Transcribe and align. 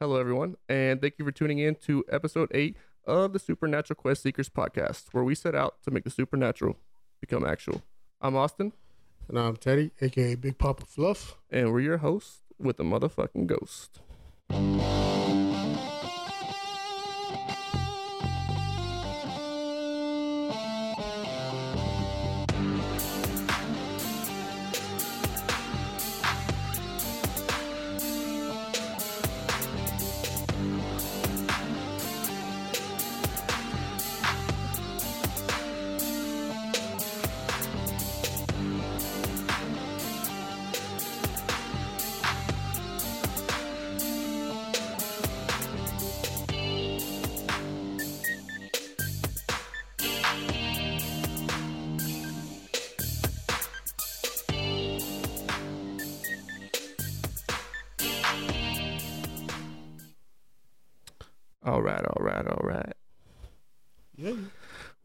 Hello, 0.00 0.16
everyone, 0.16 0.56
and 0.68 1.00
thank 1.00 1.14
you 1.18 1.24
for 1.24 1.32
tuning 1.32 1.58
in 1.58 1.74
to 1.74 2.04
episode 2.10 2.48
eight 2.54 2.76
of 3.04 3.32
the 3.32 3.38
Supernatural 3.40 3.96
Quest 3.96 4.22
Seekers 4.22 4.48
podcast, 4.48 5.06
where 5.12 5.24
we 5.24 5.34
set 5.34 5.56
out 5.56 5.82
to 5.82 5.90
make 5.90 6.04
the 6.04 6.10
supernatural 6.10 6.76
become 7.20 7.44
actual. 7.44 7.82
I'm 8.20 8.36
Austin, 8.36 8.72
And 9.28 9.36
I'm 9.38 9.56
Teddy, 9.56 9.90
aka 10.00 10.36
Big 10.36 10.56
Papa 10.56 10.84
Fluff. 10.86 11.36
and 11.50 11.72
we're 11.72 11.80
your 11.80 11.98
hosts 11.98 12.42
with 12.60 12.76
the 12.76 12.84
motherfucking 12.84 13.46
ghost. 13.48 13.98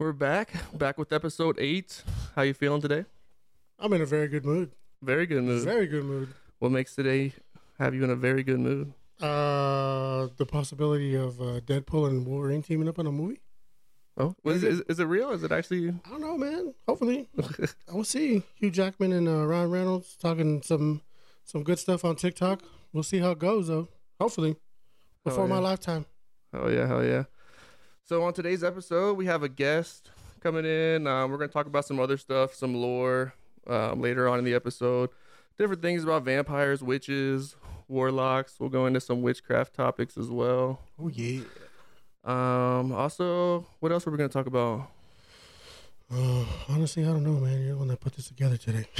We're 0.04 0.12
back, 0.12 0.52
back 0.74 0.98
with 0.98 1.14
episode 1.14 1.56
eight. 1.58 2.02
How 2.36 2.42
you 2.42 2.52
feeling 2.52 2.82
today? 2.82 3.06
I'm 3.78 3.90
in 3.94 4.02
a 4.02 4.04
very 4.04 4.28
good 4.28 4.44
mood. 4.44 4.72
Very 5.00 5.24
good 5.24 5.42
mood. 5.42 5.64
Very 5.64 5.86
good 5.86 6.04
mood. 6.04 6.28
what 6.58 6.72
makes 6.72 6.94
today 6.94 7.32
have 7.78 7.94
you 7.94 8.04
in 8.04 8.10
a 8.10 8.14
very 8.14 8.42
good 8.42 8.60
mood? 8.60 8.92
Uh, 9.18 10.28
the 10.36 10.44
possibility 10.44 11.14
of 11.14 11.40
uh, 11.40 11.60
Deadpool 11.60 12.06
and 12.10 12.26
Wolverine 12.26 12.62
teaming 12.62 12.86
up 12.86 12.98
on 12.98 13.06
a 13.06 13.10
movie? 13.10 13.40
Oh, 14.18 14.36
is, 14.44 14.62
is, 14.62 14.82
is 14.90 15.00
it 15.00 15.06
real? 15.06 15.30
Is 15.30 15.42
it 15.42 15.50
actually? 15.50 15.88
I 15.88 16.10
don't 16.10 16.20
know, 16.20 16.36
man. 16.36 16.74
Hopefully. 16.86 17.30
I 17.90 17.94
will 17.94 18.04
see 18.04 18.42
Hugh 18.56 18.70
Jackman 18.70 19.10
and 19.10 19.26
uh, 19.26 19.46
Ryan 19.46 19.70
Reynolds 19.70 20.16
talking 20.20 20.60
some 20.60 21.00
some 21.44 21.64
good 21.64 21.78
stuff 21.78 22.04
on 22.04 22.16
TikTok. 22.16 22.62
We'll 22.92 23.04
see 23.04 23.20
how 23.20 23.30
it 23.30 23.38
goes, 23.38 23.68
though. 23.68 23.88
Hopefully. 24.20 24.56
Before 25.24 25.48
my 25.48 25.54
yeah. 25.54 25.60
lifetime. 25.62 26.04
Oh 26.52 26.68
yeah, 26.68 26.86
hell 26.86 27.02
yeah. 27.02 27.24
So 28.06 28.22
on 28.22 28.34
today's 28.34 28.62
episode, 28.62 29.16
we 29.16 29.24
have 29.26 29.42
a 29.42 29.48
guest 29.48 30.10
coming 30.40 30.66
in. 30.66 31.06
Um, 31.06 31.30
we're 31.30 31.38
gonna 31.38 31.48
talk 31.48 31.64
about 31.66 31.86
some 31.86 31.98
other 31.98 32.18
stuff, 32.18 32.54
some 32.54 32.74
lore 32.74 33.32
um, 33.66 34.00
later 34.02 34.28
on 34.28 34.38
in 34.38 34.44
the 34.44 34.52
episode, 34.52 35.08
different 35.58 35.80
things 35.80 36.04
about 36.04 36.22
vampires, 36.22 36.82
witches, 36.82 37.56
warlocks. 37.88 38.56
We'll 38.60 38.68
go 38.68 38.84
into 38.84 39.00
some 39.00 39.22
witchcraft 39.22 39.72
topics 39.72 40.18
as 40.18 40.28
well. 40.28 40.80
Oh, 41.00 41.08
yeah. 41.08 41.40
Um, 42.24 42.92
also, 42.92 43.66
what 43.80 43.90
else 43.90 44.06
are 44.06 44.10
we 44.10 44.18
gonna 44.18 44.28
talk 44.28 44.46
about? 44.46 44.90
Uh, 46.12 46.44
honestly, 46.68 47.04
I 47.04 47.06
don't 47.06 47.24
know, 47.24 47.40
man. 47.40 47.62
You're 47.62 47.72
the 47.72 47.78
one 47.78 47.88
that 47.88 48.00
put 48.00 48.14
this 48.16 48.28
together 48.28 48.56
today. 48.56 48.86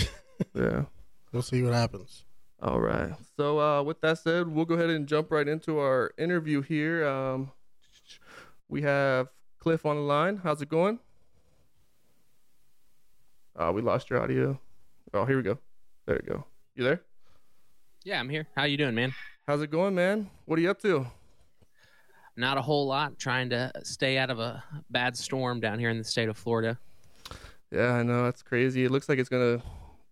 Yeah. 0.52 0.86
we'll 1.30 1.42
see 1.42 1.62
what 1.62 1.74
happens. 1.74 2.24
All 2.60 2.80
right. 2.80 3.12
So 3.36 3.60
uh, 3.60 3.82
with 3.84 4.00
that 4.00 4.18
said, 4.18 4.48
we'll 4.48 4.64
go 4.64 4.74
ahead 4.74 4.90
and 4.90 5.06
jump 5.06 5.30
right 5.30 5.46
into 5.46 5.78
our 5.78 6.10
interview 6.18 6.60
here. 6.60 7.06
Um, 7.06 7.52
we 8.68 8.82
have 8.82 9.28
Cliff 9.58 9.86
on 9.86 9.96
the 9.96 10.02
line. 10.02 10.40
How's 10.42 10.62
it 10.62 10.68
going? 10.68 10.98
Uh, 13.56 13.72
we 13.74 13.82
lost 13.82 14.10
your 14.10 14.20
audio. 14.20 14.60
Oh, 15.12 15.24
here 15.24 15.36
we 15.36 15.42
go. 15.42 15.58
There 16.06 16.16
you 16.16 16.28
go. 16.28 16.44
You 16.74 16.84
there? 16.84 17.00
Yeah, 18.04 18.20
I'm 18.20 18.28
here. 18.28 18.46
How 18.56 18.64
you 18.64 18.76
doing, 18.76 18.94
man? 18.94 19.14
How's 19.46 19.62
it 19.62 19.70
going, 19.70 19.94
man? 19.94 20.28
What 20.44 20.58
are 20.58 20.62
you 20.62 20.70
up 20.70 20.80
to? 20.82 21.06
Not 22.36 22.58
a 22.58 22.62
whole 22.62 22.86
lot. 22.86 23.18
Trying 23.18 23.50
to 23.50 23.70
stay 23.84 24.18
out 24.18 24.30
of 24.30 24.40
a 24.40 24.62
bad 24.90 25.16
storm 25.16 25.60
down 25.60 25.78
here 25.78 25.90
in 25.90 25.98
the 25.98 26.04
state 26.04 26.28
of 26.28 26.36
Florida. 26.36 26.78
Yeah, 27.70 27.92
I 27.92 28.02
know 28.02 28.24
that's 28.24 28.42
crazy. 28.42 28.84
It 28.84 28.90
looks 28.90 29.08
like 29.08 29.18
it's 29.18 29.28
gonna 29.28 29.62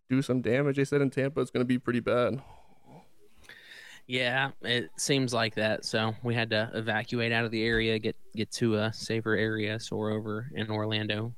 do 0.09 0.23
some 0.23 0.41
damage. 0.41 0.77
They 0.77 0.85
said 0.85 1.01
in 1.01 1.11
Tampa 1.11 1.41
it's 1.41 1.51
gonna 1.51 1.65
be 1.65 1.79
pretty 1.79 2.01
bad. 2.01 2.41
Yeah, 4.07 4.51
it 4.63 4.91
seems 4.97 5.33
like 5.33 5.55
that. 5.55 5.85
So 5.85 6.15
we 6.23 6.35
had 6.35 6.51
to 6.51 6.71
evacuate 6.75 7.33
out 7.33 7.45
of 7.45 7.51
the 7.51 7.65
area, 7.65 7.99
get 7.99 8.17
get 8.35 8.51
to 8.53 8.77
a 8.77 8.93
safer 8.93 9.35
area. 9.35 9.79
So 9.81 9.97
we're 9.97 10.13
over 10.13 10.51
in 10.55 10.71
Orlando 10.71 11.35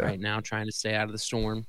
right 0.00 0.20
now, 0.20 0.40
trying 0.40 0.66
to 0.66 0.72
stay 0.72 0.94
out 0.94 1.06
of 1.06 1.12
the 1.12 1.18
storm. 1.18 1.66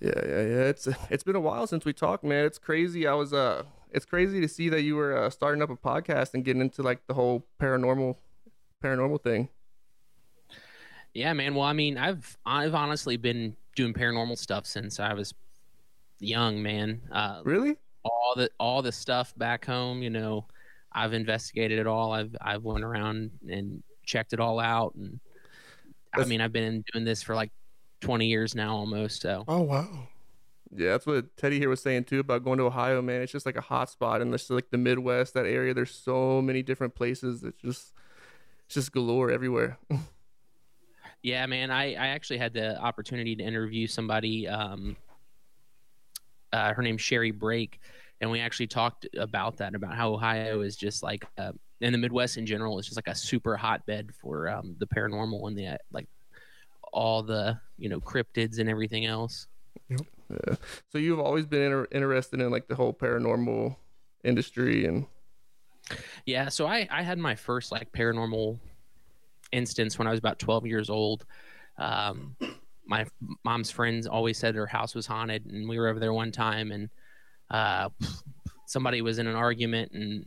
Yeah, 0.00 0.10
yeah, 0.16 0.42
yeah. 0.42 0.64
It's 0.68 0.88
it's 1.10 1.22
been 1.22 1.36
a 1.36 1.40
while 1.40 1.66
since 1.66 1.84
we 1.84 1.92
talked, 1.92 2.24
man. 2.24 2.44
It's 2.44 2.58
crazy. 2.58 3.06
I 3.06 3.14
was 3.14 3.32
uh, 3.32 3.62
it's 3.92 4.04
crazy 4.04 4.40
to 4.40 4.48
see 4.48 4.68
that 4.70 4.82
you 4.82 4.96
were 4.96 5.16
uh, 5.16 5.30
starting 5.30 5.62
up 5.62 5.70
a 5.70 5.76
podcast 5.76 6.34
and 6.34 6.44
getting 6.44 6.60
into 6.62 6.82
like 6.82 7.06
the 7.06 7.14
whole 7.14 7.46
paranormal, 7.60 8.16
paranormal 8.82 9.22
thing. 9.22 9.48
Yeah, 11.14 11.32
man. 11.34 11.54
Well, 11.54 11.64
I 11.66 11.72
mean, 11.72 11.98
I've 11.98 12.36
I've 12.44 12.74
honestly 12.74 13.16
been 13.16 13.56
doing 13.76 13.92
paranormal 13.94 14.38
stuff 14.38 14.66
since 14.66 14.98
I 14.98 15.14
was 15.14 15.34
young, 16.20 16.62
man. 16.62 17.02
Uh, 17.10 17.42
Really? 17.44 17.76
All 18.04 18.34
the 18.36 18.50
all 18.58 18.82
the 18.82 18.92
stuff 18.92 19.32
back 19.36 19.64
home, 19.64 20.02
you 20.02 20.10
know, 20.10 20.46
I've 20.92 21.12
investigated 21.12 21.78
it 21.78 21.86
all. 21.86 22.12
I've 22.12 22.34
I've 22.40 22.62
went 22.62 22.84
around 22.84 23.30
and 23.48 23.82
checked 24.04 24.32
it 24.32 24.40
all 24.40 24.58
out, 24.60 24.94
and 24.94 25.20
I 26.14 26.24
mean, 26.24 26.40
I've 26.40 26.52
been 26.52 26.84
doing 26.92 27.04
this 27.04 27.22
for 27.22 27.34
like 27.34 27.52
twenty 28.00 28.26
years 28.26 28.54
now, 28.54 28.76
almost. 28.76 29.22
So 29.22 29.44
Oh, 29.48 29.62
wow. 29.62 30.08
Yeah, 30.74 30.92
that's 30.92 31.06
what 31.06 31.36
Teddy 31.36 31.58
here 31.58 31.68
was 31.68 31.82
saying 31.82 32.04
too 32.04 32.20
about 32.20 32.44
going 32.44 32.58
to 32.58 32.64
Ohio, 32.64 33.02
man. 33.02 33.20
It's 33.20 33.32
just 33.32 33.44
like 33.44 33.56
a 33.56 33.60
hot 33.60 33.90
spot 33.90 34.22
in 34.22 34.30
this 34.30 34.48
like 34.48 34.70
the 34.70 34.78
Midwest, 34.78 35.34
that 35.34 35.44
area. 35.44 35.74
There's 35.74 35.94
so 35.94 36.40
many 36.40 36.62
different 36.62 36.94
places. 36.94 37.42
It's 37.42 37.60
just 37.60 37.92
it's 38.66 38.74
just 38.74 38.92
galore 38.92 39.30
everywhere. 39.30 39.78
yeah, 41.22 41.44
man, 41.44 41.70
I 41.70 41.92
I 41.92 42.08
actually 42.08 42.38
had 42.38 42.54
the 42.54 42.78
opportunity 42.80 43.36
to 43.36 43.42
interview 43.42 43.86
somebody. 43.86 44.48
Um, 44.48 44.96
uh, 46.52 46.72
her 46.74 46.82
name's 46.82 47.02
Sherry 47.02 47.30
Brake, 47.30 47.80
and 48.20 48.30
we 48.30 48.40
actually 48.40 48.66
talked 48.66 49.06
about 49.16 49.56
that 49.58 49.74
about 49.74 49.94
how 49.94 50.14
Ohio 50.14 50.60
is 50.60 50.76
just 50.76 51.02
like 51.02 51.26
uh, 51.38 51.52
in 51.80 51.92
the 51.92 51.98
Midwest 51.98 52.36
in 52.36 52.46
general 52.46 52.78
is 52.78 52.86
just 52.86 52.96
like 52.96 53.08
a 53.08 53.14
super 53.14 53.56
hotbed 53.56 54.10
for 54.20 54.48
um, 54.48 54.76
the 54.78 54.86
paranormal 54.86 55.46
and 55.48 55.58
the 55.58 55.66
uh, 55.66 55.76
like 55.92 56.06
all 56.92 57.22
the 57.22 57.58
you 57.78 57.88
know 57.88 58.00
cryptids 58.00 58.58
and 58.58 58.68
everything 58.68 59.06
else. 59.06 59.46
so 60.90 60.98
you've 60.98 61.20
always 61.20 61.46
been 61.46 61.62
inter- 61.62 61.88
interested 61.92 62.40
in 62.40 62.50
like 62.50 62.68
the 62.68 62.74
whole 62.74 62.92
paranormal 62.92 63.76
industry 64.24 64.86
and 64.86 65.06
Yeah, 66.26 66.48
so 66.48 66.66
I 66.66 66.86
I 66.90 67.02
had 67.02 67.18
my 67.18 67.34
first 67.34 67.72
like 67.72 67.92
paranormal 67.92 68.58
instance 69.50 69.98
when 69.98 70.06
I 70.08 70.10
was 70.10 70.18
about 70.18 70.38
12 70.38 70.66
years 70.66 70.90
old. 70.90 71.24
Um, 71.78 72.36
my 72.92 73.06
mom's 73.42 73.70
friends 73.70 74.06
always 74.06 74.36
said 74.36 74.54
her 74.54 74.66
house 74.66 74.94
was 74.94 75.06
haunted, 75.06 75.46
and 75.46 75.66
we 75.66 75.78
were 75.78 75.88
over 75.88 75.98
there 75.98 76.12
one 76.12 76.30
time, 76.30 76.72
and 76.72 76.90
uh, 77.50 77.88
somebody 78.66 79.00
was 79.00 79.18
in 79.18 79.26
an 79.26 79.34
argument, 79.34 79.92
and 79.92 80.26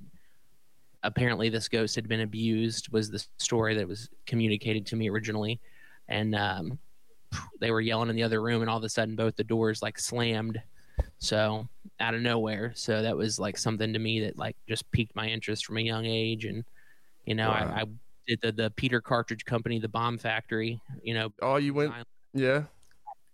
apparently 1.04 1.48
this 1.48 1.68
ghost 1.68 1.94
had 1.94 2.08
been 2.08 2.22
abused. 2.22 2.90
Was 2.90 3.12
the 3.12 3.24
story 3.38 3.76
that 3.76 3.88
was 3.88 4.10
communicated 4.26 4.84
to 4.88 4.96
me 4.96 5.12
originally, 5.12 5.60
and 6.08 6.34
um, 6.34 6.80
they 7.62 7.70
were 7.70 7.82
yelling 7.82 8.10
in 8.10 8.16
the 8.16 8.24
other 8.24 8.42
room, 8.42 8.62
and 8.62 8.70
all 8.70 8.80
of 8.80 8.84
a 8.84 8.90
sudden 8.90 9.16
both 9.16 9.36
the 9.36 9.44
doors 9.44 9.84
like 9.84 10.00
slammed. 10.00 10.60
So 11.20 11.68
out 12.00 12.16
of 12.16 12.22
nowhere. 12.22 12.72
So 12.74 13.04
that 13.04 13.16
was 13.16 13.38
like 13.38 13.60
something 13.60 13.94
to 13.94 14.00
me 14.00 14.22
that 14.22 14.40
like 14.40 14.56
just 14.68 14.90
piqued 14.92 15.16
my 15.16 15.28
interest 15.28 15.68
from 15.68 15.78
a 15.78 15.82
young 15.82 16.08
age, 16.08 16.46
and 16.46 16.66
you 17.26 17.36
know 17.36 17.50
Wow. 17.50 17.74
I, 17.76 17.82
I 17.82 17.86
did 18.26 18.42
the 18.42 18.52
the 18.52 18.70
Peters 18.72 19.04
Cartridge 19.06 19.46
Company, 19.46 19.78
the 19.78 19.88
Bomb 19.88 20.18
Factory. 20.18 20.82
You 21.04 21.14
know, 21.14 21.30
oh, 21.44 21.58
you 21.58 21.76
went, 21.76 21.94
yeah. 22.36 22.64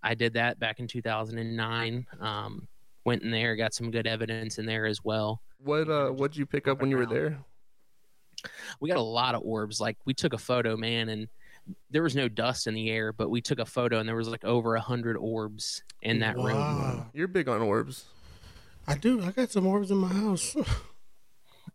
I 0.03 0.15
did 0.15 0.33
that 0.33 0.57
back 0.59 0.80
in 0.80 0.88
2009. 0.88 2.07
Um, 2.19 2.68
went 3.06 3.21
in 3.24 3.30
there, 3.31 3.56
got 3.56 3.74
some 3.74 3.92
good 3.92 4.07
evidence 4.07 4.57
in 4.57 4.65
there 4.65 4.86
as 4.86 5.03
well. 5.03 5.42
What 5.59 5.89
uh, 5.89 6.09
what'd 6.09 6.38
you 6.38 6.45
pick 6.45 6.68
up 6.68 6.80
when 6.81 6.89
you 6.89 6.98
were 6.98 7.06
there? 7.06 7.38
We 8.80 8.89
got 8.89 8.98
a 8.98 9.01
lot 9.01 9.36
of 9.36 9.42
orbs. 9.44 9.80
Like 9.80 9.98
we 10.06 10.13
took 10.15 10.33
a 10.33 10.38
photo, 10.38 10.75
man, 10.75 11.09
and 11.09 11.27
there 11.92 12.01
was 12.01 12.15
no 12.15 12.27
dust 12.27 12.65
in 12.65 12.74
the 12.74 12.89
air, 12.89 13.13
but 13.13 13.30
we 13.30 13.42
took 13.42 13.59
a 13.59 13.65
photo 13.65 14.00
and 14.00 14.09
there 14.09 14.15
was 14.15 14.27
like 14.27 14.44
over 14.44 14.75
a 14.75 14.81
hundred 14.81 15.18
orbs 15.18 15.83
in 16.01 16.19
that 16.19 16.36
room. 16.36 16.56
Wow. 16.57 17.12
You're 17.13 17.27
big 17.27 17.48
on 17.48 17.62
orbs. 17.62 18.06
I 18.88 18.95
do. 18.95 19.21
I 19.24 19.30
got 19.31 19.51
some 19.51 19.68
orbs 19.68 19.92
in 19.92 19.98
my 19.98 20.07
house. 20.13 20.56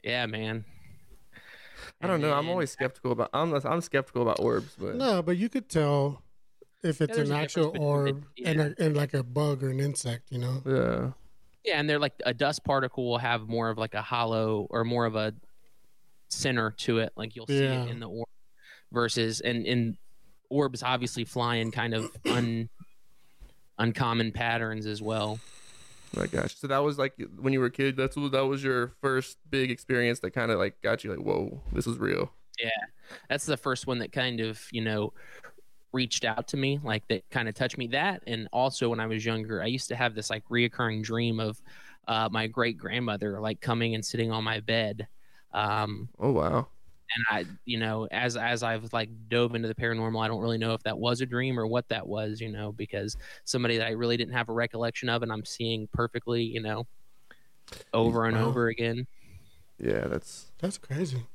Yeah, 0.03 0.27
man. 0.27 0.65
I 2.01 2.07
don't 2.07 2.17
And 2.17 2.23
know. 2.25 2.33
I'm 2.35 2.49
always 2.49 2.71
skeptical 2.71 3.11
about. 3.11 3.31
I'm 3.33 3.53
I'm 3.55 3.81
skeptical 3.81 4.23
about 4.23 4.39
orbs, 4.39 4.77
but 4.79 4.95
no, 4.95 5.21
but 5.21 5.37
you 5.37 5.49
could 5.49 5.69
tell 5.69 6.23
if 6.83 7.01
it's 7.01 7.17
there's 7.17 7.31
an 7.31 7.37
actual 7.37 7.73
orb 7.79 8.25
the- 8.37 8.45
and, 8.45 8.61
a, 8.61 8.75
and 8.79 8.97
like 8.97 9.15
a 9.15 9.23
bug 9.23 9.63
or 9.63 9.71
an 9.71 9.81
insect, 9.81 10.31
you 10.31 10.39
know? 10.39 10.63
yeah, 10.67 11.13
Yeah, 11.65 11.81
and 11.81 11.89
they're 11.89 11.99
like 11.99 12.15
a 12.25 12.35
dust 12.35 12.65
particle 12.65 13.09
will 13.09 13.19
have 13.19 13.49
more 13.49 13.71
of 13.71 13.79
like 13.79 13.95
a 13.95 14.03
hollow 14.03 14.67
or 14.71 14.85
more 14.85 15.07
of 15.07 15.17
a 15.17 15.35
center 16.29 16.71
to 16.79 16.99
it. 16.99 17.13
Like 17.17 17.35
you'll 17.37 17.47
see 17.47 17.63
Yeah. 17.63 17.85
it 17.85 17.91
in 17.91 18.01
the 18.01 18.09
orb 18.09 18.29
versus 18.93 19.41
and 19.41 19.67
in 19.67 19.97
orbs 20.49 20.83
obviously 20.83 21.25
fly 21.25 21.57
in 21.57 21.71
kind 21.71 21.95
of 21.95 22.11
un 22.27 22.69
uncommon 23.79 24.33
patterns 24.33 24.87
as 24.87 25.03
well. 25.03 25.39
Oh 26.17 26.21
my 26.21 26.27
gosh. 26.27 26.57
So 26.57 26.67
that 26.69 26.79
was 26.79 26.99
like 26.99 27.15
when 27.39 27.53
you 27.53 27.61
were 27.61 27.67
a 27.67 27.71
kid. 27.71 27.97
That's 27.97 28.17
what 28.17 28.33
that 28.33 28.47
was 28.47 28.63
your 28.63 28.93
first 29.01 29.39
big 29.51 29.71
experience 29.71 30.21
that 30.21 30.31
kind 30.31 30.51
of 30.51 30.59
like 30.59 30.81
got 30.83 31.05
you 31.05 31.11
like, 31.11 31.25
whoa, 31.25 31.61
this 31.73 31.87
is 31.87 31.99
real. 31.99 32.31
Yeah. 32.63 32.71
That's 33.29 33.45
the 33.45 33.57
first 33.57 33.87
one 33.87 33.99
that 33.99 34.13
kind 34.13 34.41
of, 34.41 34.61
you 34.73 34.81
know, 34.83 35.13
reached 35.97 36.25
out 36.25 36.49
to 36.49 36.57
me, 36.59 36.81
like 36.85 37.05
that 37.09 37.25
kind 37.31 37.49
of 37.49 37.55
touched 37.57 37.79
me. 37.79 37.89
That 37.89 38.23
and 38.29 38.49
also 38.53 38.91
when 38.91 39.01
I 39.01 39.07
was 39.07 39.25
younger, 39.25 39.63
I 39.63 39.67
used 39.67 39.89
to 39.89 39.97
have 39.97 40.15
this 40.15 40.31
like 40.31 40.45
reoccurring 40.51 41.03
dream 41.05 41.41
of 41.41 41.61
uh, 42.09 42.29
my 42.33 42.47
great 42.49 42.79
grandmother 42.79 43.41
like 43.41 43.61
coming 43.61 43.95
and 43.97 44.05
sitting 44.05 44.33
on 44.33 44.45
my 44.45 44.61
bed. 44.61 45.09
Um, 45.53 46.11
Oh 46.19 46.33
wow. 46.33 46.69
and 47.15 47.25
I, 47.31 47.47
you 47.65 47.79
know, 47.79 48.07
as 48.11 48.37
as 48.37 48.63
I've 48.63 48.93
like 48.93 49.11
dove 49.29 49.55
into 49.55 49.69
the 49.69 49.75
paranormal, 49.75 50.23
I 50.23 50.29
don't 50.29 50.41
really 50.41 50.59
know 50.59 50.75
if 50.75 50.83
that 50.83 50.99
was 50.99 51.21
a 51.21 51.27
dream 51.27 51.59
or 51.59 51.67
what 51.67 51.89
that 51.89 52.07
was, 52.07 52.41
you 52.41 52.51
know, 52.51 52.73
because 52.73 53.17
somebody 53.45 53.79
that 53.79 53.87
I 53.87 53.91
really 53.93 54.17
didn't 54.17 54.35
have 54.35 54.49
a 54.49 54.53
recollection 54.53 55.09
of, 55.09 55.23
and 55.23 55.33
I'm 55.33 55.45
seeing 55.45 55.89
perfectly, 55.93 56.43
you 56.43 56.61
know, 56.61 56.87
over 57.93 58.27
and 58.27 58.37
Wow. 58.37 58.47
over 58.47 58.69
again. 58.69 59.07
Yeah, 59.79 60.07
that's 60.09 60.53
That's 60.59 60.79
crazy. 60.79 61.27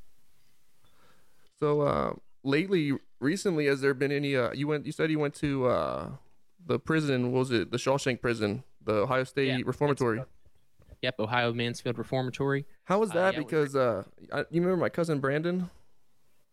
so. 1.59 1.81
Uh, 1.81 2.13
lately, 2.43 2.93
recently, 3.19 3.65
has 3.67 3.81
there 3.81 3.93
been 3.93 4.11
any? 4.11 4.35
Uh, 4.35 4.51
you 4.53 4.67
went. 4.67 4.85
You 4.85 4.91
said 4.91 5.11
you 5.11 5.19
went 5.19 5.35
to 5.35 5.67
uh, 5.67 6.09
the 6.65 6.79
prison. 6.79 7.31
What 7.31 7.39
was 7.39 7.51
it? 7.51 7.71
The 7.71 7.77
Shawshank 7.77 8.21
prison, 8.21 8.63
the 8.83 8.93
Ohio 9.03 9.23
State 9.23 9.47
Yeah, 9.47 9.57
Reformatory. 9.65 10.23
Yep, 11.01 11.15
Ohio 11.19 11.51
Mansfield 11.53 11.97
Reformatory. 11.97 12.65
How 12.83 12.99
was 12.99 13.09
Uh, 13.11 13.15
that? 13.15 13.33
yeah, 13.33 13.39
we- 13.39 13.45
because 13.45 13.75
uh, 13.75 14.03
I, 14.31 14.39
you 14.51 14.61
remember 14.61 14.77
my 14.77 14.89
cousin 14.89 15.19
Brandon? 15.19 15.69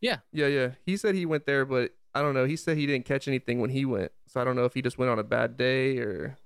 Yeah. 0.00 0.19
Yeah, 0.32 0.46
yeah. 0.46 0.70
He 0.87 0.96
said 0.96 1.14
he 1.14 1.26
went 1.26 1.44
there, 1.44 1.64
but 1.67 1.93
I 2.14 2.23
don't 2.23 2.32
know. 2.32 2.44
He 2.46 2.56
said 2.56 2.76
he 2.79 2.87
didn't 2.87 3.05
catch 3.05 3.29
anything 3.29 3.61
when 3.61 3.69
he 3.70 3.85
went, 3.85 4.11
so 4.26 4.40
I 4.40 4.44
don't 4.44 4.56
know 4.56 4.64
if 4.64 4.73
he 4.75 4.81
just 4.81 4.96
went 4.96 5.11
on 5.11 5.19
a 5.19 5.25
bad 5.25 5.56
day 5.58 5.99
or. 5.99 6.38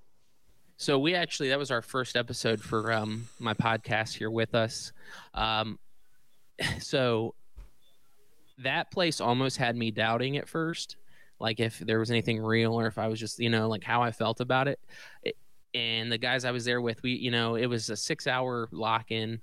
So 0.78 0.98
we 0.98 1.14
actually 1.14 1.50
that 1.50 1.58
was 1.60 1.70
our 1.70 1.82
first 1.82 2.16
episode 2.16 2.60
for 2.60 2.90
um, 2.92 3.28
my 3.38 3.54
podcast 3.54 4.14
here 4.16 4.30
with 4.30 4.54
us. 4.54 4.92
Um, 5.34 5.78
so 6.80 7.34
that 8.62 8.90
place 8.90 9.20
almost 9.20 9.56
had 9.56 9.76
me 9.76 9.90
doubting 9.90 10.36
at 10.36 10.48
first, 10.48 10.96
like 11.38 11.60
if 11.60 11.78
there 11.80 11.98
was 11.98 12.10
anything 12.10 12.40
real 12.40 12.78
or 12.78 12.86
if 12.86 12.98
I 12.98 13.08
was 13.08 13.18
just 13.20 13.38
you 13.38 13.50
know 13.50 13.68
like 13.68 13.84
how 13.84 14.02
I 14.02 14.12
felt 14.12 14.40
about 14.40 14.68
it. 14.68 14.78
it 15.22 15.36
and 15.74 16.12
the 16.12 16.18
guys 16.18 16.44
I 16.44 16.50
was 16.50 16.64
there 16.64 16.80
with, 16.80 17.02
we 17.02 17.12
you 17.12 17.30
know 17.30 17.54
it 17.56 17.66
was 17.66 17.88
a 17.90 17.96
six 17.96 18.26
hour 18.26 18.68
lock 18.72 19.10
in, 19.10 19.40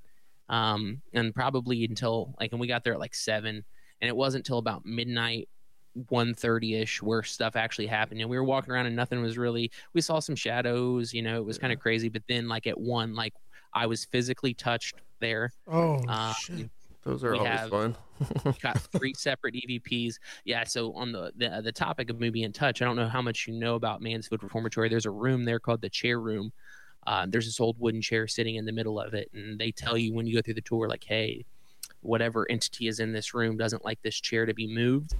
um, 0.48 1.01
and 1.13 1.33
probably 1.33 1.86
until 1.86 2.36
like 2.39 2.51
and 2.51 2.60
we 2.62 2.68
got 2.68 2.83
there 2.83 2.94
at 2.94 3.00
like 3.00 3.16
seven, 3.16 3.63
and 4.01 4.07
it 4.07 4.16
wasn't 4.16 4.42
until 4.45 4.60
about 4.60 4.86
midnight 4.86 5.50
1.30 5.98 6.81
ish 6.81 7.01
where 7.01 7.24
stuff 7.24 7.56
actually 7.56 7.88
happened. 7.88 8.22
and 8.22 8.30
we 8.30 8.38
were 8.38 8.44
walking 8.44 8.72
around 8.72 8.86
and 8.86 8.95
nothing 8.95 9.22
was 9.22 9.38
really. 9.38 9.72
We 9.94 10.01
saw 10.01 10.19
some 10.19 10.36
shadows. 10.36 11.13
You 11.13 11.24
know, 11.24 11.38
it 11.38 11.45
was 11.45 11.57
kind 11.57 11.74
of 11.74 11.80
crazy. 11.80 12.10
But 12.10 12.22
then, 12.30 12.48
like 12.48 12.68
at 12.68 12.80
one, 12.80 13.15
like 13.15 13.33
I 13.74 13.88
was 13.88 14.06
physically 14.06 14.54
touched 14.54 14.95
there. 15.19 15.51
Oh 15.68 16.00
Um, 16.07 16.33
shit. 16.39 16.69
Those 17.04 17.24
are 17.24 17.31
We 17.31 17.38
always 17.40 17.60
have- 17.60 17.69
fun. 17.69 17.96
Got 18.62 18.78
three 18.92 19.13
separate 19.13 19.56
EVPs. 19.56 20.16
Yeah. 20.44 20.66
So 20.66 20.94
on 20.94 21.12
the, 21.13 21.31
the 21.38 21.62
the 21.63 21.72
topic 21.72 22.10
of 22.10 22.19
movie 22.19 22.44
in 22.44 22.51
touch, 22.51 22.81
I 22.81 22.86
don't 22.86 22.98
know 22.98 23.07
how 23.07 23.22
much 23.22 23.48
you 23.48 23.54
know 23.54 23.75
about 23.75 24.01
Mansfield 24.01 24.44
Reformatory. 24.44 24.90
There's 24.90 25.06
a 25.06 25.12
room 25.12 25.46
there 25.46 25.60
called 25.60 25.81
the 25.81 25.90
chair 25.90 26.19
room. 26.19 26.51
Uh, 27.07 27.25
there's 27.30 27.46
this 27.46 27.60
old 27.62 27.80
wooden 27.80 28.01
chair 28.01 28.28
sitting 28.28 28.56
in 28.56 28.66
the 28.66 28.74
middle 28.74 29.00
of 29.00 29.13
it, 29.13 29.30
and 29.34 29.57
they 29.57 29.72
tell 29.72 29.98
you 29.98 30.13
when 30.13 30.28
you 30.28 30.36
go 30.36 30.42
through 30.42 30.54
the 30.56 30.62
tour, 30.62 30.90
like, 30.90 31.06
hey, 31.06 31.46
whatever 32.01 32.46
entity 32.51 32.88
is 32.88 33.00
in 33.00 33.13
this 33.13 33.34
room 33.34 33.56
doesn't 33.56 33.86
like 33.86 34.01
this 34.01 34.19
chair 34.19 34.46
to 34.46 34.54
be 34.54 34.68
moved. 34.68 35.16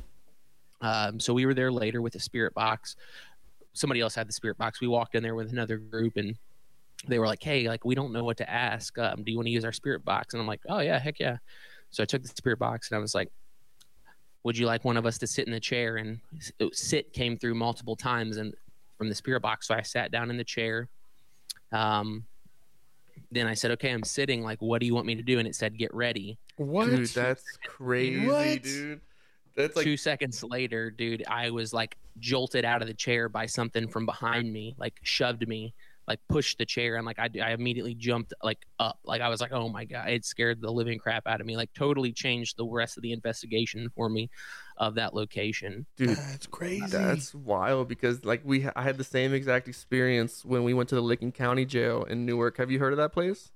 Um, 0.82 1.20
so 1.22 1.34
we 1.34 1.46
were 1.46 1.54
there 1.54 1.72
later 1.72 2.02
with 2.02 2.16
a 2.16 2.20
spirit 2.20 2.54
box. 2.54 2.98
Somebody 3.74 4.02
else 4.02 4.14
had 4.14 4.28
the 4.28 4.34
spirit 4.34 4.58
box. 4.58 4.82
We 4.82 4.88
walked 4.88 5.16
in 5.16 5.24
there 5.24 5.36
with 5.36 5.52
another 5.54 5.78
group, 5.78 6.18
and 6.18 6.36
they 7.08 7.20
were 7.20 7.28
like, 7.28 7.42
"Hey, 7.42 7.68
like 7.68 7.86
we 7.86 7.96
don't 7.96 8.12
know 8.12 8.24
what 8.24 8.38
to 8.38 8.50
ask. 8.50 8.98
Um, 8.98 9.24
do 9.24 9.32
you 9.32 9.38
want 9.38 9.48
to 9.48 9.52
use 9.52 9.66
our 9.66 9.72
spirit 9.72 10.04
box?" 10.04 10.34
And 10.34 10.42
I'm 10.42 10.48
like, 10.48 10.62
"Oh 10.68 10.80
yeah, 10.80 11.00
heck 11.00 11.20
yeah." 11.20 11.38
So 11.92 12.04
I 12.04 12.06
took 12.06 12.22
the 12.22 12.28
spirit 12.28 12.60
box 12.60 12.90
and 12.92 12.98
I 12.98 13.00
was 13.00 13.16
like, 13.16 13.30
"Would 14.44 14.58
you 14.58 14.66
like 14.66 14.84
one 14.86 14.98
of 14.98 15.06
us 15.06 15.18
to 15.20 15.28
sit 15.28 15.48
in 15.48 15.54
the 15.54 15.60
chair?" 15.60 15.98
And 15.98 16.20
s- 16.38 16.52
sit 16.74 17.14
came 17.14 17.38
through 17.38 17.56
multiple 17.56 17.96
times 17.96 18.38
and 18.38 18.54
from 18.98 19.10
the 19.10 19.16
spirit 19.16 19.42
box. 19.42 19.68
So 19.68 19.76
I 19.76 19.82
sat 19.82 20.12
down 20.12 20.30
in 20.30 20.38
the 20.38 20.44
chair. 20.44 20.88
Um, 21.72 22.26
then 23.32 23.48
I 23.48 23.54
said, 23.54 23.72
"Okay, 23.72 23.92
I'm 23.92 24.04
sitting. 24.04 24.44
Like, 24.44 24.62
what 24.62 24.80
do 24.80 24.86
you 24.86 24.94
want 24.94 25.06
me 25.06 25.16
to 25.16 25.22
do?" 25.22 25.40
And 25.40 25.48
it 25.48 25.56
said, 25.56 25.78
"Get 25.78 25.94
ready." 25.94 26.38
What? 26.58 26.86
Dude, 26.88 27.08
that's 27.10 27.46
crazy, 27.66 28.28
What? 28.28 28.64
dude. 28.64 29.02
That's 29.56 29.76
like 29.76 29.84
two 29.84 29.98
seconds 29.98 30.44
later, 30.44 30.90
dude, 30.90 31.24
I 31.28 31.50
was 31.50 31.74
like 31.74 31.98
jolted 32.20 32.64
out 32.64 32.82
of 32.82 32.88
the 32.88 32.94
chair 32.94 33.28
by 33.28 33.46
something 33.46 33.88
from 33.90 34.06
behind 34.06 34.52
me, 34.54 34.74
like 34.78 34.94
shoved 35.04 35.46
me, 35.48 35.74
like 36.10 36.20
pushed 36.28 36.58
the 36.58 36.66
chair, 36.66 36.96
and 36.96 37.06
like 37.06 37.20
I, 37.20 37.30
I 37.42 37.52
immediately 37.52 37.94
jumped 37.94 38.34
like 38.44 38.66
up, 38.80 39.00
like 39.06 39.22
I 39.22 39.30
was 39.30 39.40
like, 39.40 39.52
oh 39.54 39.70
my 39.70 39.86
god, 39.86 40.10
it 40.10 40.26
scared 40.26 40.60
the 40.60 40.72
living 40.72 40.98
crap 40.98 41.28
out 41.28 41.40
of 41.40 41.46
me, 41.46 41.56
like 41.56 41.72
totally 41.74 42.12
changed 42.12 42.58
the 42.58 42.66
rest 42.66 42.98
of 42.98 43.04
the 43.04 43.14
investigation 43.14 43.90
for 43.96 44.10
me 44.10 44.30
of 44.78 44.96
that 44.96 45.14
location. 45.14 45.86
dude. 45.98 46.10
That's 46.18 46.48
crazy. 46.48 46.84
That's 46.88 47.36
wild 47.36 47.88
because 47.88 48.26
like 48.26 48.42
we 48.44 48.68
I 48.76 48.82
had 48.82 48.98
the 48.98 49.04
same 49.04 49.34
exact 49.34 49.68
experience 49.68 50.44
when 50.44 50.64
we 50.64 50.74
went 50.74 50.90
to 50.90 50.96
the 50.96 51.02
Licking 51.02 51.32
County 51.32 51.66
Jail 51.66 52.04
in 52.04 52.26
Newark. 52.26 52.58
Have 52.58 52.72
you 52.72 52.80
heard 52.80 52.92
of 52.92 52.98
that 52.98 53.14
place? 53.14 53.52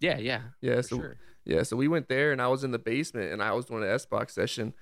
Yeah, 0.00 0.18
yeah, 0.18 0.42
Yeah, 0.60 0.82
so 0.82 0.98
sure. 0.98 1.16
yeah, 1.44 1.62
so 1.62 1.76
we 1.76 1.88
went 1.88 2.08
there 2.08 2.30
and 2.30 2.40
I 2.40 2.48
was 2.48 2.62
in 2.62 2.70
the 2.70 2.78
basement 2.78 3.32
and 3.32 3.42
I 3.42 3.52
was 3.52 3.64
doing 3.64 3.82
an 3.82 3.88
S 3.90 4.04
box 4.06 4.34
session. 4.34 4.74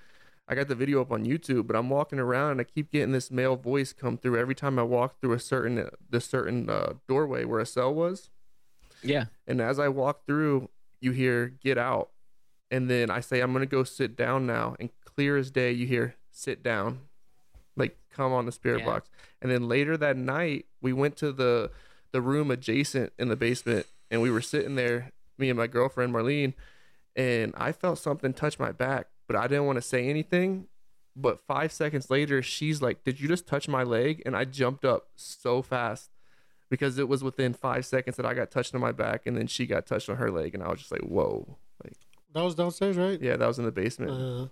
I 0.49 0.55
got 0.55 0.69
the 0.69 0.75
video 0.75 1.03
up 1.03 1.13
on 1.13 1.27
YouTube, 1.27 1.67
but 1.67 1.77
I'm 1.77 1.91
walking 1.91 2.19
around 2.19 2.53
and 2.53 2.61
I 2.63 2.65
keep 2.65 2.91
getting 2.91 3.13
this 3.13 3.31
male 3.31 3.55
voice 3.55 3.93
come 3.93 4.17
through 4.17 4.39
every 4.39 4.55
time 4.55 4.79
I 4.79 4.83
walk 4.83 5.21
through 5.21 5.35
a 5.35 5.39
certain 5.39 5.89
the 6.09 6.21
certain 6.21 6.71
uh, 6.71 6.95
doorway 7.07 7.45
where 7.45 7.61
a 7.61 7.67
cell 7.67 7.93
was. 7.95 8.31
Yeah, 9.03 9.27
And 9.47 9.61
as 9.61 9.79
I 9.79 9.89
walk 9.89 10.27
through, 10.27 10.71
you 11.01 11.13
hear 11.13 11.49
"Get 11.49 11.79
out," 11.79 12.11
and 12.71 12.91
then 12.91 13.11
I 13.11 13.21
say, 13.21 13.41
"I'm 13.41 13.53
gonna 13.53 13.67
go 13.67 13.85
sit 13.85 14.17
down 14.17 14.47
now." 14.47 14.75
And 14.81 14.91
clear 15.05 15.37
as 15.37 15.51
day, 15.51 15.71
you 15.71 15.87
hear 15.87 16.17
"Sit 16.33 16.63
down," 16.63 17.03
like 17.77 17.97
come 18.11 18.33
on 18.33 18.47
the 18.47 18.53
spirit 18.53 18.81
Yeah. 18.81 18.87
box. 18.87 19.11
And 19.41 19.53
then 19.53 19.69
later 19.69 19.97
that 19.99 20.17
night, 20.17 20.67
we 20.81 20.93
went 20.93 21.17
to 21.19 21.31
the 21.31 21.71
the 22.11 22.21
room 22.23 22.51
adjacent 22.51 23.13
in 23.19 23.29
the 23.29 23.37
basement, 23.37 23.87
and 24.11 24.23
we 24.23 24.31
were 24.31 24.41
sitting 24.41 24.75
there, 24.77 25.13
me 25.37 25.51
and 25.51 25.59
my 25.59 25.67
girlfriend 25.67 26.13
Marlene, 26.13 26.55
and 27.15 27.55
I 27.57 27.71
felt 27.73 27.99
something 27.99 28.33
touch 28.33 28.59
my 28.59 28.73
back, 28.73 29.09
but 29.29 29.37
I 29.37 29.47
didn't 29.47 29.67
want 29.67 29.77
to 29.77 29.83
say 29.83 30.09
anything. 30.09 30.67
But 31.15 31.39
five 31.41 31.73
seconds 31.73 32.11
later, 32.11 32.43
she's 32.43 32.83
like, 32.83 33.05
"Did 33.05 33.21
you 33.21 33.29
just 33.29 33.47
touch 33.47 33.69
my 33.69 33.83
leg?" 33.85 34.23
And 34.27 34.37
I 34.37 34.45
jumped 34.45 34.85
up 34.85 35.09
so 35.17 35.63
fast 35.63 36.11
because 36.71 36.99
it 36.99 37.09
was 37.09 37.23
within 37.23 37.55
five 37.55 37.87
seconds 37.87 38.17
that 38.17 38.27
I 38.27 38.35
got 38.35 38.51
touched 38.51 38.75
on 38.75 38.81
my 38.81 38.93
back, 38.93 39.27
and 39.27 39.37
then 39.37 39.47
she 39.47 39.67
got 39.67 39.87
touched 39.87 40.09
on 40.09 40.17
her 40.17 40.31
leg, 40.31 40.55
and 40.55 40.63
I 40.63 40.69
was 40.69 40.81
just 40.81 40.93
like, 40.93 41.03
"Whoa!" 41.03 41.57
Like, 41.85 41.95
That 42.35 42.43
was 42.43 42.55
downstairs, 42.55 42.97
right? 42.97 43.21
yeah, 43.21 43.37
that 43.37 43.47
was 43.47 43.59
in 43.59 43.65
the 43.65 43.73
basement. 43.73 44.11
Uh, 44.13 44.49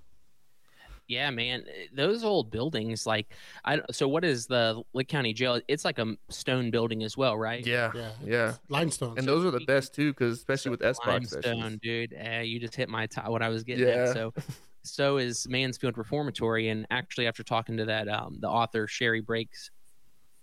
yeah, 1.09 1.31
man. 1.31 1.65
Those 1.95 2.25
old 2.25 2.51
buildings, 2.51 3.07
like, 3.07 3.33
I 3.65 3.81
so 3.91 4.09
what 4.09 4.25
is 4.25 4.47
the 4.47 4.83
Lick 4.93 5.09
County 5.09 5.33
Jail? 5.33 5.61
It's 5.69 5.85
like 5.85 5.99
a 5.99 6.17
stone 6.29 6.71
building 6.71 7.03
as 7.03 7.17
well, 7.17 7.37
right? 7.37 7.65
yeah, 7.65 7.93
yeah. 7.95 8.11
yeah. 8.25 8.55
Limestone. 8.69 9.19
And 9.19 9.27
those 9.27 9.45
are 9.45 9.51
the 9.51 9.65
best 9.67 9.95
too, 9.95 10.13
because 10.13 10.39
especially 10.39 10.71
with 10.71 10.83
S 10.83 10.99
box 10.99 11.33
limestone, 11.33 11.79
dude. 11.83 12.15
Uh, 12.15 12.41
you 12.41 12.59
just 12.59 12.75
hit 12.75 12.89
my 12.89 13.07
t- 13.07 13.21
what 13.27 13.43
I 13.43 13.49
was 13.49 13.63
getting 13.63 13.87
Yeah. 13.87 14.09
at. 14.09 14.15
So, 14.15 14.35
so 14.83 15.17
is 15.19 15.49
Mansfield 15.49 15.97
Reformatory, 15.97 16.69
and 16.69 16.87
actually, 16.91 17.27
after 17.27 17.43
talking 17.43 17.77
to 17.77 17.85
that, 17.87 18.09
um, 18.09 18.39
the 18.41 18.49
author 18.49 18.87
Sherry 18.87 19.21
Breaks, 19.21 19.71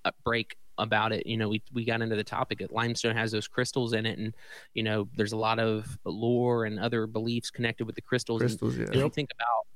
uh, 0.06 0.12
break 0.24 0.56
about 0.78 1.12
it. 1.12 1.28
You 1.28 1.38
know, 1.38 1.50
we 1.50 1.62
we 1.72 1.86
got 1.86 2.02
into 2.02 2.16
the 2.16 2.24
topic 2.24 2.60
that 2.60 2.72
limestone 2.72 3.16
has 3.16 3.32
those 3.32 3.48
crystals 3.48 3.94
in 3.94 4.06
it, 4.06 4.18
and 4.18 4.34
you 4.74 4.84
know, 4.84 5.08
there's 5.16 5.34
a 5.34 5.38
lot 5.38 5.60
of 5.60 5.98
lore 6.06 6.66
and 6.66 6.80
other 6.80 7.06
beliefs 7.06 7.52
connected 7.52 7.86
with 7.86 7.96
the 7.96 8.02
crystals. 8.02 8.42
And 8.42 8.50
Crystals, 8.50 8.78
yeah. 8.78 8.86
if 8.86 8.96
you 8.96 9.10
think 9.10 9.30
about, 9.36 9.68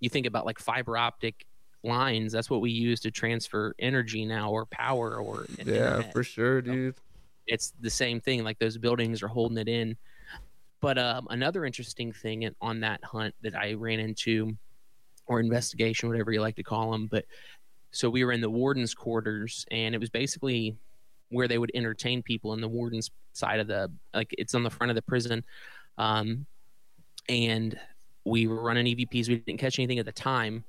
you 0.00 0.08
think 0.08 0.26
about 0.26 0.46
like 0.46 0.58
fiber 0.58 0.96
optic 0.96 1.46
lines. 1.82 2.32
That's 2.32 2.50
what 2.50 2.60
we 2.60 2.70
use 2.70 3.00
to 3.00 3.10
transfer 3.10 3.74
energy 3.78 4.24
now, 4.24 4.50
or 4.50 4.66
power, 4.66 5.16
or 5.16 5.46
Yeah, 5.58 5.64
internet 5.64 6.12
for 6.12 6.22
sure, 6.22 6.62
dude. 6.62 6.94
it's 7.46 7.72
the 7.80 7.90
same 7.90 8.20
thing. 8.20 8.42
Like 8.44 8.58
those 8.58 8.78
buildings 8.78 9.22
are 9.22 9.28
holding 9.28 9.58
it 9.58 9.68
in. 9.68 9.96
But 10.80 10.98
um, 10.98 11.26
another 11.30 11.64
interesting 11.64 12.12
thing 12.12 12.48
on 12.60 12.80
that 12.80 13.02
hunt 13.04 13.34
that 13.42 13.54
I 13.54 13.72
ran 13.72 14.00
into, 14.00 14.56
or 15.26 15.40
investigation, 15.40 16.08
whatever 16.08 16.30
you 16.32 16.40
like 16.42 16.56
to 16.56 16.62
call 16.62 16.92
them, 16.92 17.08
but 17.10 17.24
so 17.90 18.10
we 18.10 18.24
were 18.24 18.32
in 18.32 18.40
the 18.40 18.50
warden's 18.50 18.92
quarters, 18.92 19.64
and 19.70 19.94
it 19.94 19.98
was 19.98 20.10
basically 20.10 20.76
where 21.30 21.48
they 21.48 21.58
would 21.58 21.70
entertain 21.74 22.22
people 22.22 22.52
in 22.52 22.60
the 22.60 22.68
warden's 22.68 23.10
side 23.32 23.60
of 23.60 23.66
the 23.66 23.90
like 24.12 24.34
it's 24.36 24.54
on 24.54 24.62
the 24.64 24.70
front 24.70 24.90
of 24.90 24.96
the 24.96 25.02
prison, 25.02 25.44
um, 25.96 26.44
and 27.28 27.78
we 28.24 28.46
were 28.46 28.62
running 28.62 28.86
EVPs. 28.86 29.28
We 29.28 29.36
didn't 29.36 29.58
catch 29.58 29.78
anything 29.78 29.98
at 29.98 30.06
the 30.06 30.12
time. 30.12 30.64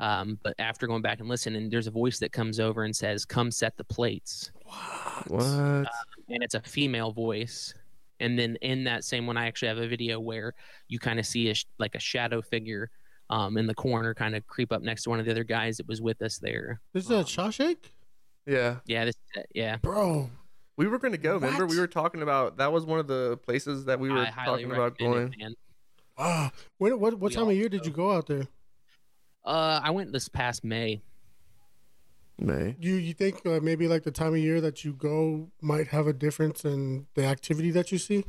Um, 0.00 0.38
but 0.42 0.54
after 0.58 0.86
going 0.86 1.02
back 1.02 1.20
and 1.20 1.28
listening, 1.28 1.70
there's 1.70 1.86
a 1.86 1.90
voice 1.92 2.18
that 2.18 2.32
comes 2.32 2.58
over 2.58 2.84
and 2.84 2.94
says, 2.94 3.24
"Come 3.24 3.50
set 3.50 3.76
the 3.76 3.84
plates." 3.84 4.50
What? 5.28 5.86
and 6.28 6.42
it's 6.42 6.54
a 6.54 6.62
female 6.62 7.12
voice 7.12 7.74
And 8.20 8.38
then 8.38 8.56
in 8.62 8.84
that 8.84 9.04
same 9.04 9.26
one, 9.26 9.36
I 9.36 9.46
actually 9.46 9.68
have 9.68 9.78
a 9.78 9.86
video 9.86 10.18
where 10.18 10.54
you 10.88 10.98
kind 10.98 11.18
of 11.18 11.26
see 11.26 11.50
a 11.50 11.54
sh- 11.54 11.66
like 11.78 11.94
a 11.94 11.98
shadow 11.98 12.40
figure 12.40 12.90
um, 13.30 13.56
in 13.58 13.66
the 13.66 13.74
corner, 13.74 14.14
kind 14.14 14.34
of 14.36 14.46
creep 14.46 14.72
up 14.72 14.82
next 14.82 15.02
to 15.04 15.10
one 15.10 15.18
of 15.18 15.26
the 15.26 15.30
other 15.32 15.44
guys 15.44 15.76
that 15.78 15.88
was 15.88 16.00
with 16.00 16.22
us 16.22 16.38
there. 16.38 16.80
This 16.94 17.04
is 17.04 17.10
at 17.10 17.26
Shawshank, 17.26 17.78
Yeah. 18.46 18.76
Yeah, 18.86 19.06
this, 19.06 19.16
yeah. 19.54 19.76
bro. 19.76 20.30
We 20.76 20.86
were 20.86 20.98
gonna 20.98 21.18
go. 21.18 21.34
Remember, 21.34 21.66
we 21.66 21.78
were 21.78 21.86
talking 21.86 22.22
about 22.22 22.56
that 22.58 22.72
was 22.72 22.84
one 22.84 22.98
of 22.98 23.06
the 23.06 23.38
places 23.44 23.84
that 23.86 24.00
we 24.00 24.10
were 24.10 24.26
talking 24.44 24.70
about 24.70 24.98
going. 24.98 25.32
it, 25.32 25.38
man. 25.38 25.54
Ah, 26.24 26.52
when 26.78 27.00
what 27.00 27.18
what 27.18 27.30
We 27.30 27.34
time 27.34 27.48
of 27.48 27.54
year 27.56 27.68
did 27.68 27.84
you 27.84 27.90
go 27.90 28.12
out 28.12 28.28
there? 28.28 28.46
Uh, 29.44 29.80
I 29.82 29.90
went 29.90 30.12
this 30.12 30.28
past 30.28 30.62
May. 30.62 31.02
May. 32.38 32.76
You 32.78 32.94
you 32.94 33.12
think 33.12 33.44
uh, 33.44 33.58
maybe 33.60 33.88
like 33.88 34.04
the 34.04 34.12
time 34.12 34.34
of 34.34 34.38
year 34.38 34.60
that 34.60 34.84
you 34.84 34.92
go 34.92 35.50
might 35.60 35.88
have 35.88 36.06
a 36.06 36.12
difference 36.12 36.64
in 36.64 37.06
the 37.16 37.24
activity 37.24 37.72
that 37.72 37.90
you 37.90 37.98
see? 37.98 38.24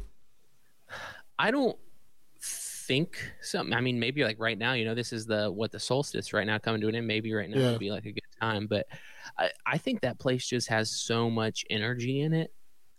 I 1.37 1.51
don't 1.51 1.77
think 2.41 3.17
something. 3.41 3.75
I 3.75 3.81
mean, 3.81 3.99
maybe 3.99 4.23
like 4.23 4.39
right 4.39 4.57
now, 4.57 4.73
you 4.73 4.85
know, 4.85 4.95
this 4.95 5.13
is 5.13 5.27
the 5.27 5.51
what 5.51 5.71
the 5.71 5.79
solstice 5.79 6.33
right 6.33 6.47
now 6.47 6.57
coming 6.57 6.81
to 6.81 6.87
an 6.87 6.95
end. 6.95 7.05
Maybe 7.07 7.31
right 7.31 7.49
now 7.49 7.59
Yeah. 7.59 7.71
would 7.71 7.79
be 7.79 7.91
like 7.91 8.05
a 8.05 8.11
good 8.11 8.21
time, 8.41 8.65
but 8.65 8.87
I, 9.37 9.51
I 9.67 9.77
think 9.77 10.01
that 10.01 10.17
place 10.17 10.47
just 10.47 10.67
has 10.69 10.89
so 10.89 11.29
much 11.29 11.63
energy 11.69 12.21
in 12.21 12.33
it. 12.33 12.51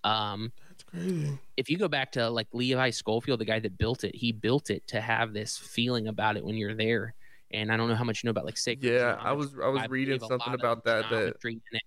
Um, 0.05 0.53
That's 0.57 0.64
crazy. 0.95 1.39
if 1.57 1.69
you 1.69 1.79
go 1.79 1.89
back 1.89 2.13
to 2.13 2.29
like 2.31 2.49
Levi 2.53 2.91
Scofield, 2.91 3.41
the 3.41 3.45
guy 3.45 3.59
that 3.61 3.79
built 3.79 4.05
it, 4.05 4.15
he 4.15 4.33
built 4.33 4.71
it 4.71 4.87
to 4.89 5.01
have 5.01 5.33
this 5.33 5.57
feeling 5.57 6.09
about 6.09 6.37
it 6.37 6.45
when 6.45 6.57
you're 6.57 6.75
there. 6.75 7.15
And 7.51 7.71
I 7.71 7.77
don't 7.77 7.89
know 7.89 7.95
how 7.95 8.05
much 8.05 8.23
you 8.23 8.29
know 8.29 8.33
about 8.33 8.47
like 8.47 8.57
sacred. 8.57 8.93
Yeah, 8.93 9.17
I 9.21 9.33
was 9.33 9.55
I 9.63 9.69
was 9.69 9.83
I 9.83 9.87
reading 9.87 10.19
something 10.19 10.55
about 10.55 10.85
that 10.85 11.09
that 11.11 11.11
geometry 11.11 11.53
in 11.53 11.77
it, 11.77 11.83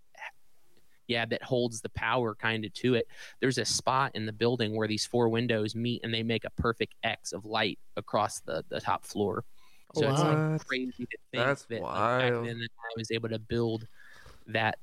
yeah, 1.08 1.26
that 1.26 1.42
holds 1.44 1.82
the 1.82 1.90
power 1.90 2.36
kind 2.36 2.66
of 2.66 2.74
to 2.74 2.96
it. 2.96 3.08
There's 3.40 3.58
a 3.58 3.66
spot 3.66 4.12
in 4.14 4.26
the 4.26 4.34
building 4.34 4.76
where 4.76 4.88
these 4.88 5.06
four 5.06 5.30
windows 5.30 5.76
meet 5.76 6.02
and 6.04 6.14
they 6.14 6.24
make 6.24 6.46
a 6.46 6.50
perfect 6.52 6.96
X 7.04 7.32
of 7.32 7.46
light 7.46 7.80
across 7.96 8.42
the, 8.42 8.64
the 8.70 8.80
top 8.80 9.06
floor. 9.06 9.44
So 9.96 10.10
it's 10.10 10.20
like 10.20 10.68
crazy 10.68 11.06
to 11.06 11.18
think 11.32 11.46
That's 11.46 11.66
that 11.66 11.82
uh, 11.82 11.84
like, 11.84 11.94
wild. 11.94 12.22
back 12.22 12.44
then 12.44 12.62
I 12.62 12.94
was 12.98 13.10
able 13.12 13.30
to 13.30 13.40
build 13.40 13.88
that 14.48 14.78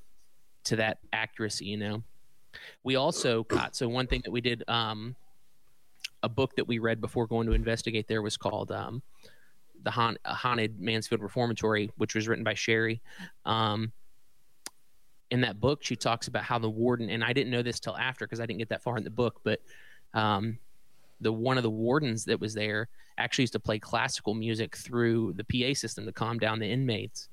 to 0.65 0.77
that 0.77 0.99
accuracy, 1.13 1.67
you 1.67 1.77
know. 1.77 2.03
We 2.83 2.97
also 2.97 3.45
got 3.45 3.77
so 3.77 3.89
one 3.89 4.07
thing 4.07 4.23
that 4.25 4.31
we 4.31 4.41
did 4.41 4.63
um 4.69 5.17
a 6.23 6.29
book 6.29 6.57
that 6.57 6.67
we 6.67 6.79
read 6.79 7.01
before 7.01 7.27
going 7.27 7.47
to 7.47 7.53
investigate 7.53 8.09
there 8.09 8.23
was 8.23 8.37
called 8.37 8.73
um 8.73 9.03
the 9.83 9.91
Haunt, 9.91 10.17
haunted 10.25 10.81
mansfield 10.81 11.21
reformatory 11.21 11.91
which 11.97 12.15
was 12.15 12.27
written 12.27 12.43
by 12.43 12.55
sherry 12.55 13.03
um 13.45 13.93
in 15.31 15.43
that 15.43 15.61
book 15.61 15.85
she 15.85 15.97
talks 15.97 16.27
about 16.27 16.43
how 16.43 16.59
the 16.59 16.71
warden 16.71 17.11
and 17.11 17.23
i 17.23 17.33
didn't 17.33 17.51
know 17.51 17.63
this 17.63 17.79
till 17.79 17.97
after 17.97 18.27
because 18.27 18.41
i 18.41 18.47
didn't 18.47 18.59
get 18.59 18.71
that 18.71 18.83
far 18.83 18.97
in 18.97 19.05
the 19.05 19.11
book 19.11 19.41
but 19.45 19.61
um 20.15 20.59
the 21.21 21.33
one 21.33 21.59
of 21.59 21.63
the 21.63 21.71
wardens 21.71 22.25
that 22.25 22.41
was 22.41 22.55
there 22.55 22.89
actually 23.19 23.43
used 23.43 23.53
to 23.53 23.61
play 23.61 23.79
classical 23.79 24.33
music 24.33 24.75
through 24.77 25.35
the 25.35 25.45
pa 25.45 25.75
system 25.75 26.07
to 26.07 26.13
calm 26.13 26.39
down 26.39 26.59
the 26.59 26.67
inmates 26.67 27.29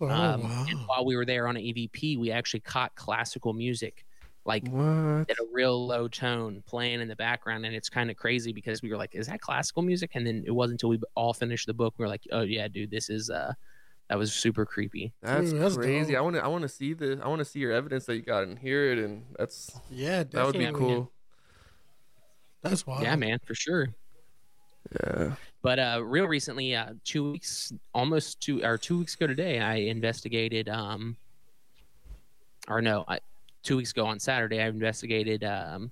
Oh 0.00 0.08
um, 0.08 0.42
wow. 0.42 0.66
and 0.68 0.78
while 0.86 1.04
we 1.04 1.16
were 1.16 1.24
there 1.24 1.48
on 1.48 1.56
an 1.56 1.62
evp 1.62 2.18
we 2.18 2.30
actually 2.30 2.60
caught 2.60 2.94
classical 2.94 3.52
music 3.52 4.05
like 4.46 4.66
what? 4.68 5.28
at 5.28 5.38
a 5.38 5.46
real 5.52 5.86
low 5.86 6.06
tone 6.08 6.62
playing 6.66 7.00
in 7.00 7.08
the 7.08 7.16
background 7.16 7.66
and 7.66 7.74
it's 7.74 7.88
kind 7.88 8.10
of 8.10 8.16
crazy 8.16 8.52
because 8.52 8.80
we 8.80 8.90
were 8.90 8.96
like 8.96 9.14
is 9.14 9.26
that 9.26 9.40
classical 9.40 9.82
music 9.82 10.12
and 10.14 10.26
then 10.26 10.44
it 10.46 10.52
wasn't 10.52 10.74
until 10.74 10.88
we 10.88 11.00
all 11.16 11.32
finished 11.34 11.66
the 11.66 11.74
book 11.74 11.92
we 11.98 12.04
were 12.04 12.08
like 12.08 12.22
oh 12.32 12.42
yeah 12.42 12.68
dude 12.68 12.90
this 12.90 13.10
is 13.10 13.28
uh 13.28 13.52
that 14.08 14.16
was 14.16 14.32
super 14.32 14.64
creepy 14.64 15.12
That's, 15.20 15.50
Dude, 15.50 15.60
that's 15.60 15.74
crazy. 15.76 16.12
dope. 16.12 16.18
I 16.18 16.20
want 16.22 16.36
to 16.36 16.44
I 16.44 16.46
want 16.46 16.62
to 16.62 16.68
see 16.68 16.92
this. 16.92 17.18
I 17.20 17.26
want 17.26 17.40
to 17.40 17.44
see 17.44 17.58
your 17.58 17.72
evidence 17.72 18.04
that 18.06 18.14
you 18.14 18.22
got 18.22 18.44
and 18.44 18.56
hear 18.56 18.92
it, 18.92 18.98
and 19.00 19.24
that's 19.36 19.80
Yeah, 19.90 20.22
that 20.22 20.46
would 20.46 20.52
be 20.52 20.60
definitely. 20.60 20.94
cool. 20.94 21.12
That's 22.62 22.86
wild. 22.86 23.02
yeah 23.02 23.16
man 23.16 23.40
for 23.44 23.54
sure 23.56 23.88
Yeah. 25.02 25.34
but 25.60 25.80
uh 25.80 26.00
real 26.04 26.26
recently 26.26 26.76
uh 26.76 26.94
two 27.04 27.32
weeks 27.32 27.72
almost 27.92 28.40
two 28.40 28.64
or 28.64 28.78
two 28.78 28.98
weeks 28.98 29.14
ago 29.16 29.26
today 29.26 29.58
i 29.58 29.74
investigated 29.74 30.68
um 30.68 31.16
or 32.68 32.80
no 32.80 33.04
I, 33.08 33.18
two 33.66 33.76
weeks 33.76 33.90
ago 33.90 34.06
on 34.06 34.18
saturday 34.18 34.60
i 34.60 34.66
investigated 34.68 35.44
um 35.44 35.90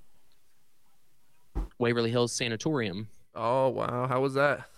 waverly 1.78 2.10
hills 2.10 2.32
sanatorium. 2.32 3.06
Oh 3.34 3.68
wow, 3.68 4.06
how 4.06 4.20
was 4.20 4.34
that? 4.34 4.68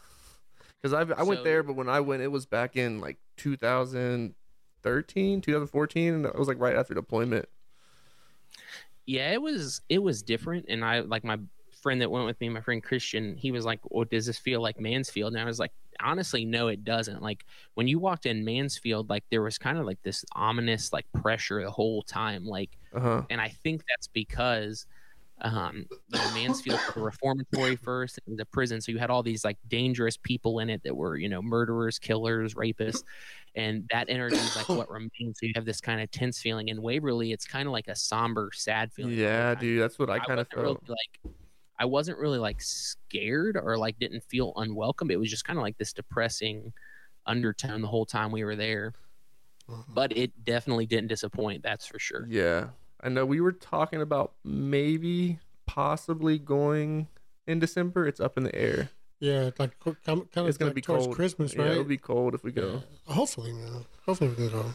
Because 0.83 0.95
I 0.95 1.01
I 1.19 1.23
went 1.25 1.41
So- 1.41 1.45
there, 1.45 1.63
but 1.63 1.75
when 1.77 1.89
I 1.91 2.01
went, 2.01 2.23
it 2.23 2.31
was 2.33 2.47
back 2.47 2.77
in 2.77 3.01
like 3.01 3.19
2013, 3.37 5.41
2014, 5.43 6.15
and 6.15 6.25
it 6.27 6.35
was 6.39 6.49
like 6.49 6.59
right 6.59 6.75
after 6.77 6.95
deployment. 6.95 7.47
yeah 9.07 9.31
it 9.33 9.41
was 9.43 9.81
it 9.89 10.03
was 10.03 10.23
different 10.23 10.65
and 10.69 10.85
i 10.85 10.99
like 11.01 11.23
my 11.23 11.39
friend 11.83 12.01
that 12.01 12.11
went 12.11 12.27
with 12.27 12.41
me 12.41 12.49
my 12.49 12.61
friend 12.61 12.83
christian 12.83 13.37
he 13.37 13.53
was 13.53 13.65
like 13.65 13.79
well 13.91 14.05
does 14.05 14.27
this 14.27 14.39
feel 14.39 14.61
like 14.61 14.81
mansfield? 14.81 15.33
And 15.35 15.41
i 15.41 15.45
was 15.45 15.61
like 15.61 15.71
honestly 16.01 16.45
no 16.45 16.69
it 16.69 16.85
doesn't. 16.85 17.23
Like 17.23 17.45
when 17.75 17.89
you 17.89 17.99
walked 17.99 18.27
in 18.27 18.45
mansfield 18.45 19.09
like 19.09 19.25
there 19.31 19.43
was 19.43 19.57
kind 19.59 19.79
of 19.79 19.87
like 19.87 20.03
this 20.03 20.25
ominous 20.35 20.93
like 20.93 21.07
pressure 21.23 21.63
the 21.63 21.71
whole 21.71 22.03
time. 22.03 22.45
Like 22.45 22.71
Uh 22.97 23.01
huh. 23.01 23.23
and 23.31 23.41
i 23.41 23.49
think 23.63 23.83
that's 23.89 24.09
because 24.09 24.87
um 25.43 25.85
you 26.09 26.19
know, 26.19 26.35
mansfield 26.35 26.81
was 26.87 26.97
a 26.97 27.01
reformatory 27.01 27.77
first 27.77 28.19
and 28.27 28.39
the 28.39 28.47
prison 28.47 28.81
so 28.81 28.91
you 28.91 28.99
had 28.99 29.11
all 29.11 29.23
these 29.23 29.45
like 29.45 29.59
dangerous 29.69 30.17
people 30.17 30.61
in 30.61 30.71
it 30.71 30.83
that 30.83 30.97
were 30.97 31.17
you 31.17 31.29
know 31.29 31.43
murderers 31.43 31.99
killers 31.99 32.55
rapists 32.55 33.05
and 33.55 33.87
that 33.93 34.07
energy 34.09 34.37
is 34.37 34.57
like 34.57 34.69
what 34.71 34.89
remains 34.99 35.39
so 35.39 35.41
you 35.43 35.53
have 35.55 35.67
this 35.67 35.81
kind 35.81 36.01
of 36.01 36.11
tense 36.11 36.41
feeling 36.41 36.69
in 36.69 36.81
waverly 36.81 37.33
it's 37.33 37.45
kind 37.47 37.67
of 37.69 37.73
like 37.73 37.87
a 37.89 37.95
somber 37.95 38.51
sad 38.55 38.91
feeling 38.93 39.13
Yeah, 39.19 39.55
dude, 39.55 39.81
that's 39.83 39.99
what 39.99 40.09
I 40.09 40.19
kind 40.21 40.41
of 40.41 40.47
wasn't 40.49 40.55
really, 40.63 40.75
felt. 40.75 40.89
like 40.89 41.33
I 41.79 41.85
wasn't 41.85 42.19
really 42.19 42.39
like 42.39 42.63
scared 42.63 43.59
or 43.63 43.77
like 43.77 43.99
didn't 43.99 44.25
feel 44.25 44.55
unwelcome. 44.57 45.11
It 45.11 45.21
was 45.21 45.29
just 45.29 45.45
kind 45.45 45.59
of 45.59 45.63
like 45.63 45.77
this 45.77 45.93
depressing 45.93 46.73
undertone 47.27 47.83
the 47.83 47.89
whole 47.89 48.07
time 48.07 48.33
we 48.33 48.45
were 48.45 48.57
there. 48.57 48.95
But 49.89 50.17
it 50.17 50.45
definitely 50.45 50.87
didn't 50.87 51.09
disappoint, 51.09 51.63
that's 51.63 51.85
for 51.87 51.99
sure. 51.99 52.27
Yeah, 52.31 52.69
I 53.01 53.09
know 53.09 53.25
we 53.27 53.41
were 53.41 53.53
talking 53.53 54.01
about 54.01 54.33
maybe 54.45 55.39
possibly 55.67 56.39
going 56.39 57.09
in 57.47 57.59
December. 57.59 58.07
It's 58.07 58.21
up 58.21 58.37
in 58.37 58.45
the 58.45 58.55
air. 58.55 58.91
Yeah, 59.21 59.43
it's 59.47 59.59
like 59.61 59.79
kind 59.81 59.97
of 60.37 60.47
It's 60.49 60.59
gonna 60.59 60.71
like 60.71 60.75
be 60.75 60.81
towards 60.83 61.07
cold. 61.07 61.17
Christmas, 61.17 61.55
Yeah, 61.55 61.63
right? 61.63 61.71
it'll 61.73 61.85
be 61.85 61.97
cold 61.99 62.35
if 62.35 62.43
we 62.45 62.53
go. 62.53 62.83
Hopefully, 63.07 63.53
man. 63.53 63.85
Hopefully 64.05 64.31
we 64.31 64.37
can 64.37 64.49
go. 64.51 64.75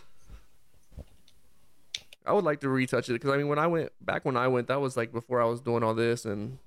I 2.26 2.34
would 2.34 2.44
like 2.44 2.60
to 2.62 2.70
retouch 2.70 3.10
it 3.10 3.14
because 3.14 3.32
I 3.32 3.38
mean, 3.38 3.48
when 3.48 3.60
I 3.60 3.68
went 3.68 3.92
back 4.00 4.26
when 4.26 4.38
I 4.38 4.48
went, 4.48 4.68
that 4.68 4.80
was 4.80 4.96
like 4.96 5.12
before 5.12 5.42
I 5.42 5.46
was 5.46 5.60
doing 5.62 5.84
all 5.84 5.96
this, 5.96 6.24
and 6.26 6.60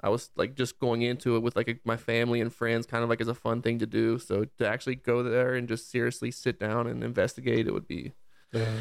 I 0.00 0.08
was 0.08 0.30
like 0.36 0.56
just 0.56 0.78
going 0.80 1.02
into 1.02 1.36
it 1.36 1.40
with 1.40 1.54
like 1.56 1.68
a, 1.68 1.78
my 1.84 1.96
family 1.96 2.40
and 2.40 2.52
friends, 2.52 2.86
kind 2.86 3.02
of 3.04 3.08
like 3.08 3.20
as 3.20 3.28
a 3.28 3.34
fun 3.34 3.62
thing 3.62 3.78
to 3.78 3.86
do. 3.86 4.18
So 4.18 4.46
to 4.58 4.68
actually 4.68 4.96
go 4.96 5.22
there 5.22 5.54
and 5.54 5.68
just 5.68 5.90
seriously 5.90 6.30
sit 6.32 6.58
down 6.58 6.86
and 6.88 7.04
investigate, 7.04 7.66
it 7.68 7.72
would 7.72 7.86
be 7.88 8.12
Yeah. 8.52 8.74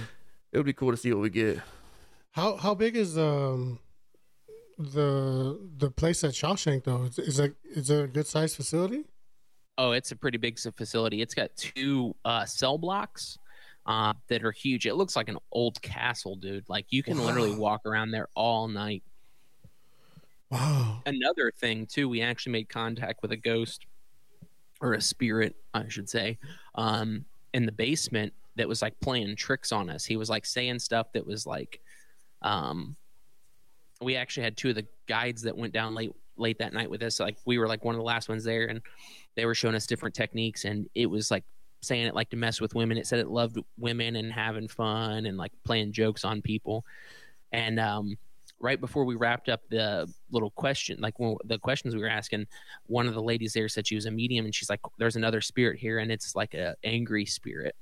it 0.52 0.58
would 0.58 0.66
be 0.66 0.74
cool 0.74 0.92
to 0.92 0.98
see 0.98 1.14
what 1.14 1.22
we 1.22 1.30
get. 1.30 1.60
How 2.36 2.58
how 2.58 2.76
big 2.76 2.98
is 2.98 3.18
um 3.18 3.80
the 4.78 5.58
the 5.78 5.90
place 5.90 6.22
at 6.26 6.32
Shawshank 6.32 6.84
though? 6.84 7.04
Is 7.04 7.18
is 7.18 7.40
it 7.40 7.56
is 7.64 7.90
it 7.90 8.04
a 8.04 8.08
good 8.08 8.28
sized 8.28 8.58
facility? 8.58 9.06
Oh, 9.78 9.92
it's 9.92 10.12
a 10.12 10.18
pretty 10.18 10.38
big 10.38 10.60
facility. 10.60 11.22
It's 11.22 11.34
got 11.34 11.56
two 11.56 12.14
uh, 12.26 12.46
cell 12.46 12.78
blocks 12.78 13.38
uh, 13.86 14.14
that 14.28 14.44
are 14.44 14.52
huge. 14.52 14.86
It 14.86 14.96
looks 14.96 15.16
like 15.16 15.30
an 15.30 15.38
old 15.52 15.82
castle, 15.82 16.36
dude. 16.36 16.66
Like 16.68 16.88
you 16.90 17.04
can 17.04 17.18
literally 17.18 17.56
walk 17.56 17.86
around 17.86 18.12
there 18.12 18.28
all 18.36 18.68
night. 18.68 19.04
Wow. 20.52 21.02
another 21.06 21.52
thing 21.58 21.88
too 21.88 22.08
we 22.08 22.22
actually 22.22 22.52
made 22.52 22.70
contact 22.70 23.22
with 23.24 23.32
a 23.32 23.36
ghost 23.36 23.88
or 24.80 24.94
a 24.94 25.02
spirit 25.02 25.56
i 25.74 25.88
should 25.90 26.08
say 26.08 26.38
um 26.76 27.26
in 27.56 27.66
the 27.66 27.72
basement 27.72 28.32
that 28.56 28.68
was 28.68 28.82
like 28.82 28.94
playing 29.00 29.36
tricks 29.36 29.72
on 29.72 29.90
us 29.90 30.06
he 30.06 30.18
was 30.18 30.30
like 30.30 30.46
saying 30.46 30.78
stuff 30.78 31.08
that 31.14 31.26
was 31.26 31.48
like 31.48 31.82
um 32.46 32.96
we 34.02 34.16
actually 34.16 34.44
had 34.44 34.56
two 34.56 34.70
of 34.70 34.76
the 34.76 34.86
guides 35.08 35.42
that 35.42 35.58
went 35.58 35.74
down 35.74 35.94
late 35.94 36.12
late 36.38 36.60
that 36.60 36.74
night 36.74 36.90
with 36.90 37.02
us. 37.02 37.20
Like 37.20 37.38
we 37.46 37.58
were 37.58 37.68
like 37.68 37.84
one 37.84 37.96
of 37.96 38.00
the 38.00 38.06
last 38.06 38.30
ones 38.30 38.44
there 38.44 38.68
and 38.68 38.82
they 39.36 39.46
were 39.46 39.56
showing 39.56 39.76
us 39.76 39.86
different 39.86 40.16
techniques 40.16 40.66
and 40.66 40.88
it 40.94 41.06
was 41.06 41.32
like 41.32 41.44
saying 41.82 42.06
it 42.08 42.16
like 42.16 42.30
to 42.30 42.38
mess 42.38 42.62
with 42.62 42.76
women. 42.76 42.98
It 42.98 43.08
said 43.08 43.20
it 43.20 43.28
loved 43.28 43.58
women 43.78 44.16
and 44.18 44.32
having 44.32 44.68
fun 44.68 45.26
and 45.26 45.38
like 45.38 45.52
playing 45.64 45.92
jokes 45.92 46.24
on 46.24 46.42
people. 46.42 46.86
And 47.52 47.80
um 47.80 48.18
right 48.60 48.80
before 48.80 49.06
we 49.06 49.16
wrapped 49.16 49.50
up 49.50 49.62
the 49.70 50.12
little 50.32 50.52
question, 50.52 50.98
like 51.00 51.20
when, 51.20 51.36
the 51.46 51.60
questions 51.60 51.96
we 51.96 52.02
were 52.02 52.10
asking, 52.10 52.48
one 52.88 53.08
of 53.08 53.14
the 53.14 53.22
ladies 53.22 53.54
there 53.54 53.68
said 53.68 53.88
she 53.88 53.96
was 53.96 54.06
a 54.06 54.12
medium, 54.12 54.46
and 54.46 54.56
she's 54.56 54.70
like, 54.70 54.80
"There's 54.98 55.18
another 55.18 55.42
spirit 55.42 55.78
here, 55.78 56.00
and 56.00 56.12
it's 56.12 56.36
like 56.36 56.54
a 56.54 56.76
angry 56.84 57.26
spirit." 57.26 57.76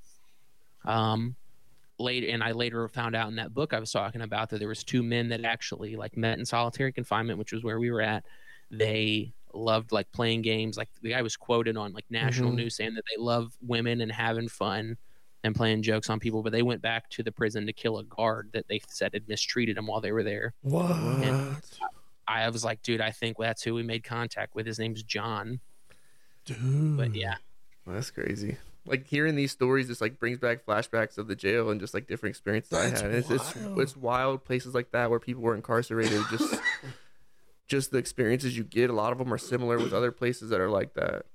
Um, 0.86 1.36
later, 2.04 2.28
and 2.30 2.44
I 2.44 2.52
later 2.52 2.88
found 2.88 3.16
out 3.16 3.30
in 3.30 3.36
that 3.38 3.54
book 3.54 3.74
I 3.74 3.80
was 3.80 3.92
talking 3.92 4.22
about 4.22 4.50
that 4.52 4.60
there 4.60 4.68
was 4.68 4.84
two 4.84 5.02
men 5.02 5.30
that 5.30 5.44
actually 5.46 5.96
like 5.96 6.16
met 6.18 6.38
in 6.38 6.46
solitary 6.46 6.92
confinement, 6.92 7.40
which 7.40 7.52
was 7.52 7.64
where 7.64 7.80
we 7.80 7.90
were 7.90 8.02
at. 8.02 8.24
They 8.70 9.34
loved 9.54 9.92
like 9.92 10.12
playing 10.12 10.42
games. 10.42 10.78
Like 10.78 10.90
the 11.02 11.10
guy 11.12 11.22
was 11.22 11.36
quoted 11.38 11.78
on 11.78 11.94
like 11.94 12.06
national 12.10 12.52
Mhm. 12.52 12.56
news 12.56 12.76
saying 12.76 12.94
that 12.96 13.04
they 13.10 13.22
love 13.22 13.56
women 13.62 14.02
and 14.02 14.12
having 14.12 14.48
fun 14.50 14.98
and 15.44 15.54
playing 15.56 15.82
jokes 15.84 16.10
on 16.10 16.20
people, 16.20 16.42
but 16.42 16.52
they 16.52 16.62
went 16.64 16.82
back 16.82 17.10
to 17.12 17.22
the 17.24 17.32
prison 17.32 17.66
to 17.66 17.74
kill 17.74 17.98
a 18.00 18.04
guard 18.04 18.50
that 18.54 18.68
they 18.68 18.80
said 18.88 19.14
had 19.14 19.28
mistreated 19.28 19.76
them 19.78 19.88
while 19.88 20.02
they 20.02 20.12
were 20.12 20.24
there. 20.24 20.54
What? 20.62 20.90
What? 20.90 21.62
I 22.28 22.50
was 22.50 22.64
like, 22.64 22.82
dude, 22.82 23.02
I 23.02 23.12
think 23.12 23.38
that's 23.38 23.62
who 23.64 23.74
we 23.74 23.84
made 23.84 24.04
contact 24.04 24.56
with. 24.56 24.66
His 24.66 24.80
name's 24.80 25.04
John. 25.04 25.60
Dude. 26.46 26.98
But 26.98 27.14
yeah, 27.16 27.36
That's 27.86 28.10
crazy. 28.12 28.58
Like 28.86 29.08
hearing 29.08 29.36
these 29.36 29.52
stories 29.52 29.88
just 29.88 30.02
like 30.02 30.20
brings 30.20 30.40
back 30.40 30.66
flashbacks 30.66 31.18
of 31.18 31.28
the 31.28 31.36
jail 31.36 31.70
and 31.70 31.80
just 31.80 31.94
like 31.94 32.08
different 32.08 32.32
experiences 32.32 32.72
That's 32.72 33.02
I 33.02 33.06
had. 33.06 33.16
It's, 33.16 33.32
it's 33.32 33.56
wild. 33.56 33.80
it's 33.80 33.98
wild 33.98 34.44
places 34.46 34.74
like 34.74 34.92
that 34.92 35.10
where 35.10 35.20
people 35.20 35.42
were 35.42 35.56
incarcerated. 35.56 36.22
Just 36.30 36.56
just 37.68 37.92
the 37.92 37.98
experiences 37.98 38.58
you 38.58 38.64
get. 38.64 38.90
A 38.90 38.94
lot 38.94 39.14
of 39.14 39.20
them 39.20 39.34
are 39.34 39.38
similar 39.38 39.78
with 39.78 39.94
other 39.94 40.12
places 40.12 40.50
that 40.50 40.60
are 40.60 40.70
like 40.70 40.94
that. 40.96 41.26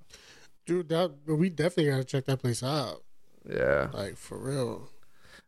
Dude, 0.65 0.89
that 0.89 1.11
we 1.25 1.49
definitely 1.49 1.91
gotta 1.91 2.03
check 2.03 2.25
that 2.25 2.39
place 2.39 2.61
out. 2.61 3.03
Yeah. 3.49 3.89
Like 3.93 4.17
for 4.17 4.37
real. 4.37 4.89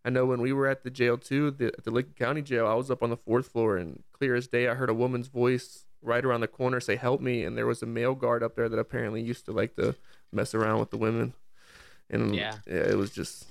I 0.03 0.09
know 0.09 0.25
when 0.25 0.41
we 0.41 0.51
were 0.51 0.67
at 0.67 0.83
the 0.83 0.89
jail 0.89 1.17
too, 1.17 1.51
the, 1.51 1.67
at 1.67 1.83
the 1.83 1.91
Licking 1.91 2.13
County 2.13 2.41
jail, 2.41 2.65
I 2.65 2.73
was 2.73 2.89
up 2.89 3.03
on 3.03 3.11
the 3.11 3.17
fourth 3.17 3.49
floor, 3.49 3.77
and 3.77 4.01
clear 4.13 4.33
as 4.33 4.47
day, 4.47 4.67
I 4.67 4.73
heard 4.73 4.89
a 4.89 4.95
woman's 4.95 5.27
voice 5.27 5.85
right 6.01 6.25
around 6.25 6.41
the 6.41 6.47
corner 6.47 6.79
say, 6.79 6.95
"Help 6.95 7.21
me!" 7.21 7.43
And 7.43 7.55
there 7.55 7.67
was 7.67 7.83
a 7.83 7.85
male 7.85 8.15
guard 8.15 8.41
up 8.41 8.55
there 8.55 8.67
that 8.67 8.79
apparently 8.79 9.21
used 9.21 9.45
to 9.45 9.51
like 9.51 9.75
to 9.75 9.95
mess 10.31 10.55
around 10.55 10.79
with 10.79 10.89
the 10.89 10.97
women, 10.97 11.33
and 12.11 12.35
Yeah. 12.35 12.57
it 12.67 12.95
was 12.95 13.09
just, 13.11 13.45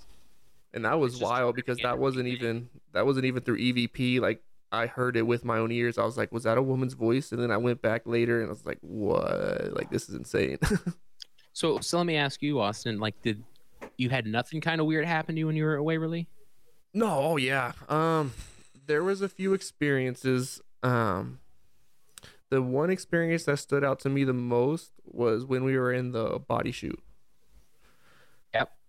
and 0.73 0.85
that 0.85 1.00
was 1.00 1.14
just 1.14 1.23
wild 1.25 1.57
because 1.57 1.79
that 1.79 1.99
wasn't 1.99 2.29
even 2.29 2.69
that 2.93 3.05
wasn't 3.07 3.25
even 3.26 3.43
through 3.43 3.59
EVP. 3.59 4.21
Like 4.21 4.43
I 4.71 4.87
heard 4.87 5.17
it 5.17 5.23
with 5.26 5.45
my 5.45 5.59
own 5.59 5.73
ears. 5.73 5.99
I 5.99 6.05
was 6.05 6.17
like, 6.17 6.31
"Was 6.31 6.45
that 6.45 6.57
a 6.59 6.62
woman's 6.62 6.95
voice?" 6.95 7.33
And 7.33 7.43
then 7.43 7.50
I 7.50 7.57
went 7.57 7.83
back 7.83 8.02
later, 8.07 8.38
and 8.40 8.47
I 8.47 8.50
was 8.50 8.64
like, 8.64 8.79
"What? 8.83 9.73
Like 9.75 9.90
this 9.90 10.09
is 10.09 10.14
insane." 10.14 10.59
So, 11.52 11.81
so 11.81 11.97
let 11.99 12.07
me 12.07 12.14
ask 12.17 12.40
you, 12.43 12.61
Austin. 12.61 13.00
Like, 13.00 13.21
did 13.23 13.43
you 13.99 14.09
had 14.09 14.25
nothing 14.25 14.61
kind 14.61 14.81
of 14.81 14.87
weird 14.87 15.05
happen 15.05 15.35
to 15.35 15.40
you 15.40 15.47
when 15.49 15.57
you 15.57 15.64
were 15.64 15.75
at 15.76 15.83
Waverly? 15.85 16.29
No, 16.95 17.11
oh 17.11 17.37
yeah. 17.38 17.73
Um 17.88 18.33
there 18.87 19.02
was 19.02 19.21
a 19.21 19.29
few 19.29 19.52
experiences. 19.52 20.61
Um 20.85 21.40
the 22.50 22.62
one 22.62 22.88
experience 22.88 23.45
that 23.45 23.59
stood 23.59 23.83
out 23.85 23.99
to 24.00 24.09
me 24.09 24.23
the 24.23 24.33
most 24.33 24.93
was 25.05 25.45
when 25.45 25.64
we 25.64 25.76
were 25.76 25.93
in 25.93 26.12
the 26.12 26.38
body 26.38 26.71
chute. 26.71 27.02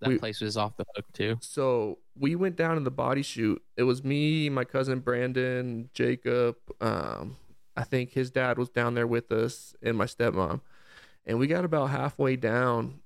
That 0.02 0.10
We- 0.10 0.18
place 0.20 0.42
was 0.42 0.58
off 0.58 0.76
the 0.78 0.86
hook 0.96 1.06
too. 1.14 1.38
So 1.42 2.00
we 2.20 2.36
went 2.36 2.56
down 2.56 2.76
in 2.76 2.84
the 2.84 2.92
body 2.92 3.22
chute. 3.22 3.62
It 3.78 3.84
was 3.84 4.04
me, 4.04 4.50
my 4.50 4.66
cousin 4.66 5.00
Brandon, 5.00 5.90
Jacob. 5.94 6.58
Um, 6.82 7.38
I 7.78 7.84
think 7.84 8.12
his 8.12 8.30
dad 8.32 8.58
was 8.58 8.70
down 8.70 8.96
there 8.96 9.08
with 9.08 9.32
us, 9.32 9.76
and 9.82 9.98
my 9.98 10.06
stepmom. 10.06 10.62
And 11.26 11.40
we 11.40 11.48
got 11.48 11.64
about 11.64 11.92
halfway 11.92 12.36
down, 12.36 13.00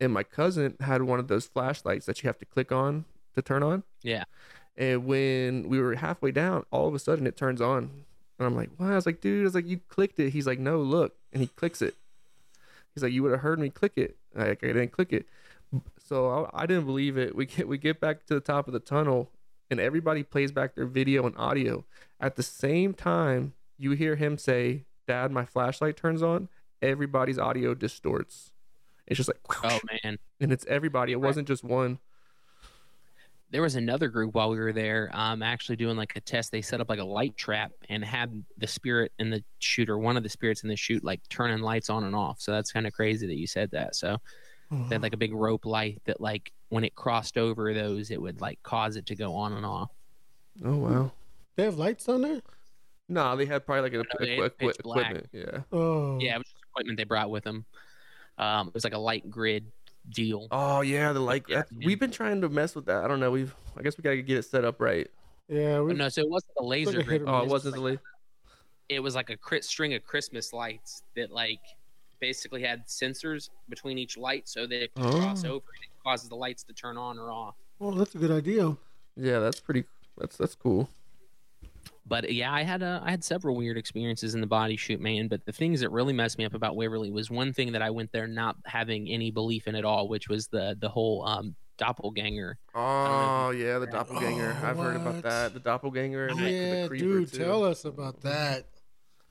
and 0.00 0.12
my 0.12 0.22
cousin 0.22 0.74
had 0.80 1.02
one 1.02 1.18
of 1.20 1.28
those 1.28 1.46
flashlights 1.46 2.06
that 2.06 2.22
you 2.22 2.28
have 2.28 2.38
to 2.38 2.46
click 2.46 2.72
on 2.72 3.04
to 3.34 3.42
turn 3.42 3.62
on. 3.62 3.84
Yeah. 4.02 4.24
And 4.76 5.06
when 5.06 5.68
we 5.68 5.78
were 5.80 5.94
halfway 5.96 6.30
down, 6.32 6.64
all 6.70 6.88
of 6.88 6.94
a 6.94 6.98
sudden 6.98 7.26
it 7.26 7.36
turns 7.36 7.60
on. 7.60 7.90
And 8.38 8.46
I'm 8.46 8.56
like, 8.56 8.70
what? 8.78 8.90
I 8.90 8.94
was 8.94 9.06
like, 9.06 9.20
dude, 9.20 9.42
I 9.42 9.44
was 9.44 9.54
like, 9.54 9.66
you 9.66 9.80
clicked 9.88 10.18
it. 10.18 10.30
He's 10.30 10.46
like, 10.46 10.58
no, 10.60 10.80
look. 10.80 11.14
And 11.32 11.42
he 11.42 11.48
clicks 11.48 11.82
it. 11.82 11.94
He's 12.94 13.02
like, 13.02 13.12
you 13.12 13.22
would 13.22 13.32
have 13.32 13.40
heard 13.40 13.58
me 13.58 13.68
click 13.68 13.92
it. 13.96 14.16
Like, 14.34 14.62
I 14.64 14.68
didn't 14.68 14.92
click 14.92 15.12
it. 15.12 15.26
So 16.08 16.48
I, 16.54 16.62
I 16.62 16.66
didn't 16.66 16.86
believe 16.86 17.18
it. 17.18 17.36
We 17.36 17.44
get 17.46 17.68
we 17.68 17.76
get 17.76 18.00
back 18.00 18.24
to 18.26 18.34
the 18.34 18.40
top 18.40 18.66
of 18.66 18.72
the 18.72 18.80
tunnel, 18.80 19.30
and 19.70 19.78
everybody 19.78 20.22
plays 20.22 20.50
back 20.52 20.74
their 20.74 20.86
video 20.86 21.26
and 21.26 21.36
audio. 21.36 21.84
At 22.18 22.36
the 22.36 22.42
same 22.42 22.94
time, 22.94 23.52
you 23.76 23.90
hear 23.92 24.16
him 24.16 24.38
say, 24.38 24.86
"Dad, 25.06 25.30
my 25.30 25.44
flashlight 25.44 25.96
turns 25.96 26.22
on." 26.22 26.48
Everybody's 26.80 27.38
audio 27.38 27.74
distorts. 27.74 28.52
It's 29.06 29.16
just 29.18 29.28
like, 29.28 29.40
Oh 29.64 29.80
man, 30.04 30.18
and 30.40 30.52
it's 30.52 30.64
everybody. 30.66 31.12
It 31.12 31.16
Right. 31.16 31.26
wasn't 31.26 31.48
just 31.48 31.64
one. 31.64 31.98
there 33.50 33.62
was 33.62 33.74
another 33.76 34.08
group 34.08 34.34
while 34.34 34.50
we 34.50 34.58
were 34.58 34.74
there, 34.74 35.10
um, 35.14 35.42
actually 35.42 35.76
doing 35.76 35.96
like 35.96 36.14
a 36.16 36.20
test. 36.20 36.52
They 36.52 36.60
set 36.62 36.80
up 36.82 36.88
like 36.90 36.98
a 36.98 37.04
light 37.04 37.34
trap 37.36 37.72
and 37.88 38.04
had 38.04 38.44
the 38.58 38.66
spirit 38.66 39.10
in 39.18 39.30
the 39.30 39.42
shooter, 39.58 39.96
one 39.98 40.18
of 40.18 40.22
the 40.22 40.28
spirits 40.28 40.62
in 40.62 40.68
the 40.68 40.76
chute, 40.76 41.02
like 41.02 41.20
turning 41.30 41.60
lights 41.60 41.88
on 41.88 42.04
and 42.04 42.14
off. 42.14 42.40
So 42.40 42.52
that's 42.52 42.70
kind 42.72 42.86
of 42.86 42.92
crazy 42.92 43.26
that 43.26 43.36
you 43.38 43.46
said 43.46 43.70
that. 43.70 43.96
So 43.96 44.18
they 44.70 44.94
had 44.94 45.02
like 45.02 45.14
a 45.14 45.18
big 45.18 45.32
rope 45.32 45.64
light 45.66 46.00
that 46.06 46.20
like 46.20 46.52
when 46.68 46.84
it 46.84 46.94
crossed 46.94 47.38
over 47.38 47.72
those, 47.72 48.10
it 48.10 48.20
would 48.20 48.40
like 48.40 48.62
cause 48.62 48.96
it 48.96 49.06
to 49.06 49.14
go 49.16 49.34
on 49.34 49.52
and 49.54 49.64
off. 49.64 49.90
Oh 50.64 50.76
wow. 50.76 51.12
They 51.56 51.64
have 51.64 51.78
lights 51.78 52.08
on 52.08 52.22
there? 52.22 52.40
No, 53.08 53.34
they 53.36 53.46
had 53.46 53.64
probably 53.64 53.82
like 53.82 53.92
an 53.94 53.98
No, 54.00 54.26
they 54.26 54.32
equi- 54.32 54.42
had 54.42 54.52
equi- 54.60 54.68
equipment. 54.90 55.26
Yeah. 55.32 55.58
Oh. 55.72 56.18
Yeah, 56.20 56.34
it 56.34 56.38
was 56.38 56.46
just 56.46 56.62
equipment 56.70 56.98
they 56.98 57.04
brought 57.04 57.30
with 57.30 57.44
them. 57.44 57.64
Um, 58.36 58.68
it 58.68 58.74
was 58.74 58.84
like 58.84 58.92
a 58.94 58.98
light 58.98 59.30
grid 59.30 59.72
deal. 60.10 60.46
Oh 60.50 60.82
yeah, 60.82 61.12
the 61.12 61.20
like. 61.20 61.48
Yeah, 61.48 61.58
that- 61.58 61.68
We've 61.86 61.98
been 61.98 62.10
trying 62.10 62.40
to 62.42 62.48
mess 62.48 62.74
with 62.74 62.86
that. 62.86 63.04
I 63.04 63.08
don't 63.08 63.20
know. 63.20 63.30
We've. 63.30 63.54
I 63.76 63.82
guess 63.82 63.96
we 63.96 64.02
gotta 64.02 64.20
get 64.22 64.36
it 64.38 64.42
set 64.44 64.64
up 64.64 64.80
right. 64.80 65.08
Yeah, 65.48 65.80
we, 65.80 65.92
But 65.92 65.96
no, 65.96 66.08
so 66.10 66.20
it 66.20 66.28
wasn't 66.28 66.52
a 66.58 66.64
laser 66.64 66.98
like 66.98 67.06
grid. 67.06 67.22
Oh, 67.26 67.38
it 67.40 67.48
wasn't 67.48 67.74
the 67.76 67.80
late. 67.80 67.98
it 68.90 69.00
was 69.00 69.14
like 69.14 69.30
a 69.30 69.36
cri- 69.36 69.62
string 69.62 69.94
of 69.94 70.04
Christmas 70.04 70.52
lights 70.52 71.02
that 71.16 71.30
like 71.30 71.60
basically 72.20 72.62
had 72.62 72.86
sensors 72.86 73.50
between 73.68 73.98
each 73.98 74.16
light 74.16 74.48
so 74.48 74.66
that 74.66 74.82
it 74.84 74.94
could 74.94 75.04
cross 75.12 75.44
Oh. 75.44 75.48
over 75.54 75.66
and 75.74 75.84
it 75.84 76.02
causes 76.04 76.28
the 76.28 76.36
lights 76.36 76.62
to 76.64 76.72
turn 76.72 76.96
on 76.96 77.18
or 77.18 77.30
off. 77.30 77.54
oh, 77.80 77.92
that's 77.92 78.14
a 78.14 78.18
good 78.18 78.30
idea. 78.30 78.76
Yeah, 79.16 79.38
that's 79.40 79.60
pretty. 79.60 79.84
That's 80.16 80.36
that's 80.36 80.54
cool. 80.54 80.88
But 82.06 82.32
yeah, 82.32 82.50
I 82.52 82.62
had 82.62 82.82
a, 82.82 83.02
I 83.04 83.10
had 83.10 83.22
several 83.22 83.54
weird 83.54 83.76
experiences 83.76 84.34
in 84.34 84.40
the 84.40 84.46
body 84.46 84.76
chute, 84.76 85.00
man. 85.00 85.28
But 85.28 85.44
the 85.44 85.52
things 85.52 85.80
that 85.80 85.90
really 85.90 86.14
messed 86.14 86.38
me 86.38 86.44
up 86.46 86.54
about 86.54 86.74
Waverly 86.74 87.10
was 87.10 87.30
one 87.30 87.52
thing 87.52 87.72
that 87.72 87.82
I 87.82 87.90
went 87.90 88.12
there 88.12 88.26
not 88.26 88.56
having 88.64 89.08
any 89.08 89.30
belief 89.30 89.66
in 89.68 89.74
at 89.74 89.84
all, 89.84 90.08
which 90.08 90.28
was 90.28 90.46
the 90.48 90.74
the 90.80 90.88
whole 90.88 91.24
um, 91.26 91.54
doppelganger. 91.76 92.56
Oh 92.74 93.50
yeah, 93.50 93.78
the 93.78 93.86
doppelganger. 93.86 94.56
Oh, 94.62 94.66
I've 94.66 94.78
heard 94.78 94.96
about 94.96 95.22
that. 95.22 95.52
The 95.52 95.60
doppelganger 95.60 96.28
and 96.28 96.38
the- 96.38 96.44
the, 96.44 96.50
yeah, 96.50 96.86
creeper 96.88 97.04
dude, 97.04 97.32
too. 97.32 97.38
tell 97.44 97.62
us 97.64 97.84
about 97.84 98.22
that. 98.22 98.64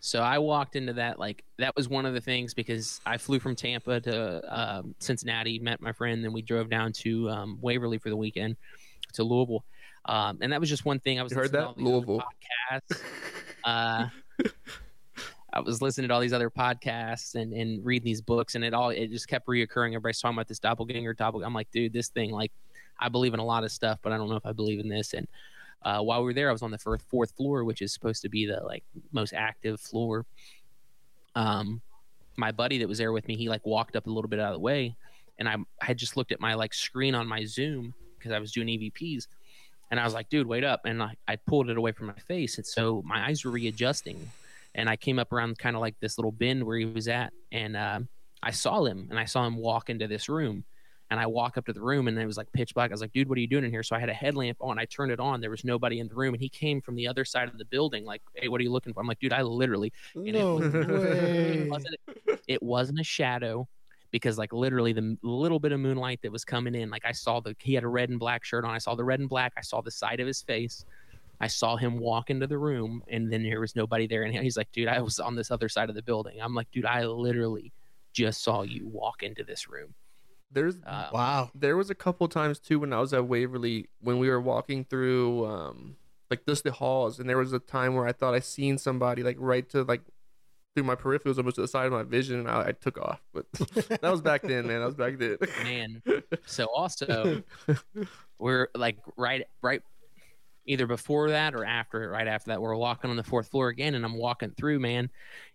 So 0.07 0.21
I 0.21 0.37
walked 0.37 0.77
into 0.77 0.93
that 0.93 1.19
like 1.19 1.43
that 1.57 1.75
was 1.75 1.89
one 1.89 2.05
of 2.05 2.13
the 2.13 2.21
things 2.21 2.53
because 2.53 3.01
I 3.05 3.17
flew 3.17 3.41
from 3.41 3.57
Tampa 3.57 3.99
to 3.99 4.41
um, 4.57 4.95
Cincinnati, 4.99 5.59
met 5.59 5.81
my 5.81 5.91
friend, 5.91 6.23
then 6.23 6.31
we 6.31 6.41
drove 6.41 6.69
down 6.69 6.93
to 7.03 7.29
um, 7.29 7.57
Waverly 7.59 7.97
for 7.97 8.09
the 8.09 8.15
weekend 8.15 8.55
to 9.15 9.23
Louisville, 9.25 9.65
um, 10.05 10.37
and 10.39 10.53
that 10.53 10.61
was 10.61 10.69
just 10.69 10.85
one 10.85 11.01
thing 11.01 11.19
I 11.19 11.23
was 11.23 11.33
You 11.33 11.39
heard 11.39 11.51
listening 11.51 11.59
to 11.59 11.59
that? 11.59 11.67
all 11.67 11.73
these 11.73 11.83
other 11.83 12.07
Louisville. 12.07 12.23
podcasts. 12.71 13.01
Uh, 13.65 14.07
I 15.51 15.59
was 15.59 15.81
listening 15.81 16.07
to 16.07 16.13
all 16.13 16.21
these 16.21 16.31
other 16.31 16.49
podcasts 16.49 17.35
and 17.35 17.51
and 17.51 17.83
reading 17.85 18.05
these 18.05 18.21
books, 18.21 18.55
and 18.55 18.63
it 18.63 18.73
all 18.73 18.91
it 18.91 19.07
just 19.09 19.27
kept 19.27 19.45
reoccurring. 19.47 19.89
Everybody's 19.89 20.21
talking 20.21 20.37
about 20.37 20.47
this 20.47 20.59
doppelganger, 20.59 21.15
doppelganger. 21.15 21.47
I'm 21.47 21.53
like, 21.53 21.69
dude, 21.71 21.91
this 21.91 22.07
thing 22.07 22.31
like 22.31 22.53
I 22.97 23.09
believe 23.09 23.33
in 23.33 23.41
a 23.41 23.45
lot 23.45 23.65
of 23.65 23.73
stuff, 23.73 23.99
but 24.01 24.13
I 24.13 24.17
don't 24.17 24.29
know 24.29 24.37
if 24.37 24.45
I 24.45 24.53
believe 24.53 24.79
in 24.79 24.87
this. 24.87 25.13
And 25.13 25.27
uh, 25.83 26.01
while 26.01 26.19
we 26.19 26.25
were 26.25 26.33
there, 26.33 26.49
I 26.49 26.51
was 26.51 26.61
on 26.61 26.71
the 26.71 26.77
fourth 26.77 27.31
floor, 27.31 27.63
which 27.63 27.81
is 27.81 27.93
supposed 27.93 28.21
to 28.23 28.29
be 28.29 28.45
the 28.45 28.61
like 28.63 28.83
most 29.11 29.33
active 29.33 29.79
floor. 29.79 30.25
Um, 31.35 31.81
my 32.35 32.51
buddy 32.51 32.77
that 32.79 32.87
was 32.87 32.97
there 32.97 33.11
with 33.11 33.27
me, 33.27 33.35
he 33.35 33.49
like 33.49 33.65
walked 33.65 33.95
up 33.95 34.07
a 34.07 34.09
little 34.09 34.29
bit 34.29 34.39
out 34.39 34.53
of 34.53 34.55
the 34.55 34.59
way, 34.59 34.95
and 35.39 35.47
I, 35.47 35.55
I 35.81 35.85
had 35.85 35.97
just 35.97 36.17
looked 36.17 36.31
at 36.31 36.39
my 36.39 36.53
like 36.55 36.73
screen 36.73 37.15
on 37.15 37.27
my 37.27 37.45
Zoom 37.45 37.93
because 38.17 38.31
I 38.31 38.39
was 38.39 38.51
doing 38.51 38.67
EVPs, 38.67 39.27
and 39.91 39.99
I 39.99 40.03
was 40.03 40.13
like, 40.13 40.29
dude, 40.29 40.47
wait 40.47 40.63
up, 40.63 40.81
and 40.85 41.01
I, 41.01 41.15
I 41.27 41.35
pulled 41.35 41.69
it 41.69 41.77
away 41.77 41.91
from 41.91 42.07
my 42.07 42.19
face, 42.27 42.57
and 42.57 42.65
so 42.65 43.01
my 43.05 43.27
eyes 43.27 43.45
were 43.45 43.51
readjusting, 43.51 44.19
and 44.75 44.89
I 44.89 44.95
came 44.95 45.19
up 45.19 45.31
around 45.31 45.57
kind 45.57 45.75
of 45.75 45.81
like 45.81 45.95
this 45.99 46.17
little 46.17 46.31
bend 46.31 46.63
where 46.63 46.77
he 46.77 46.85
was 46.85 47.07
at, 47.07 47.33
and 47.51 47.77
um 47.77 48.07
I 48.43 48.51
saw 48.51 48.85
him, 48.85 49.07
and 49.09 49.19
I 49.19 49.25
saw 49.25 49.45
him 49.45 49.57
walk 49.57 49.89
into 49.89 50.07
this 50.07 50.29
room, 50.29 50.63
and 51.09 51.19
I 51.19 51.25
walk 51.25 51.57
up 51.57 51.65
to 51.67 51.73
the 51.73 51.81
room 51.81 52.07
and 52.07 52.17
it 52.19 52.25
was 52.25 52.37
like 52.37 52.51
pitch 52.51 52.73
black. 52.73 52.91
I 52.91 52.93
was 52.93 53.01
like, 53.01 53.13
dude, 53.13 53.29
what 53.29 53.37
are 53.37 53.41
you 53.41 53.47
doing 53.47 53.63
in 53.63 53.71
here? 53.71 53.83
So 53.83 53.95
I 53.95 53.99
had 53.99 54.09
a 54.09 54.13
headlamp 54.13 54.57
on. 54.59 54.77
I 54.77 54.85
turned 54.85 55.11
it 55.11 55.19
on. 55.19 55.39
There 55.39 55.49
was 55.49 55.63
nobody 55.63 55.99
in 55.99 56.07
the 56.07 56.15
room. 56.15 56.33
And 56.33 56.41
he 56.41 56.49
came 56.49 56.81
from 56.81 56.95
the 56.95 57.07
other 57.07 57.23
side 57.23 57.47
of 57.47 57.57
the 57.57 57.63
building, 57.65 58.03
like, 58.03 58.21
hey, 58.33 58.49
what 58.49 58.59
are 58.59 58.63
you 58.63 58.71
looking 58.71 58.93
for? 58.93 58.99
I'm 58.99 59.07
like, 59.07 59.19
dude, 59.19 59.31
I 59.31 59.41
literally, 59.41 59.93
it 60.15 60.33
No 60.33 60.55
was- 60.55 60.73
way. 60.73 61.59
it 61.59 61.69
wasn't, 61.69 61.95
it 62.47 62.61
wasn't 62.63 62.99
a 62.99 63.03
shadow 63.05 63.67
because, 64.11 64.37
like, 64.37 64.51
literally 64.53 64.93
the 64.93 65.17
little 65.21 65.59
bit 65.59 65.71
of 65.71 65.79
moonlight 65.79 66.19
that 66.23 66.31
was 66.31 66.43
coming 66.45 66.75
in, 66.75 66.89
like, 66.89 67.05
I 67.05 67.11
saw 67.13 67.39
the, 67.39 67.55
he 67.59 67.73
had 67.73 67.83
a 67.83 67.87
red 67.89 68.09
and 68.09 68.19
black 68.19 68.43
shirt 68.43 68.65
on. 68.65 68.71
I 68.71 68.77
saw 68.77 68.95
the 68.95 69.03
red 69.03 69.19
and 69.19 69.29
black. 69.29 69.53
I 69.57 69.61
saw 69.61 69.81
the 69.81 69.91
side 69.91 70.19
of 70.19 70.27
his 70.27 70.41
face. 70.41 70.85
I 71.39 71.47
saw 71.47 71.75
him 71.77 71.99
walk 71.99 72.29
into 72.29 72.47
the 72.47 72.57
room 72.57 73.03
and 73.09 73.31
then 73.31 73.43
there 73.43 73.59
was 73.59 73.75
nobody 73.75 74.07
there. 74.07 74.23
And 74.23 74.33
he's 74.35 74.57
like, 74.57 74.71
dude, 74.71 74.87
I 74.87 74.99
was 75.01 75.19
on 75.19 75.35
this 75.35 75.51
other 75.51 75.69
side 75.69 75.87
of 75.87 75.95
the 75.95 76.01
building. 76.01 76.41
I'm 76.41 76.55
like, 76.55 76.71
dude, 76.71 76.85
I 76.85 77.05
literally 77.05 77.71
just 78.11 78.43
saw 78.43 78.63
you 78.63 78.87
walk 78.87 79.21
into 79.21 79.43
this 79.43 79.69
room. 79.69 79.93
There's 80.51 80.75
Uh, 80.85 81.09
Wow. 81.13 81.51
there 81.53 81.75
was 81.77 81.89
a 81.89 81.95
couple 81.95 82.27
times 82.27 82.59
too 82.59 82.79
when 82.79 82.93
I 82.93 82.99
was 82.99 83.13
at 83.13 83.27
Waverly 83.27 83.89
when 83.99 84.17
we 84.19 84.29
were 84.29 84.39
walking 84.41 84.85
through 84.85 85.45
um 85.45 85.97
like 86.29 86.45
just 86.45 86.63
the 86.63 86.71
halls 86.71 87.19
and 87.19 87.29
there 87.29 87.37
was 87.37 87.53
a 87.53 87.59
time 87.59 87.95
where 87.95 88.05
I 88.07 88.11
thought 88.13 88.33
I 88.33 88.39
seen 88.39 88.77
somebody 88.77 89.23
like 89.23 89.37
right 89.39 89.67
to 89.69 89.83
like 89.83 90.01
through 90.75 90.83
my 90.85 90.95
peripherals 90.95 91.37
almost 91.37 91.55
to 91.55 91.61
the 91.61 91.67
side 91.67 91.85
of 91.87 91.91
my 91.91 92.03
vision 92.03 92.39
and 92.39 92.49
I, 92.49 92.67
I 92.69 92.71
took 92.71 92.97
off 92.97 93.21
but 93.33 93.45
that 94.01 94.03
was 94.03 94.21
back 94.21 94.41
then 94.43 94.67
man 94.67 94.79
that 94.79 94.85
was 94.85 94.95
back 94.95 95.17
then 95.17 95.37
man. 95.63 96.01
So 96.45 96.67
also, 96.73 97.41
we're 98.39 98.69
like 98.73 98.97
right, 99.17 99.43
right, 99.61 99.81
either 100.65 100.87
before 100.87 101.29
that 101.31 101.53
or 101.55 101.65
after, 101.65 102.09
right 102.09 102.27
after 102.27 102.51
that, 102.51 102.61
we're 102.61 102.75
walking 102.75 103.09
on 103.09 103.17
the 103.17 103.23
fourth 103.23 103.49
floor 103.49 103.67
again, 103.67 103.95
and 103.95 104.05
I'm 104.05 104.17
walking 104.17 104.51
through, 104.51 104.79
man, 104.79 105.09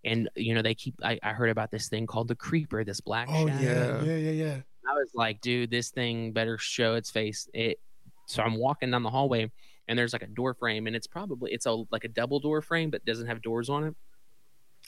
and 0.04 0.28
you 0.36 0.54
know 0.54 0.60
they 0.62 0.74
keep. 0.74 0.96
I, 1.02 1.18
I 1.22 1.32
heard 1.32 1.48
about 1.50 1.70
this 1.70 1.88
thing 1.88 2.06
called 2.06 2.28
the 2.28 2.34
creeper, 2.34 2.84
this 2.84 3.00
black 3.00 3.28
Oh 3.30 3.46
shadow. 3.46 3.62
yeah, 3.62 4.02
Yeah. 4.04 4.04
yeah, 4.04 4.16
yeah, 4.16 4.44
yeah. 4.44 4.56
I 4.92 4.94
was 4.94 5.10
like, 5.14 5.40
dude, 5.40 5.70
this 5.70 5.90
thing 5.90 6.32
better 6.32 6.58
show 6.58 6.94
its 6.94 7.10
face. 7.10 7.48
It. 7.54 7.78
So 8.26 8.42
I'm 8.42 8.56
walking 8.56 8.90
down 8.90 9.02
the 9.02 9.10
hallway, 9.10 9.50
and 9.88 9.98
there's 9.98 10.12
like 10.12 10.22
a 10.22 10.26
door 10.26 10.54
frame, 10.54 10.86
and 10.86 10.94
it's 10.94 11.06
probably 11.06 11.52
it's 11.52 11.66
a 11.66 11.72
like 11.90 12.04
a 12.04 12.08
double 12.08 12.40
door 12.40 12.62
frame, 12.62 12.90
but 12.90 13.04
doesn't 13.04 13.26
have 13.26 13.42
doors 13.42 13.68
on 13.70 13.84
it. 13.84 13.94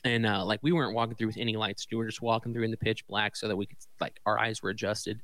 and 0.05 0.27
uh, 0.27 0.45
like 0.45 0.61
we 0.63 0.73
weren't 0.73 0.95
walking 0.95 1.15
through 1.17 1.29
with 1.29 1.39
any 1.39 1.57
lights. 1.57 1.87
We 1.91 1.97
were 1.97 2.07
just 2.07 2.23
walking 2.23 2.53
through 2.53 2.65
in 2.65 2.71
the 2.71 2.77
pitch 2.77 3.07
black 3.07 3.37
so 3.37 3.49
that 3.49 3.57
we 3.57 3.67
could 3.67 3.79
like 4.01 4.21
our 4.27 4.39
eyes 4.39 4.63
were 4.63 4.71
adjusted. 4.71 5.21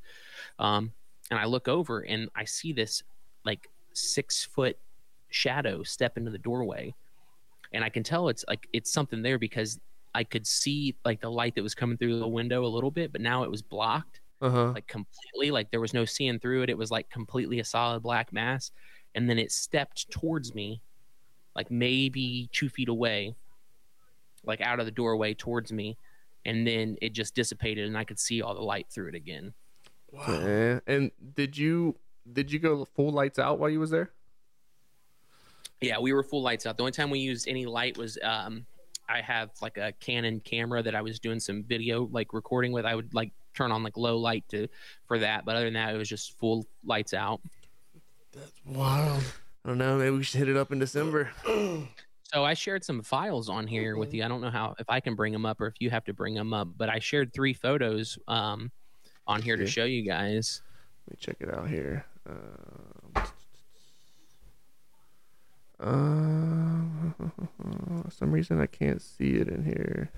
Um, 0.58 0.92
and 1.30 1.38
I 1.38 1.44
look 1.44 1.68
over 1.68 2.00
and 2.00 2.28
I 2.34 2.44
see 2.44 2.72
this 2.72 3.02
like 3.44 3.68
six 3.92 4.44
foot 4.44 4.76
shadow 5.30 5.82
step 5.82 6.16
into 6.16 6.30
the 6.30 6.38
doorway, 6.38 6.94
and 7.72 7.84
I 7.84 7.90
can 7.90 8.02
tell 8.02 8.28
it's 8.28 8.44
like 8.48 8.66
it's 8.72 8.92
something 8.92 9.22
there 9.22 9.38
because 9.38 9.78
I 10.14 10.24
could 10.24 10.46
see 10.46 10.96
like 11.04 11.20
the 11.20 11.30
light 11.30 11.54
that 11.54 11.62
was 11.62 11.74
coming 11.74 11.96
through 11.96 12.18
the 12.18 12.26
window 12.28 12.64
a 12.64 12.66
little 12.66 12.90
bit, 12.90 13.12
but 13.12 13.20
now 13.20 13.44
it 13.44 13.50
was 13.50 13.62
blocked 13.62 14.20
Uh 14.42 14.50
huh. 14.50 14.72
like 14.72 14.86
completely 14.86 15.50
like 15.50 15.70
there 15.70 15.80
was 15.80 15.92
no 15.92 16.04
seeing 16.04 16.38
through 16.38 16.62
it 16.62 16.70
it 16.70 16.78
was 16.78 16.90
like 16.90 17.10
completely 17.10 17.60
a 17.60 17.64
solid 17.64 18.02
black 18.02 18.32
mass 18.32 18.70
and 19.14 19.28
then 19.28 19.38
it 19.38 19.52
stepped 19.52 20.10
towards 20.10 20.54
me 20.54 20.80
like 21.54 21.70
maybe 21.70 22.48
two 22.52 22.68
feet 22.70 22.88
away 22.88 23.34
like 24.44 24.60
out 24.62 24.80
of 24.80 24.86
the 24.86 24.92
doorway 24.92 25.34
towards 25.34 25.72
me 25.72 25.98
and 26.46 26.66
then 26.66 26.96
it 27.02 27.12
just 27.12 27.34
dissipated 27.34 27.86
and 27.86 27.98
i 27.98 28.04
could 28.04 28.18
see 28.18 28.40
all 28.40 28.54
the 28.54 28.62
light 28.62 28.86
through 28.90 29.08
it 29.08 29.14
again 29.14 29.52
Wow. 30.12 30.40
Yeah. 30.40 30.80
And 30.88 31.12
did 31.36 31.56
you 31.56 31.96
did 32.32 32.50
you 32.50 32.58
go 32.58 32.84
full 32.84 33.10
lights 33.10 33.38
out 33.38 33.58
while 33.60 33.70
you 33.70 33.78
was 33.78 33.90
there? 33.90 34.10
yeah 35.80 35.98
we 35.98 36.12
were 36.12 36.22
full 36.22 36.42
lights 36.42 36.66
out 36.66 36.76
the 36.76 36.82
only 36.82 36.92
time 36.92 37.10
we 37.10 37.18
used 37.20 37.48
any 37.48 37.64
light 37.66 37.96
was 37.96 38.18
um 38.22 38.66
i 39.08 39.20
have 39.20 39.50
like 39.62 39.76
a 39.78 39.92
canon 40.00 40.40
camera 40.40 40.82
that 40.82 40.94
i 40.94 41.00
was 41.00 41.18
doing 41.18 41.40
some 41.40 41.62
video 41.62 42.08
like 42.12 42.32
recording 42.34 42.72
with 42.72 42.84
i 42.84 42.94
would 42.94 43.12
like 43.14 43.32
turn 43.54 43.72
on 43.72 43.82
like 43.82 43.96
low 43.96 44.16
light 44.18 44.44
to 44.48 44.68
for 45.06 45.18
that 45.18 45.44
but 45.44 45.56
other 45.56 45.66
than 45.66 45.74
that 45.74 45.94
it 45.94 45.98
was 45.98 46.08
just 46.08 46.38
full 46.38 46.66
lights 46.84 47.14
out 47.14 47.40
That's 48.32 48.52
wild. 48.64 49.22
I 49.64 49.68
don't 49.68 49.78
know. 49.78 49.98
Maybe 49.98 50.16
we 50.16 50.22
should 50.22 50.38
hit 50.38 50.48
it 50.48 50.56
up 50.56 50.72
in 50.72 50.78
December. 50.78 51.30
So 52.32 52.44
I 52.44 52.54
shared 52.54 52.84
some 52.84 53.02
files 53.02 53.48
on 53.48 53.66
here 53.66 53.96
with 53.96 54.14
you. 54.14 54.22
I 54.22 54.28
don't 54.28 54.40
know 54.40 54.50
how 54.50 54.76
if 54.78 54.88
I 54.88 55.00
can 55.00 55.16
bring 55.16 55.32
them 55.32 55.44
up 55.44 55.60
or 55.60 55.66
if 55.66 55.74
you 55.80 55.90
have 55.90 56.04
to 56.04 56.12
bring 56.12 56.32
them 56.32 56.54
up, 56.54 56.68
but 56.76 56.88
I 56.88 57.00
shared 57.00 57.32
three 57.32 57.52
photos 57.52 58.20
um, 58.28 58.70
on 59.26 59.42
here 59.42 59.56
to 59.56 59.66
show 59.66 59.82
you 59.84 60.06
guys. 60.06 60.62
Let 61.08 61.16
me 61.16 61.18
check 61.20 61.36
it 61.40 61.52
out 61.52 61.68
here. 61.68 62.06
Um, 62.28 63.24
um, 65.80 67.14
for 68.04 68.10
some 68.12 68.30
reason 68.30 68.60
I 68.60 68.66
can't 68.66 69.02
see 69.02 69.30
it 69.30 69.48
in 69.48 69.64
here. 69.64 70.12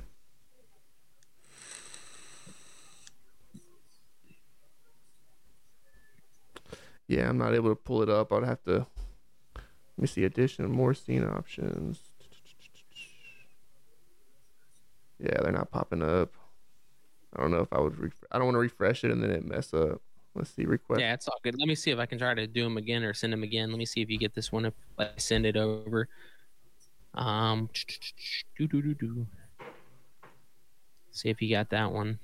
Yeah, 7.13 7.29
I'm 7.29 7.37
not 7.37 7.55
able 7.55 7.69
to 7.69 7.75
pull 7.77 8.03
it 8.03 8.09
up. 8.09 8.33
I'd 8.33 8.45
have 8.45 8.63
to. 8.63 8.87
Let 9.55 9.99
me 9.99 10.07
see. 10.07 10.25
Addition, 10.25 10.71
more 10.71 10.95
scene 10.95 11.23
options. 11.23 12.01
Yeah, 15.19 15.39
they're 15.43 15.53
not 15.53 15.71
popping 15.71 16.03
up. 16.03 16.33
I 17.37 17.43
don't 17.43 17.51
know 17.51 17.61
if 17.61 17.71
I 17.71 17.81
would. 17.81 17.99
Ref- 17.99 18.25
I 18.31 18.39
don't 18.39 18.47
want 18.47 18.55
to 18.55 18.61
refresh 18.61 19.05
it 19.05 19.11
and 19.11 19.23
then 19.23 19.31
it 19.31 19.45
mess 19.45 19.75
up. 19.75 20.01
Let's 20.35 20.49
see. 20.49 20.65
Request. 20.65 21.03
Yeah, 21.03 21.13
it's 21.13 21.29
all 21.29 21.39
good. 21.43 21.59
Let 21.59 21.69
me 21.69 21.75
see 21.75 21.91
if 21.91 21.99
I 21.99 22.07
can 22.07 22.19
try 22.19 22.33
to 22.33 22.47
do 22.47 22.63
them 22.63 22.79
again 22.79 23.05
or 23.05 23.13
send 23.13 23.35
them 23.35 23.43
again. 23.43 23.69
Let 23.69 23.79
me 23.79 23.85
see 23.85 24.01
if 24.01 24.09
you 24.09 24.19
get 24.19 24.35
this 24.35 24.51
one 24.51 24.65
if 24.65 24.75
I 24.99 25.11
send 25.19 25.45
it 25.45 25.59
over. 25.59 26.09
Um, 27.13 27.69
do 28.59 28.67
do 28.67 28.81
do 28.81 28.95
do. 28.95 29.27
See 31.11 31.29
if 31.29 31.43
you 31.43 31.51
got 31.51 31.69
that 31.71 31.93
one. 31.93 32.19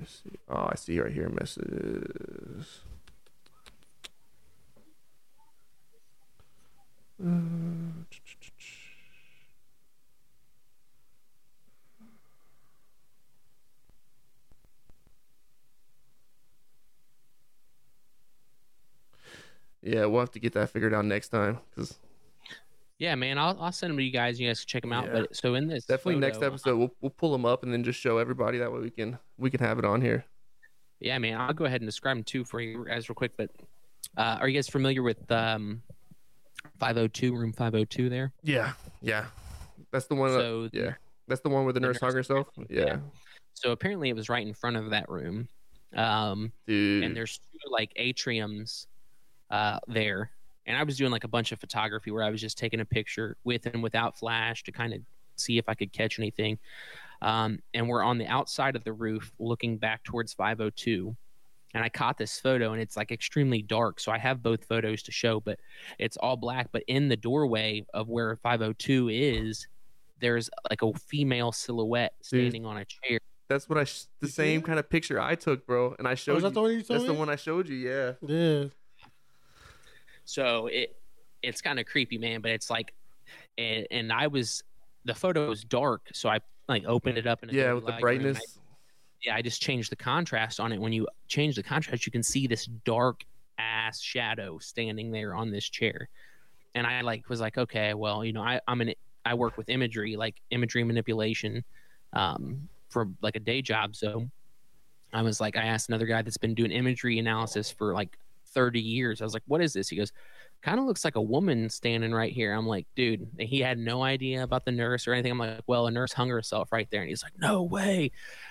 Let's 0.00 0.22
see. 0.24 0.38
Oh, 0.48 0.68
I 0.72 0.74
see 0.76 0.98
right 0.98 1.12
here 1.12 1.28
messages. 1.28 2.80
Uh, 7.22 8.04
Yeah, 19.82 20.04
we'll 20.06 20.20
have 20.20 20.30
to 20.32 20.38
get 20.38 20.52
that 20.54 20.70
figured 20.70 20.92
out 20.94 21.04
next 21.06 21.28
time 21.28 21.58
because 21.70 21.98
Yeah, 23.00 23.14
man, 23.14 23.38
I'll 23.38 23.56
I'll 23.58 23.72
send 23.72 23.90
them 23.90 23.96
to 23.96 24.04
you 24.04 24.12
guys. 24.12 24.38
You 24.38 24.46
guys 24.46 24.60
can 24.60 24.68
check 24.68 24.82
them 24.82 24.92
out. 24.92 25.06
Yeah. 25.06 25.12
But 25.20 25.34
so 25.34 25.54
in 25.54 25.66
this 25.66 25.86
definitely 25.86 26.20
next 26.20 26.42
episode 26.42 26.76
we'll 26.76 26.94
we'll 27.00 27.10
pull 27.10 27.32
them 27.32 27.46
up 27.46 27.62
and 27.62 27.72
then 27.72 27.82
just 27.82 27.98
show 27.98 28.18
everybody 28.18 28.58
that 28.58 28.70
way 28.70 28.78
we 28.80 28.90
can 28.90 29.18
we 29.38 29.50
can 29.50 29.58
have 29.60 29.78
it 29.78 29.86
on 29.86 30.02
here. 30.02 30.26
Yeah, 31.00 31.16
man, 31.16 31.40
I'll 31.40 31.54
go 31.54 31.64
ahead 31.64 31.80
and 31.80 31.88
describe 31.88 32.18
them 32.18 32.24
too 32.24 32.44
for 32.44 32.60
you 32.60 32.84
guys 32.84 33.08
real 33.08 33.14
quick. 33.14 33.32
But 33.38 33.50
uh, 34.18 34.36
are 34.40 34.48
you 34.48 34.54
guys 34.54 34.68
familiar 34.68 35.02
with 35.02 35.32
um, 35.32 35.82
502 36.78 37.34
room 37.34 37.54
502 37.54 38.10
there? 38.10 38.34
Yeah, 38.42 38.72
yeah, 39.00 39.24
that's 39.92 40.04
the 40.06 40.14
one. 40.14 40.28
So 40.28 40.68
yeah, 40.70 40.92
that's 41.26 41.40
the 41.40 41.48
one 41.48 41.64
where 41.64 41.72
the 41.72 41.80
the 41.80 41.86
nurse 41.86 42.02
nurse 42.02 42.02
hung 42.02 42.14
herself. 42.14 42.48
Yeah. 42.68 42.84
Yeah, 42.84 42.96
So 43.54 43.72
apparently 43.72 44.10
it 44.10 44.14
was 44.14 44.28
right 44.28 44.46
in 44.46 44.52
front 44.52 44.76
of 44.76 44.90
that 44.90 45.08
room. 45.08 45.48
Um, 45.96 46.52
dude. 46.66 47.02
and 47.02 47.16
there's 47.16 47.38
two 47.38 47.70
like 47.70 47.94
atriums 47.98 48.86
uh, 49.50 49.78
there. 49.88 50.30
And 50.66 50.76
I 50.76 50.82
was 50.84 50.96
doing 50.96 51.10
like 51.10 51.24
a 51.24 51.28
bunch 51.28 51.52
of 51.52 51.58
photography 51.60 52.10
where 52.10 52.22
I 52.22 52.30
was 52.30 52.40
just 52.40 52.58
taking 52.58 52.80
a 52.80 52.84
picture 52.84 53.36
with 53.44 53.66
and 53.66 53.82
without 53.82 54.18
flash 54.18 54.62
to 54.64 54.72
kind 54.72 54.92
of 54.92 55.00
see 55.36 55.58
if 55.58 55.68
I 55.68 55.74
could 55.74 55.92
catch 55.92 56.18
anything. 56.18 56.58
Um, 57.22 57.58
and 57.74 57.88
we're 57.88 58.02
on 58.02 58.18
the 58.18 58.26
outside 58.26 58.76
of 58.76 58.84
the 58.84 58.92
roof 58.92 59.32
looking 59.38 59.78
back 59.78 60.04
towards 60.04 60.32
502. 60.34 61.16
And 61.72 61.84
I 61.84 61.88
caught 61.88 62.18
this 62.18 62.38
photo 62.40 62.72
and 62.72 62.80
it's 62.82 62.96
like 62.96 63.12
extremely 63.12 63.62
dark. 63.62 64.00
So 64.00 64.10
I 64.12 64.18
have 64.18 64.42
both 64.42 64.64
photos 64.64 65.02
to 65.04 65.12
show, 65.12 65.40
but 65.40 65.58
it's 65.98 66.16
all 66.16 66.36
black. 66.36 66.68
But 66.72 66.82
in 66.88 67.08
the 67.08 67.16
doorway 67.16 67.86
of 67.94 68.08
where 68.08 68.34
502 68.36 69.08
is, 69.08 69.66
there's 70.20 70.50
like 70.68 70.82
a 70.82 70.92
female 70.98 71.52
silhouette 71.52 72.12
standing 72.22 72.66
on 72.66 72.76
a 72.76 72.84
chair. 72.84 73.18
That's 73.48 73.68
what 73.68 73.78
I 73.78 73.84
sh- 73.84 74.04
the 74.20 74.28
same 74.28 74.62
kind 74.62 74.78
of 74.78 74.88
picture 74.90 75.20
I 75.20 75.34
took, 75.34 75.66
bro. 75.66 75.94
And 75.98 76.06
I 76.06 76.14
showed 76.14 76.34
Oh, 76.34 76.36
is 76.36 76.42
you. 76.42 76.48
that 76.48 76.54
the 76.54 76.60
one 76.62 76.70
you 76.72 76.82
told 76.82 77.00
that's 77.00 77.06
the 77.06 77.14
one 77.14 77.28
I 77.28 77.36
showed 77.36 77.68
you. 77.68 77.76
Yeah. 77.76 78.12
Yeah. 78.26 78.64
So 80.30 80.68
it 80.68 80.96
it's 81.42 81.60
kind 81.60 81.80
of 81.80 81.86
creepy, 81.86 82.18
man. 82.18 82.40
But 82.40 82.52
it's 82.52 82.70
like, 82.70 82.94
and, 83.58 83.86
and 83.90 84.12
I 84.12 84.28
was 84.28 84.62
the 85.04 85.14
photo 85.14 85.48
was 85.48 85.64
dark, 85.64 86.02
so 86.12 86.28
I 86.28 86.40
like 86.68 86.84
opened 86.84 87.18
it 87.18 87.26
up 87.26 87.42
and 87.42 87.50
Yeah, 87.52 87.72
with 87.72 87.86
the 87.86 87.92
brightness. 87.92 88.60
yeah, 89.24 89.34
I 89.34 89.42
just 89.42 89.60
changed 89.60 89.90
the 89.90 89.96
contrast 89.96 90.60
on 90.60 90.72
it. 90.72 90.80
When 90.80 90.92
you 90.92 91.08
change 91.26 91.56
the 91.56 91.62
contrast, 91.62 92.06
you 92.06 92.12
can 92.12 92.22
see 92.22 92.46
this 92.46 92.66
dark 92.84 93.24
ass 93.58 94.00
shadow 94.00 94.58
standing 94.58 95.10
there 95.10 95.34
on 95.34 95.50
this 95.50 95.68
chair. 95.68 96.08
And 96.76 96.86
I 96.86 97.00
like 97.00 97.28
was 97.28 97.40
like, 97.40 97.58
okay, 97.58 97.94
well, 97.94 98.24
you 98.24 98.32
know, 98.32 98.42
I, 98.42 98.60
I'm 98.68 98.80
an 98.80 98.94
I 99.24 99.34
work 99.34 99.58
with 99.58 99.68
imagery, 99.68 100.16
like 100.16 100.36
imagery 100.50 100.84
manipulation, 100.84 101.64
um, 102.12 102.68
for 102.88 103.08
like 103.20 103.34
a 103.34 103.40
day 103.40 103.62
job. 103.62 103.96
So 103.96 104.30
I 105.12 105.22
was 105.22 105.40
like, 105.40 105.56
I 105.56 105.64
asked 105.64 105.88
another 105.88 106.06
guy 106.06 106.22
that's 106.22 106.38
been 106.38 106.54
doing 106.54 106.70
imagery 106.70 107.18
analysis 107.18 107.68
for 107.70 107.94
like 107.94 108.16
30 108.52 108.80
years. 108.80 109.20
I 109.20 109.24
was 109.24 109.34
like, 109.34 109.42
what 109.46 109.60
is 109.60 109.72
this? 109.72 109.88
He 109.88 109.96
goes, 109.96 110.12
kind 110.62 110.78
of 110.78 110.86
looks 110.86 111.04
like 111.04 111.16
a 111.16 111.22
woman 111.22 111.70
standing 111.70 112.12
right 112.12 112.32
here. 112.32 112.52
I'm 112.52 112.66
like, 112.66 112.86
dude, 112.94 113.26
and 113.38 113.48
he 113.48 113.60
had 113.60 113.78
no 113.78 114.02
idea 114.02 114.42
about 114.42 114.64
the 114.64 114.72
nurse 114.72 115.08
or 115.08 115.12
anything. 115.14 115.32
I'm 115.32 115.38
like, 115.38 115.60
well, 115.66 115.86
a 115.86 115.90
nurse 115.90 116.12
hung 116.12 116.28
herself 116.28 116.70
right 116.72 116.88
there. 116.90 117.00
And 117.00 117.08
he's 117.08 117.22
like, 117.22 117.32
no 117.38 117.62
way, 117.62 118.10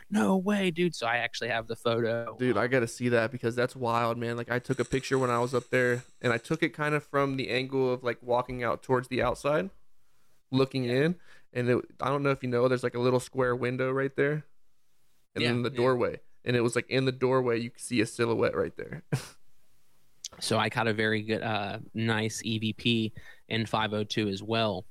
no 0.10 0.38
way, 0.38 0.72
dude. 0.72 0.96
So 0.96 1.06
I 1.06 1.18
actually 1.18 1.50
have 1.50 1.68
the 1.68 1.76
photo. 1.76 2.36
Dude, 2.38 2.58
I 2.58 2.68
gotta 2.68 2.88
see 2.88 3.10
that 3.10 3.32
because 3.32 3.56
that's 3.56 3.76
wild, 3.76 4.18
man. 4.18 4.38
Like 4.38 4.50
I 4.50 4.60
took 4.60 4.80
a 4.80 4.86
picture 4.86 5.20
when 5.20 5.30
I 5.30 5.40
was 5.40 5.54
up 5.54 5.70
there, 5.70 6.04
and 6.22 6.34
I 6.34 6.38
took 6.38 6.64
it 6.64 6.70
kind 6.74 6.96
of 6.96 7.04
from 7.04 7.38
the 7.38 7.50
angle 7.50 7.94
of 7.94 8.04
like 8.04 8.18
walking 8.22 8.64
out 8.64 8.82
towards 8.82 9.08
the 9.10 9.22
outside, 9.22 9.70
looking 10.52 10.86
in, 10.86 11.16
and 11.54 11.70
it, 11.70 11.86
I 12.02 12.10
don't 12.10 12.24
know 12.24 12.32
if 12.32 12.42
you 12.44 12.50
know, 12.50 12.68
there's 12.68 12.84
like 12.84 12.96
a 12.96 13.00
little 13.00 13.20
square 13.20 13.56
window 13.56 13.92
right 13.92 14.16
there, 14.16 14.46
and 15.36 15.44
Yeah, 15.44 15.50
then 15.50 15.62
the 15.64 15.70
yeah. 15.72 15.78
doorway, 15.78 16.22
and 16.44 16.56
it 16.56 16.62
was 16.62 16.76
like 16.76 16.90
in 16.90 17.06
the 17.06 17.12
doorway 17.12 17.60
you 17.60 17.70
could 17.70 17.82
see 17.82 18.02
a 18.02 18.06
silhouette 18.06 18.56
right 18.56 18.76
there. 18.78 19.04
So 20.40 20.58
I 20.58 20.70
caught 20.70 20.88
a 20.88 20.94
very 20.94 21.22
good, 21.22 21.42
uh, 21.42 21.80
nice 21.94 22.42
EVP 22.44 23.12
in 23.50 23.66
502 23.66 24.30
as 24.30 24.44
well. 24.44 24.86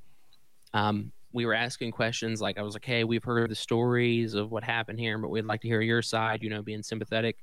Um, 0.74 1.12
we 1.32 1.46
were 1.46 1.54
asking 1.54 1.92
questions 1.92 2.40
like 2.40 2.58
I 2.58 2.62
was 2.62 2.74
like, 2.74 2.84
"Hey, 2.84 3.04
we've 3.04 3.24
heard 3.24 3.50
the 3.50 3.54
stories 3.54 4.34
of 4.34 4.50
what 4.50 4.64
happened 4.64 4.98
here, 4.98 5.18
but 5.18 5.28
we'd 5.30 5.44
like 5.44 5.60
to 5.62 5.68
hear 5.68 5.80
your 5.80 6.02
side." 6.02 6.42
You 6.42 6.50
know, 6.50 6.62
being 6.62 6.82
sympathetic 6.82 7.36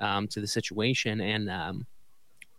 um, 0.00 0.28
to 0.28 0.40
the 0.40 0.46
situation. 0.46 1.20
And 1.20 1.50
um, 1.50 1.86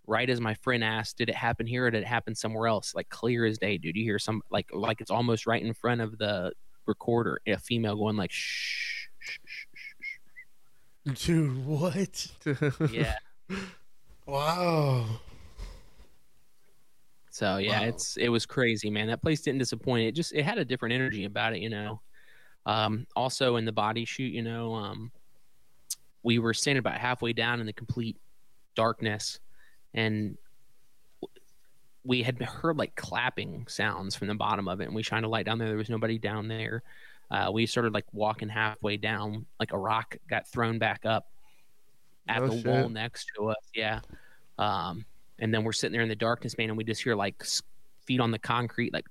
right 0.07 0.29
as 0.29 0.41
my 0.41 0.55
friend 0.55 0.83
asked, 0.83 1.17
"Did 1.17 1.29
it 1.29 1.35
happen 1.35 1.67
here 1.67 1.85
or 1.85 1.91
did 1.91 2.01
it 2.01 2.07
happen 2.07 2.35
somewhere 2.35 2.67
else?" 2.67 2.95
Like 2.95 3.09
clear 3.09 3.45
as 3.45 3.57
day, 3.57 3.77
dude. 3.77 3.95
You 3.95 4.03
hear 4.03 4.19
some 4.19 4.41
like 4.49 4.67
like 4.73 4.99
it's 5.01 5.11
almost 5.11 5.45
right 5.45 5.61
in 5.61 5.73
front 5.73 6.01
of 6.01 6.17
the 6.17 6.53
recorder, 6.85 7.39
a 7.45 7.57
female 7.59 7.95
going 7.95 8.17
like, 8.17 8.31
"Shh." 8.31 9.07
shh, 9.19 9.37
shh, 9.45 9.65
shh." 10.01 11.25
Dude, 11.25 11.65
what? 11.65 12.27
Yeah. 12.91 13.15
Wow. 14.25 15.05
So 17.29 17.57
yeah, 17.57 17.81
Wow. 17.81 17.87
it's 17.87 18.17
it 18.17 18.29
was 18.29 18.45
crazy, 18.45 18.89
man. 18.89 19.07
That 19.07 19.21
place 19.21 19.41
didn't 19.41 19.59
disappoint. 19.59 20.07
It 20.07 20.11
just 20.13 20.33
it 20.33 20.43
had 20.43 20.57
a 20.59 20.65
different 20.65 20.93
energy 20.93 21.25
about 21.25 21.53
it, 21.53 21.59
you 21.59 21.69
know. 21.69 22.01
Um, 22.65 23.07
also 23.15 23.57
in 23.57 23.65
the 23.65 23.71
body 23.71 24.05
chute, 24.05 24.33
you 24.33 24.41
know, 24.43 24.73
um, 24.75 25.11
we 26.21 26.39
were 26.39 26.53
standing 26.53 26.79
about 26.79 26.97
halfway 26.97 27.33
down 27.33 27.59
in 27.59 27.65
the 27.65 27.73
complete 27.73 28.17
darkness, 28.75 29.39
and 29.93 30.37
we 32.05 32.21
had 32.23 32.41
heard 32.41 32.77
like 32.77 32.95
clapping 32.95 33.65
sounds 33.67 34.15
from 34.15 34.27
the 34.27 34.35
bottom 34.35 34.67
of 34.67 34.79
it, 34.79 34.85
and 34.85 34.95
we 34.95 35.03
shined 35.03 35.25
a 35.25 35.29
light 35.29 35.45
down 35.45 35.57
there. 35.57 35.67
There 35.69 35.77
was 35.77 35.89
nobody 35.89 36.17
down 36.17 36.47
there. 36.47 36.83
Uh, 37.31 37.49
we 37.51 37.65
started 37.65 37.93
like 37.93 38.05
walking 38.13 38.47
halfway 38.49 38.95
down, 38.95 39.47
like 39.59 39.73
a 39.73 39.77
rock 39.77 40.15
got 40.29 40.47
thrown 40.47 40.77
back 40.77 41.05
up 41.05 41.27
at 42.27 42.41
Oh, 42.41 42.47
the 42.47 42.57
shit. 42.57 42.65
wall 42.65 42.89
next 42.89 43.27
to 43.35 43.49
us. 43.49 43.57
Yeah. 43.73 43.99
Um, 44.57 45.05
and 45.39 45.53
then 45.53 45.63
we're 45.63 45.71
sitting 45.73 45.93
there 45.93 46.01
in 46.03 46.09
the 46.09 46.15
darkness, 46.15 46.57
man, 46.57 46.69
and 46.69 46.77
we 46.77 46.83
just 46.83 47.03
hear 47.03 47.15
like 47.15 47.43
feet 48.05 48.19
on 48.19 48.31
the 48.31 48.39
concrete, 48.39 48.93
like 48.93 49.05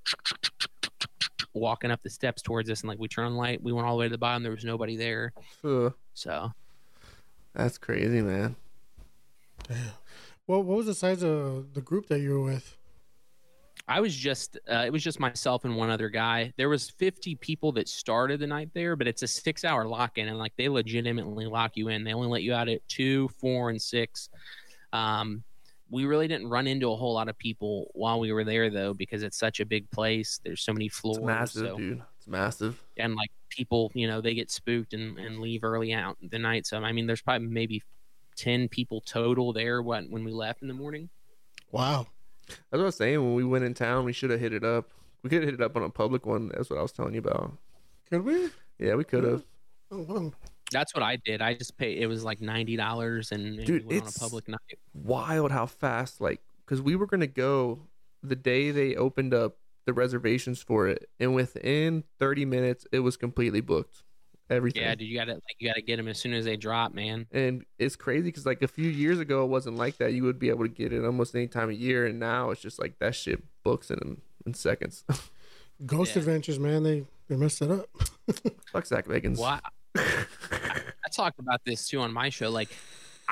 walking 1.53 1.91
up 1.91 2.01
the 2.03 2.09
steps 2.09 2.41
towards 2.41 2.69
us. 2.69 2.81
And 2.81 2.89
like 2.89 2.99
we 2.99 3.07
turn 3.07 3.25
on 3.25 3.33
the 3.33 3.37
light, 3.37 3.61
we 3.61 3.71
went 3.71 3.85
all 3.87 3.95
the 3.95 3.99
way 3.99 4.05
to 4.05 4.11
the 4.11 4.17
bottom. 4.17 4.43
There 4.43 4.51
was 4.51 4.65
nobody 4.65 4.95
there. 4.95 5.33
Ugh, 5.63 5.93
So 6.13 6.51
that's 7.53 7.77
crazy, 7.77 8.21
man. 8.21 8.55
Damn. 9.67 9.77
What 10.45 10.65
what 10.65 10.77
was 10.77 10.85
the 10.87 10.95
size 10.95 11.23
of 11.23 11.73
the 11.73 11.81
group 11.81 12.07
that 12.07 12.19
you 12.19 12.31
were 12.31 12.43
with? 12.43 12.75
I 13.87 13.99
was 13.99 14.15
just, 14.15 14.57
uh, 14.71 14.83
it 14.85 14.93
was 14.93 15.03
just 15.03 15.19
myself 15.19 15.65
and 15.65 15.75
one 15.75 15.89
other 15.89 16.09
guy. 16.09 16.53
There 16.57 16.69
was 16.69 16.89
50 16.89 17.35
people 17.35 17.73
that 17.73 17.89
started 17.89 18.39
the 18.39 18.47
night 18.47 18.69
there, 18.73 18.95
but 18.95 19.07
it's 19.07 19.23
a 19.23 19.27
six 19.27 19.65
hour 19.65 19.85
lock 19.85 20.17
in 20.17 20.29
and 20.29 20.37
like 20.37 20.53
they 20.57 20.69
legitimately 20.69 21.47
lock 21.47 21.75
you 21.75 21.89
in. 21.89 22.03
They 22.03 22.13
only 22.13 22.29
let 22.29 22.43
you 22.43 22.53
out 22.53 22.69
at 22.69 22.87
two, 22.87 23.27
four, 23.39 23.69
and 23.69 23.81
six. 23.81 24.29
Um, 24.93 25.43
we 25.89 26.05
really 26.05 26.27
didn't 26.27 26.49
run 26.49 26.65
into 26.65 26.91
a 26.91 26.95
whole 26.95 27.13
lot 27.13 27.27
of 27.27 27.37
people 27.37 27.91
while 27.93 28.19
we 28.19 28.31
were 28.31 28.45
there 28.45 28.69
though, 28.69 28.93
because 28.93 29.21
it's 29.21 29.37
such 29.37 29.59
a 29.59 29.65
big 29.65 29.89
place. 29.91 30.39
There's 30.43 30.61
so 30.61 30.71
many 30.71 30.87
floors. 30.87 31.17
It's 31.17 31.25
massive, 31.25 31.67
so- 31.67 31.77
dude. 31.77 32.01
It's 32.17 32.27
massive. 32.27 32.81
and 32.95 33.15
like 33.15 33.31
people, 33.49 33.91
you 33.93 34.07
know, 34.07 34.21
they 34.21 34.33
get 34.33 34.49
spooked 34.49 34.93
and, 34.93 35.19
and 35.19 35.39
leave 35.39 35.65
early 35.65 35.91
out 35.93 36.17
the 36.31 36.39
night. 36.39 36.65
So 36.65 36.77
I 36.77 36.93
mean, 36.93 37.05
there's 37.05 37.21
probably 37.21 37.47
maybe 37.49 37.83
ten 38.37 38.69
people 38.69 39.01
total 39.01 39.51
there 39.51 39.81
when 39.81 40.09
when 40.09 40.23
we 40.23 40.31
left 40.31 40.61
in 40.61 40.69
the 40.69 40.73
morning. 40.73 41.09
Wow. 41.73 42.07
That's 42.47 42.59
what 42.71 42.81
I 42.81 42.85
was 42.85 42.95
saying. 42.95 43.21
When 43.21 43.35
we 43.35 43.43
went 43.43 43.63
in 43.63 43.73
town, 43.73 44.05
we 44.05 44.13
should 44.13 44.29
have 44.29 44.39
hit 44.39 44.53
it 44.53 44.63
up. 44.63 44.91
We 45.23 45.29
could 45.29 45.41
have 45.41 45.49
hit 45.49 45.59
it 45.59 45.63
up 45.63 45.75
on 45.75 45.83
a 45.83 45.89
public 45.89 46.25
one. 46.25 46.51
That's 46.53 46.69
what 46.69 46.79
I 46.79 46.81
was 46.81 46.91
telling 46.91 47.13
you 47.13 47.19
about. 47.19 47.57
Could 48.09 48.23
we? 48.25 48.49
Yeah, 48.79 48.95
we 48.95 49.03
could 49.03 49.23
have. 49.23 49.43
Oh, 49.91 50.01
wow. 50.01 50.31
That's 50.71 50.93
what 50.93 51.03
I 51.03 51.17
did. 51.17 51.41
I 51.41 51.53
just 51.53 51.77
paid. 51.77 51.99
It 51.99 52.07
was 52.07 52.23
like 52.23 52.41
ninety 52.41 52.75
dollars, 52.75 53.31
and, 53.31 53.59
and 53.59 53.65
Dude, 53.65 53.85
we 53.85 53.95
went 53.95 54.07
on 54.07 54.13
a 54.15 54.19
public 54.19 54.47
night. 54.47 54.79
Wild 54.93 55.51
how 55.51 55.67
fast, 55.67 56.19
like, 56.19 56.41
because 56.65 56.81
we 56.81 56.95
were 56.95 57.05
gonna 57.05 57.27
go 57.27 57.79
the 58.23 58.35
day 58.35 58.71
they 58.71 58.95
opened 58.95 59.33
up 59.33 59.57
the 59.85 59.93
reservations 59.93 60.61
for 60.61 60.87
it, 60.87 61.09
and 61.19 61.35
within 61.35 62.03
30 62.19 62.45
minutes, 62.45 62.87
it 62.91 62.99
was 62.99 63.17
completely 63.17 63.61
booked. 63.61 64.03
Everything. 64.49 64.81
Yeah, 64.83 64.93
dude, 64.95 65.07
you 65.07 65.17
got 65.17 65.25
to 65.25 65.33
like 65.33 65.55
you 65.59 65.69
got 65.69 65.75
to 65.75 65.81
get 65.81 65.97
them 65.97 66.07
as 66.07 66.17
soon 66.19 66.33
as 66.33 66.45
they 66.45 66.57
drop, 66.57 66.93
man. 66.93 67.27
and 67.31 67.63
it's 67.79 67.95
crazy 67.95 68.23
because 68.23 68.45
like 68.45 68.61
a 68.61 68.67
few 68.67 68.89
years 68.89 69.19
ago 69.19 69.43
it 69.43 69.47
wasn't 69.47 69.75
like 69.77 69.97
that 69.97 70.13
you 70.13 70.23
would 70.23 70.37
be 70.37 70.49
able 70.49 70.63
to 70.65 70.69
get 70.69 70.91
it 70.93 71.03
almost 71.05 71.33
any 71.35 71.47
time 71.47 71.69
of 71.69 71.75
year 71.75 72.05
and 72.05 72.19
now 72.19 72.49
it's 72.51 72.61
just 72.61 72.79
like 72.79 72.99
that 72.99 73.15
shit 73.15 73.41
books 73.63 73.89
in 73.89 74.21
in 74.45 74.53
seconds 74.53 75.05
Ghost 75.85 76.15
Yeah. 76.15 76.19
Adventures, 76.19 76.59
man. 76.59 76.83
They 76.83 77.05
they 77.29 77.35
messed 77.35 77.61
it 77.61 77.71
up. 77.71 77.87
fuck 78.71 78.85
zak 78.85 79.07
bagans 79.07 79.37
Well, 79.39 79.59
I, 79.95 80.25
I 80.51 81.09
talked 81.11 81.39
about 81.39 81.61
this 81.65 81.87
too 81.87 81.99
on 82.01 82.11
my 82.13 82.29
show. 82.29 82.49
Like, 82.49 82.69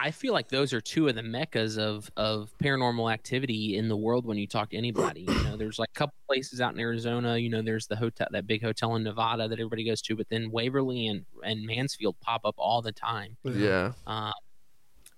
I 0.04 0.10
feel 0.10 0.34
like 0.34 0.48
those 0.48 0.74
are 0.74 0.82
two 0.82 1.08
of 1.08 1.16
the 1.16 1.22
meccas 1.22 1.78
of 1.78 2.10
of 2.18 2.52
paranormal 2.62 3.14
activity 3.14 3.78
in 3.78 3.88
the 3.88 3.96
world. 3.96 4.26
When 4.26 4.38
you 4.38 4.48
talk 4.48 4.72
to 4.72 4.78
anybody, 4.78 5.22
you 5.22 5.44
know, 5.44 5.56
there's 5.56 5.78
like 5.78 5.90
a 5.96 5.98
couple 5.98 6.16
places 6.28 6.60
out 6.60 6.74
in 6.74 6.80
Arizona. 6.80 7.38
You 7.38 7.50
know, 7.50 7.62
there's 7.62 7.86
the 7.86 7.96
hotel, 7.96 8.28
that 8.32 8.48
big 8.48 8.64
hotel 8.64 8.96
in 8.96 9.04
Nevada 9.04 9.48
that 9.48 9.54
everybody 9.60 9.84
goes 9.84 10.02
to, 10.04 10.16
but 10.16 10.28
then 10.30 10.50
Waverly 10.50 11.06
and 11.06 11.26
and 11.44 11.64
Mansfield 11.66 12.16
pop 12.20 12.42
up 12.46 12.56
all 12.58 12.82
the 12.82 12.92
time. 12.92 13.38
yeah 13.46 13.92
Um, 14.08 14.34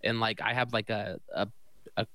and 0.04 0.20
like 0.20 0.42
I 0.42 0.54
have 0.54 0.74
like 0.74 0.90
a, 0.90 1.18
a 1.34 1.48
a 1.96 2.06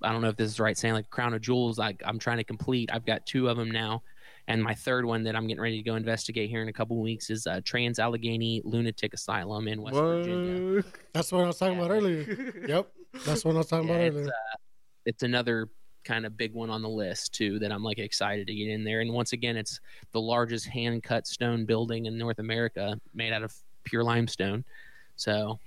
I 0.00 0.12
don't 0.12 0.22
know 0.22 0.28
if 0.28 0.36
this 0.36 0.50
is 0.50 0.56
the 0.58 0.62
right 0.62 0.78
saying 0.78 0.94
like 0.94 1.10
crown 1.10 1.34
of 1.34 1.40
jewels. 1.40 1.76
Like 1.76 2.02
I'm 2.06 2.20
trying 2.20 2.38
to 2.38 2.44
complete. 2.44 2.90
I've 2.92 3.04
got 3.04 3.26
two 3.26 3.48
of 3.48 3.56
them 3.56 3.72
now, 3.72 4.02
and 4.48 4.62
my 4.62 4.74
third 4.74 5.04
one 5.04 5.22
that 5.24 5.36
I'm 5.36 5.46
getting 5.46 5.60
ready 5.60 5.76
to 5.76 5.82
go 5.82 5.94
investigate 5.94 6.48
here 6.48 6.62
in 6.62 6.68
a 6.68 6.72
couple 6.72 6.96
of 6.96 7.02
weeks 7.02 7.28
is 7.28 7.46
uh, 7.46 7.60
Trans 7.64 7.98
Allegheny 7.98 8.62
Lunatic 8.64 9.12
Asylum 9.12 9.68
in 9.68 9.82
West 9.82 9.94
Virginia. 9.96 10.82
That's 11.12 11.30
what 11.30 11.44
I 11.44 11.46
was 11.46 11.58
talking 11.58 11.78
about 11.78 11.90
earlier. 11.90 12.54
Yep. 12.66 12.90
That's 13.26 13.44
what 13.44 13.54
I 13.54 13.58
was 13.58 13.66
talking 13.68 13.88
Yeah, 13.88 13.94
about 13.94 14.06
it's, 14.06 14.16
earlier. 14.16 14.28
uh, 14.28 14.56
it's 15.04 15.22
another 15.22 15.68
kind 16.04 16.24
of 16.24 16.36
big 16.38 16.54
one 16.54 16.70
on 16.70 16.80
the 16.80 16.88
list 16.88 17.34
too 17.34 17.58
that 17.58 17.70
I'm 17.70 17.82
like 17.82 17.98
excited 17.98 18.46
to 18.46 18.54
get 18.54 18.68
in 18.68 18.84
there. 18.84 19.00
And 19.00 19.12
once 19.12 19.34
again, 19.34 19.56
it's 19.58 19.80
the 20.12 20.20
largest 20.20 20.66
hand 20.66 21.02
cut 21.02 21.26
stone 21.26 21.66
building 21.66 22.06
in 22.06 22.16
North 22.16 22.38
America, 22.38 22.98
made 23.14 23.34
out 23.34 23.42
of 23.42 23.54
pure 23.84 24.02
limestone. 24.02 24.64
So 25.16 25.60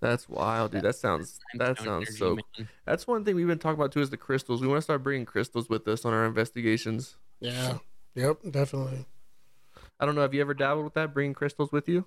that's 0.00 0.28
wild 0.28 0.72
dude 0.72 0.82
that 0.82 0.96
sounds 0.96 1.38
that 1.54 1.78
sounds 1.78 2.18
so 2.18 2.36
man. 2.58 2.68
that's 2.84 3.06
one 3.06 3.24
thing 3.24 3.34
we've 3.34 3.46
been 3.46 3.58
talking 3.58 3.78
about 3.78 3.90
too 3.90 4.00
is 4.00 4.10
the 4.10 4.16
crystals 4.18 4.60
we 4.60 4.68
want 4.68 4.76
to 4.78 4.82
start 4.82 5.02
bringing 5.02 5.24
crystals 5.24 5.68
with 5.70 5.88
us 5.88 6.04
on 6.04 6.12
our 6.12 6.26
investigations 6.26 7.16
yeah. 7.40 7.78
Yep. 8.14 8.38
Definitely. 8.50 9.04
i 9.98 10.06
don't 10.06 10.14
know 10.14 10.22
have 10.22 10.34
you 10.34 10.40
ever 10.40 10.54
dabbled 10.54 10.84
with 10.84 10.94
that 10.94 11.12
bringing 11.12 11.34
crystals 11.34 11.72
with 11.72 11.88
you 11.88 12.04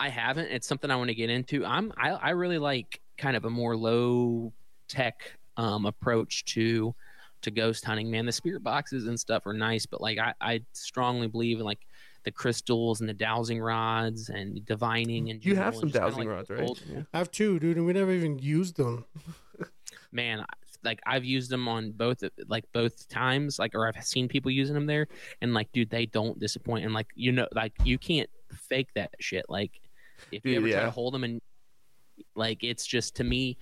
I 0.00 0.08
haven't. 0.08 0.46
It's 0.50 0.66
something 0.66 0.90
I 0.90 0.96
want 0.96 1.08
to 1.08 1.14
get 1.14 1.28
into. 1.28 1.62
I'm 1.62 1.92
I, 1.94 2.10
I 2.12 2.30
really 2.30 2.56
like 2.56 3.00
kind 3.18 3.36
of 3.36 3.44
a 3.44 3.50
more 3.50 3.76
low 3.76 4.50
tech 4.88 5.38
um, 5.58 5.84
approach 5.84 6.46
to 6.54 6.94
to 7.42 7.50
ghost 7.50 7.84
hunting. 7.84 8.10
Man, 8.10 8.24
the 8.24 8.32
spirit 8.32 8.62
boxes 8.62 9.06
and 9.06 9.20
stuff 9.20 9.46
are 9.46 9.52
nice, 9.52 9.84
but 9.84 10.00
like 10.00 10.18
I, 10.18 10.32
I 10.40 10.62
strongly 10.72 11.26
believe 11.26 11.58
in 11.58 11.66
like 11.66 11.80
the 12.24 12.30
crystals 12.30 13.00
and 13.00 13.08
the 13.10 13.14
dowsing 13.14 13.60
rods 13.60 14.30
and 14.30 14.64
divining 14.64 15.30
and 15.30 15.44
you 15.44 15.54
have 15.56 15.76
some 15.76 15.90
dowsing 15.90 16.28
rods 16.28 16.48
right 16.48 16.70
Yeah. 16.90 17.02
I 17.12 17.18
have 17.18 17.30
two, 17.30 17.58
dude, 17.58 17.76
and 17.76 17.84
we 17.84 17.92
never 17.92 18.10
even 18.10 18.38
used 18.38 18.76
them. 18.78 19.04
man 20.12 20.40
I- 20.40 20.44
like 20.84 21.00
i've 21.06 21.24
used 21.24 21.50
them 21.50 21.68
on 21.68 21.92
both 21.92 22.22
like 22.48 22.64
both 22.72 23.08
times 23.08 23.58
like 23.58 23.74
or 23.74 23.86
i've 23.86 24.04
seen 24.04 24.28
people 24.28 24.50
using 24.50 24.74
them 24.74 24.86
there 24.86 25.06
and 25.42 25.52
like 25.54 25.70
dude 25.72 25.90
they 25.90 26.06
don't 26.06 26.38
disappoint 26.38 26.84
and 26.84 26.94
like 26.94 27.08
you 27.14 27.32
know 27.32 27.46
like 27.54 27.72
you 27.84 27.98
can't 27.98 28.28
fake 28.52 28.88
that 28.94 29.10
shit 29.20 29.44
like 29.48 29.80
if 30.32 30.44
you 30.44 30.56
ever 30.56 30.68
try 30.68 30.82
to 30.82 30.90
hold 30.90 31.14
them 31.14 31.24
and 31.24 31.40
like 32.34 32.62
it's 32.62 32.86
just 32.86 33.16
to 33.16 33.24
me 33.24 33.56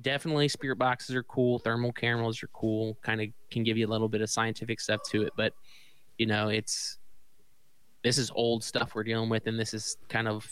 definitely 0.00 0.48
spirit 0.48 0.76
boxes 0.76 1.14
are 1.14 1.22
cool 1.24 1.58
thermal 1.58 1.92
cameras 1.92 2.42
are 2.42 2.48
cool 2.48 2.96
kind 3.02 3.20
of 3.20 3.28
can 3.50 3.62
give 3.62 3.76
you 3.76 3.86
a 3.86 3.90
little 3.90 4.08
bit 4.08 4.20
of 4.20 4.30
scientific 4.30 4.80
stuff 4.80 5.00
to 5.08 5.22
it 5.22 5.32
but 5.36 5.52
you 6.18 6.26
know 6.26 6.48
it's 6.48 6.98
this 8.02 8.18
is 8.18 8.30
old 8.34 8.62
stuff 8.62 8.94
we're 8.94 9.04
dealing 9.04 9.28
with 9.28 9.46
and 9.46 9.58
this 9.58 9.72
is 9.72 9.96
kind 10.08 10.28
of 10.28 10.50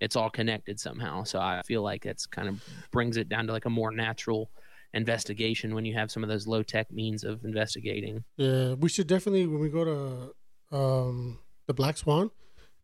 it's 0.00 0.16
all 0.16 0.30
connected 0.30 0.78
somehow 0.78 1.22
so 1.22 1.38
i 1.38 1.60
feel 1.62 1.82
like 1.82 2.06
it's 2.06 2.24
kind 2.26 2.48
of 2.48 2.62
brings 2.90 3.16
it 3.16 3.28
down 3.28 3.46
to 3.46 3.52
like 3.52 3.66
a 3.66 3.70
more 3.70 3.90
natural 3.90 4.50
investigation 4.94 5.74
when 5.74 5.84
you 5.84 5.94
have 5.94 6.10
some 6.10 6.22
of 6.22 6.28
those 6.28 6.46
low 6.46 6.62
tech 6.62 6.90
means 6.90 7.22
of 7.24 7.44
investigating 7.44 8.24
Yeah, 8.36 8.74
we 8.74 8.88
should 8.88 9.06
definitely 9.06 9.46
when 9.46 9.60
we 9.60 9.68
go 9.68 9.84
to 9.84 10.76
um 10.76 11.38
the 11.66 11.74
Black 11.74 11.96
Swan, 11.98 12.30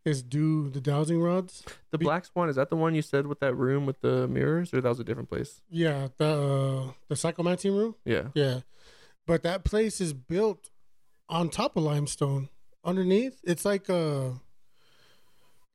is 0.04 0.22
do 0.22 0.68
the 0.68 0.80
dowsing 0.80 1.20
rods. 1.22 1.64
the 1.90 1.96
Be- 1.98 2.04
black 2.04 2.26
swan 2.26 2.50
is 2.50 2.56
that 2.56 2.68
the 2.68 2.76
one 2.76 2.94
you 2.94 3.00
said 3.00 3.26
with 3.26 3.40
that 3.40 3.54
room 3.54 3.86
with 3.86 3.98
the 4.02 4.28
mirrors 4.28 4.74
or 4.74 4.82
that 4.82 4.88
was 4.88 5.00
a 5.00 5.04
different 5.04 5.30
place 5.30 5.62
Yeah, 5.70 6.08
the 6.18 6.26
uh, 6.88 6.92
the 7.08 7.14
psychomanteum 7.14 7.74
room. 7.78 7.94
yeah 8.04 8.24
Yeah, 8.34 8.60
but 9.26 9.42
that 9.44 9.64
place 9.64 10.00
is 10.02 10.12
built 10.12 10.68
on 11.30 11.48
top 11.48 11.74
of 11.78 11.82
limestone. 11.84 12.50
Underneath, 12.84 13.40
it's 13.44 13.64
like 13.64 13.88
uh 13.88 14.32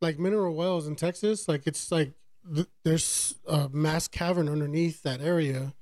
like 0.01 0.19
mineral 0.19 0.55
wells 0.55 0.87
in 0.87 0.95
Texas. 0.95 1.47
Like 1.47 1.63
it's 1.65 1.91
like 1.91 2.13
th- 2.53 2.67
there's 2.85 3.35
a 3.47 3.67
mass 3.69 4.07
cavern 4.07 4.47
underneath 4.47 5.01
that 5.03 5.21
area, 5.21 5.73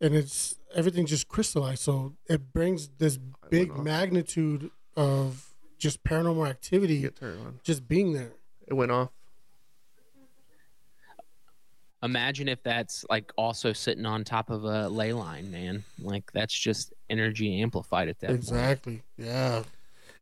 and 0.00 0.14
it's 0.14 0.56
everything 0.74 1.06
just 1.06 1.28
crystallized. 1.28 1.82
So 1.82 2.14
it 2.26 2.52
brings 2.52 2.88
this 2.98 3.18
big 3.50 3.76
magnitude 3.76 4.70
of 4.96 5.54
just 5.78 6.02
paranormal 6.04 6.48
activity 6.48 7.00
get 7.00 7.16
turned 7.16 7.40
on 7.40 7.60
just 7.62 7.86
being 7.86 8.12
there. 8.12 8.32
it 8.66 8.74
went 8.74 8.90
off 8.90 9.10
imagine 12.02 12.48
if 12.48 12.62
that's 12.62 13.04
like 13.08 13.32
also 13.36 13.72
sitting 13.72 14.06
on 14.06 14.24
top 14.24 14.50
of 14.50 14.64
a 14.64 14.88
ley 14.88 15.12
line 15.12 15.50
man 15.50 15.84
like 16.00 16.30
that's 16.32 16.56
just 16.56 16.92
energy 17.10 17.60
amplified 17.60 18.08
at 18.08 18.18
that 18.20 18.28
point. 18.28 18.38
Exactly. 18.38 19.02
Yeah. 19.16 19.62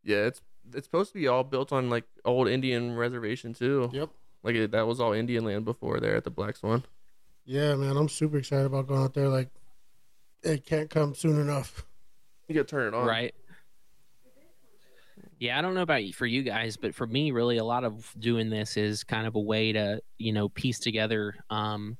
Yeah, 0.03 0.27
it's 0.27 0.41
it's 0.75 0.87
supposed 0.87 1.13
to 1.13 1.19
be 1.19 1.29
all 1.29 1.45
built 1.45 1.73
on 1.73 1.91
like 1.91 2.05
old 2.25 2.49
Indian 2.49 2.97
reservation 2.97 3.55
too. 3.55 3.91
Yep. 3.93 4.11
Like 4.43 4.55
it, 4.55 4.71
that 4.71 4.87
was 4.87 5.01
all 5.01 5.13
Indian 5.13 5.45
land 5.45 5.65
before 5.65 6.01
there 6.01 6.17
at 6.17 6.25
the 6.25 6.31
Black 6.31 6.57
Swan. 6.57 6.85
Yeah, 7.45 7.75
man. 7.75 7.97
I'm 7.97 8.09
super 8.09 8.39
excited 8.39 8.67
about 8.67 8.87
going 8.87 9.03
out 9.03 9.15
there. 9.15 9.29
Like, 9.29 9.49
it 10.43 10.65
can't 10.65 10.89
come 10.91 11.15
soon 11.15 11.41
enough. 11.41 11.85
You 12.49 12.55
gotta 12.55 12.67
turn 12.67 12.89
it 12.89 12.95
on. 12.95 13.07
right 13.07 13.35
yeah 15.39 15.59
i 15.59 15.63
don't 15.63 15.75
know 15.75 15.83
about 15.83 16.01
y- 16.03 16.13
for 16.15 16.25
you 16.27 16.43
guys 16.43 16.77
but 16.77 16.95
for 16.95 17.07
me 17.07 17.31
really 17.31 17.59
a 17.59 17.65
lot 17.65 17.85
of 17.85 18.11
doing 18.19 18.49
this 18.49 18.77
is 18.77 19.05
kind 19.05 19.27
of 19.27 19.35
a 19.35 19.41
way 19.41 19.73
to 19.73 20.01
you 20.19 20.33
know 20.33 20.49
piece 20.49 20.79
together 20.79 21.35
um 21.51 21.97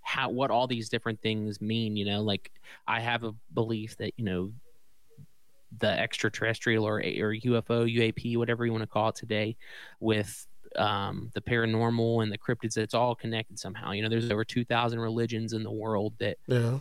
how 0.00 0.30
what 0.30 0.50
all 0.50 0.66
these 0.66 0.88
different 0.88 1.20
things 1.20 1.60
mean 1.60 1.96
you 1.96 2.04
know 2.06 2.22
like 2.22 2.50
i 2.86 3.00
have 3.00 3.24
a 3.24 3.34
belief 3.52 3.96
that 3.98 4.12
you 4.16 4.24
know 4.24 4.50
the 5.78 5.88
extraterrestrial 6.00 6.84
or 6.86 6.96
or 6.98 7.34
ufo 7.34 7.62
uap 7.94 8.36
whatever 8.38 8.64
you 8.64 8.72
want 8.72 8.82
to 8.82 8.86
call 8.88 9.08
it 9.10 9.14
today 9.16 9.56
with 10.00 10.46
um, 10.76 11.30
the 11.34 11.40
paranormal 11.40 12.22
and 12.22 12.30
the 12.30 12.36
cryptids. 12.36 12.76
It's 12.76 12.92
all 12.92 13.14
connected 13.14 13.58
somehow. 13.58 13.92
You 13.92 14.02
know, 14.02 14.08
there's 14.10 14.30
over 14.30 14.44
two 14.44 14.62
thousand 14.64 15.00
religions 15.00 15.54
in 15.54 15.62
the 15.62 15.70
world 15.70 16.12
that 16.18 16.36
Yeah. 16.48 16.80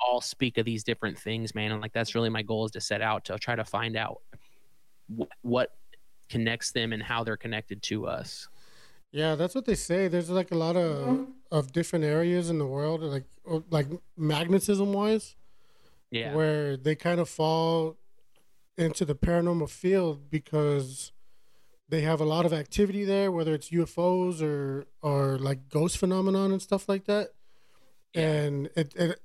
All 0.00 0.20
speak 0.20 0.58
of 0.58 0.64
these 0.64 0.84
different 0.84 1.18
things, 1.18 1.54
man. 1.54 1.72
And 1.72 1.80
like 1.80 1.92
that's 1.92 2.14
really 2.14 2.28
my 2.30 2.42
goal 2.42 2.66
is 2.66 2.72
to 2.72 2.80
set 2.80 3.00
out 3.02 3.24
to 3.26 3.38
try 3.38 3.56
to 3.56 3.64
find 3.64 3.96
out 3.96 4.20
wh- 5.16 5.24
what 5.42 5.76
connects 6.28 6.72
them 6.72 6.92
and 6.92 7.02
how 7.02 7.24
they're 7.24 7.36
connected 7.36 7.82
to 7.84 8.06
us. 8.06 8.48
Yeah, 9.12 9.34
that's 9.36 9.54
what 9.54 9.64
they 9.64 9.74
say. 9.76 10.08
There's 10.08 10.28
like 10.30 10.50
a 10.50 10.56
lot 10.56 10.76
of 10.76 11.26
of 11.50 11.72
different 11.72 12.04
areas 12.04 12.50
in 12.50 12.58
the 12.58 12.66
world, 12.66 13.02
like 13.02 13.24
like 13.70 13.86
magnetism 14.16 14.92
wise, 14.92 15.36
Yeah. 16.10 16.34
where 16.34 16.76
they 16.76 16.94
kind 16.96 17.20
of 17.20 17.28
fall 17.28 17.96
into 18.76 19.04
the 19.06 19.14
paranormal 19.14 19.70
field 19.70 20.28
because 20.28 21.12
they 21.88 22.00
have 22.02 22.20
a 22.20 22.24
lot 22.24 22.44
of 22.44 22.52
activity 22.52 23.04
there, 23.04 23.30
whether 23.30 23.54
it's 23.54 23.70
UFOs 23.70 24.42
or 24.42 24.86
or 25.00 25.38
like 25.38 25.68
ghost 25.68 25.96
phenomenon 25.98 26.50
and 26.52 26.60
stuff 26.60 26.88
like 26.88 27.04
that. 27.06 27.30
And 28.14 28.68
it, 28.76 28.92
it 28.96 29.20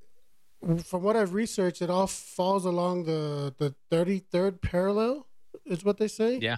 from 0.84 1.04
what 1.04 1.16
I've 1.16 1.34
researched, 1.34 1.82
it 1.82 1.90
all 1.90 2.08
falls 2.08 2.66
along 2.66 3.06
the 3.06 3.54
the 3.58 3.74
thirty 3.90 4.20
third 4.20 4.62
parallel, 4.62 5.28
is 5.66 5.84
what 5.84 5.98
they 5.98 6.08
say. 6.08 6.38
Yeah. 6.42 6.58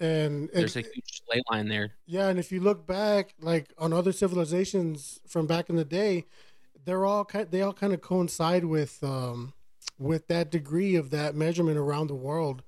And 0.00 0.48
it, 0.50 0.54
There's 0.54 0.76
a 0.76 0.80
huge 0.80 1.22
ley 1.32 1.42
line 1.50 1.68
there. 1.68 1.92
yeah, 2.06 2.28
and 2.28 2.38
if 2.38 2.50
you 2.50 2.60
look 2.60 2.86
back, 2.86 3.34
like 3.40 3.72
on 3.78 3.92
other 3.92 4.10
civilizations 4.10 5.20
from 5.28 5.46
back 5.46 5.68
in 5.70 5.76
the 5.76 5.84
day, 5.84 6.26
they're 6.84 7.04
all 7.04 7.24
kind. 7.24 7.48
They 7.50 7.62
all 7.62 7.72
kind 7.74 7.92
of 7.92 8.00
coincide 8.00 8.64
with 8.64 9.02
um, 9.04 9.52
with 9.98 10.26
that 10.28 10.50
degree 10.50 10.96
of 10.96 11.10
that 11.10 11.34
measurement 11.36 11.78
around 11.78 12.08
the 12.08 12.14
world, 12.16 12.62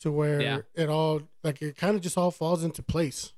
to 0.00 0.12
where 0.12 0.40
Yeah. 0.42 0.58
it 0.74 0.90
all 0.90 1.22
like 1.42 1.62
it 1.62 1.76
kind 1.76 1.96
of 1.96 2.02
just 2.02 2.18
all 2.18 2.30
falls 2.30 2.62
into 2.64 2.82
place. 2.82 3.32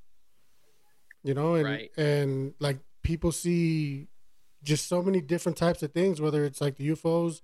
You 1.23 1.35
know, 1.35 1.55
and 1.55 1.65
Right. 1.65 1.91
and 1.97 2.55
like 2.59 2.79
people 3.03 3.31
see 3.31 4.09
just 4.63 4.89
so 4.89 5.03
many 5.03 5.21
different 5.21 5.57
types 5.57 5.83
of 5.83 5.93
things, 5.93 6.21
whether 6.21 6.45
it's 6.45 6.61
like 6.61 6.77
the 6.77 6.89
UFOs, 6.91 7.43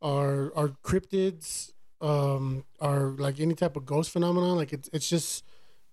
or 0.00 0.52
or 0.54 0.76
cryptids, 0.84 1.72
um, 2.00 2.64
or 2.80 3.14
like 3.18 3.40
any 3.40 3.54
type 3.54 3.76
of 3.76 3.86
ghost 3.86 4.10
phenomenon. 4.10 4.56
Like 4.56 4.72
it's 4.72 4.88
it's 4.92 5.08
just 5.08 5.44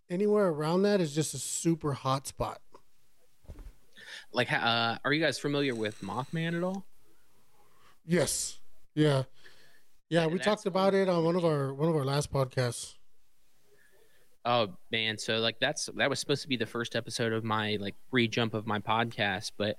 anywhere 0.10 0.48
around 0.48 0.84
that 0.84 1.02
is 1.02 1.14
just 1.14 1.34
a 1.34 1.40
super 1.40 1.94
hot 1.94 2.28
spot. 2.28 2.62
Like, 4.32 4.52
uh, 4.52 4.98
are 5.04 5.14
you 5.14 5.22
guys 5.24 5.40
familiar 5.40 5.74
with 5.74 6.02
Mothman 6.02 6.56
at 6.56 6.64
all? 6.64 6.86
Yes. 8.06 8.60
Yeah. 8.94 9.24
Yeah, 10.10 10.24
And 10.24 10.34
we 10.34 10.40
talked 10.40 10.66
about 10.66 10.96
it 10.96 11.08
on 11.08 11.24
one 11.24 11.36
of 11.36 11.46
our 11.46 11.74
one 11.74 11.88
of 11.88 11.96
our 11.96 12.04
last 12.04 12.34
podcasts. 12.34 12.96
Oh 14.44 14.70
man, 14.92 15.18
so 15.18 15.38
like 15.38 15.60
that's 15.60 15.88
that 15.96 16.10
was 16.10 16.20
supposed 16.20 16.42
to 16.42 16.48
be 16.48 16.58
the 16.58 16.66
first 16.66 16.96
episode 16.96 17.34
of 17.34 17.44
my 17.44 17.78
like 17.80 17.96
re-jump 18.12 18.56
of 18.56 18.66
my 18.66 18.80
podcast, 18.80 19.52
but 19.58 19.78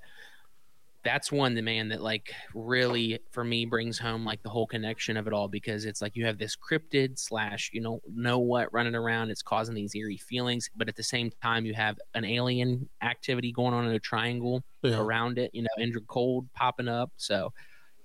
that's 1.03 1.31
one 1.31 1.55
the 1.55 1.61
man 1.61 1.89
that 1.89 2.01
like 2.01 2.31
really 2.53 3.19
for 3.31 3.43
me 3.43 3.65
brings 3.65 3.97
home 3.97 4.23
like 4.23 4.41
the 4.43 4.49
whole 4.49 4.67
connection 4.67 5.17
of 5.17 5.25
it 5.27 5.33
all 5.33 5.47
because 5.47 5.85
it's 5.85 6.01
like 6.01 6.15
you 6.15 6.25
have 6.25 6.37
this 6.37 6.55
cryptid 6.55 7.17
slash 7.17 7.69
you 7.73 7.81
know 7.81 7.99
know 8.13 8.37
what 8.39 8.71
running 8.71 8.93
around 8.95 9.29
it's 9.31 9.41
causing 9.41 9.73
these 9.73 9.95
eerie 9.95 10.17
feelings 10.17 10.69
but 10.75 10.87
at 10.87 10.95
the 10.95 11.03
same 11.03 11.31
time 11.41 11.65
you 11.65 11.73
have 11.73 11.97
an 12.13 12.23
alien 12.23 12.87
activity 13.01 13.51
going 13.51 13.73
on 13.73 13.85
in 13.87 13.91
a 13.93 13.99
triangle 13.99 14.63
Yeah. 14.83 14.99
around 14.99 15.37
it 15.39 15.49
you 15.53 15.63
know 15.63 15.69
Indrid 15.79 16.07
Cold 16.07 16.47
popping 16.53 16.87
up 16.87 17.11
so 17.17 17.51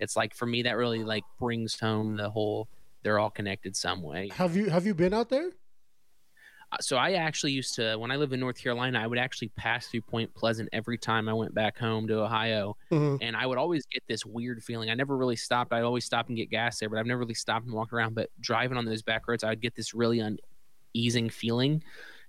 it's 0.00 0.16
like 0.16 0.34
for 0.34 0.46
me 0.46 0.62
that 0.62 0.76
really 0.76 1.04
like 1.04 1.24
brings 1.38 1.78
home 1.78 2.16
the 2.16 2.30
whole 2.30 2.68
they're 3.02 3.18
all 3.18 3.30
connected 3.30 3.76
some 3.76 4.02
way 4.02 4.30
Have 4.34 4.56
you 4.56 4.70
have 4.70 4.86
you 4.86 4.94
been 4.94 5.12
out 5.14 5.28
there? 5.28 5.50
Uh, 6.72 6.76
so 6.80 6.96
I 6.96 7.12
actually 7.12 7.52
used 7.52 7.74
to 7.76 7.96
when 7.96 8.10
I 8.10 8.16
lived 8.16 8.32
in 8.32 8.40
North 8.40 8.60
Carolina, 8.60 8.98
I 9.00 9.06
would 9.06 9.18
actually 9.18 9.48
pass 9.56 9.86
through 9.86 10.02
Point 10.02 10.34
Pleasant 10.34 10.68
every 10.72 10.98
time 10.98 11.28
I 11.28 11.32
went 11.32 11.54
back 11.54 11.78
home 11.78 12.06
to 12.08 12.20
Ohio, 12.22 12.76
Mhm. 12.90 13.18
and 13.22 13.36
I 13.36 13.46
would 13.46 13.58
always 13.58 13.86
get 13.86 14.02
this 14.08 14.26
weird 14.26 14.62
feeling. 14.64 14.90
I 14.90 14.94
never 14.94 15.16
really 15.16 15.36
stopped. 15.36 15.72
I'd 15.72 15.82
always 15.84 16.04
stop 16.04 16.28
and 16.28 16.36
get 16.36 16.50
gas 16.50 16.78
there, 16.78 16.88
but 16.88 16.98
I've 16.98 17.06
never 17.06 17.20
really 17.20 17.34
stopped 17.34 17.66
and 17.66 17.74
walked 17.74 17.92
around. 17.92 18.14
But 18.14 18.30
driving 18.40 18.76
on 18.78 18.84
those 18.84 19.02
back 19.02 19.28
roads, 19.28 19.44
I 19.44 19.50
would 19.50 19.60
get 19.60 19.74
this 19.76 19.94
really 19.94 20.20
uneasing 20.20 21.30
feeling. 21.30 21.82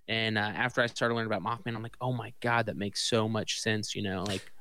And 0.08 0.38
uh, 0.38 0.42
after 0.42 0.82
I 0.82 0.86
started 0.86 1.16
learning 1.16 1.34
about 1.34 1.44
Mothman, 1.44 1.76
I'm 1.76 1.84
like, 1.84 1.98
oh 2.00 2.14
my 2.14 2.32
god, 2.40 2.68
that 2.68 2.78
makes 2.78 3.02
so 3.02 3.28
much 3.28 3.60
sense. 3.60 3.96
You 3.96 4.04
know, 4.04 4.24
like 4.24 4.52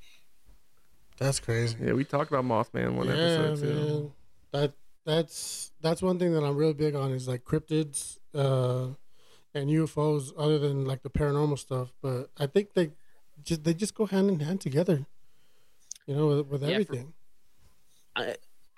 That's 1.19 1.39
crazy. 1.41 1.77
Yeah, 1.83 1.93
we 1.93 2.05
talked 2.05 2.31
about 2.31 2.45
Mothman 2.45 2.95
one 2.95 3.07
yeah, 3.07 3.12
episode 3.15 3.57
too. 3.61 3.75
man. 3.75 4.12
That 4.53 4.73
that's 5.05 5.71
that's 5.81 6.03
one 6.03 6.19
thing 6.19 6.33
that 6.33 6.43
I'm 6.43 6.57
really 6.57 6.73
big 6.75 6.95
on 6.95 7.12
is 7.12 7.29
like 7.29 7.45
cryptids 7.45 8.19
uh, 8.35 8.89
and 9.57 9.71
UFOs, 9.71 10.33
other 10.37 10.59
than 10.59 10.85
like 10.85 11.03
the 11.03 11.11
paranormal 11.11 11.59
stuff. 11.59 11.92
But 12.03 12.31
I 12.38 12.47
think 12.47 12.75
they 12.75 12.92
just 13.42 13.64
they 13.64 13.75
just 13.75 13.95
go 13.95 14.07
hand 14.07 14.29
in 14.31 14.40
hand 14.40 14.61
together. 14.61 15.07
You 16.07 16.14
know, 16.16 16.27
with, 16.29 16.47
with 16.47 16.62
Yeah, 16.62 16.69
for- 16.69 16.73
everything. 16.75 17.12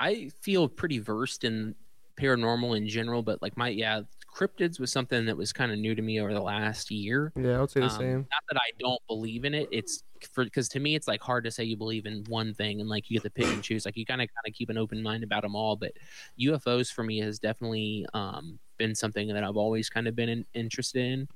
I 0.01 0.31
feel 0.41 0.69
pretty 0.69 0.99
versed 1.01 1.45
in 1.45 1.75
paranormal 2.17 2.77
in 2.77 2.87
general, 2.89 3.23
but 3.23 3.43
like 3.43 3.57
my 3.57 3.69
yeah, 3.69 4.03
cryptids 4.35 4.79
was 4.79 4.93
something 4.93 5.27
that 5.27 5.37
was 5.37 5.53
kind 5.53 5.73
of 5.73 5.79
new 5.79 5.95
to 5.95 6.03
me 6.03 6.21
over 6.21 6.33
the 6.33 6.41
last 6.41 6.91
year. 6.91 7.33
Yeah, 7.37 7.59
I 7.59 7.61
would 7.61 7.71
say 7.71 7.81
the 7.81 7.87
Um, 7.87 7.91
same. 7.99 8.17
Not 8.19 8.43
that 8.51 8.57
I 8.57 8.71
don't 8.79 9.01
believe 9.09 9.45
in 9.45 9.55
it. 9.55 9.69
It's 9.73 10.03
for 10.33 10.45
because 10.45 10.69
to 10.71 10.81
me 10.81 10.95
it's 10.95 11.07
like 11.09 11.21
hard 11.21 11.45
to 11.45 11.51
say 11.51 11.65
you 11.65 11.77
believe 11.77 12.07
in 12.07 12.25
one 12.29 12.55
thing 12.55 12.81
and 12.81 12.89
like 12.89 13.09
you 13.11 13.17
get 13.19 13.23
to 13.25 13.31
pick 13.31 13.47
and 13.47 13.63
choose. 13.63 13.85
Like 13.85 13.97
you 13.97 14.05
kind 14.07 14.21
of 14.23 14.29
kind 14.29 14.47
of 14.47 14.55
keep 14.55 14.71
an 14.71 14.79
open 14.79 15.03
mind 15.03 15.25
about 15.25 15.43
them 15.43 15.55
all. 15.57 15.77
But 15.77 15.93
UFOs 16.41 16.93
for 16.93 17.03
me 17.05 17.19
has 17.21 17.39
definitely 17.39 18.07
um, 18.15 18.59
been 18.79 18.95
something 18.95 19.29
that 19.29 19.43
I've 19.45 19.57
always 19.57 19.89
kind 19.89 20.07
of 20.09 20.15
been 20.17 20.29
in, 20.29 20.45
interested 20.55 21.05
in. 21.05 21.29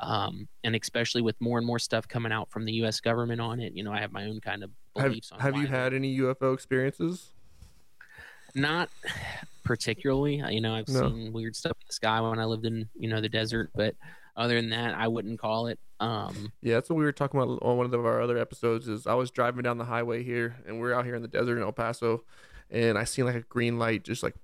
Um, 0.00 0.48
and 0.64 0.74
especially 0.74 1.22
with 1.22 1.40
more 1.40 1.58
and 1.58 1.66
more 1.66 1.78
stuff 1.78 2.08
coming 2.08 2.32
out 2.32 2.50
from 2.50 2.64
the 2.64 2.72
U.S. 2.74 2.98
government 3.00 3.40
on 3.40 3.60
it, 3.60 3.72
you 3.74 3.84
know, 3.84 3.92
I 3.92 4.00
have 4.00 4.10
my 4.10 4.24
own 4.24 4.40
kind 4.40 4.64
of 4.64 4.70
Have, 4.96 5.10
beliefs 5.10 5.30
on. 5.30 5.38
have 5.38 5.56
you 5.56 5.66
had 5.68 5.94
any 5.94 6.18
UFO 6.18 6.52
experiences? 6.54 7.31
Not 8.54 8.90
particularly. 9.64 10.36
You 10.50 10.60
know, 10.60 10.74
I've 10.74 10.88
No. 10.88 11.08
seen 11.08 11.32
weird 11.32 11.56
stuff 11.56 11.72
in 11.72 11.84
the 11.86 11.92
sky 11.92 12.20
when 12.20 12.38
I 12.38 12.44
lived 12.44 12.66
in 12.66 12.88
you 12.94 13.08
know 13.08 13.20
the 13.20 13.28
desert, 13.28 13.70
but 13.74 13.94
other 14.36 14.54
than 14.60 14.70
that, 14.70 14.94
I 14.94 15.08
wouldn't 15.08 15.38
call 15.38 15.66
it. 15.66 15.78
Um, 16.00 16.52
Yeah, 16.62 16.74
that's 16.74 16.88
what 16.90 16.96
we 16.96 17.04
were 17.04 17.12
talking 17.12 17.40
about 17.40 17.58
on 17.62 17.76
one 17.76 17.86
of 17.86 17.94
our 17.94 18.20
other 18.20 18.38
episodes. 18.38 18.88
Is 18.88 19.06
I 19.06 19.14
was 19.14 19.30
driving 19.30 19.62
down 19.62 19.78
the 19.78 19.84
highway 19.84 20.22
here, 20.22 20.56
and 20.66 20.80
we're 20.80 20.92
out 20.94 21.04
here 21.04 21.14
in 21.14 21.22
the 21.22 21.28
desert 21.28 21.56
in 21.56 21.62
El 21.62 21.72
Paso, 21.72 22.24
and 22.70 22.98
I 22.98 23.04
seen 23.04 23.24
like 23.24 23.36
a 23.36 23.40
green 23.42 23.78
light 23.78 24.02
just 24.04 24.22
like 24.22 24.34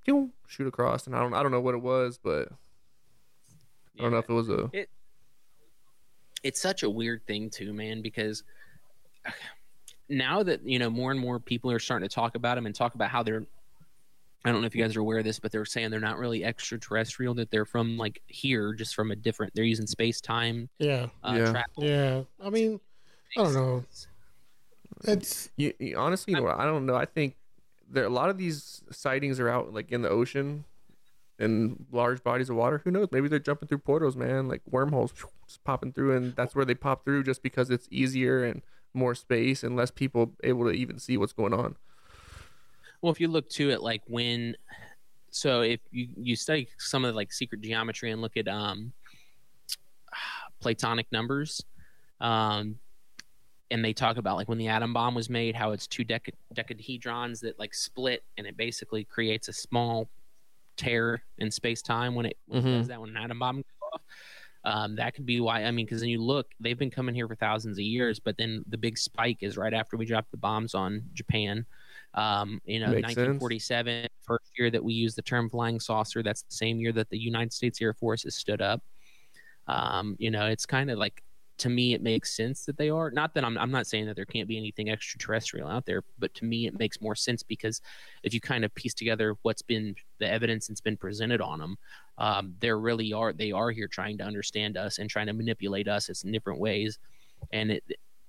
shoot 0.46 0.66
across, 0.66 1.06
and 1.06 1.16
I 1.16 1.20
don't 1.20 1.34
I 1.34 1.42
don't 1.42 1.52
know 1.52 1.60
what 1.60 1.74
it 1.74 1.82
was, 1.82 2.18
but 2.22 2.48
I 3.98 4.02
don't 4.02 4.12
know 4.12 4.18
if 4.18 4.28
it 4.28 4.32
was 4.32 4.48
a 4.48 4.70
it's 6.44 6.60
such 6.62 6.84
a 6.84 6.90
weird 6.90 7.26
thing 7.26 7.50
too 7.50 7.72
man 7.72 8.00
because 8.00 8.44
now 10.08 10.42
that 10.42 10.62
you 10.64 10.78
know 10.78 10.88
more 10.88 11.10
and 11.10 11.18
more 11.20 11.40
people 11.40 11.70
are 11.70 11.80
starting 11.80 12.08
to 12.08 12.14
talk 12.14 12.36
about 12.36 12.54
them 12.54 12.66
and 12.66 12.74
talk 12.74 12.94
about 12.94 13.10
how 13.10 13.22
they're 13.22 13.44
i 14.44 14.52
don't 14.52 14.60
know 14.60 14.66
if 14.66 14.74
you 14.74 14.82
guys 14.82 14.96
are 14.96 15.00
aware 15.00 15.18
of 15.18 15.24
this 15.24 15.38
but 15.38 15.50
they're 15.52 15.64
saying 15.64 15.90
they're 15.90 16.00
not 16.00 16.18
really 16.18 16.44
extraterrestrial 16.44 17.34
that 17.34 17.50
they're 17.50 17.64
from 17.64 17.96
like 17.96 18.22
here 18.26 18.72
just 18.72 18.94
from 18.94 19.10
a 19.10 19.16
different 19.16 19.52
they're 19.54 19.64
using 19.64 19.86
space 19.86 20.20
time 20.20 20.68
Yeah, 20.78 21.08
uh, 21.24 21.34
Yeah. 21.36 21.50
travel 21.52 21.84
yeah. 21.84 22.22
I 22.40 22.50
mean, 22.50 22.80
I 23.36 23.42
don't 23.42 23.54
know. 23.54 23.84
It's 25.04 25.50
You, 25.56 25.72
you- 25.78 25.96
honestly, 25.96 26.32
you 26.34 26.40
know. 26.40 26.48
I 26.48 26.64
don't 26.64 26.86
know. 26.86 26.94
I 26.96 27.04
think 27.04 27.36
there 27.90 28.04
a 28.04 28.08
lot 28.10 28.30
of 28.30 28.38
these 28.38 28.82
sightings 28.90 29.38
are 29.40 29.48
out 29.48 29.72
like 29.72 29.90
in 29.92 30.02
the 30.02 30.08
ocean, 30.08 30.64
in 31.38 31.86
large 31.92 32.22
bodies 32.24 32.50
of 32.50 32.56
water. 32.56 32.80
Who 32.84 32.90
knows? 32.90 33.08
Maybe 33.12 33.28
they're 33.28 33.38
jumping 33.38 33.68
through 33.68 33.78
portals, 33.78 34.16
man, 34.16 34.48
like 34.48 34.62
wormholes, 34.68 35.12
just 35.12 35.62
popping 35.64 35.92
through, 35.92 36.16
and 36.16 36.34
that's 36.36 36.54
where 36.54 36.64
they 36.64 36.74
pop 36.74 37.04
through, 37.04 37.22
just 37.24 37.42
because 37.42 37.70
it's 37.70 37.86
easier 37.90 38.44
and 38.44 38.62
more 38.94 39.14
space 39.14 39.62
and 39.62 39.76
less 39.76 39.90
people 39.90 40.32
able 40.42 40.64
to 40.64 40.70
even 40.72 40.98
see 40.98 41.16
what's 41.16 41.32
going 41.32 41.54
on. 41.54 41.76
Well 43.02 43.12
if 43.12 43.20
you 43.20 43.28
look 43.28 43.48
to 43.50 43.70
it 43.70 43.82
like 43.82 44.02
when 44.06 44.56
so 45.30 45.60
if 45.60 45.80
you 45.90 46.08
you 46.16 46.36
study 46.36 46.68
some 46.78 47.04
of 47.04 47.12
the 47.12 47.16
like 47.16 47.32
sacred 47.32 47.62
geometry 47.62 48.10
and 48.10 48.20
look 48.20 48.36
at 48.36 48.48
um 48.48 48.92
platonic 50.60 51.06
numbers 51.12 51.62
um 52.20 52.76
and 53.70 53.84
they 53.84 53.92
talk 53.92 54.16
about 54.16 54.36
like 54.36 54.48
when 54.48 54.58
the 54.58 54.68
atom 54.68 54.92
bomb 54.92 55.14
was 55.14 55.28
made 55.30 55.54
how 55.54 55.72
it's 55.72 55.86
two 55.86 56.04
dec- 56.04 56.32
decahedrons 56.54 57.40
that 57.40 57.58
like 57.58 57.74
split 57.74 58.24
and 58.36 58.46
it 58.46 58.56
basically 58.56 59.04
creates 59.04 59.48
a 59.48 59.52
small 59.52 60.08
tear 60.76 61.22
in 61.38 61.50
space-time 61.50 62.14
when 62.14 62.26
it, 62.26 62.36
when 62.46 62.64
it 62.64 62.68
Mhm. 62.68 62.78
does 62.78 62.88
that 62.88 63.00
when 63.00 63.10
an 63.10 63.16
atom 63.16 63.38
bomb 63.38 63.56
goes 63.56 63.64
off 63.92 64.00
um, 64.64 64.96
that 64.96 65.14
could 65.14 65.26
be 65.26 65.40
why 65.40 65.62
i 65.64 65.70
mean 65.70 65.86
because 65.86 66.00
then 66.00 66.08
you 66.08 66.20
look 66.20 66.48
they've 66.60 66.78
been 66.78 66.90
coming 66.90 67.14
here 67.14 67.28
for 67.28 67.36
thousands 67.36 67.78
of 67.78 67.82
years 67.84 68.18
but 68.18 68.36
then 68.36 68.64
the 68.68 68.78
big 68.78 68.98
spike 68.98 69.38
is 69.42 69.56
right 69.56 69.74
after 69.74 69.96
we 69.96 70.04
dropped 70.06 70.30
the 70.32 70.36
bombs 70.36 70.74
on 70.74 71.02
japan 71.12 71.64
um, 72.18 72.60
you 72.64 72.80
know 72.80 72.88
Makes 72.88 73.14
sense. 73.14 73.40
1947 73.40 74.06
first 74.22 74.50
year 74.58 74.70
that 74.70 74.82
we 74.82 74.92
used 74.92 75.16
the 75.16 75.22
term 75.22 75.48
flying 75.48 75.78
saucer 75.78 76.22
that's 76.22 76.42
the 76.42 76.54
same 76.54 76.78
year 76.80 76.92
that 76.92 77.08
the 77.10 77.18
united 77.18 77.52
states 77.52 77.80
air 77.80 77.94
force 77.94 78.24
has 78.24 78.34
stood 78.34 78.60
up 78.60 78.82
um, 79.68 80.16
you 80.18 80.30
know 80.30 80.46
it's 80.46 80.66
kind 80.66 80.90
of 80.90 80.98
like 80.98 81.22
to 81.58 81.68
me 81.68 81.92
it 81.92 82.02
makes 82.02 82.36
sense 82.36 82.64
that 82.64 82.76
they 82.76 82.88
are 82.88 83.10
not 83.10 83.34
that 83.34 83.44
I'm, 83.44 83.58
I'm 83.58 83.70
not 83.70 83.86
saying 83.86 84.06
that 84.06 84.16
there 84.16 84.24
can't 84.24 84.48
be 84.48 84.56
anything 84.56 84.90
extraterrestrial 84.90 85.68
out 85.68 85.86
there 85.86 86.02
but 86.18 86.34
to 86.34 86.44
me 86.44 86.66
it 86.66 86.78
makes 86.78 87.00
more 87.00 87.14
sense 87.14 87.42
because 87.42 87.80
if 88.22 88.32
you 88.34 88.40
kind 88.40 88.64
of 88.64 88.74
piece 88.74 88.94
together 88.94 89.36
what's 89.42 89.62
been 89.62 89.94
the 90.18 90.28
evidence 90.28 90.68
that's 90.68 90.80
been 90.80 90.96
presented 90.96 91.40
on 91.40 91.58
them 91.58 91.76
um, 92.18 92.54
there 92.60 92.78
really 92.78 93.12
are 93.12 93.32
they 93.32 93.52
are 93.52 93.70
here 93.70 93.88
trying 93.88 94.18
to 94.18 94.24
understand 94.24 94.76
us 94.76 94.98
and 94.98 95.10
trying 95.10 95.26
to 95.26 95.32
manipulate 95.32 95.88
us 95.88 96.08
in 96.22 96.32
different 96.32 96.58
ways 96.58 96.98
and 97.52 97.70
it, 97.70 97.84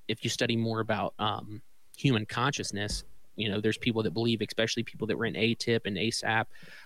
if 0.07 0.23
you 0.23 0.29
study 0.29 0.55
more 0.55 0.79
about 0.79 1.13
um, 1.19 1.61
human 1.95 2.25
consciousness 2.25 3.03
you 3.39 3.49
know 3.49 3.61
there's 3.61 3.77
people 3.77 4.03
that 4.03 4.13
believe 4.13 4.41
especially 4.41 4.83
people 4.83 5.07
that 5.07 5.17
were 5.17 5.25
in 5.25 5.33
AATIP 5.33 5.81
and 5.85 5.97
AAWSAP 5.97 6.45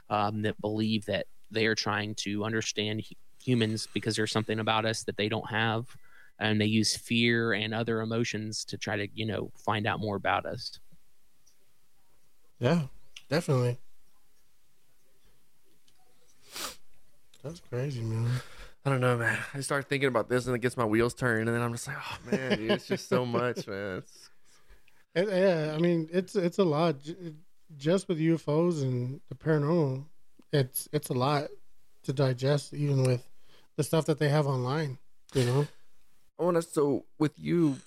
um, 0.09 0.41
that 0.43 0.59
believe 0.61 1.05
that 1.05 1.25
they 1.51 1.65
are 1.65 1.75
trying 1.75 2.15
to 2.15 2.43
understand 2.43 3.03
humans 3.41 3.87
because 3.93 4.15
there's 4.15 4.31
something 4.31 4.59
about 4.59 4.85
us 4.85 5.03
that 5.03 5.17
they 5.17 5.27
don't 5.27 5.49
have 5.49 5.87
and 6.39 6.59
they 6.59 6.65
use 6.65 6.95
fear 6.95 7.53
and 7.53 7.73
other 7.73 8.01
emotions 8.01 8.65
to 8.65 8.77
try 8.77 8.95
to 8.95 9.07
you 9.13 9.25
know 9.25 9.51
find 9.57 9.87
out 9.87 9.99
more 9.99 10.15
about 10.15 10.45
us 10.45 10.79
yeah 12.59 12.83
definitely 13.29 13.77
that's 17.43 17.59
crazy 17.69 18.01
man 18.01 18.29
I 18.85 18.89
don't 18.89 18.99
know, 18.99 19.17
man. 19.17 19.39
I 19.53 19.61
start 19.61 19.87
thinking 19.87 20.09
about 20.09 20.27
this 20.27 20.45
and 20.45 20.53
it 20.53 20.59
gets 20.59 20.75
my 20.75 20.83
wheels 20.83 21.13
turning, 21.13 21.47
and 21.47 21.55
then 21.55 21.63
I'm 21.63 21.71
just 21.71 21.87
like, 21.87 21.95
oh 21.97 22.17
man, 22.29 22.57
dude, 22.57 22.71
it's 22.71 22.85
just 22.85 23.07
so 23.07 23.25
much, 23.39 23.65
man. 23.65 23.99
It's... 23.99 24.22
It, 25.15 25.29
yeah, 25.29 25.73
I 25.75 25.79
mean, 25.79 26.09
it's 26.11 26.35
it's 26.35 26.57
a 26.57 26.63
lot. 26.63 26.95
Just 27.77 28.07
with 28.07 28.19
UFOs 28.19 28.81
and 28.81 29.19
the 29.29 29.35
paranormal, 29.35 30.05
it's 30.51 30.87
it's 30.91 31.09
a 31.09 31.13
lot 31.13 31.49
to 32.03 32.13
digest, 32.13 32.73
even 32.73 33.03
with 33.03 33.27
the 33.75 33.83
stuff 33.83 34.05
that 34.05 34.19
they 34.19 34.29
have 34.29 34.47
online. 34.47 34.97
You 35.33 35.45
know. 35.45 35.67
I 36.39 36.43
want 36.43 36.55
to. 36.57 36.61
So 36.61 37.05
with 37.19 37.33
you, 37.37 37.77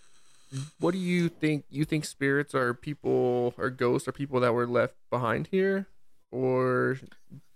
what 0.78 0.92
do 0.92 0.98
you 0.98 1.28
think? 1.28 1.64
You 1.68 1.84
think 1.84 2.04
spirits 2.04 2.54
are 2.54 2.74
people 2.74 3.54
or 3.58 3.70
ghosts 3.70 4.08
are 4.08 4.12
people 4.12 4.40
that 4.40 4.54
were 4.54 4.66
left 4.66 4.94
behind 5.10 5.48
here, 5.48 5.88
or 6.30 6.98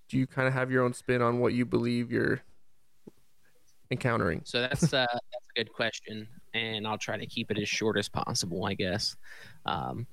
do 0.09 0.19
you 0.19 0.27
kind 0.27 0.49
of 0.49 0.55
have 0.55 0.71
your 0.71 0.85
own 0.85 0.93
spin 0.93 1.23
on 1.23 1.39
what 1.39 1.53
you 1.53 1.65
believe 1.65 2.11
you're 2.11 2.41
encountering? 3.91 4.43
So 4.45 4.61
that's 4.61 4.93
uh, 4.93 5.07
that's 5.11 5.47
a 5.57 5.59
good 5.59 5.73
question, 5.73 6.29
and 6.55 6.87
I'll 6.87 6.99
try 6.99 7.17
to 7.17 7.27
keep 7.27 7.51
it 7.51 7.59
as 7.59 7.69
short 7.69 7.99
as 7.99 8.09
possible, 8.09 8.65
I 8.65 8.75
guess. 8.75 9.17
Um, 9.67 10.07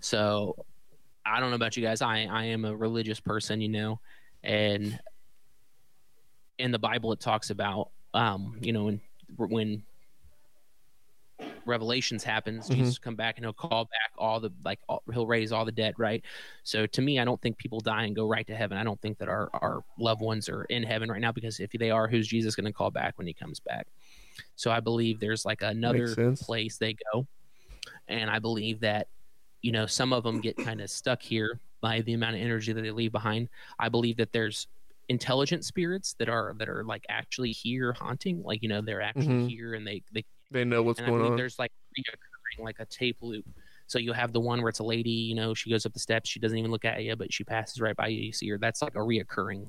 so 0.00 0.56
I 1.24 1.40
don't 1.40 1.50
know 1.50 1.56
about 1.56 1.76
you 1.76 1.82
guys. 1.82 2.02
I 2.02 2.26
I 2.30 2.44
am 2.44 2.64
a 2.64 2.74
religious 2.74 3.20
person, 3.20 3.60
you 3.60 3.68
know, 3.68 4.00
and 4.42 4.98
in 6.58 6.70
the 6.70 6.78
Bible 6.78 7.12
it 7.12 7.20
talks 7.20 7.50
about 7.50 7.90
um, 8.14 8.56
you 8.60 8.72
know 8.72 8.84
when 8.84 9.00
when 9.36 9.82
revelations 11.64 12.24
happens 12.24 12.66
mm-hmm. 12.66 12.80
jesus 12.80 12.98
come 12.98 13.14
back 13.14 13.36
and 13.36 13.44
he'll 13.44 13.52
call 13.52 13.84
back 13.84 14.12
all 14.18 14.40
the 14.40 14.50
like 14.64 14.78
all, 14.88 15.02
he'll 15.12 15.26
raise 15.26 15.52
all 15.52 15.64
the 15.64 15.72
dead 15.72 15.94
right 15.96 16.24
so 16.62 16.86
to 16.86 17.00
me 17.00 17.18
i 17.18 17.24
don't 17.24 17.40
think 17.40 17.56
people 17.56 17.80
die 17.80 18.04
and 18.04 18.16
go 18.16 18.26
right 18.26 18.46
to 18.46 18.54
heaven 18.54 18.76
i 18.76 18.84
don't 18.84 19.00
think 19.00 19.18
that 19.18 19.28
our 19.28 19.48
our 19.54 19.82
loved 19.98 20.20
ones 20.20 20.48
are 20.48 20.64
in 20.64 20.82
heaven 20.82 21.10
right 21.10 21.20
now 21.20 21.32
because 21.32 21.60
if 21.60 21.70
they 21.72 21.90
are 21.90 22.08
who's 22.08 22.26
jesus 22.26 22.54
going 22.54 22.66
to 22.66 22.72
call 22.72 22.90
back 22.90 23.16
when 23.16 23.26
he 23.26 23.32
comes 23.32 23.60
back 23.60 23.86
so 24.56 24.70
i 24.70 24.80
believe 24.80 25.20
there's 25.20 25.44
like 25.44 25.62
another 25.62 26.34
place 26.36 26.78
they 26.78 26.96
go 27.12 27.26
and 28.08 28.30
i 28.30 28.38
believe 28.38 28.80
that 28.80 29.08
you 29.60 29.72
know 29.72 29.86
some 29.86 30.12
of 30.12 30.22
them 30.22 30.40
get 30.40 30.56
kind 30.56 30.80
of 30.80 30.90
stuck 30.90 31.22
here 31.22 31.60
by 31.80 32.00
the 32.02 32.12
amount 32.12 32.34
of 32.34 32.40
energy 32.40 32.72
that 32.72 32.82
they 32.82 32.90
leave 32.90 33.12
behind 33.12 33.48
i 33.78 33.88
believe 33.88 34.16
that 34.16 34.32
there's 34.32 34.66
intelligent 35.08 35.64
spirits 35.64 36.14
that 36.18 36.28
are 36.28 36.54
that 36.58 36.68
are 36.68 36.84
like 36.84 37.04
actually 37.08 37.50
here 37.50 37.92
haunting 37.92 38.42
like 38.44 38.62
you 38.62 38.68
know 38.68 38.80
they're 38.80 39.02
actually 39.02 39.26
mm-hmm. 39.26 39.48
here 39.48 39.74
and 39.74 39.86
they 39.86 40.02
they 40.12 40.24
they 40.52 40.64
know 40.64 40.82
what's 40.82 41.00
going 41.00 41.22
on. 41.22 41.36
There's 41.36 41.58
like 41.58 41.72
reoccurring, 41.98 42.64
like 42.64 42.76
a 42.78 42.84
tape 42.84 43.16
loop. 43.22 43.46
So 43.86 43.98
you 43.98 44.12
have 44.12 44.32
the 44.32 44.40
one 44.40 44.60
where 44.60 44.68
it's 44.68 44.78
a 44.78 44.84
lady, 44.84 45.10
you 45.10 45.34
know, 45.34 45.54
she 45.54 45.70
goes 45.70 45.84
up 45.86 45.92
the 45.92 45.98
steps, 45.98 46.30
she 46.30 46.40
doesn't 46.40 46.56
even 46.56 46.70
look 46.70 46.84
at 46.84 47.02
you, 47.02 47.16
but 47.16 47.32
she 47.32 47.44
passes 47.44 47.80
right 47.80 47.96
by 47.96 48.08
you. 48.08 48.20
You 48.20 48.32
see 48.32 48.48
her. 48.50 48.58
That's 48.58 48.82
like 48.82 48.94
a 48.94 48.98
reoccurring 48.98 49.68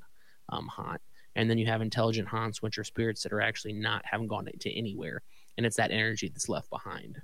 um, 0.49 0.67
haunt. 0.67 1.01
And 1.35 1.49
then 1.49 1.57
you 1.57 1.65
have 1.65 1.81
intelligent 1.81 2.27
haunts, 2.27 2.61
which 2.61 2.77
are 2.77 2.83
spirits 2.83 3.23
that 3.23 3.33
are 3.33 3.41
actually 3.41 3.73
not 3.73 4.03
haven't 4.05 4.27
gone 4.27 4.45
to 4.45 4.77
anywhere, 4.77 5.21
and 5.57 5.65
it's 5.65 5.77
that 5.77 5.91
energy 5.91 6.29
that's 6.29 6.47
left 6.47 6.69
behind. 6.69 7.19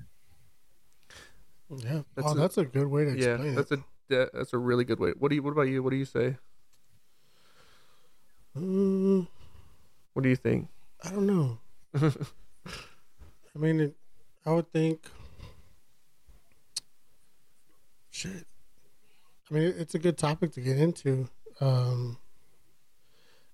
Yeah, 1.69 2.01
that's 2.15 2.27
oh, 2.27 2.31
a, 2.31 2.35
that's 2.35 2.57
a 2.57 2.65
good 2.65 2.87
way 2.87 3.05
to 3.05 3.11
explain 3.11 3.45
yeah, 3.45 3.55
that's 3.55 3.71
it. 3.71 3.79
a 4.11 4.29
that's 4.33 4.53
a 4.53 4.57
really 4.57 4.83
good 4.83 4.99
way. 4.99 5.11
What 5.17 5.29
do 5.29 5.35
you? 5.35 5.43
What 5.43 5.51
about 5.51 5.63
you? 5.63 5.83
What 5.83 5.91
do 5.91 5.97
you 5.97 6.05
say? 6.05 6.37
Um, 8.55 9.27
what 10.13 10.23
do 10.23 10.29
you 10.29 10.35
think? 10.35 10.67
I 11.03 11.11
don't 11.11 11.27
know. 11.27 11.59
I 11.95 13.57
mean, 13.57 13.79
it, 13.79 13.95
I 14.45 14.51
would 14.51 14.71
think. 14.71 15.07
Shit. 18.09 18.47
I 19.49 19.53
mean, 19.53 19.73
it's 19.77 19.95
a 19.95 19.99
good 19.99 20.17
topic 20.17 20.51
to 20.53 20.61
get 20.61 20.77
into. 20.77 21.29
Um, 21.61 22.17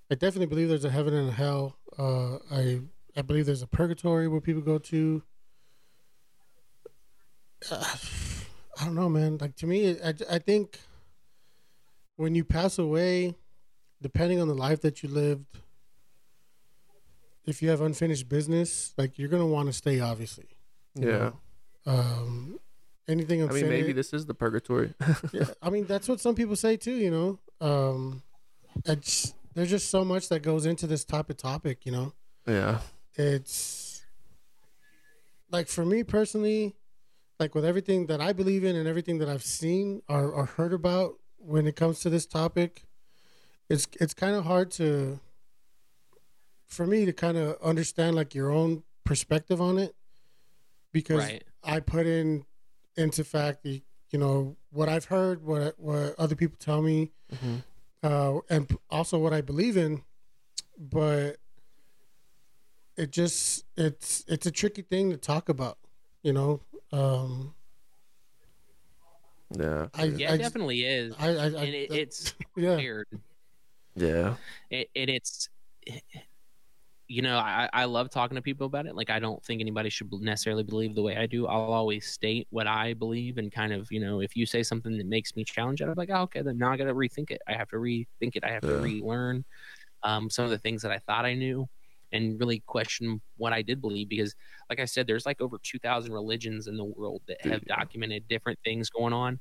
I 0.09 0.15
definitely 0.15 0.47
believe 0.47 0.69
there's 0.69 0.85
a 0.85 0.89
heaven 0.89 1.13
and 1.13 1.29
a 1.29 1.31
hell. 1.31 1.77
Uh, 1.97 2.37
I 2.51 2.81
I 3.15 3.21
believe 3.21 3.45
there's 3.45 3.61
a 3.61 3.67
purgatory 3.67 4.27
where 4.27 4.41
people 4.41 4.61
go 4.61 4.77
to. 4.77 5.23
Uh, 7.71 7.83
I 8.79 8.85
don't 8.85 8.95
know, 8.95 9.09
man. 9.09 9.37
Like 9.39 9.55
to 9.57 9.67
me, 9.67 9.97
I 10.01 10.13
I 10.29 10.39
think 10.39 10.79
when 12.17 12.35
you 12.35 12.43
pass 12.43 12.77
away, 12.77 13.35
depending 14.01 14.39
on 14.39 14.47
the 14.47 14.53
life 14.53 14.81
that 14.81 15.01
you 15.01 15.09
lived, 15.09 15.45
if 17.45 17.61
you 17.61 17.69
have 17.69 17.81
unfinished 17.81 18.29
business, 18.29 18.93
like 18.97 19.17
you're 19.17 19.29
gonna 19.29 19.47
want 19.47 19.67
to 19.67 19.73
stay, 19.73 19.99
obviously. 19.99 20.47
Yeah. 20.93 21.05
Know? 21.07 21.33
Um, 21.87 22.59
anything. 23.07 23.41
Unfinished, 23.41 23.65
I 23.65 23.69
mean, 23.69 23.81
maybe 23.81 23.93
this 23.93 24.13
is 24.13 24.25
the 24.25 24.33
purgatory. 24.33 24.93
yeah, 25.31 25.45
I 25.61 25.69
mean 25.69 25.85
that's 25.85 26.07
what 26.07 26.19
some 26.19 26.35
people 26.35 26.55
say 26.55 26.77
too. 26.77 26.95
You 26.95 27.11
know, 27.11 27.39
um, 27.65 28.23
it's 28.85 29.33
there's 29.55 29.69
just 29.69 29.89
so 29.89 30.05
much 30.05 30.29
that 30.29 30.41
goes 30.41 30.65
into 30.65 30.85
this 30.85 31.03
type 31.03 31.29
of 31.29 31.37
topic. 31.37 31.85
You 31.85 31.91
know. 31.91 32.13
Yeah. 32.47 32.79
It's 33.15 34.05
like 35.49 35.67
for 35.67 35.85
me 35.85 36.03
personally, 36.03 36.75
like 37.39 37.55
with 37.55 37.65
everything 37.65 38.07
that 38.07 38.21
I 38.21 38.33
believe 38.33 38.63
in 38.63 38.75
and 38.75 38.87
everything 38.87 39.19
that 39.19 39.29
I've 39.29 39.43
seen 39.43 40.01
or, 40.07 40.29
or 40.29 40.45
heard 40.45 40.73
about 40.73 41.15
when 41.37 41.67
it 41.67 41.75
comes 41.75 41.99
to 42.01 42.09
this 42.09 42.25
topic, 42.25 42.83
it's 43.69 43.87
it's 43.99 44.13
kind 44.13 44.35
of 44.35 44.45
hard 44.45 44.71
to 44.71 45.19
for 46.67 46.85
me 46.85 47.05
to 47.05 47.13
kind 47.13 47.37
of 47.37 47.57
understand 47.61 48.15
like 48.15 48.33
your 48.35 48.51
own 48.51 48.83
perspective 49.03 49.61
on 49.61 49.77
it 49.77 49.95
because 50.91 51.19
right. 51.19 51.43
I 51.63 51.79
put 51.79 52.07
in 52.07 52.45
into 52.97 53.23
fact 53.23 53.63
the 53.63 53.81
you 54.11 54.19
know 54.19 54.55
what 54.71 54.89
I've 54.89 55.05
heard, 55.05 55.43
what 55.43 55.75
what 55.77 56.15
other 56.17 56.35
people 56.35 56.57
tell 56.59 56.81
me, 56.81 57.11
mm-hmm. 57.33 57.57
Uh, 58.05 58.39
and 58.51 58.77
also 58.91 59.17
what 59.17 59.33
I 59.33 59.41
believe 59.41 59.77
in, 59.77 60.03
but 60.77 61.37
it 62.95 63.11
just 63.11 63.65
it's 63.75 64.23
it's 64.27 64.45
a 64.45 64.51
tricky 64.51 64.83
thing 64.83 65.09
to 65.09 65.17
talk 65.17 65.49
about, 65.49 65.79
you 66.21 66.31
know. 66.31 66.61
Um, 66.91 67.55
yeah, 69.57 69.87
I, 69.95 70.03
yeah, 70.03 70.31
I, 70.31 70.35
it 70.35 70.37
definitely 70.37 70.83
is. 70.83 71.15
I, 71.17 71.29
I, 71.29 71.45
and 71.45 71.55
it, 71.55 71.91
it's 71.91 72.35
yeah. 72.55 72.75
weird. 72.75 73.07
Yeah, 73.95 74.35
it, 74.69 74.89
it 74.93 75.09
it's. 75.09 75.49
You 77.07 77.21
know, 77.21 77.37
I, 77.37 77.69
I 77.71 77.85
love 77.85 78.09
talking 78.09 78.35
to 78.35 78.41
people 78.41 78.65
about 78.65 78.87
it. 78.87 78.95
Like, 78.95 79.11
I 79.11 79.19
don't 79.19 79.43
think 79.43 79.61
anybody 79.61 79.89
should 79.89 80.11
necessarily 80.13 80.63
believe 80.63 80.95
the 80.95 81.03
way 81.03 81.15
I 81.17 81.27
do. 81.27 81.45
I'll 81.45 81.71
always 81.71 82.07
state 82.07 82.47
what 82.49 82.65
I 82.65 82.93
believe 82.93 83.37
and 83.37 83.51
kind 83.51 83.73
of, 83.73 83.91
you 83.91 83.99
know, 83.99 84.21
if 84.21 84.35
you 84.35 84.45
say 84.47 84.63
something 84.63 84.97
that 84.97 85.05
makes 85.05 85.35
me 85.35 85.43
challenge 85.43 85.81
it, 85.81 85.87
I'm 85.87 85.93
like, 85.95 86.09
oh, 86.11 86.21
okay, 86.23 86.41
then 86.41 86.57
now 86.57 86.71
I 86.71 86.77
got 86.77 86.85
to 86.85 86.95
rethink 86.95 87.29
it. 87.29 87.41
I 87.47 87.53
have 87.53 87.69
to 87.69 87.75
rethink 87.75 88.35
it. 88.35 88.43
I 88.43 88.49
have 88.49 88.63
yeah. 88.63 88.71
to 88.71 88.77
relearn 88.77 89.45
um, 90.01 90.29
some 90.29 90.45
of 90.45 90.51
the 90.51 90.57
things 90.57 90.81
that 90.81 90.91
I 90.91 90.97
thought 90.99 91.25
I 91.25 91.35
knew 91.35 91.69
and 92.11 92.39
really 92.39 92.63
question 92.65 93.21
what 93.37 93.53
I 93.53 93.61
did 93.61 93.81
believe 93.81 94.09
because, 94.09 94.33
like 94.69 94.79
I 94.79 94.85
said, 94.85 95.05
there's 95.05 95.25
like 95.25 95.41
over 95.41 95.57
2,000 95.61 96.11
religions 96.11 96.67
in 96.67 96.77
the 96.77 96.85
world 96.85 97.21
that 97.27 97.45
have 97.45 97.65
documented 97.65 98.27
different 98.27 98.57
things 98.63 98.89
going 98.89 99.13
on. 99.13 99.39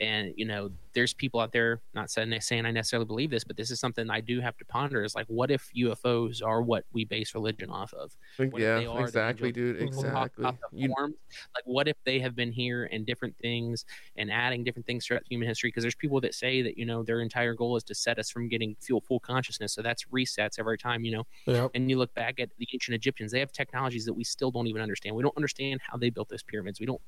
And 0.00 0.34
you 0.36 0.44
know, 0.44 0.70
there's 0.92 1.12
people 1.12 1.40
out 1.40 1.52
there 1.52 1.80
not 1.92 2.10
saying 2.10 2.32
saying 2.40 2.66
I 2.66 2.70
necessarily 2.70 3.06
believe 3.06 3.30
this, 3.30 3.44
but 3.44 3.56
this 3.56 3.70
is 3.70 3.78
something 3.78 4.10
I 4.10 4.20
do 4.20 4.40
have 4.40 4.56
to 4.58 4.64
ponder. 4.64 5.04
Is 5.04 5.14
like, 5.14 5.26
what 5.26 5.50
if 5.50 5.70
UFOs 5.76 6.42
are 6.44 6.62
what 6.62 6.84
we 6.92 7.04
base 7.04 7.34
religion 7.34 7.70
off 7.70 7.92
of? 7.94 8.16
What 8.36 8.60
yeah, 8.60 8.78
exactly, 9.00 9.52
dude. 9.52 9.80
Exactly. 9.80 10.46
You... 10.72 10.94
Like, 10.98 11.64
what 11.64 11.86
if 11.88 11.96
they 12.04 12.18
have 12.20 12.34
been 12.34 12.52
here 12.52 12.88
and 12.90 13.06
different 13.06 13.36
things 13.38 13.84
and 14.16 14.32
adding 14.32 14.64
different 14.64 14.86
things 14.86 15.06
throughout 15.06 15.22
human 15.28 15.46
history? 15.46 15.68
Because 15.68 15.84
there's 15.84 15.94
people 15.94 16.20
that 16.22 16.34
say 16.34 16.62
that 16.62 16.76
you 16.76 16.86
know 16.86 17.02
their 17.02 17.20
entire 17.20 17.54
goal 17.54 17.76
is 17.76 17.84
to 17.84 17.94
set 17.94 18.18
us 18.18 18.30
from 18.30 18.48
getting 18.48 18.76
fuel 18.80 19.00
full 19.00 19.20
consciousness. 19.20 19.74
So 19.74 19.82
that's 19.82 20.04
resets 20.06 20.58
every 20.58 20.78
time, 20.78 21.04
you 21.04 21.12
know. 21.12 21.26
Yep. 21.46 21.70
And 21.74 21.88
you 21.88 21.98
look 21.98 22.12
back 22.14 22.40
at 22.40 22.50
the 22.58 22.66
ancient 22.72 22.94
Egyptians; 22.94 23.30
they 23.30 23.40
have 23.40 23.52
technologies 23.52 24.04
that 24.06 24.14
we 24.14 24.24
still 24.24 24.50
don't 24.50 24.66
even 24.66 24.82
understand. 24.82 25.14
We 25.14 25.22
don't 25.22 25.36
understand 25.36 25.80
how 25.88 25.98
they 25.98 26.10
built 26.10 26.28
those 26.28 26.42
pyramids. 26.42 26.80
We 26.80 26.86
don't 26.86 27.00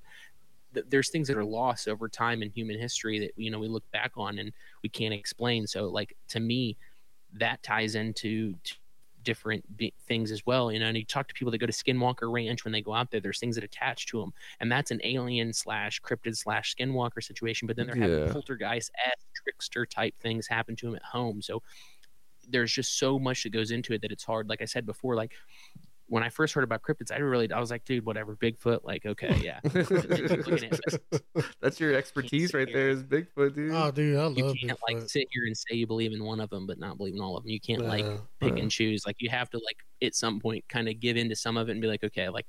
there's 0.89 1.11
things 1.11 1.29
that 1.29 1.37
are 1.37 1.45
lost 1.45 1.89
over 1.89 2.09
time 2.09 2.43
in 2.43 2.51
human 2.51 2.79
history 2.79 3.19
that 3.21 3.33
you 3.37 3.51
know 3.51 3.59
we 3.59 3.69
look 3.69 3.89
back 3.93 4.13
on 4.17 4.39
and 4.39 4.53
we 4.83 4.89
can't 4.89 5.15
explain. 5.15 5.67
So 5.67 5.87
like 5.89 6.17
to 6.29 6.41
me, 6.41 6.77
that 7.35 7.63
ties 7.63 7.95
into 7.95 8.55
different 9.23 9.77
be- 9.77 9.93
things 10.07 10.31
as 10.31 10.47
well. 10.47 10.71
You 10.71 10.79
know, 10.79 10.87
and 10.87 10.97
you 10.97 11.05
talk 11.05 11.27
to 11.29 11.35
people 11.35 11.51
that 11.51 11.59
go 11.59 11.67
to 11.67 11.73
Skinwalker 11.73 12.33
Ranch 12.33 12.65
when 12.65 12.73
they 12.73 12.81
go 12.81 12.95
out 12.95 13.11
there. 13.11 13.21
There's 13.21 13.41
things 13.41 13.57
that 13.57 13.65
attach 13.65 14.07
to 14.07 14.21
them, 14.21 14.33
and 14.61 14.71
that's 14.71 14.91
an 14.91 15.01
alien 15.05 15.53
slash 15.53 16.01
cryptid 16.01 16.37
slash 16.37 16.75
Skinwalker 16.77 17.23
situation. 17.23 17.67
But 17.67 17.77
then 17.77 17.87
they're 17.89 17.97
Yeah. 17.97 18.09
having 18.19 18.33
poltergeist 18.33 18.91
trickster 19.35 19.85
type 19.87 20.15
things 20.21 20.47
happen 20.47 20.77
to 20.77 20.87
them 20.87 20.95
at 20.95 21.03
home. 21.03 21.43
So 21.43 21.63
there's 22.49 22.73
just 22.73 22.99
so 22.99 23.19
much 23.19 23.43
that 23.43 23.51
goes 23.51 23.73
into 23.73 23.93
it 23.93 24.03
that 24.03 24.13
it's 24.13 24.23
hard. 24.25 24.49
Like 24.49 24.63
I 24.63 24.67
said 24.67 24.87
before, 24.87 25.17
like 25.17 25.33
when 26.09 26.23
I 26.23 26.29
first 26.29 26.55
heard 26.55 26.63
about 26.65 26.83
cryptids, 26.83 27.11
I 27.11 27.17
didn't 27.17 27.31
really 27.31 27.51
I 27.53 27.59
was 27.59 27.71
like, 27.71 27.85
dude, 27.85 28.07
whatever, 28.07 28.37
Bigfoot, 28.37 28.81
like 28.85 29.05
okay, 29.07 29.35
yeah. 29.43 29.59
Looking 29.65 30.71
at 30.71 30.81
it, 31.13 31.23
That's 31.61 31.81
your 31.81 31.95
expertise 31.95 32.55
right 32.55 32.69
there 32.73 32.89
is 32.91 33.03
Bigfoot, 33.03 33.55
dude. 33.55 33.73
Oh, 33.73 33.91
dude, 33.91 34.17
I 34.17 34.23
love 34.23 34.39
you 34.39 34.55
can't 34.55 34.79
like 34.89 35.09
sit 35.09 35.27
here 35.33 35.45
and 35.47 35.57
say 35.57 35.75
you 35.77 35.87
believe 35.87 36.13
in 36.13 36.23
one 36.25 36.41
of 36.41 36.49
them 36.51 36.67
but 36.67 36.79
not 36.79 36.97
believe 36.97 37.15
in 37.15 37.21
all 37.21 37.37
of 37.37 37.43
them 37.43 37.51
you 37.51 37.61
can't 37.61 37.85
like 37.87 38.05
pick 38.41 38.55
Yeah. 38.57 38.63
and 38.63 38.71
choose 38.71 39.05
like 39.07 39.17
you 39.19 39.29
have 39.31 39.51
to 39.51 39.59
like 39.59 39.79
at 40.03 40.15
some 40.15 40.39
point 40.41 40.65
kind 40.69 40.89
of 40.89 41.01
give 41.01 41.17
into 41.17 41.35
some 41.35 41.57
of 41.57 41.69
it 41.69 41.73
and 41.73 41.81
be 41.81 41.89
like 41.89 42.05
okay 42.05 42.29
like 42.29 42.47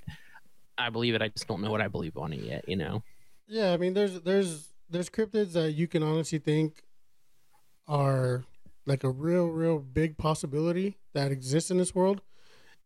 i 0.76 0.88
believe 0.90 1.14
it 1.14 1.22
i 1.22 1.28
just 1.28 1.48
don't 1.48 1.60
know 1.60 1.70
what 1.70 1.80
i 1.80 1.88
believe 1.88 2.16
on 2.16 2.32
it 2.32 2.40
yet 2.40 2.68
you 2.68 2.76
know 2.76 3.02
Yeah, 3.48 3.72
I 3.72 3.76
mean, 3.78 3.94
there's 3.94 4.20
there's 4.20 4.68
there's 4.90 5.10
cryptids 5.10 5.52
that 5.52 5.72
you 5.72 5.88
can 5.88 6.02
honestly 6.02 6.38
think 6.38 6.82
are 7.86 8.44
like 8.86 9.04
a 9.04 9.10
real, 9.10 9.46
real 9.48 9.78
big 9.78 10.16
possibility 10.18 10.96
that 11.14 11.30
exists 11.32 11.70
in 11.70 11.78
this 11.78 11.94
world, 11.94 12.20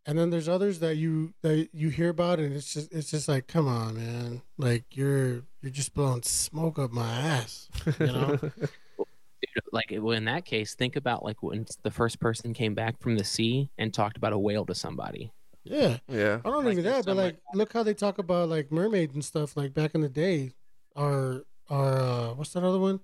and 0.07 0.19
then 0.19 0.31
there's 0.31 0.49
others 0.49 0.81
that 0.81 0.97
you 0.97 1.33
that 1.43 1.69
you 1.73 1.89
hear 1.89 2.09
about, 2.11 2.39
and 2.39 2.55
it's 2.55 2.73
just 2.75 2.93
it's 2.93 3.11
just 3.11 3.29
like, 3.29 3.47
come 3.47 3.69
on, 3.69 3.95
man, 3.97 4.43
like 4.59 4.85
you're 4.97 5.43
you're 5.61 5.71
just 5.71 5.95
blowing 5.95 6.23
smoke 6.23 6.79
up 6.79 6.93
my 6.93 7.11
ass, 7.11 7.69
you 7.99 8.07
know? 8.07 8.39
Like 9.73 9.87
well, 9.91 10.17
in 10.17 10.27
that 10.27 10.45
case 10.45 10.75
think 10.75 10.97
about 10.97 11.25
like 11.25 11.43
when 11.43 11.67
the 11.83 11.91
first 11.91 12.21
person 12.21 12.55
came 12.55 12.75
back 12.75 13.01
from 13.01 13.17
the 13.17 13.25
sea 13.25 13.71
and 13.77 13.93
talked 13.93 14.17
about 14.17 14.33
a 14.33 14.39
whale 14.39 14.65
to 14.67 14.75
somebody 14.75 15.33
yeah, 15.65 15.99
yeah. 16.09 16.41
I 16.45 16.51
don't 16.51 16.65
Like, 16.65 16.73
even 16.73 16.85
that, 16.85 17.05
but 17.05 17.17
like, 17.17 17.37
look 17.55 17.73
how 17.73 17.83
they 17.83 17.95
talk 17.95 18.19
about 18.19 18.49
like 18.49 18.73
mermaids 18.73 19.15
and 19.15 19.25
stuff, 19.25 19.57
like 19.57 19.73
back 19.75 19.95
in 19.95 20.01
the 20.01 20.09
day, 20.09 20.53
or 20.97 21.45
or 21.69 21.99
uh, 21.99 22.35
what's 22.35 22.53
that 22.55 22.65
other 22.65 22.79
one? 22.81 23.01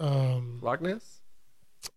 Um, 0.00 0.60
Loch 0.62 0.80
Ness? 0.80 1.20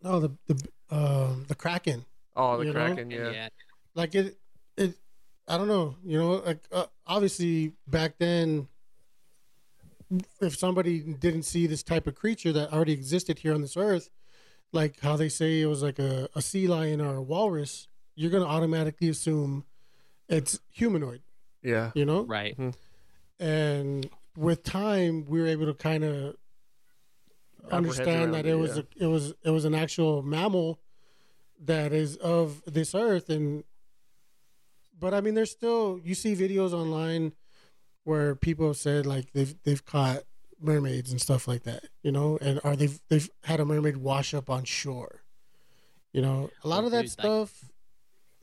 no, 0.03 0.19
the 0.19 0.31
the 0.47 0.67
um 0.89 1.45
the 1.47 1.55
kraken. 1.55 2.05
Oh, 2.35 2.57
the 2.57 2.65
You 2.65 2.73
know? 2.73 2.85
Kraken, 2.85 3.11
And 3.11 3.33
yeah. 3.33 3.47
Like 3.95 4.13
it 4.13 4.37
it 4.77 4.95
i 5.47 5.57
don't 5.57 5.67
know 5.67 5.95
you 6.03 6.17
know 6.19 6.33
like 6.45 6.59
uh, 6.71 6.85
obviously 7.07 7.73
back 7.87 8.15
then 8.19 8.67
if 10.41 10.55
somebody 10.57 10.99
didn't 10.99 11.43
see 11.43 11.65
this 11.65 11.81
type 11.81 12.05
of 12.07 12.13
creature 12.15 12.53
that 12.53 12.71
already 12.71 12.93
existed 12.93 13.39
here 13.39 13.53
on 13.53 13.61
this 13.61 13.75
earth 13.75 14.09
like 14.71 14.99
how 15.01 15.15
they 15.15 15.29
say 15.29 15.61
it 15.61 15.65
was 15.65 15.81
like 15.81 15.97
a, 15.99 16.29
a 16.35 16.41
sea 16.41 16.67
lion 16.67 17.01
or 17.01 17.15
a 17.15 17.21
walrus 17.21 17.87
you're 18.15 18.31
going 18.31 18.43
to 18.43 18.49
automatically 18.49 19.09
assume 19.09 19.65
it's 20.29 20.59
humanoid 20.71 21.21
Yeah. 21.63 21.91
you 21.95 22.05
know 22.05 22.21
right 22.23 22.57
and 23.39 24.09
with 24.37 24.63
time 24.63 25.25
we 25.27 25.39
were 25.41 25.47
able 25.47 25.65
to 25.65 25.73
kind 25.73 26.03
of 26.03 26.35
Wrap 27.63 27.73
our 27.73 27.81
heads 27.81 27.99
understand 27.99 28.33
that 28.35 28.45
it, 28.45 28.51
it 28.51 28.55
was 28.55 28.77
yeah. 28.77 28.83
a, 28.99 29.03
it 29.05 29.07
was 29.07 29.33
it 29.43 29.49
was 29.49 29.65
an 29.65 29.73
actual 29.73 30.21
mammal 30.21 30.79
that 31.63 31.93
is 31.93 32.15
of 32.17 32.61
this 32.67 32.93
earth 32.93 33.29
and 33.29 33.63
but 34.99 35.13
I 35.13 35.21
mean 35.21 35.33
there's 35.33 35.51
still 35.51 35.99
you 36.03 36.15
see 36.15 36.35
videos 36.35 36.73
online 36.73 37.33
where 38.03 38.35
people 38.35 38.67
have 38.67 38.77
said 38.77 39.05
like 39.05 39.31
they've 39.33 39.55
they've 39.63 39.83
caught 39.85 40.23
mermaids 40.59 41.11
and 41.11 41.19
stuff 41.21 41.47
like 41.47 41.63
that 41.63 41.83
you 42.01 42.11
know 42.11 42.37
and 42.41 42.59
or 42.63 42.75
they've 42.75 42.99
they've 43.09 43.29
had 43.43 43.59
a 43.59 43.65
mermaid 43.65 43.97
wash 43.97 44.33
up 44.33 44.49
on 44.49 44.63
shore 44.63 45.23
you 46.13 46.21
know 46.21 46.49
a 46.63 46.67
lot 46.67 46.83
Oh, 46.83 46.85
of 46.85 46.91
that 46.91 47.01
dude, 47.01 47.09
like- 47.17 47.25
stuff 47.25 47.71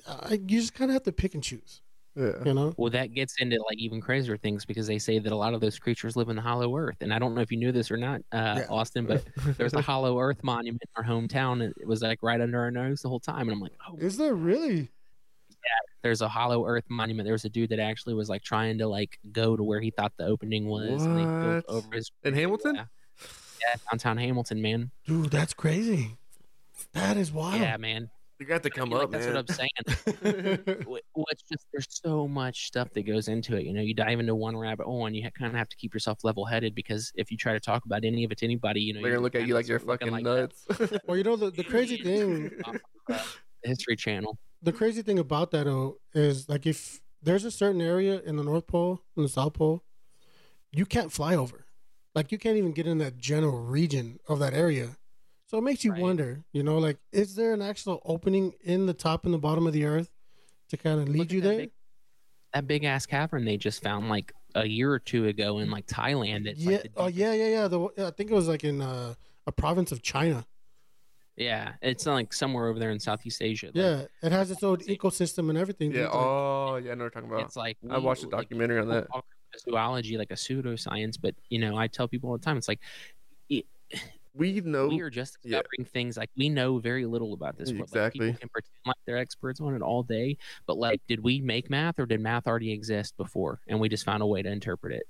uh, 0.07 0.29
you 0.31 0.59
just 0.61 0.75
kind 0.75 0.91
of 0.91 0.95
have 0.95 1.05
to 1.05 1.13
pick 1.13 1.35
and 1.35 1.43
choose 1.43 1.81
Yeah. 2.17 2.33
you 2.45 2.53
know 2.53 2.75
well 2.77 2.91
that 2.91 3.15
gets 3.15 3.41
into 3.41 3.57
like 3.63 3.79
even 3.79 4.01
crazier 4.01 4.37
things 4.37 4.65
because 4.67 4.87
they 4.87 4.99
say 4.99 5.19
that 5.21 5.33
a 5.33 5.37
lot 5.37 5.55
of 5.55 5.61
those 5.61 5.79
creatures 5.79 6.17
live 6.17 6.29
in 6.29 6.37
the 6.37 6.43
hollow 6.43 6.77
earth 6.77 6.97
and 7.01 7.15
i 7.15 7.19
don't 7.19 7.35
know 7.35 7.41
if 7.41 7.51
you 7.51 7.57
knew 7.59 7.73
this 7.73 7.91
or 7.91 7.97
not 7.97 8.21
uh, 8.33 8.57
Yeah. 8.61 8.67
austin 8.69 9.07
but 9.07 9.25
there's 9.57 9.73
a 9.75 9.81
hollow 9.81 10.19
earth 10.21 10.43
monument 10.45 10.83
in 10.83 11.03
our 11.05 11.09
hometown 11.09 11.65
and 11.65 11.73
it 11.81 11.87
was 11.87 12.03
like 12.03 12.19
right 12.23 12.41
under 12.41 12.61
our 12.61 12.71
nose 12.71 13.01
the 13.01 13.09
whole 13.09 13.21
time 13.21 13.43
and 13.43 13.53
i'm 13.53 13.61
like 13.61 13.73
oh 13.89 13.97
is 13.97 14.17
there 14.19 14.35
really 14.35 14.91
there's 16.03 16.21
a 16.21 16.29
hollow 16.29 16.67
earth 16.67 16.85
monument 16.89 17.25
there 17.27 17.33
was 17.35 17.45
a 17.45 17.49
dude 17.49 17.71
that 17.71 17.79
actually 17.79 18.15
was 18.15 18.29
like 18.29 18.43
trying 18.43 18.79
to 18.79 18.87
like 18.89 19.19
go 19.33 19.57
to 19.57 19.63
where 19.63 19.81
he 19.81 19.91
thought 19.91 20.13
the 20.19 20.27
opening 20.27 20.67
was 20.67 21.07
and 21.07 21.17
they 21.17 21.25
What? 21.47 21.65
over 21.69 21.87
his 21.95 22.11
In 22.25 22.35
Hamilton? 22.35 22.75
yeah, 22.77 22.85
yeah 23.61 23.75
downtown 23.91 24.17
hamilton 24.19 24.61
man 24.61 24.91
dude 25.07 25.31
that's 25.31 25.55
crazy 25.55 26.17
that 26.93 27.17
is 27.17 27.31
wild 27.33 27.61
yeah 27.61 27.77
man 27.77 28.11
You 28.41 28.47
got 28.47 28.63
to 28.65 28.71
come 28.71 28.91
Like, 28.91 29.05
up, 29.05 29.11
that's 29.13 29.27
man. 29.27 29.35
what 29.35 29.49
i'm 29.49 29.55
saying 29.55 30.67
Wh- 30.85 31.05
well, 31.17 31.27
it's 31.31 31.43
just 31.51 31.65
there's 31.73 31.87
so 31.89 32.27
much 32.27 32.67
stuff 32.67 32.89
that 32.95 33.07
goes 33.07 33.29
into 33.29 33.57
it. 33.57 33.65
You 33.65 33.73
know, 33.73 33.81
you 33.83 33.95
dive 33.95 34.19
into 34.19 34.35
one 34.35 34.57
rabbit 34.57 34.87
hole, 34.87 35.07
and 35.07 35.15
you 35.15 35.23
kind 35.39 35.53
of 35.53 35.57
have 35.57 35.69
to 35.69 35.77
keep 35.77 35.95
yourself 35.95 36.25
level 36.25 36.45
headed 36.45 36.75
because 36.75 37.13
if 37.15 37.31
you 37.31 37.37
try 37.37 37.53
to 37.53 37.61
talk 37.61 37.85
about 37.85 38.05
any 38.05 38.25
of 38.25 38.33
it 38.33 38.39
to 38.39 38.47
anybody, 38.47 38.81
you 38.81 38.95
know, 38.95 39.03
They're 39.03 39.13
gonna 39.13 39.23
look 39.23 39.35
at 39.37 39.47
you 39.47 39.55
like 39.55 39.69
you're 39.69 39.79
fucking 39.79 40.23
nuts. 40.23 40.67
well 41.07 41.17
you 41.17 41.23
know 41.23 41.37
the, 41.37 41.51
the 41.53 41.63
crazy 41.63 41.99
thing 42.03 42.51
uh, 43.11 43.19
History 43.63 43.95
Channel. 43.97 44.37
The 44.63 44.73
crazy 44.73 45.03
thing 45.03 45.19
about 45.19 45.51
that 45.51 45.65
though 45.65 45.99
is 46.15 46.49
like 46.49 46.67
if 46.67 47.01
there's 47.23 47.45
a 47.45 47.51
certain 47.51 47.81
area 47.81 48.21
in 48.21 48.37
the 48.37 48.43
North 48.45 48.67
Pole 48.67 49.03
and 49.17 49.25
the 49.25 49.29
South 49.29 49.55
Pole, 49.55 49.83
you 50.73 50.87
can't 50.87 51.13
fly 51.13 51.35
over. 51.37 51.67
Like 52.15 52.31
you 52.33 52.39
can't 52.39 52.57
even 52.57 52.73
get 52.73 52.87
in 52.87 52.99
that 52.99 53.17
general 53.19 53.61
region 53.65 54.19
of 54.29 54.39
that 54.41 54.55
area. 54.55 54.97
So 55.47 55.59
it 55.59 55.63
makes 55.63 55.85
you 55.85 55.93
Right. 55.93 56.01
wonder, 56.03 56.45
you 56.53 56.63
know, 56.63 56.79
like 56.79 56.99
is 57.13 57.35
there 57.35 57.53
an 57.53 57.63
actual 57.63 58.01
opening 58.05 58.55
in 58.63 58.87
the 58.87 58.95
top 58.95 59.25
and 59.25 59.35
the 59.35 59.39
bottom 59.39 59.67
of 59.67 59.73
the 59.73 59.85
earth 59.85 60.11
to 60.71 60.77
kind 60.77 61.01
of 61.01 61.09
lead 61.09 61.19
Look 61.19 61.33
you 61.33 61.41
there? 61.41 61.57
big- 61.59 61.71
That 62.55 62.67
big 62.67 62.85
ass 62.85 63.07
cavern 63.07 63.45
they 63.45 63.57
just 63.57 63.83
found 63.83 64.09
like 64.09 64.33
a 64.55 64.67
year 64.67 64.93
or 64.93 64.99
two 64.99 65.27
ago 65.27 65.59
in 65.59 65.71
like 65.71 65.87
Thailand. 65.87 66.47
It's 66.47 66.61
yeah. 66.61 66.79
like 66.79 66.93
oh 66.97 67.07
yeah, 67.07 67.33
yeah, 67.33 67.49
yeah. 67.49 67.69
The, 67.69 67.81
I 67.99 68.11
think 68.11 68.31
it 68.31 68.35
was 68.35 68.49
like 68.49 68.65
in 68.65 68.81
uh, 68.83 69.15
a 69.47 69.53
province 69.53 69.91
of 69.93 70.03
China. 70.03 70.45
Yeah. 71.37 71.73
It's 71.83 72.07
like 72.07 72.33
somewhere 72.33 72.69
over 72.69 72.79
there 72.79 72.91
in 72.91 73.01
Southeast 73.01 73.41
Asia. 73.43 73.67
Like, 73.67 73.75
Yeah, 73.77 74.05
it 74.23 74.33
has 74.33 74.51
its 74.51 74.63
own 74.63 74.79
ecosystem 74.79 75.49
and 75.49 75.59
everything. 75.59 75.93
yeah. 75.93 76.03
Like, 76.05 76.11
Oh, 76.15 76.77
yeah. 76.77 76.93
I 76.93 76.95
know 76.95 77.05
what 77.05 77.15
you're 77.15 77.23
talking 77.23 77.29
about. 77.31 77.47
It's 77.47 77.57
like 77.57 77.79
I 77.91 77.99
watched 77.99 78.23
a 78.25 78.29
like, 78.29 78.43
documentary 78.43 78.81
on 78.81 78.89
that. 78.89 79.07
Zoology, 79.59 80.17
like 80.17 80.31
a 80.31 80.35
pseudoscience, 80.35 81.19
but 81.21 81.35
you 81.51 81.59
know, 81.59 81.77
I 81.77 81.87
tell 81.87 82.09
people 82.09 82.31
all 82.31 82.39
the 82.39 82.45
time, 82.45 82.57
it's 82.57 82.69
like 82.69 82.81
We 84.35 84.63
know. 84.63 84.89
we 84.89 85.01
are 85.03 85.11
just 85.11 85.37
yeah. 85.43 85.59
discovering 85.59 85.85
things 85.93 86.17
like 86.17 86.31
we 86.39 86.49
know 86.49 86.79
very 86.79 87.05
little 87.05 87.35
about 87.35 87.59
this 87.59 87.69
world. 87.71 87.81
Like, 87.81 87.89
Exactly. 87.91 88.27
people 88.29 88.41
can 88.41 88.49
pretend 88.49 88.73
like 88.87 88.97
they're 89.05 89.19
experts 89.19 89.61
on 89.61 89.75
it 89.75 89.83
all 89.83 90.03
day, 90.03 90.39
but 90.67 90.79
like, 90.79 91.03
did 91.07 91.21
we 91.23 91.43
make 91.43 91.69
math 91.69 91.99
or 91.99 92.07
did 92.07 92.21
math 92.23 92.47
already 92.47 92.73
exist 92.73 93.15
before 93.19 93.61
and 93.69 93.79
we 93.79 93.91
just 93.91 94.07
found 94.07 94.23
a 94.23 94.27
way 94.27 94.41
to 94.41 94.49
interpret 94.51 94.95
it? 94.95 95.07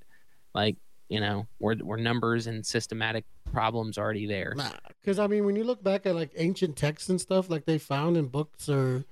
Like, 0.56 0.76
you 1.12 1.20
know, 1.20 1.46
were 1.60 1.76
were 1.82 1.98
numbers 1.98 2.46
and 2.46 2.64
systematic 2.64 3.24
problems 3.52 3.98
already 3.98 4.26
there? 4.26 4.54
Nah, 4.56 4.70
because 5.00 5.18
I 5.18 5.26
mean, 5.26 5.44
when 5.44 5.56
you 5.56 5.64
look 5.64 5.82
back 5.84 6.06
at 6.06 6.14
like 6.14 6.30
ancient 6.36 6.76
texts 6.76 7.08
and 7.10 7.20
stuff, 7.20 7.50
like 7.50 7.66
they 7.66 7.78
found 7.78 8.16
in 8.16 8.26
books 8.28 8.68
or 8.68 9.04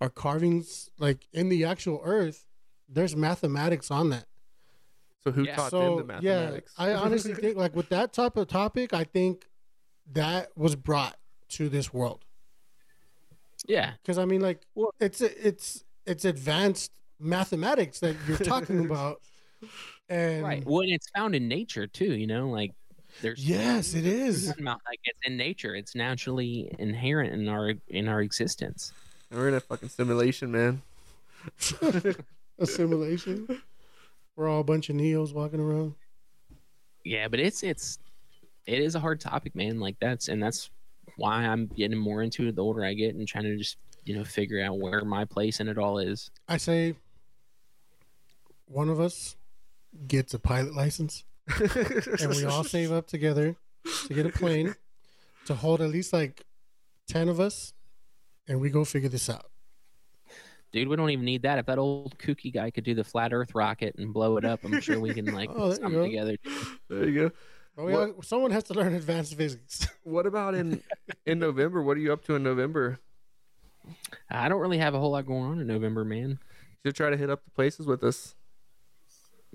or 0.00 0.08
carvings, 0.08 0.90
like 0.98 1.28
in 1.32 1.48
the 1.50 1.64
actual 1.64 2.00
Earth, 2.04 2.46
there's 2.88 3.14
mathematics 3.14 3.90
on 3.90 4.10
that. 4.10 4.26
So 5.22 5.30
who 5.30 5.44
Yeah. 5.44 5.56
taught 5.56 5.70
them 5.72 6.06
the 6.06 6.14
So 6.14 6.20
yeah. 6.22 6.60
I 6.78 6.94
honestly 6.94 7.34
think 7.34 7.56
like 7.56 7.76
with 7.76 7.88
that 7.90 8.12
type 8.12 8.36
of 8.36 8.48
topic, 8.48 8.92
I 8.94 9.04
think 9.04 9.46
that 10.12 10.56
was 10.56 10.74
brought 10.74 11.16
to 11.50 11.68
this 11.68 11.92
world. 11.92 12.24
Yeah, 13.68 13.92
Because 14.02 14.18
I 14.18 14.24
mean, 14.24 14.40
like 14.40 14.62
Well- 14.74 14.92
it's 15.00 15.20
it's 15.20 15.84
it's 16.06 16.24
advanced 16.24 16.90
mathematics 17.20 18.00
that 18.00 18.16
you're 18.26 18.38
talking 18.38 18.84
about, 18.90 19.20
and 20.12 20.42
right. 20.42 20.64
Well, 20.64 20.80
and 20.80 20.90
it's 20.90 21.08
found 21.10 21.34
in 21.34 21.48
nature 21.48 21.86
too. 21.86 22.14
You 22.14 22.26
know, 22.26 22.50
like 22.50 22.72
there's 23.20 23.46
yes, 23.46 23.94
it 23.94 24.04
We're 24.04 24.26
is. 24.26 24.46
talking 24.48 24.64
about, 24.64 24.80
like 24.86 25.00
it's 25.04 25.18
in 25.24 25.36
nature. 25.36 25.74
It's 25.74 25.94
naturally 25.94 26.74
inherent 26.78 27.32
in 27.32 27.48
our 27.48 27.74
in 27.88 28.08
our 28.08 28.20
existence. 28.20 28.92
We're 29.30 29.48
in 29.48 29.54
a 29.54 29.60
fucking 29.60 29.88
simulation, 29.88 30.52
man. 30.52 30.82
Assimilation. 32.58 33.62
We're 34.36 34.48
all 34.48 34.60
a 34.60 34.64
bunch 34.64 34.90
of 34.90 34.96
neos 34.96 35.32
walking 35.32 35.60
around. 35.60 35.94
Yeah, 37.04 37.28
but 37.28 37.40
it's 37.40 37.62
it's 37.62 37.98
it 38.66 38.80
is 38.80 38.94
a 38.94 39.00
hard 39.00 39.20
topic, 39.20 39.54
man. 39.54 39.80
Like 39.80 39.96
that's 40.00 40.28
and 40.28 40.42
that's 40.42 40.70
why 41.16 41.44
I'm 41.46 41.66
getting 41.66 41.98
more 41.98 42.22
into 42.22 42.46
it 42.46 42.56
the 42.56 42.62
older 42.62 42.84
I 42.84 42.94
get 42.94 43.14
and 43.14 43.26
trying 43.26 43.44
to 43.44 43.56
just 43.56 43.78
you 44.04 44.14
know 44.14 44.24
figure 44.24 44.62
out 44.62 44.78
where 44.78 45.04
my 45.04 45.24
place 45.24 45.60
in 45.60 45.68
it 45.68 45.78
all 45.78 45.98
is. 45.98 46.30
I 46.48 46.58
say 46.58 46.94
one 48.66 48.88
of 48.88 49.00
us 49.00 49.36
gets 50.06 50.32
a 50.34 50.38
pilot 50.38 50.74
license 50.74 51.24
and 51.58 52.30
we 52.30 52.44
all 52.44 52.64
save 52.64 52.92
up 52.92 53.06
together 53.06 53.56
to 54.06 54.14
get 54.14 54.26
a 54.26 54.30
plane 54.30 54.74
to 55.46 55.54
hold 55.54 55.80
at 55.82 55.90
least 55.90 56.12
like 56.12 56.42
10 57.08 57.28
of 57.28 57.40
us 57.40 57.72
and 58.48 58.60
we 58.60 58.70
go 58.70 58.84
figure 58.84 59.08
this 59.08 59.28
out. 59.28 59.46
Dude, 60.72 60.88
we 60.88 60.96
don't 60.96 61.10
even 61.10 61.24
need 61.26 61.42
that. 61.42 61.58
If 61.58 61.66
that 61.66 61.78
old 61.78 62.16
kooky 62.16 62.52
guy 62.52 62.70
could 62.70 62.84
do 62.84 62.94
the 62.94 63.04
flat 63.04 63.32
Earth 63.34 63.54
rocket 63.54 63.94
and 63.98 64.12
blow 64.14 64.38
it 64.38 64.44
up, 64.44 64.60
I'm 64.64 64.80
sure 64.80 64.98
we 64.98 65.12
can 65.12 65.26
like 65.26 65.50
Oh, 65.54 65.70
there 65.74 65.88
you 65.88 65.94
go. 65.94 66.04
together. 66.04 66.36
There 66.88 67.08
you 67.08 67.20
go. 67.28 67.30
But 67.76 67.84
we 67.86 67.92
What- 67.92 68.10
all, 68.16 68.22
someone 68.22 68.50
has 68.52 68.64
to 68.64 68.74
learn 68.74 68.94
advanced 68.94 69.34
physics. 69.36 69.86
What 70.04 70.26
about 70.26 70.54
in 70.56 70.82
in 71.26 71.38
November? 71.38 71.80
What 71.82 71.96
are 71.96 72.00
you 72.00 72.12
up 72.12 72.24
to 72.24 72.34
in 72.34 72.42
November? 72.42 72.98
I 74.28 74.48
don't 74.48 74.60
really 74.60 74.78
have 74.78 74.94
a 74.94 74.98
whole 74.98 75.12
lot 75.12 75.26
going 75.26 75.44
on 75.44 75.60
in 75.60 75.66
November, 75.68 76.04
man. 76.04 76.38
You 76.82 76.88
should 76.88 76.96
try 76.96 77.10
to 77.10 77.16
hit 77.16 77.30
up 77.30 77.44
the 77.44 77.50
places 77.52 77.86
with 77.86 78.02
us. 78.02 78.34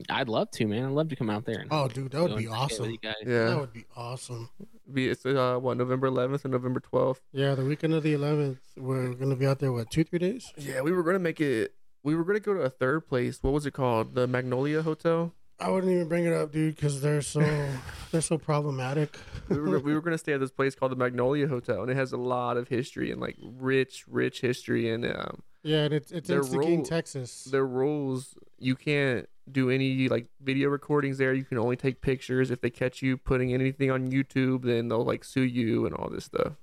I'd 0.10 0.30
love 0.30 0.52
to, 0.52 0.68
man. 0.68 0.86
I'd 0.86 0.91
love 0.91 1.10
to 1.10 1.16
come 1.16 1.30
out 1.30 1.45
there. 1.45 1.60
And 1.60 1.68
Oh, 1.72 1.88
dude, 1.88 2.12
that 2.12 2.22
would 2.22 2.38
be 2.38 2.45
and 2.45 2.45
kick 2.45 2.48
it 2.48 2.50
with 2.50 2.60
awesome. 2.60 2.89
you 2.91 2.98
guys. 3.00 3.16
Yeah, 3.26 3.45
That 3.45 3.60
would 3.60 3.74
be 3.74 3.86
awesome. 3.95 4.50
be 4.91 5.08
it's 5.10 5.26
uh 5.26 5.58
what 5.60 5.78
November 5.78 6.10
11th 6.10 6.45
and 6.45 6.52
November 6.54 6.80
12th. 6.80 7.20
Yeah, 7.34 7.56
the 7.56 7.66
weekend 7.66 7.93
of 7.93 8.04
the 8.04 8.14
11th, 8.14 8.58
we're 8.78 9.14
gonna 9.16 9.36
be 9.36 9.48
out 9.48 9.60
there. 9.60 9.72
What 9.72 9.89
two, 9.89 10.04
three 10.04 10.20
days? 10.20 10.54
Yeah, 10.58 10.82
we 10.82 10.91
were 10.91 11.04
gonna 11.04 11.20
make 11.20 11.41
it. 11.41 11.74
We 12.04 12.16
were 12.16 12.24
gonna 12.24 12.39
go 12.39 12.54
to 12.54 12.62
a 12.62 12.70
third 12.70 13.08
place. 13.08 13.39
What 13.41 13.54
was 13.54 13.66
it 13.66 13.72
called? 13.72 14.14
The 14.16 14.28
Magnolia 14.28 14.82
Hotel. 14.84 15.34
I 15.60 15.70
wouldn't 15.72 15.91
even 15.91 16.08
bring 16.08 16.26
it 16.26 16.34
up, 16.34 16.52
dude, 16.52 16.76
because 16.76 17.02
they're 17.02 17.24
so 17.24 17.39
they're 18.12 18.22
so 18.22 18.38
problematic. 18.38 19.18
We 19.50 19.58
were 19.58 19.80
we 19.80 19.93
were 19.95 20.02
gonna 20.06 20.20
stay 20.20 20.34
at 20.34 20.39
this 20.39 20.52
place 20.52 20.76
called 20.76 20.91
the 20.91 20.95
Magnolia 20.95 21.48
Hotel, 21.48 21.82
and 21.82 21.89
it 21.89 21.95
has 21.98 22.12
a 22.12 22.18
lot 22.18 22.58
of 22.58 22.68
history 22.68 23.10
and 23.12 23.20
like 23.20 23.36
rich, 23.41 24.06
rich 24.08 24.41
history. 24.41 24.89
And 24.91 25.04
um, 25.06 25.41
Yeah, 25.64 25.86
and 25.86 25.93
it's 25.95 26.12
it's 26.12 26.30
in 26.30 26.43
Seguin, 26.43 26.60
rule- 26.78 26.86
Texas. 26.86 27.45
their 27.45 27.66
rules 27.66 28.36
you 28.60 28.76
can't 28.76 29.28
do 29.52 29.70
any 29.70 30.08
like 30.10 30.28
video 30.41 30.70
recordings 30.70 31.18
there. 31.18 31.34
You 31.34 31.43
can 31.45 31.58
only 31.58 31.76
take 31.76 32.02
pictures. 32.02 32.52
If 32.52 32.62
they 32.62 32.70
catch 32.70 33.02
you 33.02 33.18
putting 33.18 33.54
anything 33.54 33.91
on 33.91 34.12
YouTube, 34.12 34.64
then 34.64 34.88
they'll 34.88 35.06
like 35.06 35.24
sue 35.24 35.41
you 35.43 35.86
and 35.86 35.95
all 35.95 36.10
this 36.10 36.26
stuff. 36.26 36.54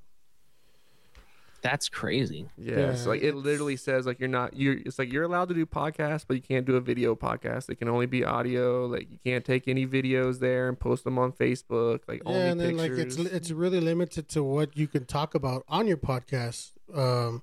That's 1.63 1.89
crazy. 1.89 2.47
Yeah, 2.59 2.79
Yeah, 2.79 2.95
so 2.95 3.09
like 3.09 3.23
it 3.23 3.35
literally 3.35 3.77
says 3.77 4.05
like 4.05 4.21
you're 4.21 4.29
not 4.29 4.53
you. 4.53 4.83
It's 4.85 4.99
like 4.99 5.11
you're 5.11 5.23
allowed 5.23 5.49
to 5.49 5.55
do 5.55 5.65
podcasts, 5.65 6.27
but 6.29 6.35
you 6.35 6.43
can't 6.43 6.67
do 6.67 6.77
a 6.77 6.81
video 6.81 7.15
podcast. 7.15 7.71
It 7.71 7.77
can 7.77 7.89
only 7.89 8.05
be 8.05 8.23
audio. 8.23 8.85
Like 8.85 9.11
you 9.11 9.19
can't 9.25 9.47
take 9.47 9.67
any 9.67 9.87
videos 9.87 10.41
there 10.41 10.69
and 10.69 10.79
post 10.79 11.05
them 11.05 11.19
on 11.19 11.33
Facebook. 11.33 12.01
Like 12.07 12.21
Yeah, 12.27 12.31
only 12.31 12.41
and 12.51 12.61
then 12.61 12.77
pictures. 12.77 13.19
like 13.19 13.27
it's 13.29 13.35
it's 13.35 13.51
really 13.51 13.81
limited 13.81 14.29
to 14.31 14.45
what 14.45 14.77
you 14.77 14.87
can 14.87 15.07
talk 15.07 15.35
about 15.35 15.65
on 15.67 15.87
your 15.87 15.97
podcast. 15.97 16.73
Um, 16.95 17.41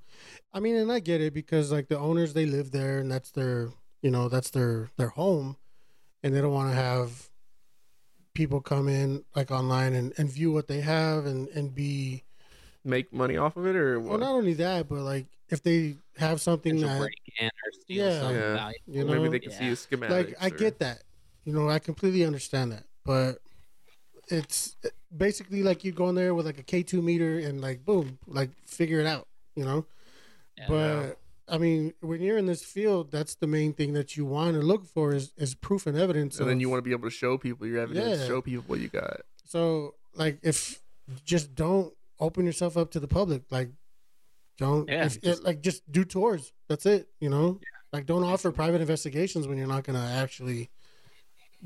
I 0.54 0.60
mean, 0.60 0.76
and 0.76 0.92
I 0.92 1.00
get 1.00 1.20
it 1.20 1.34
because 1.34 1.72
like 1.72 1.88
the 1.88 1.98
owners 1.98 2.34
they 2.34 2.46
live 2.46 2.70
there 2.70 3.00
and 3.00 3.12
that's 3.12 3.32
their 3.32 3.70
you 4.02 4.12
know 4.12 4.30
that's 4.30 4.50
their 4.50 4.90
their 4.98 5.10
home, 5.10 5.58
and 6.24 6.34
they 6.36 6.42
don't 6.42 6.54
want 6.54 6.70
to 6.70 6.76
have 6.76 7.30
people 8.34 8.62
come 8.62 8.88
in 8.88 9.24
like 9.36 9.52
online 9.52 9.94
and, 9.94 10.14
and 10.18 10.30
view 10.30 10.52
what 10.52 10.68
they 10.68 10.82
have 10.82 11.26
and 11.26 11.48
and 11.50 11.76
be 11.76 12.24
make 12.84 13.12
money 13.14 13.38
off 13.38 13.58
of 13.58 13.66
it 13.68 13.76
or 13.76 14.00
well 14.00 14.18
not 14.18 14.32
only 14.32 14.54
that 14.54 14.88
but 14.88 15.02
like 15.02 15.26
if 15.50 15.62
they 15.62 15.96
have 16.18 16.40
something 16.42 16.76
Potential 16.76 16.90
that 16.90 17.00
break 17.00 17.34
in 17.40 17.48
or 17.48 17.72
steal 17.74 18.06
Yeah. 18.06 18.20
some 18.20 18.34
Yeah. 18.36 18.54
value. 18.54 18.78
you 18.88 19.06
Maybe 19.06 19.28
they 19.28 19.40
can 19.40 19.52
see 19.52 19.66
Yeah. 19.66 19.74
a 19.74 19.76
schematic. 19.76 20.30
like 20.30 20.38
I 20.42 20.50
get 20.50 20.80
that. 20.80 21.04
You 21.44 21.54
know, 21.54 21.70
I 21.70 21.80
completely 21.80 22.24
understand 22.24 22.72
that. 22.72 22.86
But 23.04 23.40
it's 24.30 24.78
basically 25.16 25.62
like 25.64 25.84
you 25.84 25.92
go 25.92 26.08
in 26.10 26.16
there 26.16 26.34
with 26.34 26.46
like 26.46 26.58
a 26.60 26.64
K 26.64 26.84
two 26.84 27.02
meter 27.02 27.40
and 27.40 27.60
like 27.60 27.84
boom, 27.84 28.18
like 28.28 28.50
figure 28.66 29.00
it 29.00 29.08
out, 29.08 29.28
you 29.56 29.66
know? 29.66 29.86
Yeah. 30.58 30.66
But 30.70 31.20
I 31.52 31.58
mean, 31.58 31.94
when 32.00 32.22
you're 32.22 32.38
in 32.38 32.46
this 32.46 32.64
field, 32.64 33.12
that's 33.12 33.36
the 33.36 33.46
main 33.48 33.74
thing 33.74 33.92
that 33.94 34.16
you 34.16 34.24
want 34.26 34.54
to 34.56 34.62
look 34.62 34.86
for 34.86 35.14
is, 35.14 35.34
is 35.38 35.54
proof 35.54 35.86
and 35.86 35.98
evidence. 35.98 36.40
And 36.40 36.50
then 36.50 36.60
you 36.62 36.70
want 36.70 36.80
to 36.80 36.84
be 36.84 36.92
able 36.94 37.10
to 37.10 37.16
show 37.16 37.38
people 37.38 37.68
your 37.68 37.80
evidence, 37.80 38.22
Yeah. 38.22 38.28
show 38.28 38.42
people 38.42 38.64
what 38.68 38.80
you 38.80 38.88
got. 38.88 39.22
so 39.46 39.96
like 40.16 40.40
if 40.44 40.82
just 41.26 41.54
don't 41.56 41.94
open 42.20 42.46
yourself 42.46 42.78
up 42.78 42.92
to 42.92 43.00
the 43.02 43.08
public, 43.08 43.44
like 43.52 43.70
don't 44.58 44.88
Yeah, 44.90 45.06
if, 45.06 45.22
just- 45.22 45.44
like 45.44 45.62
just 45.62 45.90
do 45.92 46.06
tours. 46.06 46.54
That's 46.70 46.86
it, 46.86 47.10
you 47.20 47.30
know? 47.30 47.60
Like 47.92 48.06
don't 48.06 48.24
offer 48.24 48.52
private 48.52 48.80
investigations 48.80 49.48
when 49.48 49.58
you're 49.58 49.68
not 49.68 49.84
gonna 49.84 50.00
actually 50.24 50.70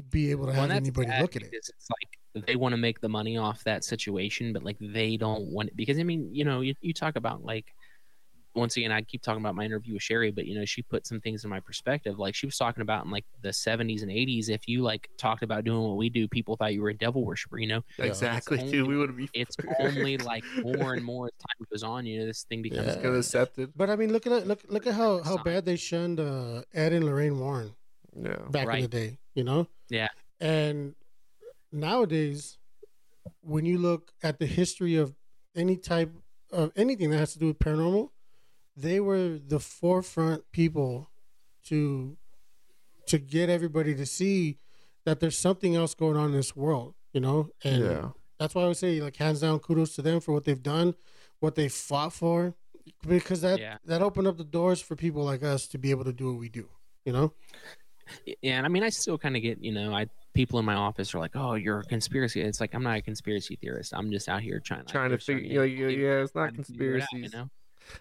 be 0.09 0.31
able 0.31 0.45
to 0.45 0.51
Well, 0.51 0.61
have 0.61 0.71
anybody 0.71 1.09
look 1.21 1.35
at 1.35 1.43
it. 1.43 1.49
It's 1.53 1.69
like 1.89 2.45
they 2.47 2.55
want 2.55 2.73
to 2.73 2.77
make 2.77 2.99
the 3.01 3.07
money 3.09 3.37
off 3.37 3.63
that 3.63 3.83
situation, 3.83 4.51
but 4.51 4.63
like 4.63 4.77
they 4.81 5.15
don't 5.15 5.45
want 5.51 5.69
it 5.69 5.75
because 5.77 5.99
I 5.99 6.03
mean, 6.03 6.33
you 6.33 6.43
know, 6.43 6.61
you, 6.61 6.73
you 6.81 6.93
talk 6.93 7.15
about 7.15 7.43
like 7.45 7.65
once 8.55 8.77
again, 8.77 8.91
I 8.91 9.01
keep 9.01 9.21
talking 9.21 9.41
about 9.41 9.53
my 9.55 9.65
interview 9.65 9.93
with 9.93 10.01
Sherry, 10.03 10.31
but 10.31 10.45
you 10.45 10.57
know, 10.57 10.65
she 10.65 10.81
put 10.81 11.05
some 11.05 11.19
things 11.21 11.43
in 11.43 11.49
my 11.49 11.59
perspective. 11.59 12.17
Like 12.19 12.33
she 12.35 12.45
was 12.45 12.57
talking 12.57 12.81
about 12.81 13.05
in 13.05 13.11
like 13.11 13.25
the 13.41 13.49
70s 13.49 14.01
and 14.01 14.09
80s, 14.11 14.49
if 14.49 14.67
you 14.67 14.81
like 14.81 15.09
talked 15.17 15.43
about 15.43 15.63
doing 15.65 15.81
what 15.83 15.97
we 15.97 16.09
do, 16.09 16.27
people 16.27 16.55
thought 16.55 16.73
you 16.73 16.81
were 16.81 16.89
a 16.89 16.97
devil 16.97 17.25
worshiper. 17.25 17.57
You 17.59 17.67
know, 17.67 17.81
Yeah. 17.99 18.05
exactly, 18.05 18.59
It's 18.59 18.71
dude. 18.71 18.81
only- 18.83 18.95
We 18.95 18.97
would 18.99 19.17
be. 19.17 19.29
it's 19.33 19.55
only 19.79 20.17
like 20.17 20.43
more 20.63 20.93
and 20.93 21.03
more 21.03 21.25
as 21.27 21.31
time 21.33 21.67
goes 21.71 21.83
on. 21.83 22.05
You 22.05 22.19
know, 22.19 22.25
this 22.27 22.43
thing 22.43 22.61
becomes 22.61 22.87
Yeah. 22.95 23.01
gonna 23.03 23.17
accept 23.19 23.59
it. 23.59 23.71
But 23.75 23.89
I 23.89 23.95
mean, 23.95 24.11
look 24.13 24.25
at 24.25 24.31
it. 24.33 24.47
Look 24.47 24.61
look 24.69 24.87
at 24.87 24.93
how 24.93 25.21
how 25.23 25.37
bad 25.43 25.65
they 25.65 25.75
shunned 25.75 26.19
uh, 26.19 26.63
Ed 26.73 26.93
and 26.93 27.03
Lorraine 27.05 27.37
Warren 27.39 27.75
Yeah. 28.17 28.37
back 28.49 28.67
in 28.75 28.81
the 28.83 28.87
day. 28.87 29.17
You 29.33 29.43
know. 29.43 29.67
Yeah. 29.89 30.07
And 30.39 30.95
nowadays, 31.71 32.57
when 33.41 33.65
you 33.65 33.77
look 33.77 34.11
at 34.23 34.39
the 34.39 34.45
history 34.45 34.95
of 34.95 35.13
any 35.55 35.77
type 35.77 36.11
of 36.51 36.71
anything 36.75 37.09
that 37.09 37.17
has 37.17 37.33
to 37.33 37.39
do 37.39 37.47
with 37.47 37.59
paranormal, 37.59 38.09
they 38.75 38.99
were 38.99 39.39
the 39.39 39.59
forefront 39.59 40.43
people 40.51 41.09
to 41.65 42.17
to 43.07 43.17
get 43.19 43.49
everybody 43.49 43.93
to 43.95 44.05
see 44.05 44.57
that 45.05 45.19
there's 45.19 45.37
something 45.37 45.75
else 45.75 45.93
going 45.93 46.17
on 46.17 46.27
in 46.27 46.31
this 46.33 46.55
world. 46.55 46.95
You 47.13 47.21
know. 47.21 47.49
And 47.63 47.83
yeah. 47.83 48.09
that's 48.39 48.53
why 48.55 48.63
I 48.63 48.67
would 48.67 48.77
say 48.77 48.99
like 49.01 49.15
hands 49.15 49.41
down 49.41 49.59
kudos 49.59 49.95
to 49.95 50.01
them 50.01 50.19
for 50.19 50.33
what 50.33 50.43
they've 50.43 50.61
done, 50.61 50.95
what 51.39 51.55
they 51.55 51.69
fought 51.69 52.11
for, 52.13 52.55
because 53.07 53.41
that 53.41 53.59
Yeah. 53.59 53.77
that 53.85 54.01
opened 54.01 54.27
up 54.27 54.37
the 54.37 54.43
doors 54.43 54.81
for 54.81 54.95
people 54.95 55.23
like 55.23 55.43
us 55.43 55.67
to 55.69 55.77
be 55.77 55.91
able 55.91 56.03
to 56.05 56.13
do 56.13 56.31
what 56.31 56.39
we 56.39 56.49
do. 56.49 56.67
You 57.05 57.13
know, 57.13 57.33
yeah, 58.25 58.57
and 58.57 58.65
I 58.65 58.69
mean, 58.69 58.81
I 58.83 58.89
still 58.89 59.17
kind 59.17 59.35
of 59.35 59.43
get, 59.43 59.63
you 59.63 59.71
know, 59.71 59.93
I 59.93 60.07
people 60.33 60.57
in 60.59 60.65
my 60.65 60.73
office 60.73 61.13
are 61.13 61.19
like, 61.19 61.35
"Oh, 61.35 61.53
you're 61.53 61.79
a 61.79 61.83
conspiracy." 61.83 62.41
It's 62.41 62.59
like 62.59 62.73
I'm 62.73 62.81
not 62.83 62.97
a 62.97 63.01
conspiracy 63.01 63.55
theorist. 63.55 63.93
I'm 63.95 64.11
just 64.11 64.27
out 64.27 64.41
here 64.41 64.59
trying, 64.59 64.85
Trying 64.85 65.11
to 65.11 65.17
figure. 65.19 65.43
you 65.43 65.53
know, 65.59 65.63
Yeah, 65.63 65.87
yeah, 65.87 65.97
yeah. 66.17 66.23
It's 66.23 66.33
not 66.35 66.49
trying 66.49 66.55
to 66.55 66.63
figure 66.63 66.95
it 66.97 67.03
out, 67.03 67.09
conspiracies. 67.09 67.33
you 67.33 67.39
know, 67.39 67.49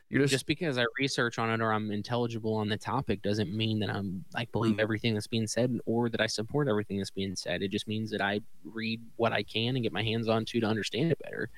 You're 0.09 0.23
just, 0.23 0.33
just 0.33 0.47
because 0.47 0.79
I 0.79 0.85
research 0.99 1.39
on 1.39 1.51
it 1.51 1.61
or 1.61 1.73
I'm 1.73 1.91
intelligible 1.91 2.55
on 2.55 2.69
the 2.69 2.77
topic 2.77 3.23
doesn't 3.23 3.55
mean 3.55 3.79
that 3.81 3.91
I'm 3.91 4.25
like 4.35 4.51
believe 4.53 4.73
mm-hmm. 4.73 4.81
everything 4.81 5.15
that's 5.15 5.27
being 5.27 5.47
said 5.47 5.79
or 5.87 6.09
that 6.09 6.21
I 6.21 6.27
support 6.27 6.69
everything 6.69 6.99
that's 6.99 7.11
being 7.11 7.37
said. 7.37 7.63
It 7.63 7.71
just 7.71 7.89
means 7.89 8.11
that 8.11 8.21
I 8.21 8.41
read 8.65 9.01
what 9.17 9.33
I 9.33 9.43
can 9.43 9.77
and 9.77 9.83
get 9.83 9.93
my 9.93 10.03
hands 10.03 10.29
on 10.29 10.45
to 10.47 10.61
to 10.61 10.67
understand 10.67 11.13
it 11.13 11.19
better. 11.23 11.51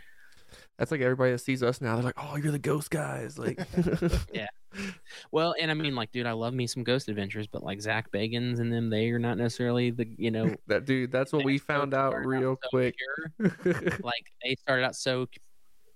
that's 0.78 0.90
like 0.90 1.00
everybody 1.00 1.32
that 1.32 1.38
sees 1.38 1.62
us 1.62 1.80
now. 1.80 1.94
They're 1.94 2.04
like, 2.04 2.18
"Oh, 2.18 2.36
you're 2.36 2.52
the 2.52 2.58
ghost 2.58 2.90
guys." 2.90 3.38
Like, 3.38 3.60
yeah. 4.32 4.48
Well, 5.30 5.54
and 5.60 5.70
I 5.70 5.74
mean, 5.74 5.94
like, 5.94 6.12
dude, 6.12 6.26
I 6.26 6.32
love 6.32 6.54
me 6.54 6.66
some 6.66 6.84
Ghost 6.84 7.08
Adventures, 7.08 7.46
but 7.46 7.62
like 7.62 7.80
Zak 7.80 8.10
Bagans 8.10 8.60
and 8.60 8.72
them, 8.72 8.90
they 8.90 9.10
are 9.10 9.18
not 9.18 9.38
necessarily 9.38 9.90
the, 9.90 10.06
you 10.16 10.30
know, 10.30 10.54
that 10.66 10.84
dude. 10.84 11.10
That's 11.10 11.32
what 11.32 11.44
we 11.44 11.58
found 11.58 11.94
out 11.94 12.14
real 12.24 12.58
so 12.62 12.68
quick. 12.68 12.94
like 13.38 14.26
they 14.42 14.54
started 14.56 14.84
out 14.84 14.96
so 14.96 15.26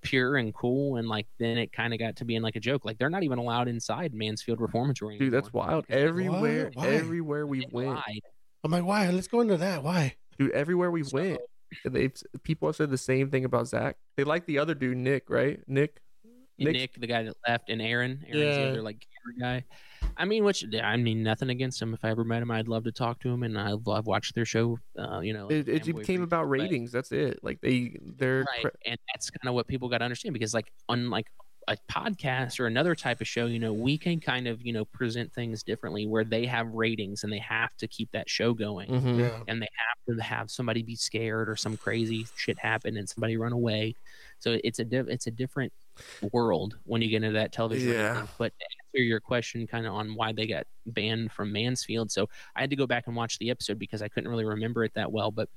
pure 0.03 0.37
and 0.37 0.55
cool, 0.55 0.97
and 0.97 1.09
like 1.09 1.27
then 1.39 1.59
it 1.59 1.73
kind 1.73 1.93
of 1.93 1.99
got 1.99 2.17
to 2.17 2.25
being 2.25 2.43
like 2.43 2.57
a 2.57 2.61
joke. 2.61 2.85
Like 2.85 2.99
they're 2.99 3.11
not 3.11 3.23
even 3.23 3.39
allowed 3.39 3.69
inside 3.69 4.15
Mansfield 4.15 4.61
Reformatory. 4.61 5.19
Dude, 5.19 5.33
that's 5.33 5.49
anymore. 5.49 5.67
wild. 5.67 5.85
Everywhere, 5.89 6.71
Why? 6.75 6.87
everywhere 6.89 7.47
we 7.47 7.61
They 7.61 7.67
went, 7.71 7.89
lied. 7.91 8.21
I'm 8.65 8.71
like, 8.71 8.85
why? 8.85 9.09
Let's 9.11 9.29
go 9.29 9.41
into 9.41 9.57
that. 9.59 9.83
Why? 9.83 10.17
dude. 10.39 10.51
Everywhere 10.53 10.91
we 10.91 11.03
So- 11.05 11.17
went, 11.17 11.41
they've 11.85 12.13
people 12.43 12.69
have 12.69 12.77
said 12.77 12.91
the 12.91 12.99
same 12.99 13.31
thing 13.31 13.45
about 13.45 13.69
Zak. 13.69 13.97
They 14.17 14.25
like 14.25 14.47
the 14.47 14.59
other 14.59 14.75
dude, 14.75 14.97
Nick, 14.97 15.29
right? 15.31 15.61
Nick. 15.67 16.01
Nick, 16.59 16.73
Nick's- 16.75 16.99
the 16.99 17.07
guy 17.07 17.23
that 17.23 17.35
left, 17.49 17.71
and 17.71 17.81
Aaron, 17.81 18.25
Aaron's 18.29 18.39
Yeah. 18.57 18.65
the 18.65 18.69
other 18.71 18.83
like 18.83 19.07
guy. 19.41 19.65
I 20.17 20.25
mean, 20.25 20.45
which 20.45 20.65
I 20.83 20.97
mean, 20.97 21.23
nothing 21.23 21.51
against 21.51 21.81
him. 21.81 21.95
If 21.95 22.05
I 22.05 22.11
ever 22.11 22.25
met 22.25 22.43
him, 22.43 22.51
I'd 22.51 22.69
love 22.69 22.85
to 22.85 22.93
talk 22.93 23.21
to 23.21 23.29
him, 23.29 23.43
and 23.43 23.59
I've, 23.59 23.87
I've 23.89 24.07
watched 24.07 24.35
their 24.35 24.45
show. 24.45 24.79
Uh, 24.99 25.21
you 25.21 25.33
know, 25.33 25.45
like 25.47 25.53
It, 25.53 25.69
it 25.69 25.85
became 25.87 26.05
Freaks, 26.05 26.21
about 26.23 26.43
but- 26.45 26.49
ratings. 26.51 26.93
That's 26.93 27.13
it. 27.13 27.41
Like 27.43 27.61
they, 27.61 27.97
they're 28.19 28.41
right? 28.41 28.61
cra- 28.63 28.73
and 28.87 28.99
that's 29.13 29.31
kind 29.31 29.49
of 29.49 29.55
what 29.55 29.67
people 29.67 29.89
got 29.89 29.99
to 29.99 30.05
understand 30.05 30.33
because, 30.35 30.55
like, 30.55 30.73
unlike 30.89 31.27
a 31.69 31.77
podcast 31.93 32.59
or 32.59 32.67
another 32.67 32.95
type 32.95 33.21
of 33.21 33.29
show, 33.29 33.47
you 33.47 33.59
know, 33.59 33.73
we 33.73 33.97
can 33.99 34.19
kind 34.19 34.49
of 34.49 34.61
you 34.65 34.73
know 34.73 34.85
present 34.87 35.33
things 35.33 35.63
differently 35.63 36.07
where 36.07 36.25
they 36.25 36.47
have 36.47 36.67
ratings 36.73 37.23
and 37.23 37.33
they 37.33 37.39
have 37.39 37.77
to 37.77 37.87
keep 37.87 38.11
that 38.13 38.29
show 38.29 38.55
going. 38.55 38.89
Mhm. 38.91 39.19
Yeah. 39.21 39.41
and 39.47 39.61
they 39.63 39.69
have 40.09 40.17
to 40.17 40.23
have 40.23 40.51
somebody 40.51 40.83
be 40.83 40.97
scared 40.97 41.49
or 41.49 41.57
some 41.57 41.77
crazy 41.77 42.27
shit 42.37 42.59
happen 42.59 42.97
and 42.97 43.09
somebody 43.09 43.37
run 43.37 43.53
away. 43.53 43.95
So 44.41 44.59
it's 44.65 44.79
a 44.79 44.85
diff- 44.85 45.09
it's 45.09 45.27
a 45.27 45.31
different 45.31 45.73
world 46.33 46.77
when 46.85 47.03
you 47.03 47.09
get 47.09 47.17
into 47.23 47.33
that 47.39 47.53
television. 47.53 47.93
Yeah. 47.93 48.13
rating. 48.13 48.29
But 48.39 48.53
to 48.59 48.67
answer 48.95 49.03
your 49.03 49.21
question, 49.21 49.67
kind 49.67 49.87
of 49.87 49.95
on 49.95 50.15
why 50.15 50.33
they 50.33 50.47
got 50.47 50.67
banned 50.87 51.33
from 51.33 51.53
Mansfield, 51.53 52.11
so 52.11 52.29
I 52.57 52.61
had 52.61 52.71
to 52.71 52.77
go 52.77 52.87
back 52.87 53.07
and 53.07 53.17
watch 53.17 53.39
the 53.39 53.51
episode 53.51 53.79
because 53.79 54.03
I 54.03 54.09
couldn't 54.09 54.31
really 54.31 54.45
remember 54.45 54.85
it 54.85 54.93
that 54.95 55.13
well. 55.13 55.31
But 55.31 55.49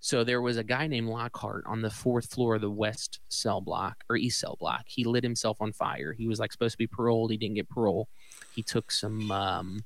so 0.00 0.22
there 0.22 0.42
was 0.42 0.58
a 0.58 0.64
guy 0.64 0.86
named 0.86 1.08
Lockhart 1.08 1.64
on 1.66 1.80
the 1.80 1.90
fourth 1.90 2.30
floor 2.30 2.56
of 2.56 2.60
the 2.60 2.70
west 2.70 3.20
cell 3.28 3.60
block 3.60 4.04
or 4.10 4.16
east 4.16 4.38
cell 4.38 4.56
block. 4.60 4.82
He 4.86 5.04
lit 5.04 5.24
himself 5.24 5.56
on 5.60 5.72
fire. 5.72 6.12
He 6.12 6.28
was 6.28 6.38
like 6.38 6.52
supposed 6.52 6.74
to 6.74 6.78
be 6.78 6.86
paroled. 6.86 7.30
He 7.30 7.38
didn't 7.38 7.54
get 7.54 7.70
parole. 7.70 8.08
He 8.54 8.62
took 8.62 8.90
some 8.90 9.30
um, 9.30 9.84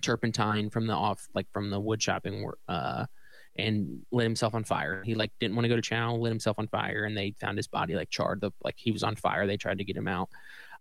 turpentine 0.00 0.70
from 0.70 0.86
the 0.86 0.92
off 0.92 1.28
like 1.34 1.46
from 1.52 1.70
the 1.70 1.80
wood 1.80 2.00
chopping 2.00 2.50
uh 2.68 3.06
and 3.56 4.00
lit 4.12 4.24
himself 4.24 4.54
on 4.54 4.64
fire 4.64 5.02
he 5.04 5.14
like 5.14 5.32
didn't 5.40 5.54
want 5.54 5.64
to 5.64 5.68
go 5.68 5.76
to 5.76 5.82
chow 5.82 6.14
lit 6.14 6.30
himself 6.30 6.58
on 6.58 6.68
fire 6.68 7.04
and 7.04 7.16
they 7.16 7.34
found 7.40 7.58
his 7.58 7.66
body 7.66 7.94
like 7.94 8.08
charred 8.08 8.40
the 8.40 8.50
like 8.62 8.76
he 8.78 8.92
was 8.92 9.02
on 9.02 9.16
fire 9.16 9.46
they 9.46 9.56
tried 9.56 9.78
to 9.78 9.84
get 9.84 9.96
him 9.96 10.08
out 10.08 10.28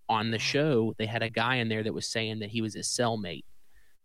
on 0.09 0.31
the 0.31 0.39
show 0.39 0.93
they 0.97 1.05
had 1.05 1.21
a 1.23 1.29
guy 1.29 1.55
in 1.55 1.69
there 1.69 1.83
that 1.83 1.93
was 1.93 2.07
saying 2.07 2.39
that 2.39 2.49
he 2.49 2.61
was 2.61 2.73
his 2.73 2.87
cellmate 2.87 3.45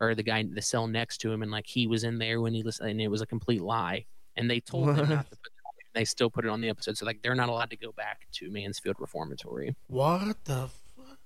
or 0.01 0.15
the 0.15 0.23
guy 0.23 0.45
the 0.53 0.61
cell 0.63 0.87
next 0.87 1.19
to 1.19 1.33
him 1.33 1.43
and 1.43 1.51
like 1.51 1.67
he 1.67 1.87
was 1.87 2.05
in 2.05 2.19
there 2.19 2.41
when 2.41 2.53
he 2.55 2.63
listened 2.63 2.91
and 2.91 3.01
it 3.01 3.09
was 3.09 3.23
a 3.23 3.27
complete 3.27 3.63
lie 3.63 4.05
and 4.37 4.51
they 4.51 4.61
told 4.61 4.89
him 4.91 5.09
not 5.09 5.31
to 5.31 5.37
put 5.37 5.47
it 5.47 5.63
on. 5.67 5.73
they 5.95 6.05
still 6.05 6.29
put 6.29 6.45
it 6.45 6.49
on 6.51 6.61
the 6.61 6.69
episode 6.69 6.97
so 6.99 7.07
like 7.07 7.23
they're 7.23 7.35
not 7.35 7.49
allowed 7.49 7.71
to 7.71 7.77
go 7.77 7.91
back 7.93 8.27
to 8.33 8.51
mansfield 8.51 8.97
reformatory 8.99 9.75
What 9.87 10.37
the? 10.45 10.69
Fuck? 10.97 11.19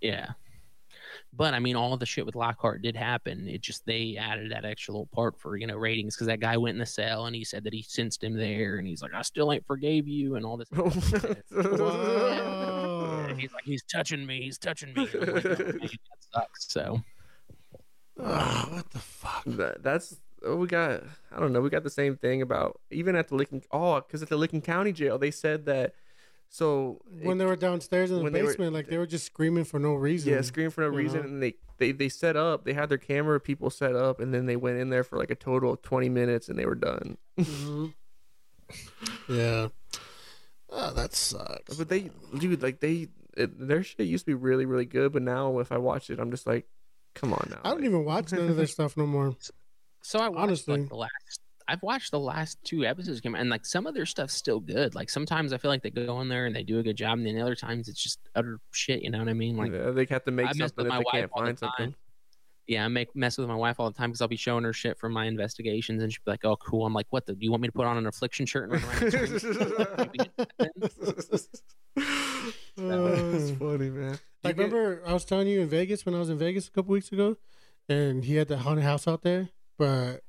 Yeah. 0.00 0.30
But 1.32 1.54
I 1.54 1.58
mean, 1.58 1.76
all 1.76 1.96
the 1.96 2.06
shit 2.06 2.26
with 2.26 2.34
Lockhart 2.34 2.82
did 2.82 2.96
happen. 2.96 3.48
It 3.48 3.60
just 3.60 3.84
they 3.86 4.16
added 4.18 4.52
that 4.52 4.64
extra 4.64 4.92
little 4.92 5.08
part 5.12 5.38
for 5.38 5.56
you 5.56 5.66
know 5.66 5.76
ratings 5.76 6.16
because 6.16 6.26
that 6.26 6.40
guy 6.40 6.56
went 6.56 6.74
in 6.74 6.80
the 6.80 6.86
cell 6.86 7.26
and 7.26 7.34
he 7.34 7.44
said 7.44 7.64
that 7.64 7.72
he 7.72 7.82
sensed 7.82 8.22
him 8.22 8.34
there 8.34 8.76
and 8.76 8.86
he's 8.86 9.02
like, 9.02 9.14
I 9.14 9.22
still 9.22 9.52
ain't 9.52 9.66
forgave 9.66 10.08
you 10.08 10.36
and 10.36 10.44
all 10.44 10.56
this. 10.56 10.68
Wow. 11.50 13.34
He's 13.36 13.52
like, 13.52 13.64
he's 13.64 13.82
touching 13.84 14.24
me, 14.24 14.42
he's 14.42 14.58
touching 14.58 14.92
me. 14.94 15.02
Like, 15.02 15.14
"Oh, 15.14 15.24
man, 15.26 15.42
that 15.44 15.90
sucks. 16.32 16.72
So 16.72 17.02
what 18.18 18.90
the 18.90 18.98
fuck? 18.98 19.44
That, 19.46 19.82
that's 19.82 20.16
oh, 20.44 20.56
we 20.56 20.66
got. 20.66 21.02
I 21.32 21.40
don't 21.40 21.52
know. 21.52 21.60
We 21.60 21.70
got 21.70 21.84
the 21.84 21.90
same 21.90 22.16
thing 22.16 22.42
about 22.42 22.80
even 22.90 23.16
at 23.16 23.28
the 23.28 23.36
Licking. 23.36 23.62
Oh, 23.70 24.00
because 24.00 24.22
at 24.22 24.28
the 24.28 24.36
Licking 24.36 24.62
County 24.62 24.92
Jail, 24.92 25.18
they 25.18 25.30
said 25.30 25.66
that. 25.66 25.94
So 26.50 27.00
When 27.22 27.36
they 27.38 27.44
were 27.44 27.56
downstairs 27.56 28.10
in 28.10 28.16
the 28.18 28.22
when 28.24 28.32
they 28.32 28.42
were- 28.42 28.48
basement, 28.48 28.72
like 28.72 28.88
they 28.88 28.96
were 28.98 29.06
just 29.06 29.26
screaming 29.26 29.64
for 29.64 29.78
no 29.78 29.94
reason. 29.94 30.32
yeah, 30.32 30.40
screaming 30.40 30.70
for 30.70 30.80
no 30.80 30.88
reason, 30.88 31.20
know? 31.20 31.26
and 31.28 31.42
they, 31.42 31.54
they 31.78 31.92
they 31.92 32.08
set 32.08 32.36
up. 32.36 32.64
They 32.64 32.72
had 32.72 32.88
their 32.88 32.96
camera 32.98 33.38
people 33.38 33.68
set 33.70 33.94
up, 33.94 34.18
and 34.18 34.32
then 34.32 34.46
they 34.46 34.56
went 34.56 34.78
in 34.78 34.88
there 34.90 35.04
for 35.04 35.18
like 35.18 35.30
a 35.30 35.34
total 35.34 35.72
of 35.74 35.82
twenty 35.82 36.08
minutes, 36.08 36.48
and 36.48 36.58
they 36.58 36.64
were 36.66 36.74
done. 36.74 37.18
Mhm. 37.38 37.94
Yeah. 39.28 39.68
Oh, 40.70 40.92
that 40.94 41.14
sucks. 41.14 41.76
But 41.76 41.88
they, 41.88 42.10
dude, 42.38 42.62
like 42.62 42.80
they, 42.80 43.08
it, 43.36 43.68
their 43.68 43.82
shit 43.82 44.06
used 44.06 44.24
to 44.26 44.30
be 44.30 44.34
really, 44.34 44.66
really 44.66 44.84
good. 44.84 45.12
But 45.12 45.22
now, 45.22 45.58
if 45.60 45.72
I 45.72 45.78
watch 45.78 46.10
it, 46.10 46.18
I'm 46.18 46.30
just 46.30 46.46
like, 46.46 46.66
come 47.14 47.32
on 47.32 47.46
now. 47.50 47.60
I 47.64 47.70
don't 47.70 47.78
like- 47.78 47.86
even 47.88 48.04
watch 48.04 48.32
none 48.32 48.48
of 48.48 48.56
their 48.56 48.66
stuff 48.78 48.96
no 48.96 49.06
more. 49.06 49.34
so 50.02 50.18
I 50.18 50.28
watched 50.28 50.40
Honestly. 50.42 50.80
like 50.80 50.88
the 50.88 50.96
last 50.96 51.40
I've 51.70 51.82
watched 51.82 52.10
the 52.10 52.18
last 52.18 52.58
two 52.64 52.84
episodes 52.86 53.20
come 53.20 53.34
and 53.34 53.50
like 53.50 53.66
some 53.66 53.86
of 53.86 53.94
their 53.94 54.06
stuff's 54.06 54.32
still 54.34 54.58
good. 54.58 54.94
Like 54.94 55.10
sometimes 55.10 55.52
I 55.52 55.58
feel 55.58 55.70
like 55.70 55.82
they 55.82 55.90
go 55.90 56.20
in 56.22 56.28
there 56.30 56.46
and 56.46 56.56
they 56.56 56.62
do 56.62 56.78
a 56.78 56.82
good 56.82 56.96
job, 56.96 57.18
and 57.18 57.26
then 57.26 57.38
other 57.38 57.54
times 57.54 57.88
it's 57.88 58.02
just 58.02 58.18
utter 58.34 58.58
shit. 58.72 59.02
You 59.02 59.10
know 59.10 59.18
what 59.18 59.28
I 59.28 59.34
mean? 59.34 59.56
Like 59.56 59.72
yeah, 59.72 59.90
they 59.90 60.06
have 60.06 60.24
to 60.24 60.30
make 60.30 60.46
I 60.48 60.52
something 60.52 60.86
with 60.86 60.86
if 60.86 60.92
they 60.92 60.98
wife 60.98 61.06
can't 61.12 61.30
all 61.34 61.42
the 61.42 61.46
find 61.48 61.58
something. 61.58 61.94
yeah, 62.66 62.86
I 62.86 62.88
make 62.88 63.14
mess 63.14 63.36
with 63.36 63.48
my 63.48 63.54
wife 63.54 63.78
all 63.78 63.90
the 63.90 63.96
time 63.98 64.08
because 64.10 64.22
I'll 64.22 64.28
be 64.28 64.36
showing 64.36 64.64
her 64.64 64.72
shit 64.72 64.98
from 64.98 65.12
my 65.12 65.26
investigations, 65.26 66.02
and 66.02 66.10
she'll 66.10 66.22
be 66.24 66.30
like, 66.30 66.44
"Oh, 66.46 66.56
cool." 66.56 66.86
I'm 66.86 66.94
like, 66.94 67.06
"What? 67.10 67.26
The, 67.26 67.34
do 67.34 67.44
you 67.44 67.50
want 67.50 67.60
me 67.60 67.68
to 67.68 67.72
put 67.72 67.86
on 67.86 67.98
an 67.98 68.06
affliction 68.06 68.46
shirt 68.46 68.70
and 68.70 68.82
run 68.82 68.82
around?" 68.82 69.10
screaming?" 69.40 70.30
oh, 72.78 73.34
it's 73.34 73.50
funny, 73.58 73.90
man. 73.90 74.18
Like, 74.42 74.56
You 74.56 74.64
get- 74.64 74.72
remember 74.72 75.02
I 75.06 75.12
was 75.12 75.24
telling 75.24 75.48
you 75.48 75.60
in 75.60 75.68
Vegas 75.68 76.06
when 76.06 76.14
I 76.14 76.18
was 76.18 76.30
in 76.30 76.38
Vegas 76.38 76.66
a 76.68 76.70
couple 76.70 76.92
weeks 76.92 77.12
ago, 77.12 77.36
and 77.88 78.24
he 78.24 78.36
had 78.36 78.48
the 78.48 78.58
haunted 78.58 78.84
house 78.84 79.06
out 79.08 79.22
there, 79.22 79.50
but 79.76 80.22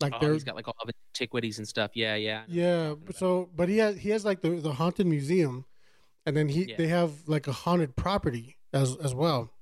like 0.00 0.14
oh, 0.20 0.32
he's 0.32 0.44
got 0.44 0.56
like 0.56 0.68
all 0.68 0.74
of 0.82 0.90
antiquities 1.14 1.58
and 1.58 1.66
stuff. 1.66 1.92
Yeah, 1.94 2.14
yeah. 2.16 2.42
yeah. 2.48 2.94
So, 3.14 3.48
but 3.54 3.68
he 3.68 3.78
has 3.78 3.96
he 3.98 4.10
has 4.10 4.24
like 4.24 4.40
the 4.42 4.50
the 4.50 4.72
haunted 4.74 5.06
museum, 5.06 5.64
and 6.24 6.36
then 6.36 6.48
he 6.48 6.64
Yeah. 6.64 6.76
they 6.76 6.88
have 6.88 7.12
like 7.26 7.46
a 7.46 7.52
haunted 7.52 7.96
property 7.96 8.56
as 8.72 8.96
as 8.96 9.14
well. 9.14 9.52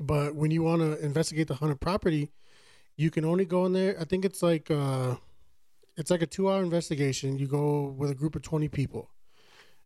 But 0.00 0.34
when 0.34 0.50
you 0.50 0.62
want 0.62 0.82
to 0.82 1.02
investigate 1.04 1.48
the 1.48 1.54
haunted 1.54 1.80
property, 1.80 2.30
you 2.96 3.10
can 3.10 3.24
only 3.24 3.44
go 3.44 3.64
in 3.64 3.72
there. 3.72 3.98
I 3.98 4.04
think 4.04 4.24
it's 4.24 4.42
like 4.42 4.70
uh, 4.70 5.16
it's 5.96 6.10
like 6.10 6.22
a 6.22 6.26
two 6.26 6.50
hour 6.50 6.62
investigation. 6.62 7.38
You 7.38 7.46
go 7.46 7.84
with 7.84 8.10
a 8.10 8.14
group 8.14 8.36
of 8.36 8.42
twenty 8.42 8.68
people, 8.68 9.10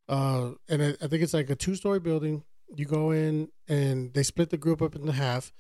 uh, 0.08 0.52
and 0.68 0.82
I, 0.82 0.88
I 1.02 1.06
think 1.06 1.22
it's 1.22 1.34
like 1.34 1.50
a 1.50 1.56
two 1.56 1.74
story 1.74 2.00
building. 2.00 2.42
You 2.74 2.86
go 2.86 3.10
in 3.10 3.48
and 3.68 4.14
they 4.14 4.22
split 4.22 4.50
the 4.50 4.56
group 4.56 4.80
up 4.80 4.96
into 4.96 5.12
half. 5.12 5.52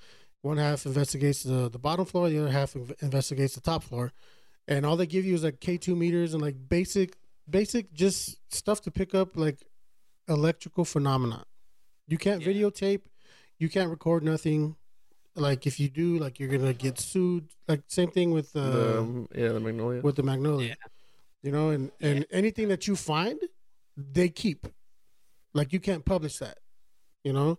One 0.42 0.56
half 0.58 0.86
investigates 0.86 1.42
the 1.44 1.68
the 1.68 1.78
bottom 1.78 2.04
floor. 2.04 2.28
The 2.28 2.38
other 2.38 2.50
half 2.50 2.76
investigates 3.00 3.54
the 3.54 3.60
top 3.60 3.82
floor. 3.82 4.12
And 4.68 4.84
all 4.86 4.96
they 4.96 5.06
give 5.06 5.24
you 5.24 5.34
is 5.34 5.42
like 5.44 5.60
K 5.60 5.76
two 5.78 5.96
meters 5.96 6.34
and 6.34 6.42
like 6.42 6.56
basic 6.68 7.16
basic 7.48 7.92
just 7.92 8.36
stuff 8.52 8.80
to 8.82 8.90
pick 8.90 9.14
up 9.14 9.36
like 9.36 9.58
electrical 10.28 10.84
phenomena. 10.84 11.44
You 12.08 12.18
can't 12.18 12.42
Yeah. 12.42 12.48
videotape. 12.52 13.02
You 13.58 13.68
can't 13.68 13.90
record 13.90 14.22
nothing. 14.24 14.76
Like 15.34 15.66
if 15.66 15.80
you 15.80 15.88
do, 15.88 16.18
like 16.18 16.38
you're 16.38 16.48
gonna 16.50 16.74
get 16.74 16.98
sued. 16.98 17.48
Like 17.68 17.82
same 17.86 18.10
thing 18.10 18.32
with 18.32 18.54
uh, 18.56 18.70
the, 18.70 18.98
um, 18.98 19.28
yeah, 19.34 19.48
the 19.48 19.60
Magnolia. 19.60 20.00
with 20.02 20.16
the 20.16 20.22
magnolia. 20.22 20.68
Yeah. 20.68 20.74
You 21.42 21.52
know, 21.52 21.70
and 21.70 21.90
and 22.00 22.26
anything 22.30 22.68
that 22.68 22.86
you 22.86 22.96
find, 22.96 23.40
they 23.96 24.28
keep. 24.28 24.66
Like 25.54 25.72
you 25.72 25.80
can't 25.80 26.04
publish 26.04 26.38
that. 26.38 26.58
You 27.24 27.32
know, 27.32 27.58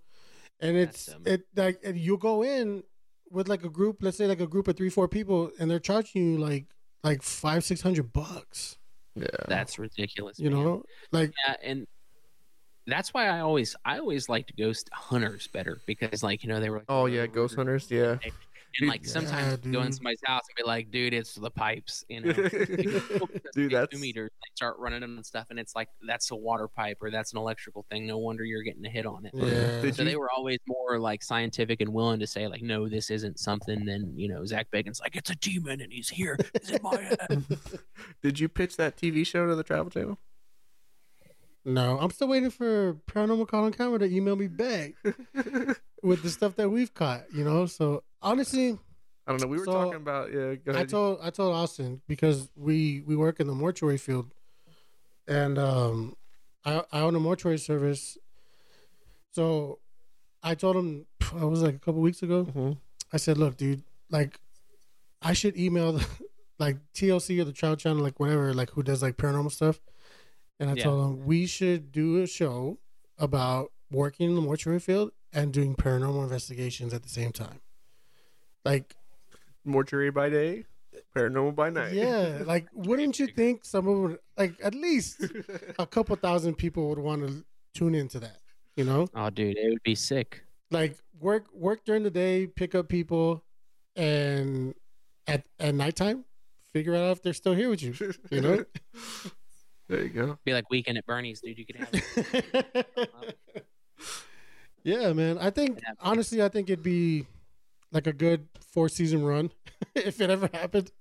and 0.60 0.78
it's 0.78 1.10
it 1.26 1.42
like 1.56 1.80
and 1.84 1.98
you'll 1.98 2.18
go 2.18 2.44
in 2.44 2.84
with 3.30 3.48
like 3.48 3.64
a 3.64 3.70
group. 3.70 3.98
Let's 4.02 4.18
say 4.18 4.28
like 4.28 4.40
a 4.40 4.48
group 4.48 4.68
of 4.68 4.78
three 4.78 4.90
four 4.90 5.08
people, 5.08 5.52
and 5.60 5.70
they're 5.70 5.80
charging 5.80 6.34
you 6.34 6.38
like 6.38 6.66
like 7.04 7.22
five 7.22 7.64
six 7.64 7.82
hundred 7.82 8.14
bucks. 8.14 8.78
yeah, 9.16 9.26
That's 9.48 9.78
ridiculous. 9.80 10.40
You 10.40 10.52
man. 10.52 10.64
know, 10.64 10.84
like 11.12 11.34
Yeah, 11.48 11.56
and 11.64 11.88
that's 12.88 13.14
why 13.14 13.28
I 13.28 13.40
always 13.40 13.76
I 13.86 14.00
always 14.00 14.30
liked 14.30 14.56
ghost 14.58 14.90
hunters 14.92 15.48
better 15.48 15.80
because 15.86 16.24
like 16.24 16.44
you 16.44 16.50
know 16.50 16.60
they 16.60 16.70
were 16.70 16.78
like, 16.78 16.86
oh 16.90 17.06
yeah, 17.06 17.26
Ghost 17.28 17.56
Hunters. 17.56 17.90
Yeah, 17.90 18.18
and 18.80 18.90
like 18.90 19.04
Yeah, 19.04 19.10
sometimes 19.12 19.54
I'd 19.54 19.72
go 19.72 19.82
in 19.82 19.92
somebody's 19.92 20.20
house 20.26 20.42
and 20.50 20.56
be 20.56 20.68
like, 20.68 20.92
dude, 20.92 21.14
it's 21.14 21.36
the 21.36 21.52
pipes, 21.52 22.04
you 22.10 22.22
know. 22.22 22.34
Dude, 23.54 23.72
that's- 23.72 23.88
two 23.92 24.00
meters. 24.00 24.30
They 24.42 24.50
start 24.56 24.78
running 24.80 25.02
them 25.02 25.16
and 25.18 25.26
stuff, 25.26 25.48
and 25.50 25.60
it's 25.60 25.76
like 25.76 25.90
that's 26.08 26.32
a 26.32 26.36
water 26.36 26.68
pipe 26.68 26.98
or 27.02 27.12
that's 27.12 27.32
an 27.34 27.38
electrical 27.40 27.86
thing. 27.92 28.08
No 28.08 28.18
wonder 28.18 28.44
you're 28.44 28.64
getting 28.64 28.86
a 28.86 28.90
hit 28.90 29.06
on 29.06 29.26
it. 29.26 29.32
yeah. 29.36 29.82
So 29.92 30.02
you- 30.04 30.10
they 30.10 30.16
were 30.16 30.30
always 30.36 30.60
more 30.68 31.00
like 31.00 31.24
scientific 31.24 31.82
and 31.82 31.94
willing 31.94 32.20
to 32.20 32.28
say 32.28 32.48
like, 32.48 32.62
no, 32.62 32.88
this 32.90 33.10
isn't 33.12 33.40
something. 33.40 33.86
Then 33.86 34.14
you 34.16 34.28
know, 34.28 34.46
Zak 34.46 34.68
Bagans 34.72 35.02
like, 35.02 35.16
it's 35.16 35.30
a 35.30 35.36
demon 35.36 35.82
and 35.82 35.92
he's 35.92 36.10
here. 36.10 36.38
He's 36.60 36.72
in 36.72 36.80
my 36.84 37.00
head. 37.02 37.18
Uh, 37.30 37.36
Did 38.22 38.40
you 38.40 38.50
pitch 38.50 38.78
that 38.78 38.98
TV 38.98 39.26
show 39.26 39.48
to 39.48 39.56
the 39.56 39.64
Travel 39.64 39.90
Channel? 39.92 40.18
No, 41.66 41.98
I'm 42.00 42.12
still 42.12 42.28
waiting 42.28 42.50
for 42.50 42.96
Paranormal 43.08 43.48
Caught 43.48 43.64
on 43.64 43.72
Camera 43.74 44.00
to 44.00 44.06
email 44.06 44.36
me 44.36 44.48
back 44.48 44.94
with 46.04 46.22
the 46.22 46.30
stuff 46.30 46.56
that 46.58 46.70
we've 46.70 46.94
caught. 46.94 47.24
You 47.34 47.46
know, 47.46 47.66
so 47.68 48.04
honestly, 48.22 48.78
I 49.26 49.32
don't 49.32 49.42
know. 49.42 49.48
We 49.48 49.58
were 49.58 49.66
So, 49.66 49.72
talking 49.72 49.96
about 49.96 50.34
yeah. 50.34 50.56
Go 50.56 50.78
I 50.78 50.84
told 50.84 51.20
I 51.22 51.30
told 51.30 51.54
Austin 51.56 52.02
because 52.08 52.50
we 52.56 53.02
we 53.08 53.16
work 53.16 53.40
in 53.40 53.48
the 53.48 53.54
mortuary 53.54 53.98
field, 53.98 54.34
and 55.28 55.58
um, 55.58 56.18
I 56.66 56.84
I 56.92 57.00
own 57.00 57.16
a 57.16 57.20
mortuary 57.22 57.58
service. 57.60 58.18
So, 59.32 59.80
I 60.44 60.56
told 60.56 60.76
him 60.76 61.06
I 61.36 61.46
was 61.46 61.62
like 61.64 61.76
a 61.76 61.80
couple 61.80 62.02
weeks 62.02 62.22
ago. 62.24 62.46
Mhm. 62.46 62.78
I 63.14 63.18
said, 63.18 63.38
"Look, 63.38 63.56
dude, 63.56 63.84
like, 64.10 64.40
I 65.22 65.32
should 65.34 65.56
email 65.58 65.94
the, 65.94 66.06
like 66.60 66.78
TLC 66.94 67.40
or 67.40 67.46
the 67.46 67.54
Travel 67.54 67.78
Channel, 67.78 68.04
like 68.04 68.20
whatever, 68.20 68.54
like 68.54 68.72
who 68.72 68.84
does 68.84 69.02
like 69.02 69.16
paranormal 69.16 69.52
stuff." 69.52 69.80
And 70.64 70.72
I 70.72 70.76
Yeah. 70.76 70.84
told 70.84 71.04
him 71.20 71.26
we 71.26 71.46
should 71.46 71.92
do 71.92 72.22
a 72.22 72.26
show 72.28 72.80
about 73.18 73.74
working 73.92 74.30
in 74.30 74.36
the 74.36 74.42
mortuary 74.42 74.80
field 74.80 75.12
and 75.34 75.52
doing 75.52 75.76
paranormal 75.76 76.24
investigations 76.24 76.94
at 76.94 77.04
the 77.04 77.10
same 77.10 77.34
time. 77.34 77.60
Like, 78.64 78.96
Mortuary 79.66 80.10
by 80.10 80.30
day, 80.30 80.64
paranormal 81.14 81.54
by 81.56 81.70
night. 81.70 81.92
yeah, 81.92 82.44
like 82.46 82.68
wouldn't 82.74 83.20
you 83.20 83.28
think 83.28 83.66
someone 83.66 84.02
would 84.04 84.20
like 84.38 84.56
at 84.64 84.74
least 84.74 85.22
a 85.78 85.86
couple 85.96 86.16
thousand 86.16 86.56
people 86.56 86.88
would 86.88 87.00
want 87.00 87.28
to 87.28 87.44
tune 87.74 87.94
into 87.94 88.20
that? 88.22 88.38
You 88.78 88.86
know, 88.86 89.08
oh, 89.14 89.30
dude, 89.30 89.58
it 89.58 89.70
would 89.70 89.84
be 89.84 89.96
sick. 89.96 90.44
like 90.72 90.98
work 91.20 91.46
work 91.54 91.84
during 91.84 92.04
the 92.04 92.10
day, 92.12 92.48
pick 92.48 92.74
up 92.74 92.88
people, 92.88 93.44
and 93.98 94.76
at 95.28 95.46
at 95.60 95.76
nighttime, 95.76 96.24
figure 96.72 96.96
out 96.96 97.12
if 97.12 97.22
they're 97.22 97.34
still 97.34 97.54
here 97.54 97.70
with 97.70 97.84
you. 97.84 97.94
You 98.32 98.40
know. 98.42 98.64
there 99.90 100.04
you 100.04 100.10
go. 100.10 100.38
Be 100.46 100.54
like 100.54 100.70
weekend 100.70 100.98
at 100.98 101.06
Bernie's, 101.06 101.42
dude. 101.42 101.58
You 101.58 101.66
could 101.66 101.76
have. 101.78 102.86
yeah, 104.84 105.14
man. 105.14 105.38
I 105.40 105.50
think 105.50 105.80
honestly, 106.00 106.42
I 106.42 106.50
think 106.50 106.70
it'd 106.70 106.84
be 106.84 107.28
like 107.92 108.08
a 108.08 108.14
good 108.14 108.48
four 108.72 108.90
season 108.90 109.24
run 109.24 109.52
if 109.96 110.20
it 110.22 110.30
ever 110.30 110.50
happened. 110.54 110.92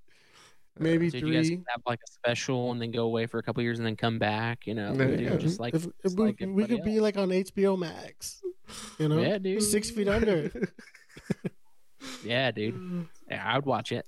Maybe 0.78 1.10
Dude, 1.10 1.28
you 1.28 1.34
guys 1.34 1.48
three. 1.48 1.56
could 1.58 1.66
have 1.68 1.82
like 1.86 1.98
a 2.02 2.10
special 2.12 2.72
and 2.72 2.80
then 2.80 2.92
go 2.92 3.04
away 3.04 3.26
for 3.26 3.38
a 3.38 3.42
couple 3.42 3.62
years 3.62 3.78
and 3.78 3.86
then 3.86 3.94
come 3.94 4.18
back. 4.18 4.66
You 4.66 4.72
know, 4.74 4.92
Yeah, 4.94 5.04
dude, 5.04 5.20
yeah. 5.20 5.36
just 5.36 5.60
like 5.60 5.74
if, 5.74 5.86
if 6.02 6.14
we, 6.14 6.24
like 6.24 6.40
we 6.40 6.46
everybody 6.46 6.76
could 6.76 6.84
be 6.84 6.98
like 7.00 7.18
on 7.18 7.28
HBO 7.28 7.78
Max, 7.78 8.40
you 8.98 9.06
know, 9.08 9.20
yeah, 9.20 9.36
dude. 9.36 9.62
six 9.62 9.90
feet 9.90 10.08
under. 10.08 10.50
Yeah, 12.24 12.50
dude. 12.50 13.06
Yeah, 13.30 13.44
I 13.46 13.54
would 13.56 13.64
watch 13.64 13.92
it. 13.92 14.04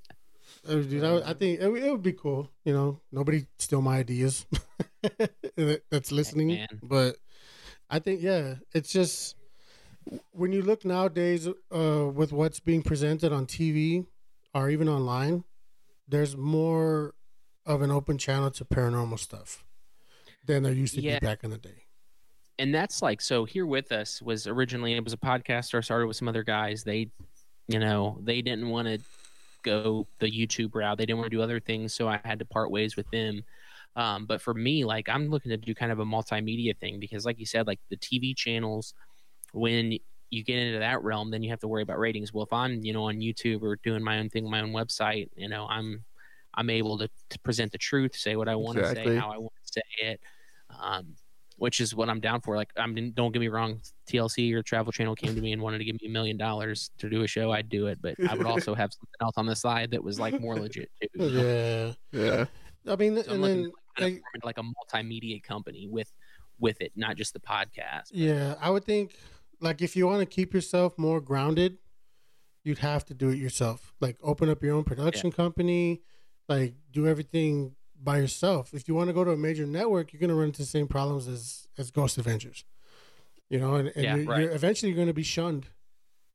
Uh, 0.69 0.75
dude, 0.77 1.05
I, 1.05 1.31
I 1.31 1.35
think 1.35 1.61
it, 1.61 1.69
would- 1.69 1.83
it 1.83 1.91
would 1.91 2.03
be 2.03 2.13
cool. 2.13 2.51
You 2.65 2.73
know, 2.73 3.01
nobody 3.13 3.47
steal 3.59 3.83
my 3.83 3.99
ideas 3.99 4.47
that's 5.91 6.13
listening. 6.13 6.67
but 6.83 7.17
I 7.91 7.99
think 7.99 8.23
yeah, 8.23 8.57
it's 8.73 8.91
just 8.93 9.37
when 10.33 10.53
you 10.53 10.63
look 10.63 10.85
nowadays 10.85 11.49
uh, 11.75 12.09
with 12.13 12.33
what's 12.33 12.61
being 12.61 12.83
presented 12.83 13.33
on 13.33 13.47
TV 13.47 14.07
or 14.55 14.71
even 14.71 14.89
online, 14.89 15.45
there's 16.09 16.37
more 16.37 17.15
of 17.67 17.81
an 17.83 17.91
open 17.91 18.19
channel 18.19 18.51
to 18.51 18.65
paranormal 18.65 19.19
stuff 19.19 19.65
than 20.47 20.63
there 20.63 20.73
used 20.73 20.95
to 20.95 21.01
Yeah. 21.01 21.19
be 21.19 21.27
back 21.27 21.43
in 21.45 21.51
the 21.51 21.59
day. 21.59 21.85
and 22.59 22.75
that's 22.75 23.01
like 23.03 23.21
so 23.21 23.45
here 23.47 23.67
with 23.67 23.91
us 23.93 24.21
was 24.23 24.47
originally 24.47 24.93
it 24.95 25.03
was 25.03 25.13
a 25.15 25.17
podcast 25.19 25.75
I 25.75 25.81
started 25.81 26.07
with 26.07 26.17
some 26.17 26.29
other 26.29 26.43
guys. 26.45 26.85
They, 26.85 27.11
you 27.69 27.79
know, 27.79 28.19
they 28.23 28.43
didn't 28.43 28.69
want 28.69 28.89
to 28.89 28.99
go 29.65 30.07
the 30.21 30.31
YouTube 30.31 30.75
route. 30.75 30.99
They 30.99 31.07
didn't 31.07 31.19
want 31.19 31.31
to 31.31 31.37
do 31.37 31.43
other 31.43 31.61
things, 31.61 31.95
so 31.95 32.09
I 32.09 32.21
had 32.25 32.39
to 32.39 32.45
part 32.45 32.71
ways 32.71 32.97
with 32.97 33.11
them. 33.11 33.43
Um, 33.97 34.27
but 34.27 34.41
for 34.41 34.55
me, 34.55 34.85
like 34.85 35.09
I'm 35.09 35.29
looking 35.29 35.51
to 35.51 35.57
do 35.57 35.75
kind 35.75 35.91
of 35.93 35.99
a 36.01 36.05
multimedia 36.05 36.79
thing 36.79 37.01
because, 37.01 37.25
like 37.25 37.39
you 37.39 37.47
said, 37.47 37.67
like 37.67 37.81
the 37.91 37.97
TV 37.97 38.37
channels, 38.37 38.95
when 39.53 39.99
you 40.31 40.45
get 40.45 40.59
into 40.59 40.79
that 40.81 41.03
realm, 41.03 41.31
then 41.31 41.43
you 41.43 41.51
have 41.51 41.61
to 41.61 41.69
worry 41.69 41.83
about 41.83 41.99
ratings. 41.99 42.33
Well, 42.33 42.45
if 42.45 42.53
I'm, 42.53 42.85
you 42.85 42.93
know, 42.93 43.05
on 43.05 43.17
YouTube 43.17 43.63
or 43.63 43.77
doing 43.77 44.03
my 44.03 44.19
own 44.19 44.31
thing, 44.31 44.49
my 44.51 44.61
own 44.61 44.73
website, 44.73 45.29
you 45.37 45.49
know, 45.49 45.67
I'm 45.69 46.05
I'm 46.55 46.71
able 46.71 46.99
to, 46.99 47.09
to 47.31 47.39
present 47.41 47.73
the 47.73 47.79
truth, 47.79 48.15
say 48.15 48.37
what 48.37 48.49
I 48.49 48.55
want 48.55 48.79
to 48.79 48.85
say, 48.85 49.11
how 49.11 49.31
I 49.31 49.39
want 49.39 49.53
to 49.65 49.73
say 49.73 50.07
it, 50.09 50.21
um, 50.81 51.17
which 51.57 51.81
is 51.81 51.95
what 51.95 52.09
I'm 52.09 52.21
down 52.21 52.41
for. 52.41 52.57
Like, 52.57 52.71
I 52.77 52.87
mean, 52.87 53.13
don't 53.15 53.33
get 53.33 53.41
me 53.41 53.49
wrong, 53.49 53.81
TLC 54.11 54.53
or 54.55 54.63
Travel 54.63 54.93
Channel 54.93 55.15
came 55.15 55.35
to 55.35 55.41
me 55.41 55.53
and 55.53 55.63
wanted 55.63 55.79
to 55.79 55.85
give 55.85 55.95
me 56.01 56.09
a 56.09 56.11
million 56.11 56.37
dollars 56.37 56.91
to 56.99 57.09
do 57.09 57.23
a 57.23 57.27
show, 57.27 57.53
I'd 57.53 57.69
do 57.69 57.87
it. 57.87 57.99
But 58.03 58.15
I 58.29 58.35
would 58.35 58.47
also 58.47 58.75
have 58.75 58.93
something 58.93 59.09
else 59.21 59.35
on 59.37 59.47
the 59.47 59.57
side 59.57 59.91
that 59.93 60.03
was 60.03 60.19
like 60.19 60.41
more 60.41 60.57
legit 60.57 60.91
too. 61.01 61.09
you 61.15 61.31
know? 61.31 61.95
Yeah. 62.13 62.21
Yeah. 62.21 62.45
I 62.93 62.97
mean, 62.97 63.23
So 63.23 63.31
I'm 63.33 63.43
and 63.43 63.45
then 63.45 63.65
to 63.65 63.73
kind 63.97 63.99
of 63.99 64.03
like, 64.03 64.13
form 64.13 64.41
like 64.45 64.59
a 64.59 64.63
multimedia 65.03 65.43
company 65.43 65.89
with 65.91 66.13
with 66.61 66.81
it, 66.81 66.93
not 66.97 67.17
just 67.17 67.33
the 67.33 67.41
podcast. 67.41 68.11
yeah, 68.13 68.55
I 68.61 68.71
would 68.71 68.85
think 68.85 69.15
like 69.61 69.81
if 69.83 69.97
you 69.97 70.07
want 70.07 70.21
to 70.21 70.27
keep 70.27 70.53
yourself 70.55 70.99
more 70.99 71.21
grounded, 71.21 71.79
you'd 72.63 72.79
have 72.79 73.05
to 73.07 73.15
do 73.15 73.29
it 73.31 73.39
yourself. 73.39 73.95
Like 74.01 74.19
open 74.23 74.49
up 74.49 74.63
your 74.63 74.75
own 74.75 74.85
production 74.85 75.33
company, 75.33 76.03
like 76.49 76.75
do 76.93 77.07
everything 77.07 77.75
by 78.03 78.19
yourself. 78.19 78.75
If 78.75 78.87
you 78.89 78.95
want 78.95 79.09
to 79.09 79.13
go 79.15 79.25
to 79.25 79.31
a 79.33 79.37
major 79.37 79.67
network, 79.67 80.13
you're 80.13 80.21
gonna 80.21 80.35
run 80.35 80.47
into 80.49 80.63
the 80.63 80.67
same 80.67 80.87
problems 80.89 81.27
as 81.29 81.69
as 81.79 81.91
Ghost 81.91 82.19
Adventures. 82.19 82.65
You 83.51 83.61
know, 83.61 83.75
and, 83.75 83.89
and 83.95 84.05
Yeah, 84.05 84.17
you're, 84.17 84.25
right. 84.27 84.43
you're 84.43 84.53
eventually 84.53 84.91
you're 84.93 84.99
gonna 84.99 85.13
be 85.13 85.23
shunned. 85.23 85.67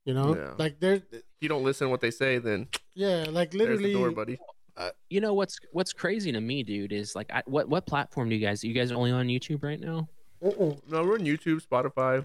You 0.04 0.14
know, 0.14 0.34
Yeah. 0.36 0.54
like 0.58 0.80
there, 0.80 0.94
If 1.12 1.22
you 1.40 1.48
don't 1.48 1.62
listen 1.64 1.86
to 1.86 1.90
what 1.90 2.00
they 2.00 2.10
say, 2.10 2.38
then 2.38 2.68
yeah, 2.94 3.26
like 3.30 3.50
there's 3.50 3.60
literally, 3.68 3.92
the 3.92 3.98
door, 3.98 4.10
buddy. 4.10 4.38
You 5.10 5.20
know 5.20 5.34
what's 5.34 5.58
what's 5.72 5.92
crazy 5.92 6.32
to 6.32 6.40
me, 6.40 6.62
dude, 6.62 6.92
is 6.92 7.14
like 7.14 7.30
I, 7.32 7.42
what 7.46 7.68
what 7.68 7.84
platform 7.86 8.30
do 8.30 8.34
you 8.34 8.40
guys? 8.44 8.64
You 8.64 8.72
guys 8.72 8.90
are 8.92 8.96
only 8.96 9.10
on 9.12 9.26
YouTube 9.26 9.62
right 9.62 9.78
now? 9.78 10.08
No, 10.40 10.78
we're 10.88 11.14
on 11.14 11.20
YouTube, 11.26 11.60
Spotify, 11.66 12.24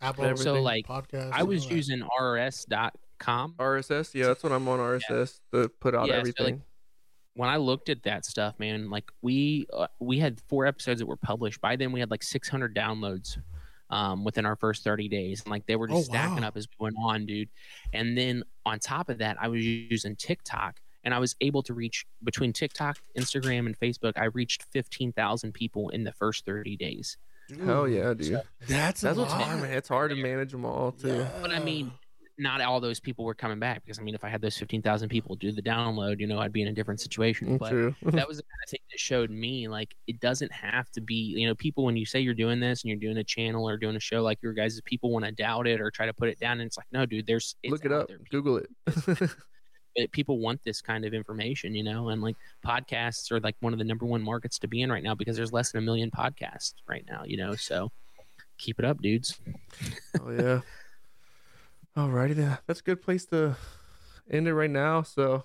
Apple, 0.00 0.34
So 0.38 0.62
like 0.62 0.86
podcast. 0.86 1.30
I 1.32 1.42
was 1.42 1.68
using 1.70 2.02
RSS.com. 2.18 3.54
RSS. 3.58 4.14
Yeah, 4.14 4.26
that's 4.28 4.42
what 4.42 4.52
I'm 4.52 4.66
on 4.68 4.78
RSS 4.78 5.40
to 5.52 5.68
put 5.68 5.94
out 5.94 6.06
Yeah, 6.08 6.14
so, 6.14 6.18
everything. 6.20 6.44
like, 6.46 6.60
When 7.36 7.48
I 7.48 7.56
looked 7.56 7.88
at 7.88 8.04
that 8.04 8.24
stuff, 8.24 8.58
man, 8.58 8.90
like 8.90 9.10
we 9.22 9.66
uh, 9.72 9.88
we 9.98 10.18
had 10.18 10.40
four 10.48 10.66
episodes 10.66 11.00
that 11.00 11.06
were 11.06 11.16
published. 11.16 11.60
By 11.60 11.76
then, 11.76 11.90
we 11.92 12.00
had 12.00 12.10
like 12.10 12.22
600 12.22 12.74
downloads 12.76 13.38
um, 13.90 14.24
within 14.24 14.46
our 14.46 14.56
first 14.56 14.84
30 14.84 15.08
days, 15.08 15.42
and 15.42 15.50
like 15.50 15.66
they 15.66 15.76
were 15.76 15.88
just 15.88 15.98
Oh, 16.10 16.12
stacking 16.12 16.42
wow. 16.42 16.48
up 16.48 16.56
as 16.56 16.66
we 16.78 16.84
went 16.84 16.96
on, 16.98 17.26
dude. 17.26 17.48
And 17.92 18.16
then 18.16 18.44
on 18.64 18.78
top 18.78 19.08
of 19.08 19.18
that, 19.18 19.36
I 19.40 19.48
was 19.48 19.64
using 19.64 20.14
TikTok, 20.16 20.76
and 21.02 21.12
I 21.12 21.18
was 21.18 21.34
able 21.40 21.62
to 21.64 21.74
reach 21.74 22.06
between 22.22 22.52
TikTok, 22.52 22.98
Instagram, 23.18 23.66
and 23.66 23.78
Facebook. 23.78 24.12
I 24.16 24.26
reached 24.26 24.62
15,000 24.72 25.52
people 25.52 25.88
in 25.90 26.04
the 26.04 26.12
first 26.12 26.44
30 26.46 26.76
days. 26.76 27.16
Hell 27.64 27.86
yeah, 27.88 28.14
dude. 28.14 28.40
That's 28.68 29.02
That's 29.02 29.18
a 29.18 29.20
what's 29.20 29.32
hard, 29.32 29.60
man. 29.60 29.72
It's 29.72 29.88
hard 29.88 30.10
to 30.12 30.16
manage 30.16 30.52
them 30.52 30.64
all 30.64 30.92
too. 30.92 31.26
But 31.42 31.50
I 31.52 31.58
mean, 31.58 31.90
not 32.36 32.60
all 32.60 32.80
those 32.80 32.98
people 32.98 33.24
were 33.24 33.34
coming 33.34 33.60
back 33.60 33.84
because 33.84 33.98
I 33.98 34.02
mean, 34.02 34.14
if 34.14 34.24
I 34.24 34.28
had 34.28 34.40
those 34.40 34.56
15,000 34.58 35.08
people 35.08 35.36
do 35.36 35.52
the 35.52 35.62
download, 35.62 36.18
you 36.18 36.26
know, 36.26 36.40
I'd 36.40 36.52
be 36.52 36.62
in 36.62 36.68
a 36.68 36.72
different 36.72 37.00
situation. 37.00 37.58
Mm, 37.58 37.94
But 38.02 38.12
that 38.12 38.26
was 38.26 38.38
the 38.38 38.42
kind 38.42 38.60
of 38.64 38.70
thing 38.70 38.80
that 38.90 38.98
showed 38.98 39.30
me 39.30 39.68
like 39.68 39.94
it 40.08 40.18
doesn't 40.18 40.50
have 40.52 40.90
to 40.92 41.00
be 41.00 41.14
you 41.14 41.46
know 41.46 41.54
people 41.54 41.84
when 41.84 41.96
you 41.96 42.04
say 42.04 42.18
you're 42.20 42.34
doing 42.34 42.58
this 42.58 42.82
and 42.82 42.88
you're 42.90 42.98
doing 42.98 43.18
a 43.18 43.24
channel 43.24 43.68
or 43.68 43.76
doing 43.76 43.94
a 43.94 44.00
show 44.00 44.22
like 44.22 44.42
your 44.42 44.52
guys 44.52 44.80
people 44.84 45.10
want 45.12 45.24
to 45.24 45.30
doubt 45.32 45.66
it 45.68 45.80
or 45.80 45.90
try 45.92 46.06
to 46.06 46.12
put 46.12 46.28
it 46.28 46.40
down 46.40 46.60
and 46.60 46.62
it's 46.66 46.76
like 46.76 46.86
no 46.92 47.06
dude 47.06 47.26
there's 47.26 47.54
it's 47.62 47.70
Look 47.70 47.84
it 47.84 47.92
up. 47.92 48.08
there. 48.08 48.18
Google 48.30 48.60
it. 49.96 50.10
People 50.10 50.40
want 50.40 50.60
this 50.64 50.80
kind 50.82 51.04
of 51.04 51.14
information 51.14 51.72
you 51.74 51.84
know 51.84 52.08
and 52.08 52.20
like 52.20 52.36
podcasts 52.66 53.30
are 53.30 53.38
like 53.40 53.54
one 53.60 53.72
of 53.72 53.78
the 53.78 53.84
number 53.84 54.04
one 54.06 54.22
markets 54.22 54.58
to 54.58 54.66
be 54.66 54.82
in 54.82 54.90
right 54.90 55.04
now 55.04 55.14
because 55.14 55.36
there's 55.36 55.52
less 55.52 55.70
than 55.70 55.82
a 55.82 55.84
million 55.84 56.10
podcasts 56.10 56.74
right 56.88 57.04
now 57.08 57.22
you 57.24 57.36
know 57.36 57.54
so 57.54 57.92
keep 58.58 58.78
it 58.80 58.84
up 58.84 59.00
dudes 59.00 59.38
oh 60.20 60.30
yeah. 60.32 60.60
Alrighty 61.96 62.34
then. 62.34 62.58
That's 62.66 62.80
a 62.80 62.82
good 62.82 63.00
place 63.02 63.24
to 63.26 63.56
end 64.30 64.48
it 64.48 64.54
right 64.54 64.70
now. 64.70 65.02
So 65.02 65.44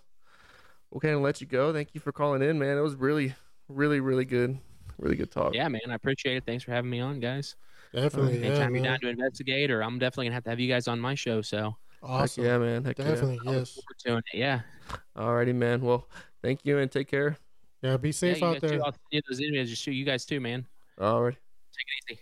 we'll 0.89 1.01
kind 1.01 1.15
of 1.15 1.21
let 1.21 1.41
you 1.41 1.47
go. 1.47 1.71
Thank 1.73 1.89
you 1.93 2.01
for 2.01 2.11
calling 2.11 2.41
in, 2.41 2.57
man. 2.57 2.77
It 2.77 2.81
was 2.81 2.95
really, 2.95 3.35
really, 3.67 3.99
really 3.99 4.25
good. 4.25 4.57
Really 4.97 5.15
good 5.15 5.31
talk. 5.31 5.53
yeah 5.55 5.69
man 5.69 5.79
i 5.89 5.93
appreciate 5.93 6.35
it 6.35 6.43
thanks 6.45 6.61
for 6.65 6.71
having 6.73 6.89
me 6.91 6.99
on 6.99 7.21
guys 7.21 7.55
definitely. 7.93 8.39
Yeah, 8.41 8.47
anytime 8.47 8.75
you're 8.75 8.83
man. 8.83 8.91
down 8.91 8.99
to 8.99 9.07
investigate 9.07 9.71
or 9.71 9.81
i'm 9.81 9.97
definitely 9.97 10.25
gonna 10.25 10.33
have 10.33 10.43
to 10.43 10.49
have 10.49 10.59
you 10.59 10.67
guys 10.67 10.89
on 10.89 10.99
my 10.99 11.15
show 11.15 11.41
so 11.41 11.77
Heck 12.01 12.09
Awesome. 12.09 12.43
yeah, 12.43 12.57
man. 12.57 12.83
Heck 12.83 12.97
Definitely, 12.97 13.39
I 13.45 13.49
look 13.49 13.55
yes. 13.59 13.71
forward 13.75 13.95
to 13.99 14.17
it. 14.17 14.23
yeah 14.37 14.61
yeah. 14.89 14.95
Alrighty, 15.15 15.55
man. 15.55 15.79
Well, 15.79 16.05
thank 16.41 16.65
you 16.65 16.79
and 16.79 16.91
take 16.91 17.07
care. 17.07 17.37
Yeah, 17.81 17.95
be 17.95 18.11
safe 18.11 18.41
you 18.41 18.47
out 18.47 18.59
there. 18.59 18.71
too. 18.71 18.83
I'll 18.83 18.91
send 18.91 18.99
you 19.11 19.21
those 19.29 19.39
images 19.39 19.69
just 19.69 19.83
shoot 19.83 19.91
you 19.93 20.03
guys 20.03 20.25
too 20.25 20.41
man 20.41 20.67
Alrighty. 20.99 21.31
take 21.31 21.85
it 22.09 22.13
easy 22.15 22.19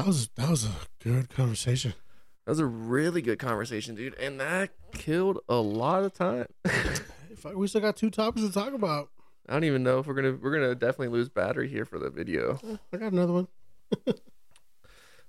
That 0.00 0.06
was 0.06 0.28
that 0.36 0.48
was 0.48 0.64
a 0.64 0.70
good 1.04 1.28
conversation. 1.28 1.92
That 2.46 2.52
was 2.52 2.58
a 2.58 2.64
really 2.64 3.20
good 3.20 3.38
conversation, 3.38 3.94
dude. 3.94 4.14
And 4.14 4.40
that 4.40 4.70
killed 4.94 5.40
a 5.46 5.56
lot 5.56 6.04
of 6.04 6.14
time. 6.14 6.46
If 7.30 7.46
I, 7.46 7.54
we 7.54 7.68
still 7.68 7.80
got 7.82 7.96
two 7.96 8.10
topics 8.10 8.44
to 8.44 8.52
talk 8.52 8.72
about. 8.72 9.10
I 9.48 9.52
don't 9.52 9.64
even 9.64 9.82
know 9.82 9.98
if 9.98 10.06
we're 10.06 10.14
gonna 10.14 10.38
we're 10.40 10.52
gonna 10.52 10.74
definitely 10.74 11.08
lose 11.08 11.28
battery 11.28 11.68
here 11.68 11.84
for 11.84 11.98
the 11.98 12.08
video. 12.08 12.58
I 12.92 12.96
got 12.96 13.12
another 13.12 13.32
one. 13.34 13.48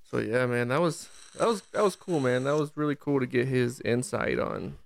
So 0.03 0.17
yeah, 0.17 0.45
man, 0.45 0.69
that 0.69 0.81
was 0.81 1.09
that 1.37 1.47
was 1.47 1.61
that 1.73 1.83
was 1.83 1.95
cool, 1.95 2.19
man. 2.19 2.45
That 2.45 2.57
was 2.57 2.71
really 2.75 2.95
cool 2.95 3.19
to 3.21 3.25
get 3.25 3.47
his 3.47 3.81
insight 3.81 4.39
on 4.39 4.77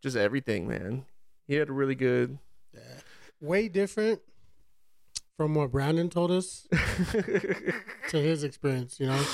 just 0.00 0.16
everything, 0.16 0.66
man. 0.66 1.04
He 1.46 1.54
had 1.54 1.68
a 1.68 1.72
really 1.72 1.94
good. 1.94 2.38
Way 3.40 3.68
different 3.68 4.20
from 5.38 5.54
what 5.54 5.70
Brandon 5.72 6.10
told 6.10 6.30
us 6.30 6.66
to 6.72 8.16
his 8.18 8.44
experience. 8.44 8.98
You 9.00 9.06
know, 9.06 9.24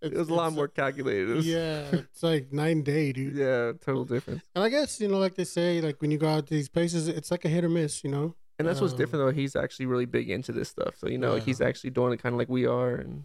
it 0.00 0.14
was 0.14 0.28
a 0.30 0.34
lot 0.34 0.52
more 0.54 0.68
calculated. 0.68 1.28
It 1.38 1.44
Yeah, 1.44 1.84
it's 1.92 2.22
like 2.22 2.52
nine 2.52 2.82
day, 2.82 3.12
dude. 3.12 3.36
yeah, 3.36 3.72
total 3.84 4.04
difference. 4.06 4.42
And 4.54 4.64
I 4.64 4.70
guess 4.70 4.98
you 5.00 5.08
know, 5.08 5.18
like 5.18 5.34
they 5.34 5.44
say, 5.44 5.82
like 5.82 6.00
when 6.00 6.10
you 6.10 6.16
go 6.18 6.28
out 6.28 6.46
to 6.46 6.54
these 6.54 6.68
places, 6.70 7.08
it's 7.08 7.30
like 7.30 7.44
a 7.44 7.48
hit 7.48 7.64
or 7.64 7.68
miss. 7.68 8.02
You 8.02 8.10
know. 8.10 8.34
And 8.58 8.68
that's 8.68 8.80
what's 8.80 8.92
Um, 8.92 8.98
different 8.98 9.24
though. 9.26 9.32
He's 9.32 9.56
actually 9.56 9.86
really 9.86 10.04
big 10.06 10.30
into 10.30 10.52
this 10.52 10.68
stuff. 10.68 10.94
So 10.96 11.08
you 11.08 11.18
know, 11.18 11.34
Yeah. 11.34 11.42
he's 11.42 11.60
actually 11.60 11.90
doing 11.90 12.12
it 12.12 12.22
kind 12.22 12.32
of 12.34 12.38
like 12.38 12.48
we 12.48 12.64
are, 12.66 12.94
and 12.94 13.24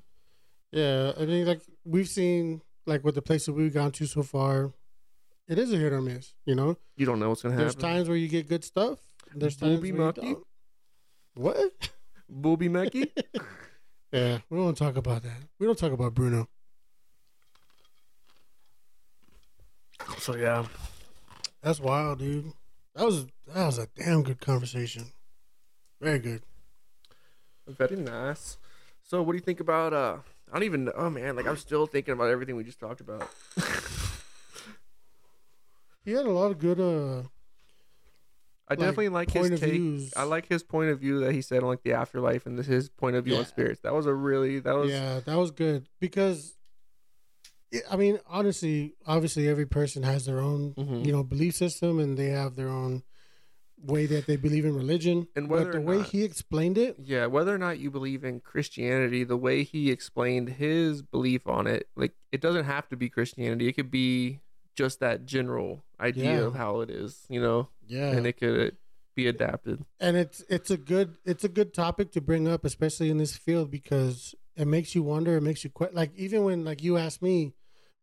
Yeah, 0.72 1.14
I 1.20 1.26
mean, 1.26 1.46
like 1.46 1.62
we've 1.86 2.10
seen, 2.10 2.62
like 2.86 3.04
with 3.04 3.16
the 3.16 3.22
places 3.22 3.50
we've 3.52 3.74
gone 3.74 3.92
to 3.94 4.06
so 4.08 4.24
far, 4.24 4.74
it 5.48 5.60
is 5.60 5.72
a 5.72 5.78
hit 5.78 5.94
or 5.94 6.02
miss. 6.02 6.34
You 6.46 6.56
know, 6.56 6.78
you 6.98 7.06
don't 7.06 7.20
know 7.20 7.30
what's 7.30 7.44
gonna 7.44 7.54
happen. 7.54 7.66
there's 7.66 7.76
times 7.76 8.08
where 8.08 8.18
you 8.18 8.28
get 8.28 8.50
good 8.50 8.64
stuff. 8.64 8.98
There's 9.36 9.58
times 9.58 9.76
Booby 9.76 9.92
where 9.92 10.08
you 10.08 10.12
don't. 10.14 10.44
What? 11.36 11.90
Booby 12.30 12.70
Mecky. 12.70 13.12
Yeah, 14.12 14.38
we 14.50 14.58
don't 14.58 14.78
talk 14.78 14.96
about 14.96 15.24
that. 15.24 15.36
We 15.60 15.66
don't 15.66 15.78
talk 15.78 15.92
about 15.92 16.14
Bruno. 16.14 16.48
so 20.20 20.38
yeah, 20.38 20.66
That's 21.62 21.82
wild, 21.82 22.20
dude. 22.20 22.54
That 22.94 23.06
was 23.06 23.26
that 23.54 23.66
was 23.66 23.78
a 23.78 23.88
damn 23.94 24.24
good 24.24 24.40
conversation. 24.40 25.12
Very 26.00 26.20
good. 26.20 26.44
very 27.68 27.98
nice. 27.98 28.58
So 29.04 29.22
what 29.22 29.34
do 29.34 29.38
you 29.38 29.44
think 29.44 29.60
about? 29.60 29.92
uh 29.92 30.18
I 30.50 30.54
don't 30.54 30.64
even 30.64 30.86
know, 30.86 30.94
oh, 30.96 31.10
man. 31.10 31.36
Like 31.36 31.48
I'm 31.48 31.58
still 31.58 31.86
thinking 31.86 32.14
about 32.14 32.30
everything 32.30 32.56
we 32.56 32.64
just 32.64 32.80
talked 32.80 33.02
about. 33.02 33.30
He 36.06 36.12
had 36.12 36.28
a 36.28 36.32
lot 36.32 36.52
of 36.52 36.60
good 36.60 36.80
uh 36.80 37.24
I 38.68 38.76
definitely 38.76 39.10
like 39.10 39.30
his 39.32 39.60
take. 39.60 39.72
views. 39.74 40.14
I 40.18 40.24
like 40.24 40.48
his 40.48 40.64
point 40.64 40.90
of 40.90 41.00
view 41.00 41.20
that 41.20 41.34
he 41.34 41.42
said 41.42 41.62
on 41.62 41.70
like 41.70 41.84
the 41.84 41.94
afterlife 41.94 42.46
and 42.48 42.58
this, 42.58 42.66
his 42.66 42.90
point 42.90 43.16
of 43.16 43.26
view 43.26 43.36
on 43.38 43.46
spirits. 43.46 43.82
That 43.82 43.94
was 43.94 44.06
a 44.08 44.14
really 44.14 44.60
that 44.60 44.76
was 44.76 44.90
yeah, 44.90 45.20
that 45.26 45.36
was 45.38 45.52
good 45.52 45.88
because 46.00 46.56
yeah, 47.72 47.82
I 47.92 47.96
mean, 47.96 48.20
honestly, 48.28 48.96
obviously 49.06 49.48
every 49.48 49.66
person 49.66 50.04
has 50.04 50.26
their 50.26 50.40
own, 50.40 50.74
Mhm. 50.76 51.06
you 51.06 51.12
know, 51.12 51.24
belief 51.24 51.56
system 51.56 52.00
and 52.00 52.18
they 52.18 52.28
have 52.28 52.56
their 52.56 52.70
own 52.70 53.04
way 53.78 54.06
that 54.08 54.26
they 54.26 54.36
believe 54.36 54.66
in 54.66 54.74
religion. 54.76 55.28
And 55.36 55.50
whether 55.50 55.66
but 55.66 55.74
the 55.74 55.82
way 55.82 55.98
not- 55.98 56.10
he 56.10 56.24
explained 56.24 56.78
it, 56.78 56.96
yeah. 57.04 57.26
Whether 57.28 57.54
or 57.54 57.58
not 57.58 57.78
you 57.80 57.92
believe 57.92 58.24
in 58.24 58.40
Christianity, 58.40 59.24
the 59.24 59.38
way 59.38 59.64
he 59.64 59.92
explained 59.92 60.50
his 60.50 61.02
belief 61.02 61.46
on 61.48 61.68
it, 61.68 61.88
like 61.96 62.14
it 62.32 62.42
doesn't 62.42 62.66
have 62.66 62.88
to 62.90 62.96
be 62.96 63.10
Christianity. 63.10 63.68
It 63.68 63.74
could 63.74 63.92
be 63.92 64.40
just 64.76 65.00
that 65.00 65.26
general 65.26 65.84
idea 66.00 66.24
Yeah. 66.40 66.48
of 66.48 66.56
how 66.56 66.82
it 66.82 66.90
is, 66.90 67.26
you 67.30 67.40
know, 67.42 67.70
yeah, 67.88 68.12
and 68.12 68.26
it 68.28 68.34
could 68.38 68.76
be 69.16 69.28
adapted. 69.28 69.86
and 70.00 70.18
it's 70.18 70.44
it's 70.50 70.70
a 70.70 70.78
good 70.78 71.18
it's 71.26 71.44
a 71.46 71.50
good 71.50 71.74
topic 71.74 72.12
to 72.12 72.20
bring 72.22 72.48
up 72.48 72.66
especially 72.66 73.10
in 73.10 73.18
this 73.18 73.38
field 73.38 73.72
because 73.72 74.36
it 74.58 74.68
makes 74.68 74.94
you 74.94 75.02
wonder 75.04 75.38
it 75.38 75.42
makes 75.42 75.64
you 75.64 75.70
que- 75.70 75.88
like 75.94 76.12
even 76.18 76.44
when 76.44 76.66
like 76.66 76.84
you 76.84 76.98
asked 76.98 77.22
me 77.22 77.54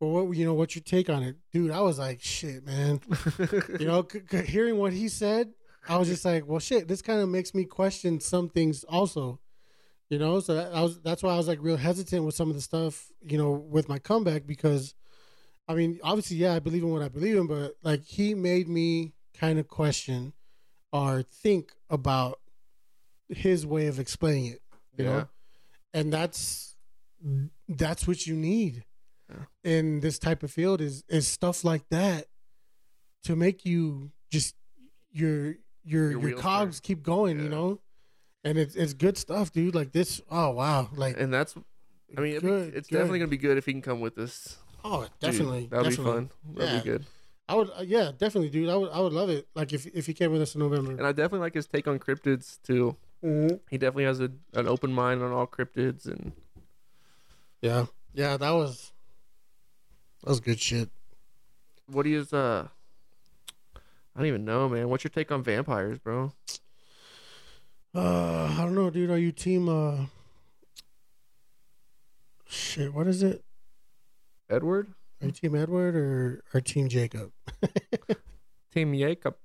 well 0.01 0.11
what 0.11 0.37
you 0.37 0.45
know 0.47 0.55
what's 0.55 0.75
your 0.75 0.83
take 0.83 1.11
on 1.11 1.23
it? 1.23 1.37
Dude 1.53 1.71
i 1.71 1.81
was 1.83 1.99
like 1.99 2.23
shit 2.23 2.65
man. 2.65 3.01
You 3.79 3.87
know 3.87 4.07
c- 4.11 4.23
c- 4.31 4.47
hearing 4.47 4.79
what 4.79 4.95
he 4.95 5.09
said 5.09 5.53
i 5.87 5.99
was 5.99 6.09
just 6.09 6.25
like 6.25 6.47
well 6.47 6.61
shit 6.61 6.89
this 6.89 7.03
kind 7.03 7.21
of 7.21 7.29
makes 7.29 7.55
me 7.55 7.65
question 7.67 8.19
some 8.19 8.49
things 8.49 8.83
also. 8.85 9.39
You 10.09 10.19
know 10.19 10.41
so 10.41 10.55
that, 10.55 10.73
I 10.75 10.81
was 10.83 10.99
that's 11.03 11.23
why 11.23 11.35
i 11.35 11.37
was 11.37 11.47
like 11.49 11.59
real 11.61 11.77
hesitant 11.77 12.25
with 12.25 12.35
some 12.35 12.49
of 12.49 12.55
the 12.57 12.63
stuff 12.63 13.09
you 13.21 13.37
know 13.37 13.51
with 13.51 13.89
my 13.91 13.99
comeback 13.99 14.47
because 14.47 14.95
i 15.69 15.75
mean 15.75 15.99
obviously 16.03 16.37
yeah 16.37 16.55
i 16.55 16.59
believe 16.59 16.83
in 16.83 16.91
what 16.91 17.03
i 17.03 17.09
believe 17.09 17.37
in 17.37 17.47
but 17.47 17.75
like 17.83 18.03
he 18.05 18.35
made 18.35 18.69
me 18.69 19.13
kind 19.39 19.59
of 19.59 19.69
question 19.69 20.33
or 20.93 21.23
think 21.23 21.73
about 21.89 22.39
his 23.29 23.65
way 23.67 23.87
of 23.87 23.99
explaining 23.99 24.53
it 24.53 24.63
you 24.97 25.05
Yeah. 25.05 25.11
know 25.11 25.29
and 25.95 26.13
that's 26.13 26.77
that's 27.69 28.07
what 28.09 28.27
you 28.27 28.35
need 28.35 28.85
Yeah. 29.31 29.45
in 29.65 30.01
this 30.01 30.19
type 30.19 30.43
of 30.43 30.51
field 30.51 30.81
is 30.81 31.05
is 31.09 31.29
stuff 31.29 31.65
like 31.65 31.89
that 31.91 32.27
to 33.25 33.37
make 33.37 33.65
you 33.65 34.11
just 34.31 34.55
your 35.13 35.55
your 35.85 36.11
Your 36.13 36.29
your, 36.31 36.39
cogs 36.39 36.81
keep 36.81 37.03
going, 37.03 37.41
you 37.41 37.49
know. 37.49 37.81
And 38.45 38.57
it's 38.59 38.75
it's 38.75 38.93
good 38.95 39.17
stuff, 39.17 39.53
dude. 39.53 39.75
Like 39.75 39.93
this. 39.93 40.21
Oh 40.31 40.51
wow. 40.51 40.89
Like 40.95 41.19
And 41.21 41.33
that's, 41.33 41.55
I 42.17 42.21
mean, 42.21 42.41
Good, 42.41 42.75
it's 42.75 42.89
good. 42.89 42.97
definitely 42.99 43.19
gonna 43.21 43.29
be 43.29 43.37
good 43.37 43.59
if 43.59 43.67
he 43.67 43.73
can 43.73 43.83
come 43.83 44.01
with 44.01 44.17
us. 44.19 44.59
Oh 44.85 45.03
Dude, 45.03 45.11
definitely. 45.21 45.67
that'd 45.71 45.85
definitely. 45.91 46.05
be 46.05 46.11
fun. 46.29 46.31
That'd 46.55 46.71
Yeah. 46.75 46.79
be 46.81 46.85
good. 46.91 47.07
I 47.49 47.55
would. 47.57 47.71
Uh, 47.77 47.83
yeah, 47.87 48.11
definitely, 48.17 48.51
dude. 48.51 48.69
I 48.69 48.77
would. 48.77 48.91
I 48.91 49.01
would 49.01 49.13
love 49.13 49.29
it. 49.29 49.49
Like 49.55 49.73
if 49.73 49.87
if 49.87 50.07
he 50.07 50.15
came 50.15 50.31
with 50.33 50.41
us 50.43 50.55
in 50.55 50.61
November. 50.61 50.93
And 50.93 51.07
I 51.07 51.13
definitely 51.13 51.41
like 51.41 51.55
his 51.55 51.67
take 51.67 51.87
on 51.89 51.99
cryptids 51.99 52.59
too. 52.63 52.97
Mhm. 53.23 53.61
He 53.71 53.79
definitely 53.79 54.05
has 54.05 54.21
a, 54.21 54.31
an 54.55 54.67
open 54.67 54.93
mind 54.93 55.23
on 55.23 55.33
all 55.33 55.47
cryptids 55.47 56.07
and 56.07 56.33
Yeah. 57.61 57.87
Yeah. 58.15 58.37
That 58.37 58.51
was. 58.53 58.93
That 60.23 60.31
was 60.31 60.41
good 60.41 60.61
shit. 60.61 60.89
what 61.87 62.07
is. 62.07 62.33
Uh, 62.33 62.69
I 63.77 64.19
don't 64.19 64.27
even 64.27 64.45
know, 64.45 64.69
man. 64.69 64.89
What's 64.89 65.05
your 65.05 65.11
take 65.11 65.31
on 65.33 65.43
vampires, 65.43 65.99
bro? 65.99 66.33
Uh, 67.95 68.47
I 68.51 68.63
don't 68.63 68.75
know, 68.75 68.89
dude. 68.89 69.11
Are 69.11 69.19
you 69.19 69.33
team? 69.33 69.69
Uh. 69.69 70.07
Shit. 72.49 72.95
What 72.95 73.07
is 73.07 73.23
it? 73.23 73.45
Edward, 74.51 74.93
Are 75.21 75.27
you 75.27 75.33
team 75.33 75.55
Edward 75.55 75.95
or 75.97 76.43
or 76.53 76.61
team 76.61 76.89
Jacob? 76.89 77.33
Team 78.75 78.95
Jacob. 78.97 79.37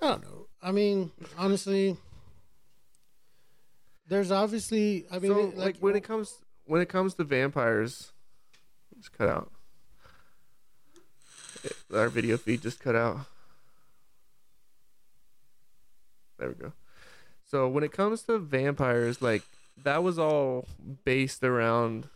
I 0.00 0.06
don't 0.10 0.22
know. 0.22 0.46
I 0.62 0.70
mean, 0.70 1.10
honestly, 1.36 1.96
there's 4.06 4.30
obviously. 4.30 5.04
I 5.10 5.18
mean, 5.18 5.32
so, 5.32 5.38
it- 5.48 5.56
like, 5.58 5.76
when 5.78 5.96
it 5.96 6.04
comes 6.04 6.38
when 6.64 6.80
it 6.80 6.88
comes 6.88 7.14
to 7.14 7.24
vampires, 7.24 8.12
just 8.96 9.12
cut 9.12 9.28
out. 9.28 9.50
It- 11.64 11.76
our 11.92 12.08
video 12.08 12.36
feed 12.36 12.62
just 12.62 12.78
cut 12.80 12.94
out. 12.94 13.18
There 16.38 16.48
we 16.48 16.54
go. 16.54 16.72
So 17.44 17.68
when 17.68 17.82
it 17.84 17.92
comes 17.92 18.22
to 18.22 18.38
vampires, 18.38 19.20
like 19.20 19.42
that 19.76 20.02
was 20.04 20.18
all 20.18 20.66
based 21.04 21.42
around 21.42 22.08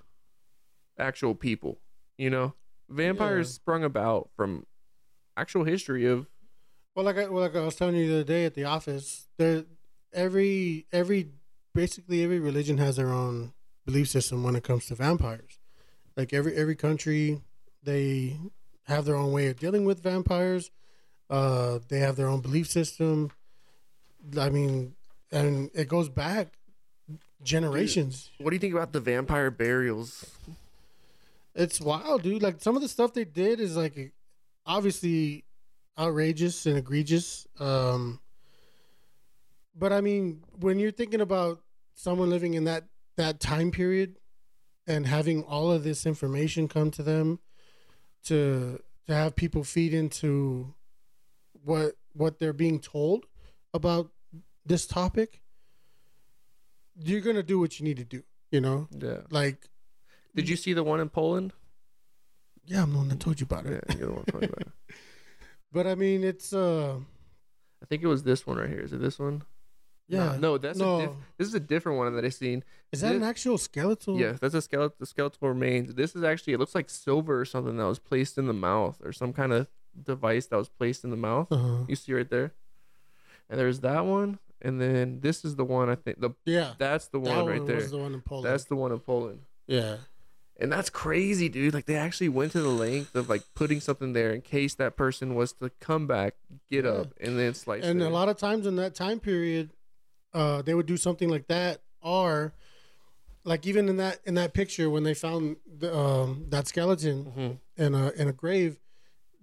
actual 0.98 1.34
people. 1.34 1.78
You 2.18 2.30
know, 2.30 2.54
vampires 2.88 3.48
Yeah. 3.48 3.52
sprung 3.54 3.84
about 3.84 4.30
from 4.36 4.66
actual 5.36 5.64
history 5.64 6.06
of 6.06 6.26
Well, 6.94 7.04
like 7.04 7.18
I, 7.18 7.28
well, 7.28 7.42
like 7.42 7.54
I 7.54 7.60
was 7.64 7.74
telling 7.76 7.94
you 7.96 8.08
the 8.08 8.14
other 8.16 8.24
day 8.24 8.44
at 8.46 8.54
the 8.54 8.64
office, 8.64 9.28
there 9.36 9.64
every 10.12 10.86
every 10.92 11.32
basically 11.74 12.22
every 12.24 12.38
religion 12.40 12.78
has 12.78 12.96
their 12.96 13.12
own 13.12 13.52
belief 13.84 14.08
system 14.08 14.42
when 14.42 14.56
it 14.56 14.64
comes 14.64 14.86
to 14.86 14.94
vampires. 14.94 15.58
Like 16.16 16.32
every 16.32 16.54
every 16.56 16.74
country, 16.76 17.42
they 17.82 18.38
have 18.84 19.04
their 19.04 19.16
own 19.16 19.32
way 19.32 19.48
of 19.48 19.58
dealing 19.58 19.84
with 19.84 20.02
vampires. 20.02 20.70
Uh, 21.28 21.80
they 21.88 21.98
have 21.98 22.16
their 22.16 22.28
own 22.28 22.40
belief 22.40 22.66
system. 22.70 23.30
I 24.38 24.48
mean, 24.48 24.94
and 25.30 25.70
it 25.74 25.88
goes 25.88 26.08
back 26.08 26.54
generations. 27.42 28.30
what 28.38 28.50
do 28.50 28.56
you 28.56 28.60
think 28.60 28.72
about 28.74 28.92
the 28.92 29.00
vampire 29.00 29.50
burials? 29.50 30.24
It's 31.56 31.80
wild, 31.80 32.22
dude. 32.22 32.42
Like 32.42 32.60
some 32.60 32.76
of 32.76 32.82
the 32.82 32.88
stuff 32.88 33.14
they 33.14 33.24
did 33.24 33.60
is 33.60 33.76
like 33.76 34.12
obviously 34.66 35.44
outrageous 35.98 36.66
and 36.66 36.76
egregious. 36.76 37.46
Um 37.58 38.20
but 39.74 39.92
I 39.92 40.00
mean, 40.00 40.42
when 40.58 40.78
you're 40.78 40.90
thinking 40.90 41.20
about 41.20 41.60
someone 41.94 42.30
living 42.30 42.54
in 42.54 42.64
that 42.64 42.84
that 43.16 43.40
time 43.40 43.70
period 43.70 44.16
and 44.86 45.06
having 45.06 45.42
all 45.42 45.72
of 45.72 45.82
this 45.82 46.06
information 46.06 46.68
come 46.68 46.90
to 46.92 47.02
them 47.02 47.40
to 48.24 48.80
to 49.06 49.14
have 49.14 49.34
people 49.34 49.64
feed 49.64 49.94
into 49.94 50.74
what 51.64 51.96
what 52.12 52.38
they're 52.38 52.52
being 52.52 52.80
told 52.80 53.24
about 53.72 54.10
this 54.64 54.86
topic, 54.86 55.40
you're 56.96 57.20
going 57.20 57.36
to 57.36 57.42
do 57.42 57.58
what 57.58 57.78
you 57.78 57.84
need 57.84 57.98
to 57.98 58.04
do, 58.04 58.22
you 58.50 58.60
know? 58.60 58.88
Yeah. 58.90 59.20
Like 59.30 59.68
Did 60.36 60.48
you 60.48 60.56
see 60.56 60.72
the 60.72 60.84
one 60.84 61.00
in 61.00 61.08
Poland? 61.08 61.52
yeah, 62.66 62.82
I'm 62.82 62.92
the 62.92 62.98
one 62.98 63.08
that 63.08 63.20
told 63.20 63.40
you 63.40 63.44
about 63.44 63.64
it. 63.66 63.84
Yeah, 63.88 63.96
you're 63.96 64.08
the 64.08 64.14
one 64.14 64.24
talking 64.24 64.48
about 64.48 64.60
it. 64.62 64.68
But 65.72 65.86
I 65.86 65.94
mean, 65.94 66.24
it's 66.24 66.52
uh, 66.52 66.96
I 67.82 67.86
think 67.86 68.02
it 68.02 68.06
was 68.06 68.22
this 68.22 68.46
one 68.46 68.56
right 68.56 68.68
here. 68.70 68.80
Is 68.80 68.92
it 68.92 69.00
this 69.00 69.18
one? 69.18 69.42
yeah. 70.08 70.32
No, 70.32 70.38
no 70.38 70.58
that's 70.58 70.78
no. 70.78 70.96
A 70.98 71.02
diff- 71.02 71.16
this 71.38 71.48
is 71.48 71.54
a 71.54 71.60
different 71.60 71.98
one 71.98 72.14
that 72.14 72.24
I 72.24 72.28
seen. 72.30 72.64
Is 72.92 73.00
that 73.02 73.14
an 73.14 73.22
actual 73.24 73.58
skeletal? 73.58 74.18
Yeah, 74.18 74.32
that's 74.40 74.54
a 74.54 74.62
skeletal. 74.62 74.96
The 74.98 75.06
skeletal 75.06 75.48
remains. 75.48 75.92
This 75.94 76.14
is 76.16 76.22
actually. 76.22 76.54
It 76.54 76.60
looks 76.60 76.74
like 76.74 76.88
silver 76.88 77.38
or 77.40 77.44
something 77.44 77.76
that 77.76 77.84
was 77.84 77.98
placed 77.98 78.38
in 78.38 78.46
the 78.46 78.52
mouth, 78.54 79.00
or 79.04 79.12
some 79.12 79.32
kind 79.32 79.52
of 79.52 79.66
device 80.00 80.46
that 80.46 80.56
was 80.56 80.68
placed 80.68 81.04
in 81.04 81.10
the 81.10 81.16
mouth. 81.16 81.48
Uh-huh. 81.50 81.84
You 81.88 81.96
see 81.96 82.14
right 82.14 82.30
there. 82.30 82.52
And 83.50 83.58
there's 83.60 83.80
that 83.80 84.04
one, 84.06 84.38
and 84.62 84.80
then 84.80 85.20
this 85.20 85.44
is 85.44 85.56
the 85.56 85.64
one. 85.64 85.90
I 85.90 85.94
think 85.96 86.20
the 86.20 86.30
Yeah. 86.46 86.72
that's 86.78 87.08
the 87.08 87.20
that 87.20 87.28
one 87.36 87.46
right 87.46 87.58
one 87.60 87.66
there. 87.68 87.86
the 87.86 87.98
one 87.98 88.14
in 88.14 88.22
Poland. 88.22 88.46
That's 88.46 88.64
the 88.64 88.76
one 88.76 88.92
in 88.92 89.00
Poland. 89.00 89.40
yeah. 89.66 89.96
And 90.58 90.72
that's 90.72 90.88
crazy, 90.88 91.48
dude. 91.48 91.74
Like 91.74 91.84
they 91.86 91.96
actually 91.96 92.30
went 92.30 92.52
to 92.52 92.62
the 92.62 92.68
length 92.70 93.14
of 93.14 93.28
like 93.28 93.42
putting 93.54 93.80
something 93.80 94.12
there 94.14 94.32
in 94.32 94.40
case 94.40 94.74
that 94.76 94.96
person 94.96 95.34
was 95.34 95.52
to 95.54 95.70
come 95.80 96.06
back, 96.06 96.34
get 96.70 96.84
Yeah. 96.84 96.92
up, 96.92 97.12
and 97.20 97.38
then 97.38 97.52
slice. 97.54 97.84
And 97.84 98.02
a 98.02 98.08
lot 98.08 98.28
of 98.28 98.38
times 98.38 98.66
in 98.66 98.76
that 98.76 98.94
time 98.94 99.20
period, 99.20 99.70
uh, 100.32 100.62
they 100.62 100.74
would 100.74 100.86
do 100.86 100.96
something 100.96 101.28
like 101.28 101.46
that, 101.48 101.82
or 102.00 102.54
like 103.44 103.66
even 103.66 103.88
in 103.88 103.96
that 103.98 104.20
in 104.24 104.34
that 104.34 104.54
picture 104.54 104.88
when 104.90 105.02
they 105.02 105.14
found 105.14 105.56
the, 105.66 105.94
um, 105.96 106.46
that 106.48 106.66
skeleton 106.66 107.32
Mhm. 107.36 107.58
in 107.76 107.94
a 107.94 108.10
in 108.12 108.28
a 108.28 108.32
grave, 108.32 108.80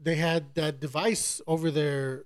they 0.01 0.15
had 0.15 0.55
that 0.55 0.79
device 0.79 1.41
over 1.47 1.69
their, 1.71 2.25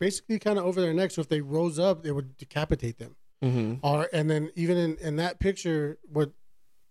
basically 0.00 0.38
kind 0.38 0.58
of 0.58 0.64
over 0.64 0.80
their 0.80 0.92
neck. 0.94 1.10
So 1.10 1.20
if 1.20 1.28
they 1.28 1.40
rose 1.42 1.78
up, 1.78 2.04
it 2.06 2.12
would 2.12 2.36
decapitate 2.38 2.98
them. 2.98 3.16
Mhm. 3.42 3.78
Or 3.82 4.08
and 4.12 4.30
then 4.30 4.50
even 4.56 4.76
in, 4.78 4.96
in 4.96 5.16
that 5.16 5.38
picture, 5.38 5.98
what 6.10 6.32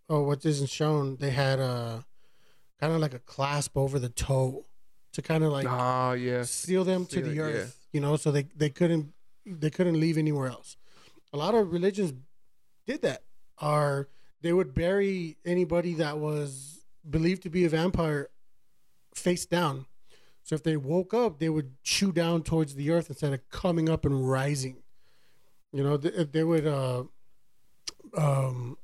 oh 0.10 0.24
what 0.24 0.46
isn't 0.46 0.70
shown, 0.70 1.18
they 1.18 1.32
had 1.32 1.60
a 1.60 2.06
kind 2.80 2.94
of 2.94 3.00
like 3.00 3.14
a 3.14 3.20
clasp 3.20 3.78
over 3.78 4.00
the 4.00 4.10
toe 4.10 4.66
to 5.14 5.22
kind 5.22 5.44
of 5.44 5.52
like 5.52 5.66
Ah, 5.68 6.14
yeah. 6.14 6.44
seal 6.44 6.84
them 6.84 7.06
to 7.08 7.22
the 7.22 7.32
it, 7.32 7.36
yeah. 7.36 7.44
earth. 7.44 7.88
You 7.94 8.02
know, 8.02 8.16
so 8.18 8.32
they 8.32 8.44
they 8.56 8.70
couldn't 8.70 9.14
they 9.46 9.70
couldn't 9.70 10.00
leave 10.00 10.18
anywhere 10.18 10.48
else. 10.50 10.78
A 11.34 11.38
lot 11.38 11.56
of 11.56 11.72
religions 11.72 12.14
did 12.86 13.02
that. 13.04 13.24
Are 13.60 14.10
they 14.42 14.54
would 14.54 14.74
bury 14.74 15.38
anybody 15.46 15.94
that 15.96 16.20
was 16.20 16.82
believed 17.10 17.44
to 17.44 17.50
be 17.50 17.66
a 17.66 17.70
vampire 17.70 18.30
face 19.16 19.46
down. 19.46 19.86
So 20.44 20.54
if 20.56 20.62
they 20.64 20.78
woke 20.78 21.14
up, 21.14 21.40
they 21.40 21.50
would 21.50 21.72
chew 21.84 22.12
down 22.12 22.44
towards 22.44 22.76
the 22.76 22.92
earth 22.92 23.10
instead 23.10 23.34
of 23.34 23.48
coming 23.50 23.90
up 23.90 24.06
and 24.06 24.30
rising. 24.30 24.84
You 25.72 25.84
know, 25.84 25.98
they, 25.98 26.24
they 26.26 26.44
would 26.44 26.68
uh, 26.68 27.04
um, 28.16 28.78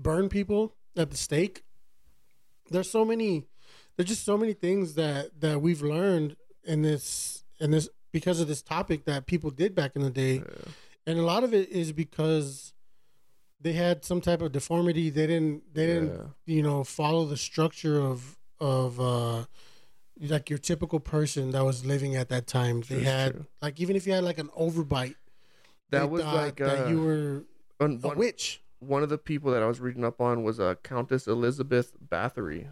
burn 0.00 0.28
people 0.28 0.74
at 0.96 1.10
the 1.10 1.16
stake. 1.16 1.64
There's 2.70 2.90
so 2.90 3.04
many. 3.04 3.46
There's 3.96 4.08
just 4.08 4.24
so 4.24 4.36
many 4.38 4.52
things 4.52 4.94
that 4.94 5.40
that 5.40 5.60
we've 5.60 5.82
learned 5.82 6.36
in 6.64 6.82
this 6.82 7.44
in 7.60 7.70
this 7.70 7.88
because 8.12 8.40
of 8.40 8.48
this 8.48 8.62
topic 8.62 9.04
that 9.06 9.26
people 9.26 9.50
did 9.50 9.74
back 9.74 9.96
in 9.96 10.02
the 10.02 10.10
day, 10.10 10.36
Yeah. 10.36 10.72
and 11.06 11.18
a 11.18 11.22
lot 11.22 11.44
of 11.44 11.52
it 11.52 11.68
is 11.70 11.92
because 11.92 12.72
they 13.60 13.72
had 13.72 14.04
some 14.04 14.20
type 14.20 14.40
of 14.40 14.52
deformity. 14.52 15.10
They 15.10 15.26
didn't. 15.26 15.74
They 15.74 15.86
didn't 15.86 16.12
Yeah. 16.14 16.26
you 16.54 16.62
know 16.62 16.84
follow 16.84 17.24
the 17.26 17.36
structure 17.36 18.00
of 18.00 18.38
of 18.60 19.00
uh 19.00 19.44
like 20.20 20.50
your 20.50 20.58
typical 20.58 20.98
person 21.00 21.52
that 21.52 21.64
was 21.64 21.84
living 21.84 22.16
at 22.16 22.28
that 22.28 22.46
time 22.48 22.80
they 22.88 23.04
had 23.04 23.34
true. 23.34 23.46
like 23.62 23.78
even 23.80 23.94
if 23.94 24.04
you 24.04 24.12
had 24.12 24.24
like 24.24 24.38
an 24.38 24.48
overbite 24.48 25.14
That 25.90 26.10
was 26.10 26.24
like 26.24 26.56
that 26.56 26.86
uh, 26.86 26.88
you 26.90 27.00
were 27.00 27.44
one, 27.78 28.00
a 28.02 28.08
one, 28.08 28.18
witch 28.18 28.60
one 28.80 29.02
of 29.02 29.08
the 29.08 29.18
people 29.18 29.50
that 29.52 29.62
I 29.62 29.66
was 29.66 29.80
reading 29.80 30.04
up 30.04 30.20
on 30.20 30.42
was 30.44 30.58
uh, 30.60 30.74
Countess 30.82 31.26
Elizabeth 31.26 31.92
Bathory. 32.06 32.68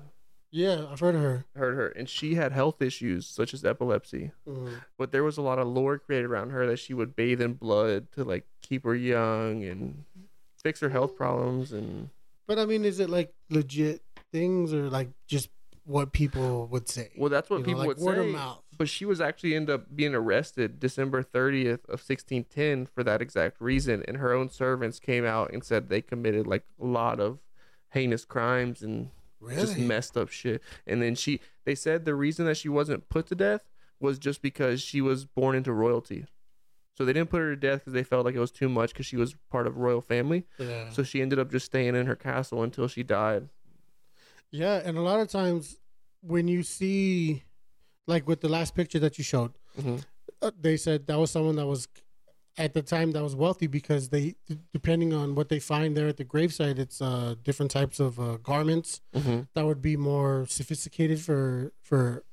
yeah 0.52 0.86
i've 0.90 1.00
heard 1.00 1.14
of 1.16 1.20
her 1.20 1.44
Heard 1.57 1.74
her, 1.74 1.88
and 1.88 2.09
she 2.09 2.34
had 2.36 2.52
health 2.52 2.80
issues 2.80 3.26
such 3.26 3.52
as 3.52 3.64
epilepsy. 3.64 4.30
Mhm. 4.46 4.80
But 4.98 5.11
there 5.12 5.24
was 5.24 5.36
a 5.36 5.42
lot 5.42 5.59
of 5.59 5.66
lore 5.66 5.98
created 5.98 6.26
around 6.30 6.50
her 6.50 6.66
that 6.66 6.78
she 6.78 6.94
would 6.94 7.16
bathe 7.16 7.40
in 7.40 7.54
blood 7.54 8.11
to 8.12 8.24
like 8.24 8.46
keep 8.62 8.84
her 8.84 8.94
young 8.94 9.64
and 9.64 10.04
fix 10.62 10.80
her 10.80 10.88
health 10.90 11.16
problems. 11.16 11.72
And 11.72 12.11
but 12.46 12.59
i 12.59 12.64
mean 12.66 12.84
is 12.84 13.00
it 13.00 13.11
like 13.11 13.34
legit 13.50 14.02
things 14.32 14.72
or 14.72 14.88
like 14.88 15.09
just 15.26 15.48
what 15.84 16.12
people 16.12 16.66
would 16.68 16.88
say 16.88 17.11
well, 17.16 17.30
that's 17.30 17.48
what 17.50 17.59
You 17.59 17.62
know, 17.62 17.66
people 17.66 17.78
like 17.80 17.88
would 17.88 17.98
word 17.98 18.16
say. 18.16 18.28
of 18.28 18.34
mouth 18.34 18.62
But 18.77 18.89
she 18.89 19.05
was 19.05 19.20
actually 19.20 19.55
end 19.55 19.70
up 19.70 19.95
being 19.95 20.14
arrested 20.14 20.81
December 20.81 21.22
30th 21.22 21.85
of 21.85 22.01
1610 22.03 22.87
for 22.87 23.03
that 23.05 23.22
exact 23.22 23.61
reason. 23.61 24.03
And 24.07 24.16
her 24.16 24.33
own 24.33 24.51
servants 24.51 24.99
came 24.99 25.24
out 25.24 25.53
and 25.53 25.64
said 25.64 25.89
they 25.89 26.03
committed 26.03 26.47
like 26.47 26.64
a 26.81 26.87
lot 26.87 27.20
of 27.20 27.39
heinous 27.91 28.24
crimes 28.24 28.83
and 28.83 29.11
just 29.55 29.79
messed 29.79 30.16
up 30.16 30.31
shit. 30.31 30.62
And 30.87 31.01
then 31.01 31.14
she, 31.14 31.41
they 31.64 31.74
said 31.74 32.05
the 32.05 32.14
reason 32.14 32.47
that 32.47 32.57
she 32.57 32.68
wasn't 32.68 33.09
put 33.09 33.27
to 33.29 33.35
death 33.35 33.62
was 34.01 34.18
just 34.18 34.43
because 34.43 34.83
she 34.83 35.01
was 35.01 35.24
born 35.24 35.55
into 35.55 35.72
royalty. 35.72 36.27
So 36.97 37.05
they 37.05 37.12
didn't 37.12 37.31
put 37.31 37.41
her 37.41 37.55
to 37.55 37.61
death 37.61 37.81
because 37.81 37.93
they 37.93 38.03
felt 38.03 38.24
like 38.24 38.35
it 38.35 38.41
was 38.41 38.51
too 38.51 38.68
much 38.68 38.93
because 38.93 39.07
she 39.07 39.16
was 39.16 39.37
part 39.51 39.66
of 39.66 39.77
royal 39.77 40.01
family. 40.01 40.45
Yeah. 40.59 40.89
So 40.91 41.03
she 41.03 41.20
ended 41.20 41.39
up 41.39 41.51
just 41.51 41.66
staying 41.66 41.95
in 41.95 42.07
her 42.07 42.16
castle 42.16 42.62
until 42.62 42.89
she 42.89 43.03
died. 43.03 43.49
Yeah, 44.51 44.81
and 44.83 44.97
a 44.97 45.03
lot 45.03 45.20
of 45.20 45.29
times 45.29 45.77
when 46.22 46.49
you 46.49 46.62
see, 46.62 47.45
like 48.07 48.26
with 48.26 48.40
the 48.40 48.48
last 48.48 48.74
picture 48.74 48.98
that 49.00 49.18
you 49.18 49.24
showed, 49.24 49.52
Mhm. 49.78 50.04
uh, 50.42 50.50
they 50.61 50.76
said 50.76 51.07
that 51.07 51.18
was 51.18 51.30
someone 51.30 51.57
that 51.57 51.66
was 51.66 51.88
at 52.59 52.72
the 52.72 52.80
time 52.82 53.12
that 53.12 53.22
was 53.22 53.34
wealthy 53.36 53.66
because 53.66 54.09
they, 54.09 54.34
d- 54.46 54.59
depending 54.72 55.12
on 55.12 55.34
what 55.34 55.48
they 55.50 55.59
find 55.61 55.94
there 55.96 56.09
at 56.09 56.16
the 56.16 56.24
gravesite, 56.24 56.78
it's 56.78 57.02
uh, 57.02 57.34
different 57.42 57.70
types 57.70 58.00
of 58.00 58.18
uh, 58.18 58.38
garments 58.38 59.00
Mm-hmm. 59.14 59.40
that 59.54 59.66
would 59.66 59.82
be 59.82 59.96
more 59.96 60.46
sophisticated 60.48 61.20
for 61.20 61.72
for 61.82 62.24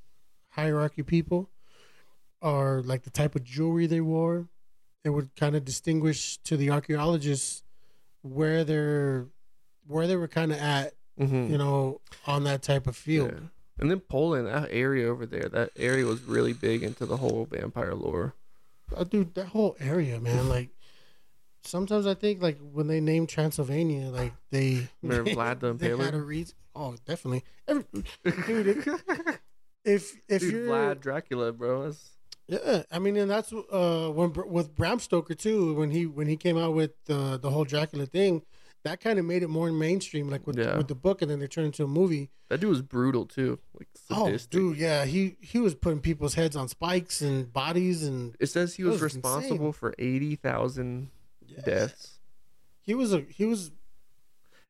hierarchy 0.51 1.03
people, 1.03 1.49
or 2.41 2.82
like 2.86 3.03
the 3.03 3.09
type 3.09 3.36
of 3.36 3.43
jewelry 3.43 3.86
they 3.88 4.01
wore. 4.01 4.47
It 5.03 5.09
would 5.09 5.36
kind 5.36 5.55
of 5.55 5.65
distinguish 5.65 6.38
to 6.45 6.55
the 6.55 6.69
archaeologists 6.69 7.63
where 8.21 8.63
they're 8.63 9.28
where 9.88 10.07
they 10.07 10.15
were 10.15 10.28
kind 10.30 10.51
of 10.51 10.57
at 10.59 10.93
Mm-hmm. 11.19 11.51
you 11.51 11.59
know, 11.59 12.01
on 12.26 12.43
that 12.45 12.63
type 12.63 12.88
of 12.88 12.95
field. 12.95 13.32
Yeah. 13.34 13.47
And 13.80 13.89
then 13.89 13.99
Poland, 13.99 14.47
that 14.47 14.69
area 14.71 15.07
over 15.07 15.26
there, 15.26 15.49
that 15.49 15.71
area 15.76 16.05
was 16.05 16.21
really 16.21 16.53
big 16.53 16.84
into 16.84 17.05
the 17.05 17.17
whole 17.17 17.47
vampire 17.49 17.95
lore. 17.95 18.36
Uh, 18.95 19.03
dude, 19.03 19.34
that 19.36 19.47
whole 19.47 19.76
area, 19.80 20.19
man. 20.19 20.47
Like, 20.47 20.69
sometimes 21.63 22.05
I 22.05 22.13
think 22.13 22.41
like 22.41 22.59
when 22.59 22.88
they 22.88 22.99
name 22.99 23.26
Transylvania, 23.28 24.09
like 24.09 24.34
they 24.51 24.88
Remember 25.01 25.32
Vlad 25.32 25.59
the 25.61 25.74
they 25.74 25.89
had 25.97 26.13
a 26.13 26.21
reason. 26.21 26.55
Oh, 26.76 26.95
definitely. 27.05 27.43
Every, 27.67 27.86
dude, 28.24 28.67
if 28.67 28.88
if, 29.86 30.15
if 30.28 30.41
Dude, 30.41 30.51
you're 30.51 30.67
Vlad 30.67 30.99
Dracula, 30.99 31.51
bro. 31.51 31.84
That's, 31.84 32.09
yeah, 32.47 32.84
I 32.91 32.99
mean, 32.99 33.15
and 33.17 33.32
that's 33.32 33.53
uh 33.53 34.09
when 34.09 34.34
with 34.34 34.76
Bram 34.76 34.99
Stoker 34.99 35.34
too. 35.34 35.74
When 35.74 35.91
he 35.91 36.05
when 36.05 36.28
he 36.28 36.36
came 36.36 36.57
out 36.57 36.74
with 36.74 36.91
the 37.05 37.39
the 37.41 37.49
whole 37.49 37.63
Dracula 37.63 38.05
thing, 38.05 38.43
that 38.84 39.00
kind 39.00 39.18
of 39.18 39.26
made 39.26 39.44
it 39.44 39.50
more 39.50 39.72
mainstream, 39.72 40.30
like 40.30 40.46
with 40.46 40.58
Yeah. 40.58 40.78
with 40.78 40.88
the 40.88 40.96
book, 40.96 41.22
and 41.22 41.32
then 41.32 41.40
they 41.40 41.48
turned 41.48 41.68
into 41.68 41.84
a 41.84 41.88
movie. 41.88 42.30
that 42.50 42.60
dude 42.60 42.70
was 42.70 42.82
brutal 42.82 43.26
too. 43.26 43.60
Like 43.78 43.88
Oh, 44.12 44.36
dude, 44.50 44.78
yeah, 44.78 45.06
he 45.06 45.38
he 45.42 45.60
was 45.60 45.74
putting 45.76 46.00
people's 46.02 46.34
heads 46.36 46.56
on 46.56 46.68
spikes 46.68 47.22
and 47.22 47.52
bodies, 47.52 48.04
and 48.04 48.36
It 48.40 48.48
says 48.48 48.76
he 48.76 48.84
was, 48.84 49.02
was 49.02 49.14
responsible 49.16 49.68
insane. 49.68 49.72
for 49.74 49.96
eighty 49.98 50.36
thousand 50.36 51.10
deaths. 51.66 52.20
he 52.82 52.94
was 52.94 53.14
a 53.14 53.22
he 53.22 53.46
was 53.46 53.72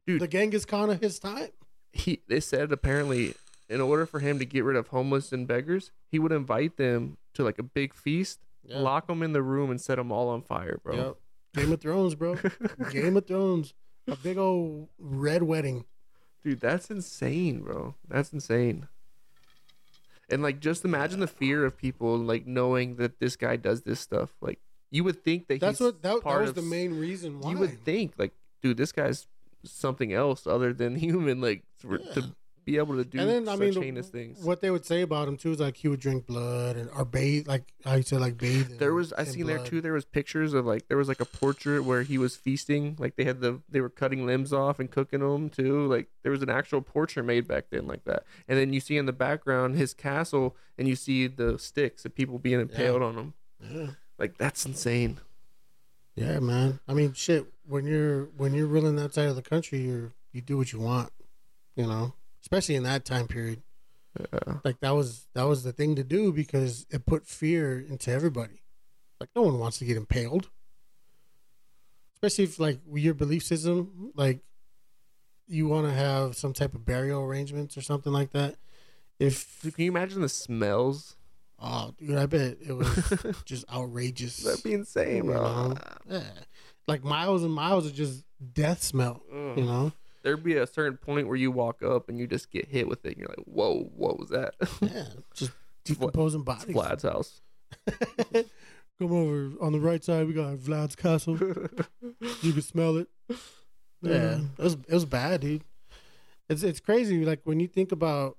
Dude. 0.05 0.21
the 0.21 0.27
Genghis 0.27 0.65
Khan 0.65 0.89
of 0.89 1.01
his 1.01 1.19
time. 1.19 1.49
He 1.91 2.21
they 2.27 2.39
said 2.39 2.71
apparently 2.71 3.35
in 3.69 3.81
order 3.81 4.05
for 4.05 4.19
him 4.19 4.37
to 4.39 4.45
get 4.45 4.63
rid 4.63 4.75
of 4.75 4.87
homeless 4.89 5.31
and 5.31 5.47
beggars, 5.47 5.91
he 6.11 6.19
would 6.19 6.31
invite 6.31 6.77
them 6.77 7.17
to 7.33 7.43
like 7.43 7.57
a 7.57 7.63
big 7.63 7.93
feast, 7.93 8.39
Yeah. 8.63 8.79
lock 8.79 9.07
them 9.07 9.23
in 9.23 9.33
the 9.33 9.41
room, 9.41 9.71
and 9.71 9.79
set 9.81 9.95
them 9.95 10.11
all 10.11 10.27
on 10.29 10.41
fire, 10.41 10.79
bro. 10.83 10.95
Yep. 10.95 11.17
Game 11.55 11.71
of 11.73 11.81
Thrones, 11.81 12.15
bro. 12.15 12.35
Game 12.91 13.15
of 13.17 13.25
Thrones. 13.25 13.73
A 14.07 14.15
big 14.15 14.37
old 14.37 14.89
red 14.99 15.43
wedding. 15.43 15.85
Dude, 16.43 16.59
that's 16.59 16.91
insane, 16.91 17.61
bro. 17.61 17.95
That's 18.07 18.33
insane. 18.33 18.87
And 20.29 20.41
like 20.41 20.59
just 20.59 20.83
imagine 20.83 21.19
the 21.19 21.27
fear 21.27 21.65
of 21.65 21.77
people 21.77 22.17
like 22.17 22.45
knowing 22.47 22.95
that 22.95 23.19
this 23.19 23.35
guy 23.35 23.55
does 23.55 23.83
this 23.83 23.99
stuff. 23.99 24.31
Like 24.41 24.59
you 24.91 25.03
would 25.03 25.23
think 25.23 25.47
that 25.47 25.59
That's 25.59 25.79
what 25.79 26.01
that, 26.01 26.23
that 26.23 26.39
was 26.39 26.49
of 26.49 26.55
the 26.55 26.61
main 26.61 26.99
reason 26.99 27.39
why. 27.39 27.51
You 27.51 27.57
would 27.59 27.83
think 27.83 28.13
like, 28.17 28.33
dude, 28.61 28.77
this 28.77 28.91
guy's 28.91 29.27
something 29.63 30.11
else 30.13 30.45
other 30.47 30.73
than 30.73 30.95
human. 30.97 31.39
Like 31.41 31.63
for, 31.77 31.99
Yeah. 31.99 32.11
to 32.13 32.35
be 32.65 32.77
able 32.77 32.95
to 32.95 33.03
do 33.05 33.19
and 33.19 33.29
then 33.29 33.49
I 33.49 33.55
mean, 33.55 33.73
heinous 33.73 34.09
things. 34.09 34.43
what 34.43 34.61
they 34.61 34.71
would 34.71 34.85
say 34.85 35.01
about 35.01 35.27
him 35.27 35.37
too 35.37 35.51
is 35.51 35.59
like 35.59 35.75
he 35.77 35.87
would 35.87 35.99
drink 35.99 36.25
blood 36.25 36.75
and 36.75 36.89
or 36.95 37.03
bathe, 37.05 37.47
like 37.47 37.63
how 37.83 37.95
you 37.95 38.03
said, 38.03 38.21
like 38.21 38.37
bathe. 38.37 38.71
in- 38.71 38.77
There 38.77 38.93
was 38.93 39.11
I 39.13 39.23
seen 39.25 39.47
there 39.47 39.59
too. 39.59 39.81
There 39.81 39.93
was 39.93 40.05
pictures 40.05 40.53
of 40.53 40.65
like 40.65 40.87
there 40.87 40.97
was 40.97 41.07
like 41.07 41.19
a 41.19 41.25
portrait 41.25 41.83
where 41.83 42.03
he 42.03 42.17
was 42.17 42.35
feasting. 42.35 42.95
Like 42.99 43.15
they 43.15 43.23
had 43.25 43.41
the 43.41 43.61
they 43.69 43.81
were 43.81 43.89
cutting 43.89 44.25
limbs 44.25 44.53
off 44.53 44.79
and 44.79 44.89
cooking 44.89 45.19
them 45.19 45.49
too. 45.49 45.85
Like 45.87 46.07
there 46.23 46.31
was 46.31 46.41
an 46.41 46.49
actual 46.49 46.81
portrait 46.81 47.23
made 47.23 47.47
back 47.47 47.65
then 47.69 47.87
like 47.87 48.03
that. 48.05 48.23
And 48.47 48.57
then 48.57 48.73
you 48.73 48.79
see 48.79 48.97
in 48.97 49.05
the 49.05 49.13
background 49.13 49.75
his 49.75 49.93
castle, 49.93 50.55
and 50.77 50.87
you 50.87 50.95
see 50.95 51.27
the 51.27 51.57
sticks 51.59 52.05
of 52.05 52.15
people 52.15 52.39
being 52.39 52.59
impaled 52.61 53.01
on 53.01 53.15
them. 53.15 53.33
Yeah. 53.61 53.87
Like 54.17 54.37
that's 54.37 54.65
insane. 54.65 55.19
Yeah, 56.15 56.39
man. 56.39 56.79
I 56.87 56.93
mean, 56.93 57.13
shit. 57.13 57.47
When 57.65 57.85
you're 57.85 58.25
when 58.37 58.53
you're 58.53 58.67
ruling 58.67 58.95
that 58.97 59.13
side 59.13 59.27
of 59.29 59.35
the 59.35 59.41
country, 59.41 59.79
you're 59.79 60.11
you 60.31 60.41
do 60.41 60.57
what 60.57 60.71
you 60.73 60.79
want, 60.79 61.11
you 61.75 61.85
know. 61.87 62.13
Especially 62.43 62.75
in 62.75 62.83
that 62.83 63.05
time 63.05 63.27
period, 63.27 63.63
Yeah. 64.19 64.57
like 64.63 64.79
that 64.81 64.91
was 64.91 65.27
that 65.33 65.43
was 65.43 65.63
the 65.63 65.71
thing 65.73 65.95
to 65.95 66.03
do 66.03 66.31
because 66.31 66.85
it 66.91 67.05
put 67.05 67.25
fear 67.25 67.79
into 67.79 68.11
everybody. 68.11 68.61
Like 69.19 69.29
no 69.35 69.43
one 69.43 69.57
wants 69.59 69.79
to 69.79 69.85
get 69.85 69.97
impaled, 69.97 70.49
especially 72.15 72.43
if 72.45 72.59
like 72.59 72.79
your 72.93 73.13
belief 73.13 73.43
system, 73.43 74.11
like 74.15 74.39
you 75.47 75.67
want 75.67 75.87
to 75.87 75.93
have 75.93 76.35
some 76.35 76.53
type 76.53 76.73
of 76.75 76.85
burial 76.85 77.23
arrangements 77.23 77.77
or 77.77 77.81
something 77.81 78.13
like 78.13 78.31
that. 78.31 78.55
If 79.19 79.61
can 79.61 79.85
you 79.85 79.91
imagine 79.91 80.21
the 80.21 80.29
smells? 80.29 81.15
oh, 81.65 81.93
dude, 81.97 82.17
I 82.17 82.25
bet 82.25 82.57
it 82.67 82.73
was 82.73 82.87
just 83.45 83.63
outrageous. 83.71 84.37
That'd 84.37 84.63
be 84.63 84.73
insane, 84.73 85.17
You 85.17 85.31
bro. 85.31 85.41
know? 85.69 85.77
Yeah. 86.09 86.23
Like 86.89 87.05
miles 87.05 87.43
and 87.43 87.53
miles 87.53 87.85
of 87.85 87.93
just 87.93 88.25
death 88.53 88.83
smell, 88.83 89.21
Ugh. 89.31 89.57
you 89.57 89.63
mm. 89.63 89.67
know? 89.67 89.91
There'd 90.23 90.43
be 90.43 90.55
a 90.57 90.65
certain 90.67 90.97
point 90.97 91.27
where 91.27 91.35
you 91.35 91.51
walk 91.51 91.83
up 91.83 92.09
and 92.09 92.17
you 92.17 92.27
just 92.27 92.49
get 92.49 92.67
hit 92.67 92.87
with 92.87 93.05
it. 93.05 93.09
And 93.09 93.17
you're 93.17 93.29
like, 93.29 93.45
whoa, 93.45 93.91
what 93.95 94.17
was 94.17 94.29
that? 94.29 94.55
Yeah. 94.81 95.05
Just 95.33 95.51
decomposing 95.83 96.41
It's 96.41 96.45
bodies. 96.45 96.75
Vlad's 96.75 97.03
house. 97.03 97.41
Come 98.99 99.11
over 99.11 99.51
on 99.59 99.71
the 99.73 99.79
right 99.79 100.03
side. 100.03 100.27
We 100.27 100.33
got 100.33 100.55
Vlad's 100.57 100.95
castle. 100.95 101.37
You 102.41 102.53
can 102.53 102.61
smell 102.61 102.97
it. 102.97 103.07
Yeah, 104.01 104.39
it 104.57 104.63
was 104.63 104.73
it 104.73 104.93
was 104.93 105.05
bad, 105.05 105.41
dude. 105.41 105.63
It's 106.49 106.63
it's 106.63 106.79
crazy. 106.79 107.25
Like 107.25 107.41
when 107.43 107.59
you 107.59 107.67
think 107.67 107.91
about 107.91 108.37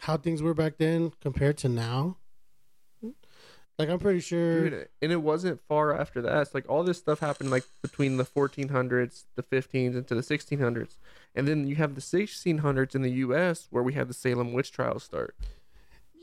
how 0.00 0.16
things 0.16 0.42
were 0.42 0.54
back 0.54 0.78
then 0.78 1.12
compared 1.20 1.56
to 1.58 1.68
now. 1.68 2.16
Like 3.78 3.88
I'm 3.88 3.98
pretty 3.98 4.20
sure. 4.20 4.70
Dude, 4.70 4.88
and 5.02 5.10
it 5.12 5.20
wasn't 5.22 5.60
far 5.68 5.98
after 5.98 6.22
that. 6.22 6.42
It's 6.42 6.54
like 6.54 6.68
all 6.68 6.84
this 6.84 6.98
stuff 6.98 7.18
happened 7.18 7.50
like 7.50 7.64
between 7.82 8.18
the 8.18 8.24
1400s, 8.24 9.24
the 9.34 9.42
15s, 9.42 9.96
into 9.96 10.14
the 10.14 10.20
1600s, 10.20 10.94
and 11.34 11.48
then 11.48 11.66
you 11.66 11.74
have 11.76 11.94
the 11.96 12.00
1600s 12.00 12.94
in 12.94 13.02
the 13.02 13.10
U.S. 13.10 13.66
where 13.70 13.82
we 13.82 13.94
had 13.94 14.06
the 14.08 14.14
Salem 14.14 14.52
witch 14.52 14.70
trials 14.70 15.02
start. 15.02 15.34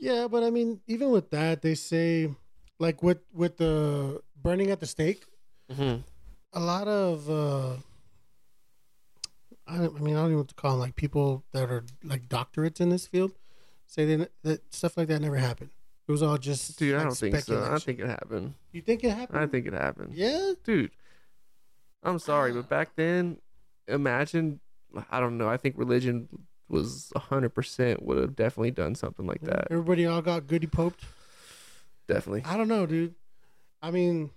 Yeah, 0.00 0.28
but 0.28 0.42
I 0.42 0.50
mean, 0.50 0.80
even 0.86 1.10
with 1.10 1.28
that, 1.30 1.60
they 1.62 1.74
say, 1.74 2.30
like 2.78 3.02
with 3.02 3.18
with 3.34 3.58
the 3.58 4.22
burning 4.40 4.70
at 4.70 4.80
the 4.80 4.86
stake, 4.86 5.24
Mm-hmm. 5.70 6.00
a 6.54 6.60
lot 6.60 6.88
of. 6.88 7.28
uh 7.30 7.76
I, 9.66 9.76
don't, 9.78 9.96
I 9.96 10.00
mean, 10.00 10.16
I 10.16 10.18
don't 10.20 10.24
even 10.26 10.32
know 10.32 10.38
what 10.38 10.48
to 10.48 10.54
call 10.54 10.72
them. 10.72 10.80
Like 10.80 10.96
people 10.96 11.44
that 11.52 11.70
are 11.70 11.84
like 12.02 12.28
doctorates 12.28 12.80
in 12.80 12.88
this 12.88 13.06
field 13.06 13.32
say 13.86 14.04
they, 14.04 14.26
that 14.42 14.74
stuff 14.74 14.96
like 14.96 15.08
that 15.08 15.20
never 15.20 15.36
happened. 15.36 15.70
It 16.12 16.20
was 16.20 16.22
all 16.22 16.36
just 16.36 16.78
Dude, 16.78 16.94
I 16.94 17.04
don't 17.04 17.14
think 17.14 17.38
so. 17.38 17.70
I 17.72 17.78
think 17.78 17.98
it 17.98 18.06
happened. 18.06 18.52
You 18.70 18.82
think 18.82 19.02
it 19.02 19.12
happened? 19.12 19.38
I 19.38 19.46
think 19.46 19.66
it 19.66 19.72
happened. 19.72 20.14
Yeah. 20.14 20.52
Dude, 20.62 20.90
I'm 22.02 22.18
sorry, 22.18 22.52
but 22.52 22.68
back 22.68 22.90
then, 22.96 23.38
imagine. 23.88 24.60
I 25.10 25.20
don't 25.20 25.38
know. 25.38 25.48
I 25.48 25.56
think 25.56 25.78
religion 25.78 26.28
was 26.68 27.14
100% 27.16 28.02
would 28.02 28.18
have 28.18 28.36
definitely 28.36 28.72
done 28.72 28.94
something 28.94 29.24
like 29.26 29.40
that. 29.40 29.68
Everybody 29.70 30.04
all 30.04 30.20
got 30.20 30.46
goody 30.46 30.66
poped. 30.66 31.02
Definitely. 32.08 32.42
I 32.44 32.58
don't 32.58 32.68
know, 32.68 32.84
dude. 32.84 33.14
I 33.80 33.90
mean, 33.90 34.32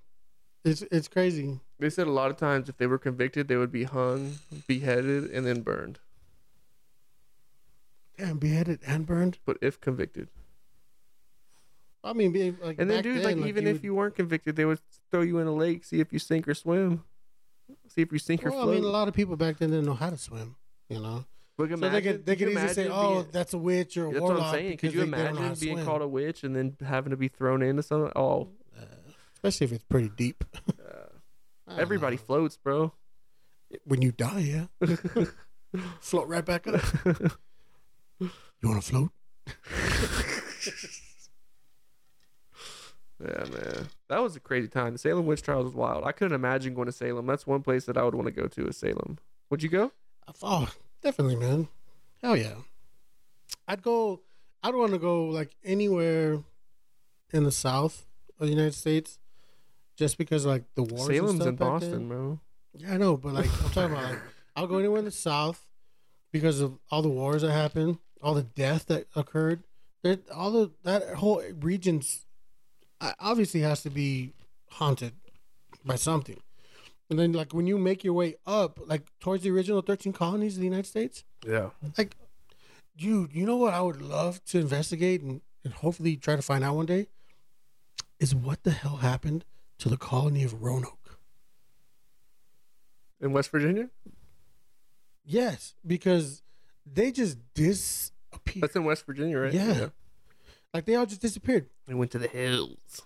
it's 0.63 0.81
it's 0.83 1.09
crazy. 1.09 1.59
They 1.77 1.89
said 1.89 2.07
a 2.07 2.11
lot 2.11 2.31
of 2.31 2.37
times 2.37 2.69
if 2.69 2.77
they 2.77 2.87
were 2.87 2.97
convicted, 2.97 3.49
they 3.49 3.57
would 3.57 3.73
be 3.73 3.83
hung, 3.83 4.35
beheaded, 4.65 5.25
and 5.25 5.45
then 5.45 5.59
burned. 5.59 5.99
Damn, 8.17 8.37
beheaded 8.37 8.79
and 8.87 9.05
burned. 9.05 9.39
But 9.45 9.57
if 9.61 9.81
convicted. 9.81 10.29
I 12.05 12.13
mean, 12.13 12.31
being 12.31 12.57
like 12.61 12.79
And 12.79 12.89
then, 12.89 13.01
dude, 13.03 13.17
then, 13.23 13.39
like, 13.41 13.47
even 13.49 13.65
if 13.67 13.73
would- 13.77 13.83
you 13.83 13.95
weren't 13.95 14.15
convicted, 14.15 14.55
they 14.55 14.65
would 14.65 14.79
throw 15.11 15.21
you 15.21 15.39
in 15.39 15.47
a 15.47 15.53
lake, 15.53 15.83
see 15.83 15.99
if 15.99 16.13
you 16.13 16.19
sink 16.19 16.47
or 16.47 16.53
swim, 16.53 17.03
see 17.87 18.01
if 18.01 18.11
you 18.11 18.19
sink 18.19 18.45
or 18.45 18.51
float. 18.51 18.67
well, 18.67 18.69
I 18.69 18.75
mean, 18.75 18.83
a 18.85 18.87
lot 18.89 19.07
of 19.07 19.13
people 19.15 19.35
back 19.35 19.57
then 19.57 19.71
didn't 19.71 19.85
know 19.85 19.95
how 19.95 20.11
to 20.11 20.17
swim. 20.17 20.55
You 20.87 20.99
know, 21.01 21.25
so 21.57 21.65
they 21.89 22.01
could 22.01 22.25
they 22.25 22.35
could 22.35 22.49
easily 22.49 22.67
say, 22.73 22.89
"Oh, 22.91 23.25
that's 23.31 23.53
a 23.53 23.57
witch 23.57 23.97
or 23.97 24.07
a 24.07 24.11
that's 24.11 24.21
what 24.21 24.29
warlock." 24.33 24.47
I'm 24.47 24.53
saying. 24.53 24.77
Could 24.77 24.93
you 24.93 24.99
they- 24.99 25.05
they 25.05 25.11
know 25.11 25.17
imagine 25.29 25.53
to 25.55 25.59
being 25.59 25.75
swim. 25.77 25.85
called 25.85 26.01
a 26.03 26.07
witch 26.07 26.43
and 26.43 26.55
then 26.55 26.77
having 26.85 27.09
to 27.09 27.17
be 27.17 27.27
thrown 27.27 27.63
into 27.63 27.81
something? 27.81 28.11
Oh, 28.15 28.49
uh, 28.77 28.83
especially 29.33 29.65
if 29.65 29.71
it's 29.73 29.83
pretty 29.85 30.09
deep. 30.09 30.43
Don't 30.53 30.79
uh, 31.67 31.75
everybody 31.81 32.17
uh, 32.17 32.19
floats, 32.19 32.55
bro. 32.57 32.93
when 33.85 34.03
you 34.03 34.11
die, 34.11 34.39
yeah, 34.41 34.67
float 36.01 36.27
right 36.27 36.45
back 36.45 36.67
up. 36.67 36.83
you 38.19 38.69
want 38.69 38.83
to 38.83 38.87
float? 38.87 39.11
Yeah, 43.27 43.45
man, 43.49 43.87
that 44.09 44.21
was 44.21 44.35
a 44.35 44.39
crazy 44.39 44.67
time. 44.67 44.93
The 44.93 44.99
Salem 44.99 45.25
witch 45.25 45.41
trials 45.41 45.65
was 45.65 45.73
wild. 45.73 46.03
I 46.03 46.11
couldn't 46.11 46.35
imagine 46.35 46.73
going 46.73 46.87
to 46.87 46.91
Salem. 46.91 47.25
That's 47.25 47.47
one 47.47 47.61
place 47.63 47.85
that 47.85 47.97
I 47.97 48.03
would 48.03 48.15
want 48.15 48.27
to 48.27 48.31
go 48.31 48.47
to. 48.47 48.67
Is 48.67 48.77
Salem? 48.77 49.17
Would 49.49 49.63
you 49.63 49.69
go? 49.69 49.91
Oh, 50.41 50.69
definitely, 51.01 51.35
man. 51.35 51.67
Hell 52.21 52.35
yeah. 52.35 52.55
I'd 53.67 53.81
go. 53.81 54.21
I'd 54.63 54.75
want 54.75 54.93
to 54.93 54.99
go 54.99 55.25
like 55.25 55.55
anywhere 55.63 56.39
in 57.31 57.43
the 57.43 57.51
South 57.51 58.05
of 58.39 58.47
the 58.47 58.53
United 58.53 58.73
States, 58.73 59.19
just 59.95 60.17
because 60.17 60.45
like 60.45 60.63
the 60.75 60.83
wars. 60.83 61.07
Salem's 61.07 61.45
in 61.45 61.55
Boston, 61.55 61.91
then. 61.91 62.07
bro. 62.07 62.39
Yeah, 62.77 62.93
I 62.93 62.97
know, 62.97 63.17
but 63.17 63.33
like 63.33 63.45
I'm 63.45 63.69
talking 63.69 63.91
about, 63.91 64.11
like 64.11 64.19
I'll 64.55 64.67
go 64.67 64.77
anywhere 64.77 64.99
in 64.99 65.05
the 65.05 65.11
South 65.11 65.69
because 66.31 66.59
of 66.59 66.77
all 66.91 67.01
the 67.01 67.09
wars 67.09 67.41
that 67.43 67.51
happened, 67.51 67.99
all 68.21 68.33
the 68.33 68.43
death 68.43 68.87
that 68.87 69.07
occurred. 69.15 69.63
There, 70.03 70.17
all 70.33 70.51
the 70.51 70.71
that 70.83 71.15
whole 71.15 71.41
region's 71.59 72.24
obviously 73.19 73.61
has 73.61 73.83
to 73.83 73.89
be 73.89 74.33
haunted 74.71 75.13
by 75.83 75.95
something. 75.95 76.39
And 77.09 77.19
then, 77.19 77.33
like 77.33 77.53
when 77.53 77.67
you 77.67 77.77
make 77.77 78.03
your 78.03 78.13
way 78.13 78.35
up, 78.47 78.79
like 78.85 79.03
towards 79.19 79.43
the 79.43 79.51
original 79.51 79.81
13 79.81 80.11
colonies 80.13 80.55
of 80.55 80.59
the 80.61 80.65
United 80.65 80.87
States, 80.87 81.23
Yeah. 81.45 81.69
like, 81.97 82.15
dude, 82.97 83.33
you 83.33 83.45
know 83.45 83.57
what 83.57 83.73
I 83.73 83.81
would 83.81 84.01
love 84.01 84.43
to 84.45 84.59
investigate 84.59 85.21
and, 85.21 85.41
and 85.63 85.73
hopefully 85.73 86.15
try 86.17 86.35
to 86.35 86.41
find 86.41 86.63
out 86.63 86.75
one 86.75 86.87
day 86.87 87.07
is 88.19 88.33
what 88.33 88.63
the 88.63 88.71
hell 88.71 88.97
happened 88.97 89.45
to 89.79 89.89
the 89.89 89.97
colony 89.97 90.43
of 90.43 90.63
Roanoke. 90.63 91.19
In 93.21 93.31
West 93.33 93.49
Virginia? 93.51 93.89
Yes, 95.23 95.73
because 95.85 96.41
they 96.85 97.11
just 97.11 97.37
disappeared. 97.53 98.61
That's 98.63 98.75
in 98.75 98.83
West 98.83 99.05
Virginia, 99.05 99.37
right? 99.39 99.53
Yeah. 99.53 99.87
Like 100.73 100.85
they 100.85 100.95
all 100.95 101.05
just 101.05 101.21
disappeared. 101.21 101.67
They 101.87 101.93
went 101.93 102.11
to 102.11 102.19
the 102.19 102.27
hills. 102.27 103.01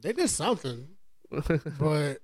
They 0.00 0.12
did 0.12 0.28
something, 0.28 0.88
but 1.78 2.18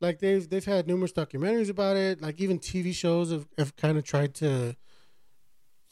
like 0.00 0.18
they've 0.18 0.48
they've 0.48 0.64
had 0.64 0.86
numerous 0.86 1.12
documentaries 1.12 1.70
about 1.70 1.96
it. 1.96 2.20
Like 2.20 2.40
even 2.40 2.58
TV 2.58 2.94
shows 2.94 3.30
have, 3.30 3.46
have 3.58 3.76
kind 3.76 3.98
of 3.98 4.04
tried 4.04 4.34
to 4.36 4.76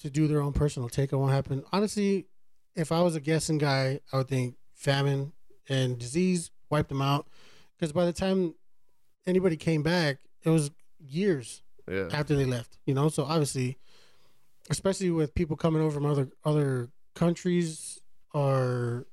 to 0.00 0.10
do 0.10 0.28
their 0.28 0.40
own 0.40 0.52
personal 0.52 0.88
take 0.88 1.12
on 1.12 1.20
what 1.20 1.32
happened. 1.32 1.64
Honestly, 1.72 2.26
if 2.74 2.92
I 2.92 3.02
was 3.02 3.16
a 3.16 3.20
guessing 3.20 3.58
guy, 3.58 4.00
I 4.12 4.18
would 4.18 4.28
think 4.28 4.54
famine 4.74 5.32
and 5.68 5.98
disease 5.98 6.50
wiped 6.70 6.88
them 6.88 7.02
out. 7.02 7.26
Because 7.76 7.92
by 7.92 8.04
the 8.04 8.12
time 8.12 8.54
anybody 9.26 9.56
came 9.56 9.82
back, 9.82 10.18
it 10.44 10.50
was 10.50 10.70
years 10.98 11.62
yeah. 11.90 12.08
after 12.12 12.34
they 12.34 12.44
left. 12.44 12.78
You 12.86 12.94
know, 12.94 13.08
so 13.08 13.24
obviously, 13.24 13.78
especially 14.70 15.10
with 15.10 15.34
people 15.34 15.56
coming 15.56 15.82
over 15.82 15.92
from 15.92 16.06
other 16.06 16.28
other 16.44 16.88
countries 17.14 18.00
or 18.32 19.06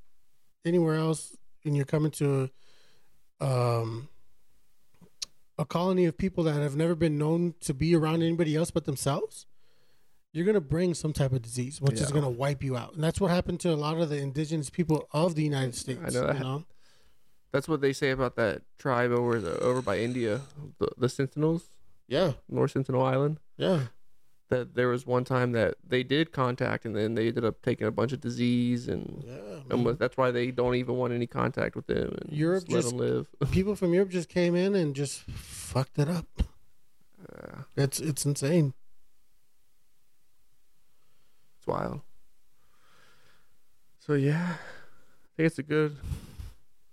anywhere 0.65 0.95
else, 0.95 1.35
and 1.63 1.75
you're 1.75 1.85
coming 1.85 2.11
to 2.11 2.49
um 3.41 4.07
a 5.57 5.65
colony 5.65 6.05
of 6.05 6.17
people 6.17 6.43
that 6.43 6.53
have 6.61 6.75
never 6.75 6.95
been 6.95 7.17
known 7.17 7.53
to 7.61 7.73
be 7.73 7.95
around 7.95 8.21
anybody 8.21 8.55
else 8.55 8.71
but 8.71 8.85
themselves. 8.85 9.45
You're 10.33 10.45
gonna 10.45 10.59
bring 10.59 10.93
some 10.93 11.13
type 11.13 11.31
of 11.31 11.41
disease, 11.41 11.79
which 11.79 12.01
is 12.01 12.11
gonna 12.11 12.29
wipe 12.29 12.61
you 12.61 12.75
out, 12.75 12.93
and 12.93 13.03
that's 13.03 13.21
what 13.21 13.31
happened 13.31 13.61
to 13.61 13.71
a 13.73 13.75
lot 13.75 13.97
of 13.99 14.09
the 14.09 14.17
indigenous 14.17 14.69
people 14.69 15.07
of 15.13 15.35
the 15.35 15.43
United 15.43 15.75
States. 15.75 16.01
I 16.05 16.09
know 16.09 16.27
that. 16.27 16.37
You 16.37 16.43
know? 16.43 16.63
That's 17.53 17.69
what 17.69 17.79
they 17.79 17.93
say 17.93 18.09
about 18.11 18.35
that 18.35 18.63
tribe 18.77 19.11
over 19.11 19.39
the, 19.39 19.57
over 19.59 19.81
by 19.81 19.99
India, 19.99 20.41
the, 20.77 20.89
the 20.97 21.07
Sentinels, 21.07 21.63
Yeah, 22.05 22.33
North 22.49 22.71
Sentinel 22.71 23.01
Island. 23.01 23.39
yeah. 23.55 23.83
That 24.49 24.75
there 24.75 24.89
was 24.89 25.07
one 25.07 25.23
time 25.23 25.53
that 25.53 25.73
they 25.87 26.03
did 26.03 26.31
contact, 26.31 26.85
and 26.85 26.95
then 26.95 27.15
they 27.15 27.29
ended 27.29 27.43
up 27.43 27.63
taking 27.63 27.87
a 27.87 27.91
bunch 27.91 28.13
of 28.13 28.21
disease, 28.21 28.87
and 28.87 29.23
Yeah, 29.25 29.61
almost, 29.71 29.97
that's 29.97 30.17
why 30.17 30.29
they 30.29 30.51
don't 30.51 30.75
even 30.75 30.97
want 30.97 31.13
any 31.13 31.25
contact 31.25 31.75
with 31.75 31.87
them. 31.87 32.15
And 32.21 32.31
Europe 32.31 32.65
just 32.67 32.89
them 32.89 32.99
live. 32.99 33.27
people 33.51 33.75
from 33.75 33.93
Europe 33.93 34.09
just 34.09 34.29
came 34.29 34.55
in 34.55 34.75
and 34.75 34.95
just 34.95 35.21
fucked 35.21 35.97
it 35.97 36.07
up. 36.07 36.27
Yeah, 37.19 37.61
It's 37.75 37.99
it's 37.99 38.23
insane. 38.23 38.73
it's 41.57 41.65
wild. 41.65 42.01
So 43.97 44.13
yeah, 44.13 44.53
I 44.53 45.27
think 45.35 45.47
it's 45.47 45.57
a 45.57 45.63
good, 45.63 45.97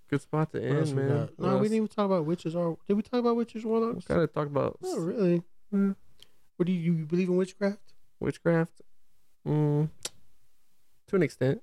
good 0.09 0.23
spot 0.23 0.53
to 0.53 0.63
end, 0.65 0.97
man. 0.97 1.29
No, 1.39 1.57
we 1.59 1.65
didn't 1.65 1.77
even 1.77 1.89
talk 1.89 2.07
about 2.07 2.25
witches. 2.25 2.55
Or 2.55 2.79
did 2.89 2.95
we 2.95 3.03
talk 3.03 3.21
about 3.21 3.37
witches? 3.37 3.65
Warlocks? 3.67 4.07
kind 4.07 4.23
of 4.23 4.33
talk 4.33 4.47
about 4.47 4.79
Not 4.81 4.99
really. 4.99 5.43
Mm. 5.75 5.97
What 6.57 6.67
do 6.67 6.73
you, 6.73 6.93
you 6.93 7.05
believe 7.07 7.29
in 7.29 7.37
witchcraft? 7.37 7.93
witchcraft. 8.23 8.81
Mm, 9.47 9.91
to 11.09 11.17
an 11.17 11.23
extent. 11.23 11.63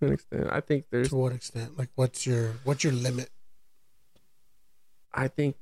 To 0.00 0.06
an 0.06 0.12
extent, 0.12 0.48
I 0.50 0.60
think 0.60 0.86
there's. 0.90 1.10
To 1.10 1.16
what 1.16 1.32
extent? 1.32 1.78
Like, 1.78 1.90
what's 1.94 2.26
your 2.26 2.54
what's 2.64 2.84
your 2.84 2.92
limit? 2.92 3.30
I 5.14 5.28
think, 5.28 5.56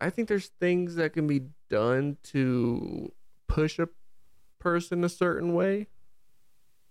I 0.00 0.10
think 0.10 0.28
there's 0.28 0.48
things 0.60 0.96
that 0.96 1.12
can 1.12 1.26
be 1.26 1.42
done 1.68 2.16
to 2.24 3.12
push 3.46 3.78
a 3.78 3.88
person 4.58 5.04
a 5.04 5.08
certain 5.08 5.54
way, 5.54 5.88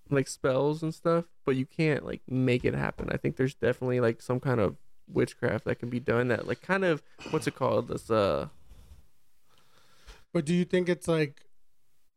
like 0.10 0.28
spells 0.28 0.82
and 0.82 0.94
stuff. 0.94 1.26
But 1.46 1.56
you 1.56 1.66
can't 1.66 2.06
like 2.06 2.22
make 2.28 2.64
it 2.64 2.74
happen. 2.74 3.10
I 3.12 3.18
think 3.18 3.36
there's 3.36 3.56
definitely 3.56 4.00
like 4.00 4.22
some 4.22 4.40
kind 4.40 4.60
of 4.60 4.78
witchcraft 5.12 5.66
that 5.66 5.80
can 5.80 5.90
be 5.90 6.02
done 6.02 6.28
that 6.28 6.48
like 6.48 6.62
kind 6.62 6.84
of 6.84 7.02
what's 7.30 7.48
it 7.48 7.56
called 7.56 7.88
this 7.88 8.12
uh 8.12 8.48
But 10.34 10.46
do 10.46 10.54
you 10.54 10.66
think 10.66 10.90
it's 10.90 11.08
like 11.08 11.46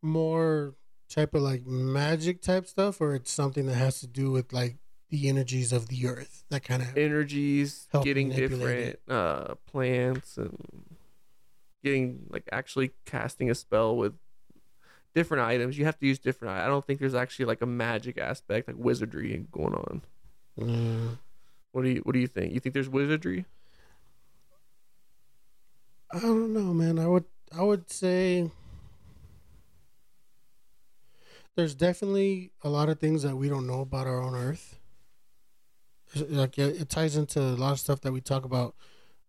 more 0.01 0.75
type 1.09 1.33
of 1.33 1.41
like 1.41 1.65
magic 1.65 2.41
type 2.41 2.67
stuff, 2.67 3.01
or 3.01 3.15
it's 3.15 3.31
something 3.31 3.65
that 3.67 3.75
has 3.75 3.99
to 4.01 4.07
do 4.07 4.31
with 4.31 4.53
like 4.53 4.77
the 5.09 5.27
energies 5.27 5.73
of 5.73 5.87
the 5.87 6.07
earth? 6.07 6.43
That 6.49 6.63
kind 6.63 6.81
of 6.81 6.97
energies, 6.97 7.87
getting 8.03 8.29
different 8.29 8.99
uh 9.07 9.55
plants 9.65 10.37
and 10.37 10.57
getting 11.83 12.27
like 12.29 12.47
actually 12.51 12.91
casting 13.05 13.49
a 13.49 13.55
spell 13.55 13.95
with 13.95 14.13
different 15.15 15.43
items. 15.43 15.77
You 15.77 15.85
have 15.85 15.97
to 15.99 16.05
use 16.05 16.19
different 16.19 16.53
I 16.53 16.67
don't 16.67 16.85
think 16.85 16.99
there's 16.99 17.15
actually 17.15 17.45
like 17.45 17.61
a 17.61 17.65
magic 17.65 18.17
aspect 18.17 18.67
like 18.67 18.77
wizardry 18.77 19.45
going 19.51 19.73
on. 19.73 20.01
Mm, 20.59 21.17
What 21.71 21.83
do 21.83 21.89
you 21.89 22.01
what 22.01 22.13
do 22.13 22.19
you 22.19 22.27
think? 22.27 22.53
You 22.53 22.59
think 22.59 22.73
there's 22.73 22.89
wizardry? 22.89 23.45
I 26.13 26.19
don't 26.19 26.53
know, 26.53 26.73
man. 26.73 26.99
I 26.99 27.07
would 27.07 27.23
I 27.57 27.63
would 27.63 27.91
say 27.91 28.49
there's 31.55 31.75
definitely 31.75 32.51
a 32.63 32.69
lot 32.69 32.89
of 32.89 32.99
things 32.99 33.23
that 33.23 33.35
we 33.35 33.49
don't 33.49 33.67
know 33.67 33.81
about 33.81 34.07
our 34.07 34.21
own 34.21 34.35
Earth. 34.35 34.79
Like 36.15 36.57
it, 36.57 36.89
ties 36.89 37.15
into 37.15 37.39
a 37.39 37.55
lot 37.55 37.71
of 37.71 37.79
stuff 37.79 38.01
that 38.01 38.11
we 38.11 38.21
talk 38.21 38.43
about, 38.43 38.75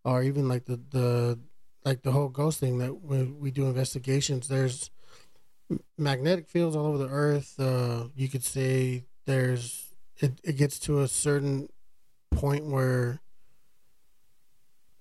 or 0.05 0.23
even 0.23 0.49
like 0.49 0.65
the 0.65 0.81
the 0.91 1.39
like 1.85 2.03
the 2.03 2.13
whole 2.13 2.29
ghost 2.29 2.61
thing 2.61 2.79
that 2.79 3.03
when 3.03 3.39
we 3.39 3.51
do 3.51 3.67
investigations. 3.67 4.49
There's 4.49 4.91
magnetic 5.97 6.49
fields 6.49 6.75
all 6.75 6.87
over 6.87 6.99
the 6.99 7.09
Earth. 7.09 7.59
Uh, 7.59 8.09
you 8.17 8.29
could 8.29 8.45
say 8.45 9.05
there's 9.27 9.95
it, 10.19 10.41
it 10.43 10.57
gets 10.57 10.79
to 10.81 11.01
a 11.01 11.09
certain 11.09 11.69
point 12.33 12.67
where 12.67 13.21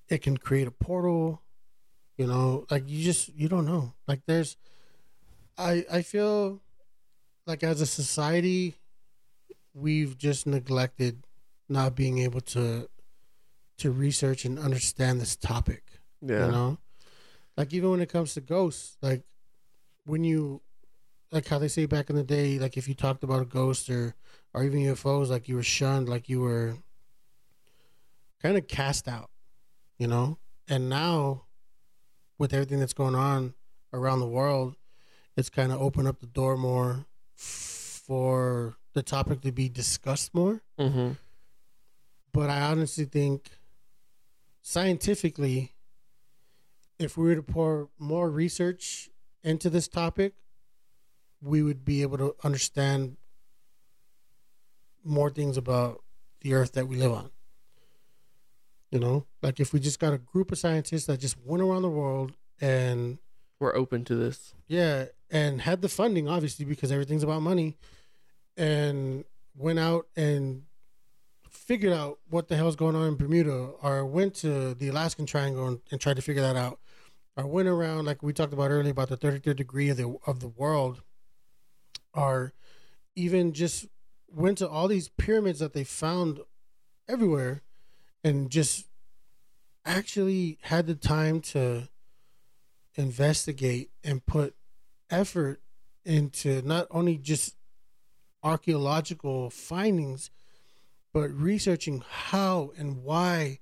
it 0.08 0.22
can 0.22 0.38
create 0.38 0.68
a 0.68 0.72
portal 0.72 1.42
you 2.22 2.28
know 2.28 2.66
like 2.70 2.84
you 2.88 3.04
just 3.04 3.34
you 3.36 3.50
don't 3.50 3.66
know. 3.66 3.94
Like 4.08 4.22
there's 4.28 4.56
i 5.58 5.84
i 5.92 6.02
feel 6.04 6.62
like 7.48 7.64
as 7.64 7.82
a 7.82 7.86
society 7.88 8.76
we've 9.74 10.18
just 10.18 10.46
neglected 10.46 11.26
not 11.68 11.96
being 11.96 12.20
able 12.20 12.42
to 12.56 12.88
to 13.80 13.90
research 13.90 14.46
and 14.46 14.60
understand 14.60 15.20
this 15.20 15.36
topic 15.36 15.84
Yeah. 16.22 16.46
you 16.46 16.52
know? 16.52 16.78
Like 17.58 17.74
even 17.74 17.90
when 17.90 18.02
it 18.02 18.10
comes 18.10 18.36
to 18.36 18.42
ghosts 18.42 18.98
like 19.02 19.24
when 20.06 20.24
you 20.24 20.62
like 21.32 21.48
how 21.48 21.58
they 21.58 21.68
say 21.78 21.88
back 21.88 22.10
in 22.12 22.16
the 22.16 22.24
day 22.38 22.60
like 22.60 22.78
if 22.78 22.88
you 22.88 22.94
talked 22.94 23.24
about 23.24 23.42
a 23.42 23.46
ghost 23.60 23.90
or 23.90 24.14
or 24.54 24.64
even 24.64 24.80
ufos 24.94 25.30
like 25.30 25.48
you 25.50 25.56
were 25.56 25.70
shunned 25.78 26.08
like 26.08 26.30
you 26.30 26.40
were 26.40 26.76
kind 28.44 28.58
of 28.58 28.68
cast 28.68 29.08
out 29.08 29.32
you 29.98 30.08
know? 30.08 30.38
And 30.68 30.88
now 30.88 31.46
with 32.42 32.54
everything 32.54 32.80
that's 32.80 32.94
going 32.94 33.16
on 33.16 33.54
around 33.94 34.20
the 34.20 34.28
world 34.28 34.76
it's 35.38 35.50
kind 35.50 35.72
of 35.72 35.82
opened 35.82 36.08
up 36.08 36.20
the 36.20 36.28
door 36.28 36.58
more 36.58 37.06
for 37.36 38.76
the 38.94 39.04
topic 39.04 39.42
to 39.42 39.52
be 39.52 39.70
discussed 39.70 40.34
more 40.34 40.62
Mm-hmm. 40.80 41.12
but 42.34 42.50
I 42.50 42.62
honestly 42.62 43.06
think 43.06 43.50
scientifically, 44.62 45.74
if 47.00 47.18
we 47.18 47.26
were 47.26 47.36
to 47.36 47.44
pour 47.44 47.90
more 47.98 48.30
research 48.30 49.10
into 49.44 49.70
this 49.70 49.88
topic, 49.88 50.34
we 51.42 51.62
would 51.64 51.84
be 51.84 52.04
able 52.04 52.18
to 52.20 52.36
understand 52.44 53.18
more 55.04 55.30
things 55.30 55.58
about 55.58 56.04
the 56.42 56.54
earth 56.54 56.74
that 56.74 56.88
we 56.88 56.96
live 56.96 57.12
on. 57.12 57.32
You 58.92 59.00
know, 59.00 59.26
like 59.42 59.60
if 59.60 59.72
we 59.72 59.80
just 59.80 60.00
got 60.00 60.14
a 60.14 60.18
group 60.18 60.52
of 60.52 60.58
scientists 60.58 61.06
that 61.06 61.20
just 61.20 61.38
went 61.44 61.64
around 61.64 61.82
the 61.82 61.90
world 61.90 62.34
and 62.60 63.20
We're 63.60 63.76
open 63.76 64.04
to 64.06 64.16
this. 64.16 64.54
yeah, 64.68 65.06
and 65.30 65.62
had 65.62 65.82
the 65.82 65.88
funding 65.90 66.28
obviously 66.28 66.66
because 66.66 66.92
everything's 66.92 67.24
about 67.24 67.42
money, 67.42 67.78
and 68.58 69.24
went 69.56 69.80
out 69.80 70.08
and 70.16 70.64
figured 71.50 71.94
out 71.94 72.20
what 72.30 72.48
the 72.50 72.56
hell's 72.58 72.76
going 72.76 72.96
on 72.96 73.08
in 73.08 73.16
Bermuda, 73.16 73.72
or 73.82 74.06
went 74.06 74.34
to 74.36 74.74
the 74.74 74.90
Alaskan 74.90 75.26
Triangle 75.26 75.68
and, 75.68 75.80
and 75.92 76.02
tried 76.02 76.18
to 76.18 76.22
figure 76.22 76.42
that 76.42 76.56
out, 76.58 76.80
or 77.38 77.48
went 77.48 77.70
around 77.70 78.06
like 78.06 78.22
we 78.22 78.34
talked 78.34 78.54
about 78.54 78.72
earlier 78.72 78.92
about 78.92 79.08
the 79.10 79.18
33rd 79.18 79.56
degree 79.56 79.88
of 79.90 79.96
the 79.98 80.16
of 80.28 80.42
the 80.42 80.50
world, 80.50 81.02
or 82.14 82.52
even 83.16 83.54
just 83.54 83.88
went 84.28 84.58
to 84.58 84.68
all 84.68 84.88
these 84.90 85.08
pyramids 85.10 85.60
that 85.60 85.74
they 85.74 85.84
found 85.86 86.40
everywhere 87.08 87.62
and 88.24 88.50
just 88.50 88.86
actually 89.86 90.58
had 90.62 90.88
the 90.88 90.96
time 90.96 91.42
to 91.42 91.90
investigate 92.96 93.90
and 94.04 94.26
put 94.26 94.56
effort 95.10 95.62
into 96.06 96.62
not 96.64 96.88
only 96.92 97.18
just 97.18 97.56
archaeological 98.44 99.50
findings, 99.50 100.30
but 101.14 101.30
researching 101.32 102.04
how 102.10 102.72
and 102.78 103.04
why 103.04 103.60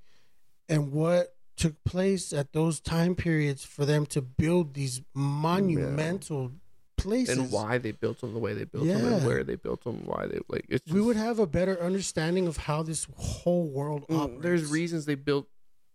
and 0.68 0.92
what 0.92 1.36
took 1.58 1.84
place 1.84 2.32
at 2.32 2.54
those 2.54 2.80
time 2.80 3.16
periods 3.16 3.66
for 3.66 3.86
them 3.86 4.06
to 4.06 4.22
build 4.22 4.74
these 4.74 5.02
monumental 5.14 6.52
places 7.00 7.38
and 7.38 7.52
why 7.52 7.78
they 7.78 7.92
built 7.92 8.22
them 8.22 8.34
the 8.34 8.40
way 8.40 8.54
they 8.54 8.64
built 8.66 8.88
them 8.88 9.06
and 9.06 9.26
where 9.26 9.44
they 9.44 9.56
built 9.56 9.84
them, 9.84 10.04
why 10.06 10.26
they 10.28 10.40
like. 10.48 10.66
It's 10.70 10.86
just, 10.86 10.94
we 10.94 11.02
would 11.02 11.16
have 11.16 11.40
a 11.40 11.48
better 11.48 11.80
understanding 11.82 12.48
of 12.48 12.58
how 12.58 12.84
this 12.84 13.08
whole 13.16 13.68
world 13.68 14.06
Mm, 14.08 14.20
operates. 14.20 14.44
There's 14.44 14.66
reasons 14.72 15.06
they 15.06 15.16
built 15.16 15.48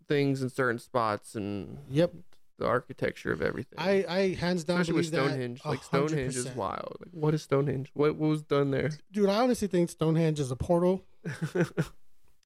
things 0.08 0.42
in 0.42 0.50
certain 0.50 0.78
spots 0.78 1.34
and 1.34 1.78
Yep. 1.90 2.12
the 2.58 2.66
architecture 2.66 3.32
of 3.32 3.42
everything. 3.42 3.78
I, 3.78 4.04
I 4.08 4.34
hands 4.34 4.64
down 4.64 4.80
Especially 4.80 4.94
with 4.94 5.06
Stonehenge. 5.06 5.60
Like 5.64 5.82
Stonehenge 5.82 6.36
is 6.36 6.48
wild. 6.54 6.96
Like 7.00 7.10
what 7.12 7.34
is 7.34 7.42
Stonehenge? 7.42 7.90
What, 7.94 8.16
what 8.16 8.28
was 8.28 8.42
done 8.42 8.70
there? 8.70 8.90
Dude, 9.12 9.28
I 9.28 9.36
honestly 9.42 9.68
think 9.68 9.90
Stonehenge 9.90 10.40
is 10.40 10.50
a 10.50 10.56
portal. 10.56 11.04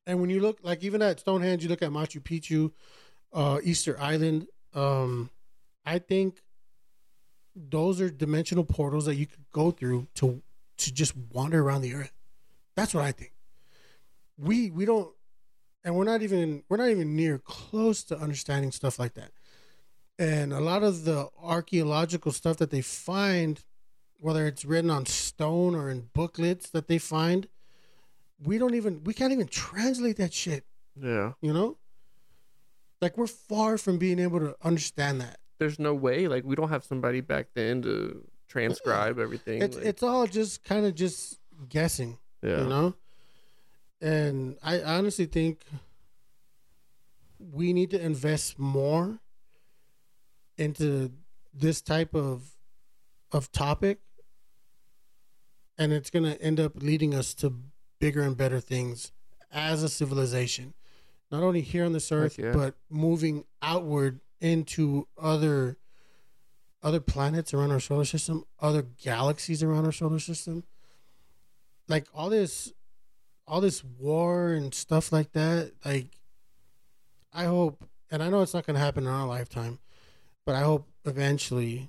And 0.07 0.23
when 0.23 0.31
you 0.31 0.41
look, 0.41 0.59
like 0.63 0.83
even 0.83 1.03
at 1.03 1.21
Stonehenge, 1.21 1.63
you 1.63 1.69
look 1.69 1.83
at 1.83 1.91
Machu 1.91 2.23
Picchu, 2.23 2.73
uh, 3.35 3.61
Easter 3.63 4.01
Island. 4.01 4.47
Um, 4.73 5.29
I 5.85 5.99
think 5.99 6.41
those 7.71 8.01
are 8.01 8.11
dimensional 8.11 8.65
portals 8.65 9.07
that 9.07 9.17
you 9.17 9.27
could 9.27 9.45
go 9.53 9.71
through 9.71 10.07
to 10.17 10.43
to 10.79 10.93
just 10.93 11.15
wander 11.33 11.61
around 11.61 11.83
the 11.83 11.95
earth. 11.95 12.13
That's 12.77 12.95
what 12.95 13.05
I 13.05 13.13
think. 13.13 13.33
We 14.37 14.71
we 14.71 14.85
don't, 14.85 15.11
and 15.85 15.97
we're 15.97 16.05
not 16.05 16.23
even 16.23 16.63
we're 16.69 16.77
not 16.77 16.91
even 16.91 17.17
near 17.17 17.39
close 17.39 18.05
to 18.05 18.19
understanding 18.19 18.73
stuff 18.73 18.99
like 18.99 19.15
that. 19.15 19.33
And 20.19 20.53
a 20.53 20.61
lot 20.61 20.83
of 20.83 21.05
the 21.05 21.29
archaeological 21.41 22.33
stuff 22.33 22.57
that 22.57 22.71
they 22.71 22.81
find, 22.81 23.63
whether 24.19 24.47
it's 24.47 24.65
written 24.65 24.91
on 24.91 25.07
stone 25.07 25.75
or 25.75 25.91
in 25.91 26.11
booklets 26.13 26.71
that 26.71 26.89
they 26.89 26.99
find, 26.99 27.49
we 28.43 28.59
don't 28.59 28.75
even 28.75 29.03
we 29.05 29.15
can't 29.15 29.33
even 29.33 29.49
translate 29.49 30.17
that 30.17 30.33
shit 30.33 30.65
yeah. 31.01 31.33
you 31.41 31.53
know 31.53 31.77
like 33.01 33.17
we're 33.17 33.27
far 33.27 33.79
from 33.79 33.99
being 33.99 34.19
able 34.19 34.41
to 34.41 34.55
understand 34.63 35.21
that 35.21 35.39
There's 35.59 35.79
no 35.79 35.95
way. 35.95 36.29
Like 36.29 36.45
we 36.45 36.55
don't 36.55 36.69
have 36.69 36.85
somebody 36.85 37.21
back 37.21 37.49
then 37.55 37.83
to 37.83 38.25
transcribe 38.49 39.19
everything. 39.19 39.63
it's 39.63 39.77
like, 39.77 39.85
it's 39.85 40.03
all 40.03 40.27
just 40.27 40.65
kind 40.65 40.87
of 40.87 40.95
just 40.95 41.39
guessing 41.69 42.19
yeah. 42.43 42.63
you 42.63 42.69
know 42.69 42.95
and 44.01 44.57
i 44.63 44.81
honestly 44.83 45.27
think 45.27 45.61
we 47.39 47.73
need 47.73 47.91
to 47.91 48.01
invest 48.01 48.59
more 48.59 49.19
into 50.57 51.11
this 51.53 51.81
type 51.81 52.15
of 52.15 52.55
of 53.33 53.51
topic 53.53 53.99
and 55.77 55.93
it's 55.93 56.11
going 56.11 56.25
to 56.25 56.41
end 56.43 56.59
up 56.59 56.73
leading 56.77 57.15
us 57.15 57.35
to 57.35 57.53
bigger 58.01 58.23
and 58.23 58.37
better 58.37 58.61
things 58.61 59.13
as 59.53 59.83
a 59.83 59.89
civilization 59.89 60.75
not 61.31 61.43
only 61.43 61.61
here 61.61 61.85
on 61.85 61.93
this 61.93 62.11
earth 62.11 62.39
yeah. 62.39 62.53
but 62.53 62.75
moving 62.89 63.45
outward 63.63 64.21
into 64.41 65.07
other 65.21 65.77
other 66.83 67.01
planets 67.01 67.53
around 67.53 67.73
our 67.73 67.81
solar 67.81 68.05
system 68.05 68.45
other 68.61 68.83
galaxies 68.83 69.63
around 69.63 69.85
our 69.85 69.93
solar 69.93 70.21
system. 70.21 70.65
Like 71.89 72.07
all 72.15 72.31
this 72.31 72.73
all 73.49 73.61
this 73.63 73.83
war 73.83 74.53
and 74.53 74.75
stuff 74.75 75.11
like 75.11 75.33
that 75.33 75.73
like 75.85 76.19
i 77.33 77.45
hope 77.45 77.83
and 78.11 78.23
i 78.23 78.29
know 78.29 78.43
it's 78.43 78.53
not 78.53 78.67
going 78.67 78.75
to 78.75 78.81
happen 78.81 79.05
in 79.05 79.11
our 79.11 79.27
lifetime 79.27 79.79
but 80.45 80.55
i 80.55 80.61
hope 80.61 80.87
eventually 81.07 81.89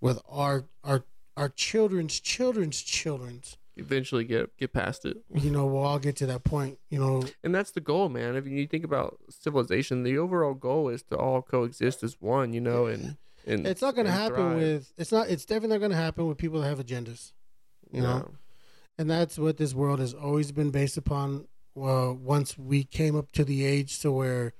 with 0.00 0.20
our 0.28 0.64
our 0.82 1.04
our 1.36 1.48
children's 1.48 2.18
children's 2.18 2.82
children's 2.82 3.56
Eventually 3.76 4.24
get 4.24 4.56
get 4.56 4.72
past 4.72 5.04
it. 5.04 5.18
you 5.34 5.50
know 5.50 5.66
we'll 5.66 5.82
all 5.82 5.98
get 5.98 6.16
to 6.16 6.26
that 6.26 6.44
point 6.44 6.78
you 6.88 6.98
know 6.98 7.22
And 7.44 7.54
that's 7.54 7.72
the 7.72 7.80
goal, 7.80 8.08
man. 8.08 8.34
If 8.34 8.46
you 8.46 8.66
think 8.66 8.84
about 8.84 9.18
civilization, 9.28 10.02
the 10.02 10.16
overall 10.16 10.54
goal 10.54 10.88
is 10.88 11.02
to 11.04 11.16
all 11.16 11.42
coexist 11.42 12.02
as 12.02 12.16
one, 12.20 12.52
you 12.54 12.60
know, 12.60 12.86
and 12.86 13.16
and 13.46 13.66
it's 13.66 13.82
not 13.82 13.94
going 13.94 14.06
to 14.06 14.12
happen 14.12 14.36
thrive. 14.36 14.56
with 14.56 14.92
it's 14.96 15.12
not 15.12 15.28
it's 15.28 15.44
definitely 15.44 15.74
not 15.76 15.78
going 15.80 15.90
to 15.92 15.96
happen 15.96 16.26
with 16.26 16.38
people 16.38 16.60
that 16.60 16.68
have 16.68 16.78
agendas 16.84 17.32
you 17.92 18.00
know 18.00 18.34
and 18.98 19.08
that's 19.08 19.38
what 19.38 19.56
this 19.58 19.72
world 19.72 20.00
has 20.00 20.12
always 20.12 20.50
been 20.50 20.70
based 20.70 20.96
upon 20.96 21.46
well 21.76 22.12
once 22.12 22.58
we 22.58 22.82
came 22.82 23.14
up 23.14 23.30
to 23.30 23.44
the 23.44 23.64
age 23.64 24.00
to 24.00 24.10
where 24.10 24.52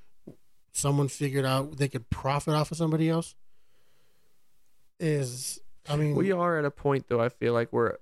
someone 0.72 1.09
figured 1.09 1.44
out 1.44 1.78
they 1.78 1.88
could 1.88 2.09
profit 2.10 2.55
off 2.55 2.70
of 2.70 2.76
somebody 2.76 3.09
else 3.09 3.34
is 5.01 5.59
i 5.88 5.97
mean 5.97 6.14
We 6.14 6.32
are 6.32 6.59
at 6.59 6.64
a 6.64 6.70
point 6.70 7.06
though. 7.09 7.20
I 7.20 7.28
feel 7.28 7.52
like 7.52 7.72
we're 7.72 7.97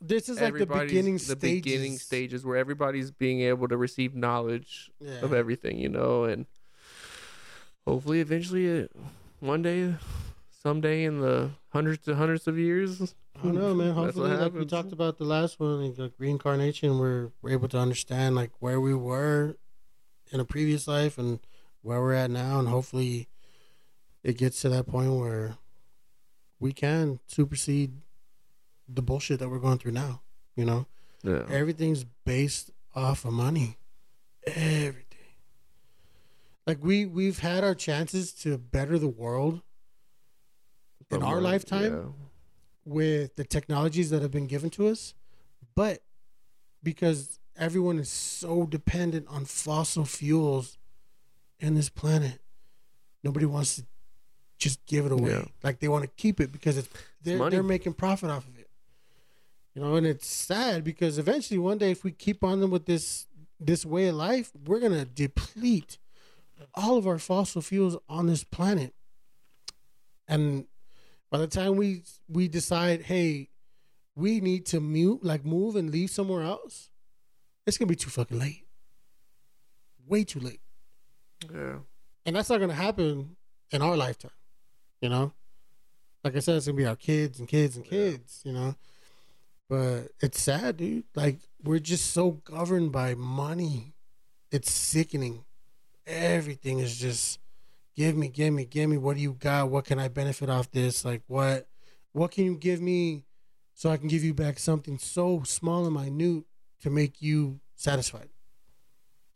this 0.00 0.28
is 0.28 0.40
like 0.40 0.54
the 0.54 0.66
beginning 0.66 1.14
the 1.14 1.20
stages 1.20 1.62
beginning 1.62 1.98
stages 1.98 2.44
where 2.44 2.56
everybody's 2.56 3.10
being 3.10 3.40
able 3.40 3.68
to 3.68 3.76
receive 3.76 4.14
knowledge 4.14 4.90
yeah. 5.00 5.20
of 5.22 5.32
everything, 5.32 5.78
you 5.78 5.88
know, 5.88 6.24
and 6.24 6.46
hopefully, 7.86 8.20
eventually, 8.20 8.66
it, 8.66 8.92
one 9.40 9.62
day, 9.62 9.94
someday 10.62 11.04
in 11.04 11.20
the 11.20 11.50
hundreds 11.70 12.04
to 12.04 12.14
hundreds 12.14 12.46
of 12.46 12.58
years. 12.58 13.14
I 13.36 13.42
don't 13.42 13.54
know, 13.56 13.74
man. 13.74 13.92
Hopefully, 13.92 14.30
like 14.30 14.52
we 14.52 14.64
talked 14.66 14.92
about 14.92 15.18
the 15.18 15.24
last 15.24 15.58
one, 15.58 15.88
like, 15.88 15.98
like 15.98 16.12
reincarnation, 16.18 16.98
we're, 16.98 17.30
we're 17.42 17.52
able 17.52 17.68
to 17.68 17.78
understand 17.78 18.36
like 18.36 18.50
where 18.60 18.80
we 18.80 18.94
were 18.94 19.56
in 20.30 20.40
a 20.40 20.44
previous 20.44 20.86
life 20.86 21.18
and 21.18 21.40
where 21.82 22.00
we're 22.00 22.14
at 22.14 22.30
now, 22.30 22.58
and 22.58 22.68
hopefully, 22.68 23.28
it 24.22 24.36
gets 24.36 24.60
to 24.62 24.68
that 24.68 24.86
point 24.86 25.12
where 25.12 25.56
we 26.60 26.72
can 26.72 27.20
supersede 27.26 27.92
the 28.88 29.02
bullshit 29.02 29.38
that 29.40 29.48
we're 29.48 29.58
going 29.58 29.78
through 29.78 29.92
now. 29.92 30.22
You 30.56 30.64
know, 30.64 30.86
Yeah. 31.22 31.46
everything's 31.48 32.04
based 32.24 32.70
off 32.94 33.24
of 33.24 33.32
money. 33.32 33.76
Everything. 34.46 35.04
Like 36.66 36.78
we 36.82 37.06
we've 37.06 37.38
had 37.38 37.64
our 37.64 37.74
chances 37.74 38.32
to 38.42 38.58
better 38.58 38.98
the 38.98 39.08
world 39.08 39.62
in 41.10 41.22
our 41.22 41.40
lifetime 41.40 41.92
yeah. 41.94 42.26
with 42.84 43.36
the 43.36 43.44
technologies 43.44 44.10
that 44.10 44.20
have 44.22 44.30
been 44.30 44.46
given 44.46 44.68
to 44.70 44.88
us, 44.88 45.14
but 45.74 46.02
because 46.82 47.38
everyone 47.56 47.98
is 47.98 48.10
so 48.10 48.66
dependent 48.66 49.26
on 49.28 49.44
fossil 49.44 50.04
fuels 50.04 50.76
in 51.58 51.74
this 51.74 51.88
planet, 51.88 52.40
nobody 53.22 53.46
wants 53.46 53.76
to 53.76 53.86
just 54.58 54.84
give 54.86 55.06
it 55.06 55.12
away. 55.12 55.30
Yeah. 55.30 55.44
Like 55.62 55.80
they 55.80 55.88
want 55.88 56.04
to 56.04 56.10
keep 56.16 56.40
it 56.40 56.52
because 56.52 56.76
it's 56.76 56.88
they're, 57.22 57.50
they're 57.50 57.62
making 57.62 57.94
profit 57.94 58.30
off 58.30 58.46
of 58.46 58.57
it. 58.57 58.57
You 59.78 59.84
know, 59.84 59.94
and 59.94 60.08
it's 60.08 60.26
sad 60.26 60.82
because 60.82 61.18
eventually 61.18 61.56
one 61.56 61.78
day 61.78 61.92
if 61.92 62.02
we 62.02 62.10
keep 62.10 62.42
on 62.42 62.58
them 62.58 62.72
with 62.72 62.86
this 62.86 63.28
this 63.60 63.86
way 63.86 64.08
of 64.08 64.16
life, 64.16 64.50
we're 64.66 64.80
gonna 64.80 65.04
deplete 65.04 65.98
all 66.74 66.96
of 66.96 67.06
our 67.06 67.20
fossil 67.20 67.62
fuels 67.62 67.96
on 68.08 68.26
this 68.26 68.42
planet. 68.42 68.92
And 70.26 70.66
by 71.30 71.38
the 71.38 71.46
time 71.46 71.76
we 71.76 72.02
we 72.28 72.48
decide, 72.48 73.02
hey, 73.02 73.50
we 74.16 74.40
need 74.40 74.66
to 74.66 74.80
mute, 74.80 75.22
like 75.22 75.44
move 75.44 75.76
and 75.76 75.92
leave 75.92 76.10
somewhere 76.10 76.42
else, 76.42 76.90
it's 77.64 77.78
gonna 77.78 77.86
be 77.86 77.94
too 77.94 78.10
fucking 78.10 78.36
late. 78.36 78.66
Way 80.08 80.24
too 80.24 80.40
late. 80.40 80.60
Yeah. 81.54 81.76
And 82.26 82.34
that's 82.34 82.50
not 82.50 82.58
gonna 82.58 82.74
happen 82.74 83.36
in 83.70 83.80
our 83.80 83.96
lifetime. 83.96 84.32
You 85.00 85.10
know? 85.10 85.32
Like 86.24 86.34
I 86.34 86.40
said, 86.40 86.56
it's 86.56 86.66
gonna 86.66 86.76
be 86.76 86.86
our 86.86 86.96
kids 86.96 87.38
and 87.38 87.46
kids 87.46 87.76
and 87.76 87.84
Yeah. 87.84 87.90
kids, 87.90 88.42
you 88.44 88.52
know. 88.52 88.74
But 89.68 90.12
it's 90.20 90.40
sad, 90.40 90.78
dude. 90.78 91.04
Like 91.14 91.38
we're 91.62 91.78
just 91.78 92.12
so 92.12 92.30
governed 92.30 92.92
by 92.92 93.14
money. 93.14 93.94
It's 94.50 94.70
sickening. 94.70 95.44
Everything 96.06 96.78
is 96.78 96.98
just 96.98 97.38
give 97.94 98.16
me, 98.16 98.28
give 98.28 98.54
me, 98.54 98.64
give 98.64 98.88
me. 98.88 98.96
What 98.96 99.16
do 99.16 99.22
you 99.22 99.34
got? 99.34 99.70
What 99.70 99.84
can 99.84 99.98
I 99.98 100.08
benefit 100.08 100.48
off 100.48 100.70
this? 100.70 101.04
Like 101.04 101.22
what 101.26 101.68
what 102.12 102.30
can 102.30 102.44
you 102.44 102.56
give 102.56 102.80
me 102.80 103.24
so 103.74 103.90
I 103.90 103.98
can 103.98 104.08
give 104.08 104.24
you 104.24 104.34
back 104.34 104.58
something 104.58 104.98
so 104.98 105.42
small 105.44 105.84
and 105.84 105.94
minute 105.94 106.44
to 106.80 106.90
make 106.90 107.20
you 107.20 107.60
satisfied? 107.76 108.30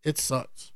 It 0.02 0.18
sucks. 0.18 0.72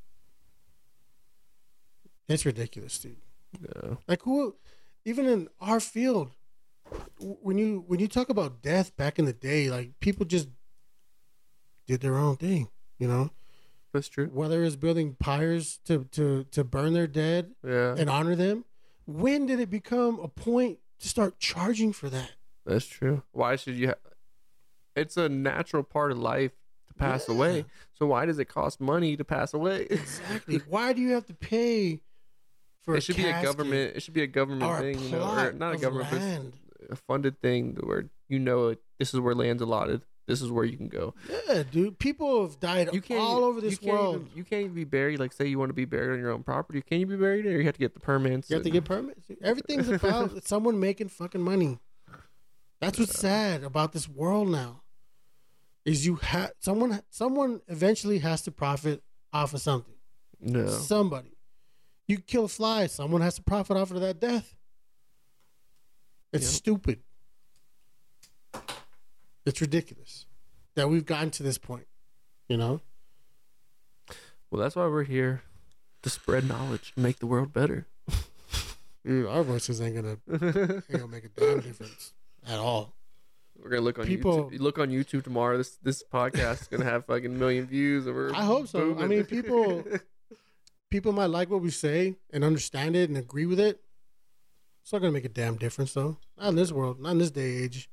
It's 2.28 2.44
ridiculous, 2.44 2.98
dude. 2.98 3.16
Yeah. 3.60 3.94
Like 4.06 4.22
who, 4.22 4.56
even 5.04 5.26
in 5.26 5.48
our 5.60 5.80
field, 5.80 6.30
when 7.18 7.58
you 7.58 7.84
when 7.86 8.00
you 8.00 8.08
talk 8.08 8.28
about 8.28 8.62
death 8.62 8.96
back 8.96 9.18
in 9.18 9.24
the 9.24 9.32
day, 9.32 9.70
like 9.70 9.92
people 10.00 10.24
just 10.26 10.48
did 11.86 12.00
their 12.00 12.16
own 12.16 12.36
thing, 12.36 12.68
you 12.98 13.08
know. 13.08 13.30
That's 13.92 14.08
true. 14.08 14.26
Whether 14.26 14.62
it's 14.64 14.76
building 14.76 15.16
pyres 15.18 15.78
to 15.86 16.04
to 16.12 16.44
to 16.50 16.64
burn 16.64 16.92
their 16.92 17.06
dead 17.06 17.52
Yeah. 17.64 17.94
and 17.96 18.10
honor 18.10 18.34
them, 18.36 18.64
when 19.06 19.46
did 19.46 19.60
it 19.60 19.70
become 19.70 20.18
a 20.20 20.28
point 20.28 20.78
to 21.00 21.08
start 21.08 21.38
charging 21.38 21.92
for 21.92 22.10
that? 22.10 22.32
That's 22.66 22.86
true. 22.86 23.22
Why 23.32 23.56
should 23.56 23.76
you? 23.76 23.88
Ha- 23.88 23.94
it's 24.94 25.16
a 25.16 25.28
natural 25.28 25.82
part 25.82 26.10
of 26.12 26.18
life 26.18 26.52
to 26.88 26.94
pass 26.94 27.28
Yeah. 27.28 27.34
away. 27.34 27.64
So 27.94 28.06
why 28.06 28.26
does 28.26 28.38
it 28.38 28.46
cost 28.46 28.80
money 28.80 29.16
to 29.16 29.24
pass 29.24 29.54
away? 29.54 29.86
Exactly. 29.88 30.58
Why 30.68 30.92
do 30.92 31.00
you 31.00 31.10
have 31.12 31.26
to 31.26 31.34
pay 31.34 32.00
for 32.82 32.96
it 32.96 33.02
should 33.02 33.16
be 33.16 33.26
a 33.26 33.42
government. 33.42 33.96
It 33.96 34.02
should 34.02 34.14
be 34.14 34.22
a 34.22 34.26
government 34.26 34.78
thing, 34.80 34.98
you 34.98 35.10
know, 35.10 35.22
or 35.22 35.52
not 35.52 35.74
a 35.74 35.78
government, 35.78 36.12
land? 36.12 36.52
A 36.90 36.96
funded 36.96 37.40
thing 37.40 37.76
where 37.82 38.10
you 38.28 38.38
know 38.38 38.68
it, 38.68 38.80
this 38.98 39.14
is 39.14 39.20
where 39.20 39.34
land's 39.34 39.62
allotted. 39.62 40.02
This 40.26 40.42
is 40.42 40.50
where 40.50 40.64
you 40.64 40.76
can 40.76 40.88
go. 40.88 41.14
Yeah, 41.48 41.62
dude. 41.70 41.98
People 42.00 42.42
have 42.42 42.58
died 42.58 42.92
You 42.92 43.00
can't 43.00 43.20
all 43.20 43.44
over 43.44 43.60
this 43.60 43.80
you 43.80 43.92
world. 43.92 44.16
Even, 44.16 44.30
you 44.34 44.44
can't 44.44 44.62
even 44.62 44.74
be 44.74 44.84
buried. 44.84 45.20
Like, 45.20 45.32
say 45.32 45.46
you 45.46 45.58
want 45.58 45.68
to 45.68 45.74
be 45.74 45.84
buried 45.84 46.14
on 46.14 46.18
your 46.18 46.32
own 46.32 46.42
property. 46.42 46.82
Can 46.82 46.98
you 46.98 47.06
be 47.06 47.16
buried 47.16 47.46
there? 47.46 47.52
You 47.52 47.64
have 47.64 47.74
to 47.74 47.78
get 47.78 47.94
the 47.94 48.00
permits. 48.00 48.50
You 48.50 48.56
have 48.56 48.64
to 48.64 48.70
get 48.70 48.84
permits. 48.84 49.30
Everything's 49.40 49.88
about 49.88 50.44
someone 50.46 50.80
making 50.80 51.10
fucking 51.10 51.40
money. 51.40 51.78
That's 52.80 52.98
what's 52.98 53.18
sad 53.18 53.62
about 53.62 53.92
this 53.92 54.08
world 54.08 54.48
now. 54.48 54.82
Is 55.84 56.04
you 56.04 56.16
have 56.16 56.50
someone 56.58 57.00
someone 57.10 57.60
eventually 57.68 58.18
has 58.18 58.42
to 58.42 58.50
profit 58.50 59.04
off 59.32 59.54
of 59.54 59.60
something. 59.60 59.94
no. 60.40 60.66
Somebody. 60.68 61.36
You 62.08 62.18
kill 62.18 62.44
a 62.44 62.48
fly, 62.48 62.86
someone 62.86 63.20
has 63.20 63.36
to 63.36 63.42
profit 63.42 63.76
off 63.76 63.92
of 63.92 64.00
that 64.00 64.20
death. 64.20 64.55
It's 66.32 66.44
Yep. 66.44 66.54
stupid. 66.54 67.02
It's 69.44 69.60
ridiculous 69.60 70.26
that 70.74 70.88
we've 70.88 71.06
gotten 71.06 71.30
to 71.32 71.42
this 71.42 71.58
point. 71.58 71.86
You 72.48 72.56
know? 72.56 72.80
Well, 74.50 74.60
that's 74.60 74.76
why 74.76 74.86
we're 74.86 75.04
here 75.04 75.42
to 76.02 76.10
spread 76.10 76.46
knowledge, 76.48 76.92
and 76.94 77.02
make 77.02 77.18
the 77.18 77.26
world 77.26 77.52
better. 77.52 77.86
Dude, 79.04 79.26
our 79.26 79.42
voices 79.42 79.80
ain't 79.80 79.94
gonna 79.96 80.18
ain't 80.30 80.88
gonna 80.90 81.08
make 81.08 81.24
a 81.24 81.28
damn 81.28 81.60
difference 81.60 82.12
at 82.46 82.58
all. 82.58 82.92
We're 83.58 83.70
gonna 83.70 83.82
look 83.82 83.98
on 83.98 84.06
People- 84.06 84.50
YouTube. 84.50 84.60
Look 84.60 84.78
on 84.78 84.90
YouTube 84.90 85.24
tomorrow. 85.24 85.56
This 85.56 85.76
this 85.82 86.02
podcast 86.12 86.62
is 86.62 86.68
gonna 86.68 86.84
have 86.84 87.06
fucking 87.06 87.36
million 87.38 87.66
views. 87.66 88.06
And 88.06 88.14
we're 88.14 88.32
I 88.32 88.42
hope 88.44 88.68
so. 88.68 88.96
I 88.98 89.06
mean, 89.06 89.24
people- 89.24 89.84
people 90.90 91.12
might 91.12 91.26
like 91.30 91.50
what 91.50 91.60
we 91.62 91.70
say 91.70 92.16
and 92.30 92.44
understand 92.44 92.94
it 92.96 93.08
and 93.08 93.16
agree 93.18 93.46
with 93.46 93.58
it. 93.60 93.80
It's 94.86 94.92
not 94.92 95.00
gonna 95.00 95.10
make 95.10 95.24
a 95.24 95.28
damn 95.28 95.56
difference 95.56 95.94
though. 95.94 96.16
Not 96.38 96.50
in 96.50 96.54
this 96.54 96.70
world, 96.70 97.00
not 97.00 97.10
in 97.10 97.18
this 97.18 97.32
day 97.32 97.56
age. 97.56 97.90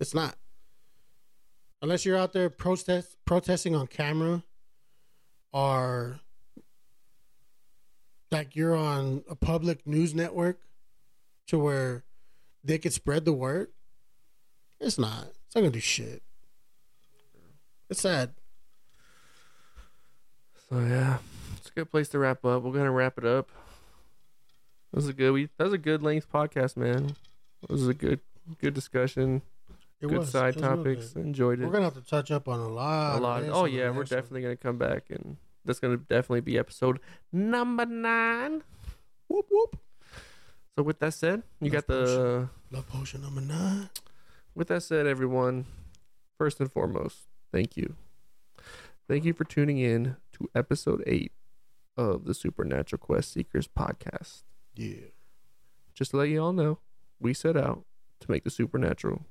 It's 0.00 0.14
not. 0.14 0.34
Unless 1.82 2.06
you're 2.06 2.16
out 2.16 2.32
there 2.32 2.48
protest 2.48 3.18
protesting 3.26 3.74
on 3.74 3.86
camera 3.86 4.42
or 5.52 6.20
like 8.30 8.56
you're 8.56 8.74
on 8.74 9.24
a 9.28 9.34
public 9.34 9.86
news 9.86 10.14
network 10.14 10.60
to 11.48 11.58
where 11.58 12.04
they 12.64 12.78
could 12.78 12.94
spread 12.94 13.26
the 13.26 13.34
word. 13.34 13.68
It's 14.80 14.98
not. 14.98 15.26
It's 15.44 15.54
not 15.54 15.60
gonna 15.60 15.70
do 15.70 15.80
shit. 15.80 16.22
It's 17.90 18.00
sad. 18.00 18.32
So 20.70 20.80
yeah, 20.80 21.18
it's 21.58 21.68
a 21.68 21.72
good 21.72 21.90
place 21.90 22.08
to 22.08 22.18
wrap 22.18 22.42
up. 22.46 22.62
We're 22.62 22.72
gonna 22.72 22.90
wrap 22.90 23.18
it 23.18 23.26
up. 23.26 23.50
That 24.92 24.96
was 24.96 25.08
a 25.08 25.12
good. 25.12 25.32
We 25.32 25.48
that 25.58 25.64
was 25.64 25.72
a 25.72 25.78
good 25.78 26.02
length 26.02 26.30
podcast, 26.32 26.76
man. 26.76 27.16
It 27.62 27.70
was 27.70 27.88
a 27.88 27.94
good 27.94 28.20
good 28.60 28.74
discussion. 28.74 29.42
It 30.00 30.08
good 30.08 30.18
was. 30.18 30.30
side 30.30 30.58
topics. 30.58 31.10
good. 31.10 31.24
Enjoyed 31.24 31.60
it. 31.60 31.66
We're 31.66 31.72
gonna 31.72 31.84
have 31.84 31.94
to 31.94 32.08
touch 32.08 32.30
up 32.30 32.48
on 32.48 32.60
a 32.60 32.68
lot. 32.68 33.18
a 33.18 33.20
lot. 33.20 33.42
Oh, 33.42 33.46
of 33.46 33.54
oh 33.54 33.64
yeah, 33.64 33.90
we're 33.90 34.04
definitely 34.04 34.42
gonna 34.42 34.56
come 34.56 34.78
back, 34.78 35.04
and 35.10 35.36
that's 35.64 35.80
gonna 35.80 35.96
definitely 35.96 36.42
be 36.42 36.58
episode 36.58 37.00
number 37.32 37.86
nine. 37.86 38.62
whoop 39.28 39.46
whoop. 39.50 39.78
So 40.76 40.82
with 40.82 40.98
that 40.98 41.14
said, 41.14 41.42
you 41.60 41.70
got 41.70 41.88
Love 41.88 42.08
the. 42.08 42.48
Love 42.70 42.88
potion 42.88 43.22
number 43.22 43.40
nine. 43.40 43.88
With 44.54 44.68
that 44.68 44.82
said, 44.82 45.06
everyone, 45.06 45.66
first 46.38 46.60
and 46.60 46.70
foremost, 46.70 47.24
thank 47.52 47.76
you. 47.76 47.94
Thank 49.08 49.24
you 49.24 49.32
for 49.32 49.44
tuning 49.44 49.78
in 49.78 50.16
to 50.32 50.48
episode 50.54 51.02
eight 51.06 51.32
of 51.96 52.24
the 52.24 52.34
Supernatural 52.34 52.98
Quest 52.98 53.32
Seekers 53.32 53.68
podcast. 53.68 54.42
Yeah. 54.76 55.08
Just 55.94 56.10
to 56.12 56.18
let 56.18 56.28
you 56.28 56.42
all 56.42 56.52
know, 56.52 56.78
we 57.18 57.32
set 57.34 57.56
out 57.56 57.84
to 58.20 58.30
make 58.30 58.44
the 58.44 58.50
supernatural 58.50 59.24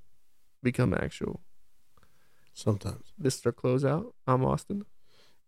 become 0.64 0.94
actual. 0.94 1.42
Sometimes. 2.54 3.12
This 3.18 3.38
is 3.38 3.46
our 3.46 3.52
closeout. 3.52 4.14
I'm 4.26 4.44
Austin, 4.44 4.86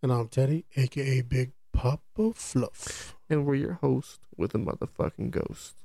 And 0.04 0.12
I'm 0.12 0.28
Teddy, 0.28 0.66
aka 0.76 1.22
Big 1.22 1.54
Papa 1.74 2.34
Fluff. 2.34 3.16
and 3.30 3.46
we're 3.46 3.56
your 3.56 3.74
host 3.82 4.20
with 4.36 4.54
a 4.54 4.58
motherfucking 4.60 5.32
ghost. 5.32 5.76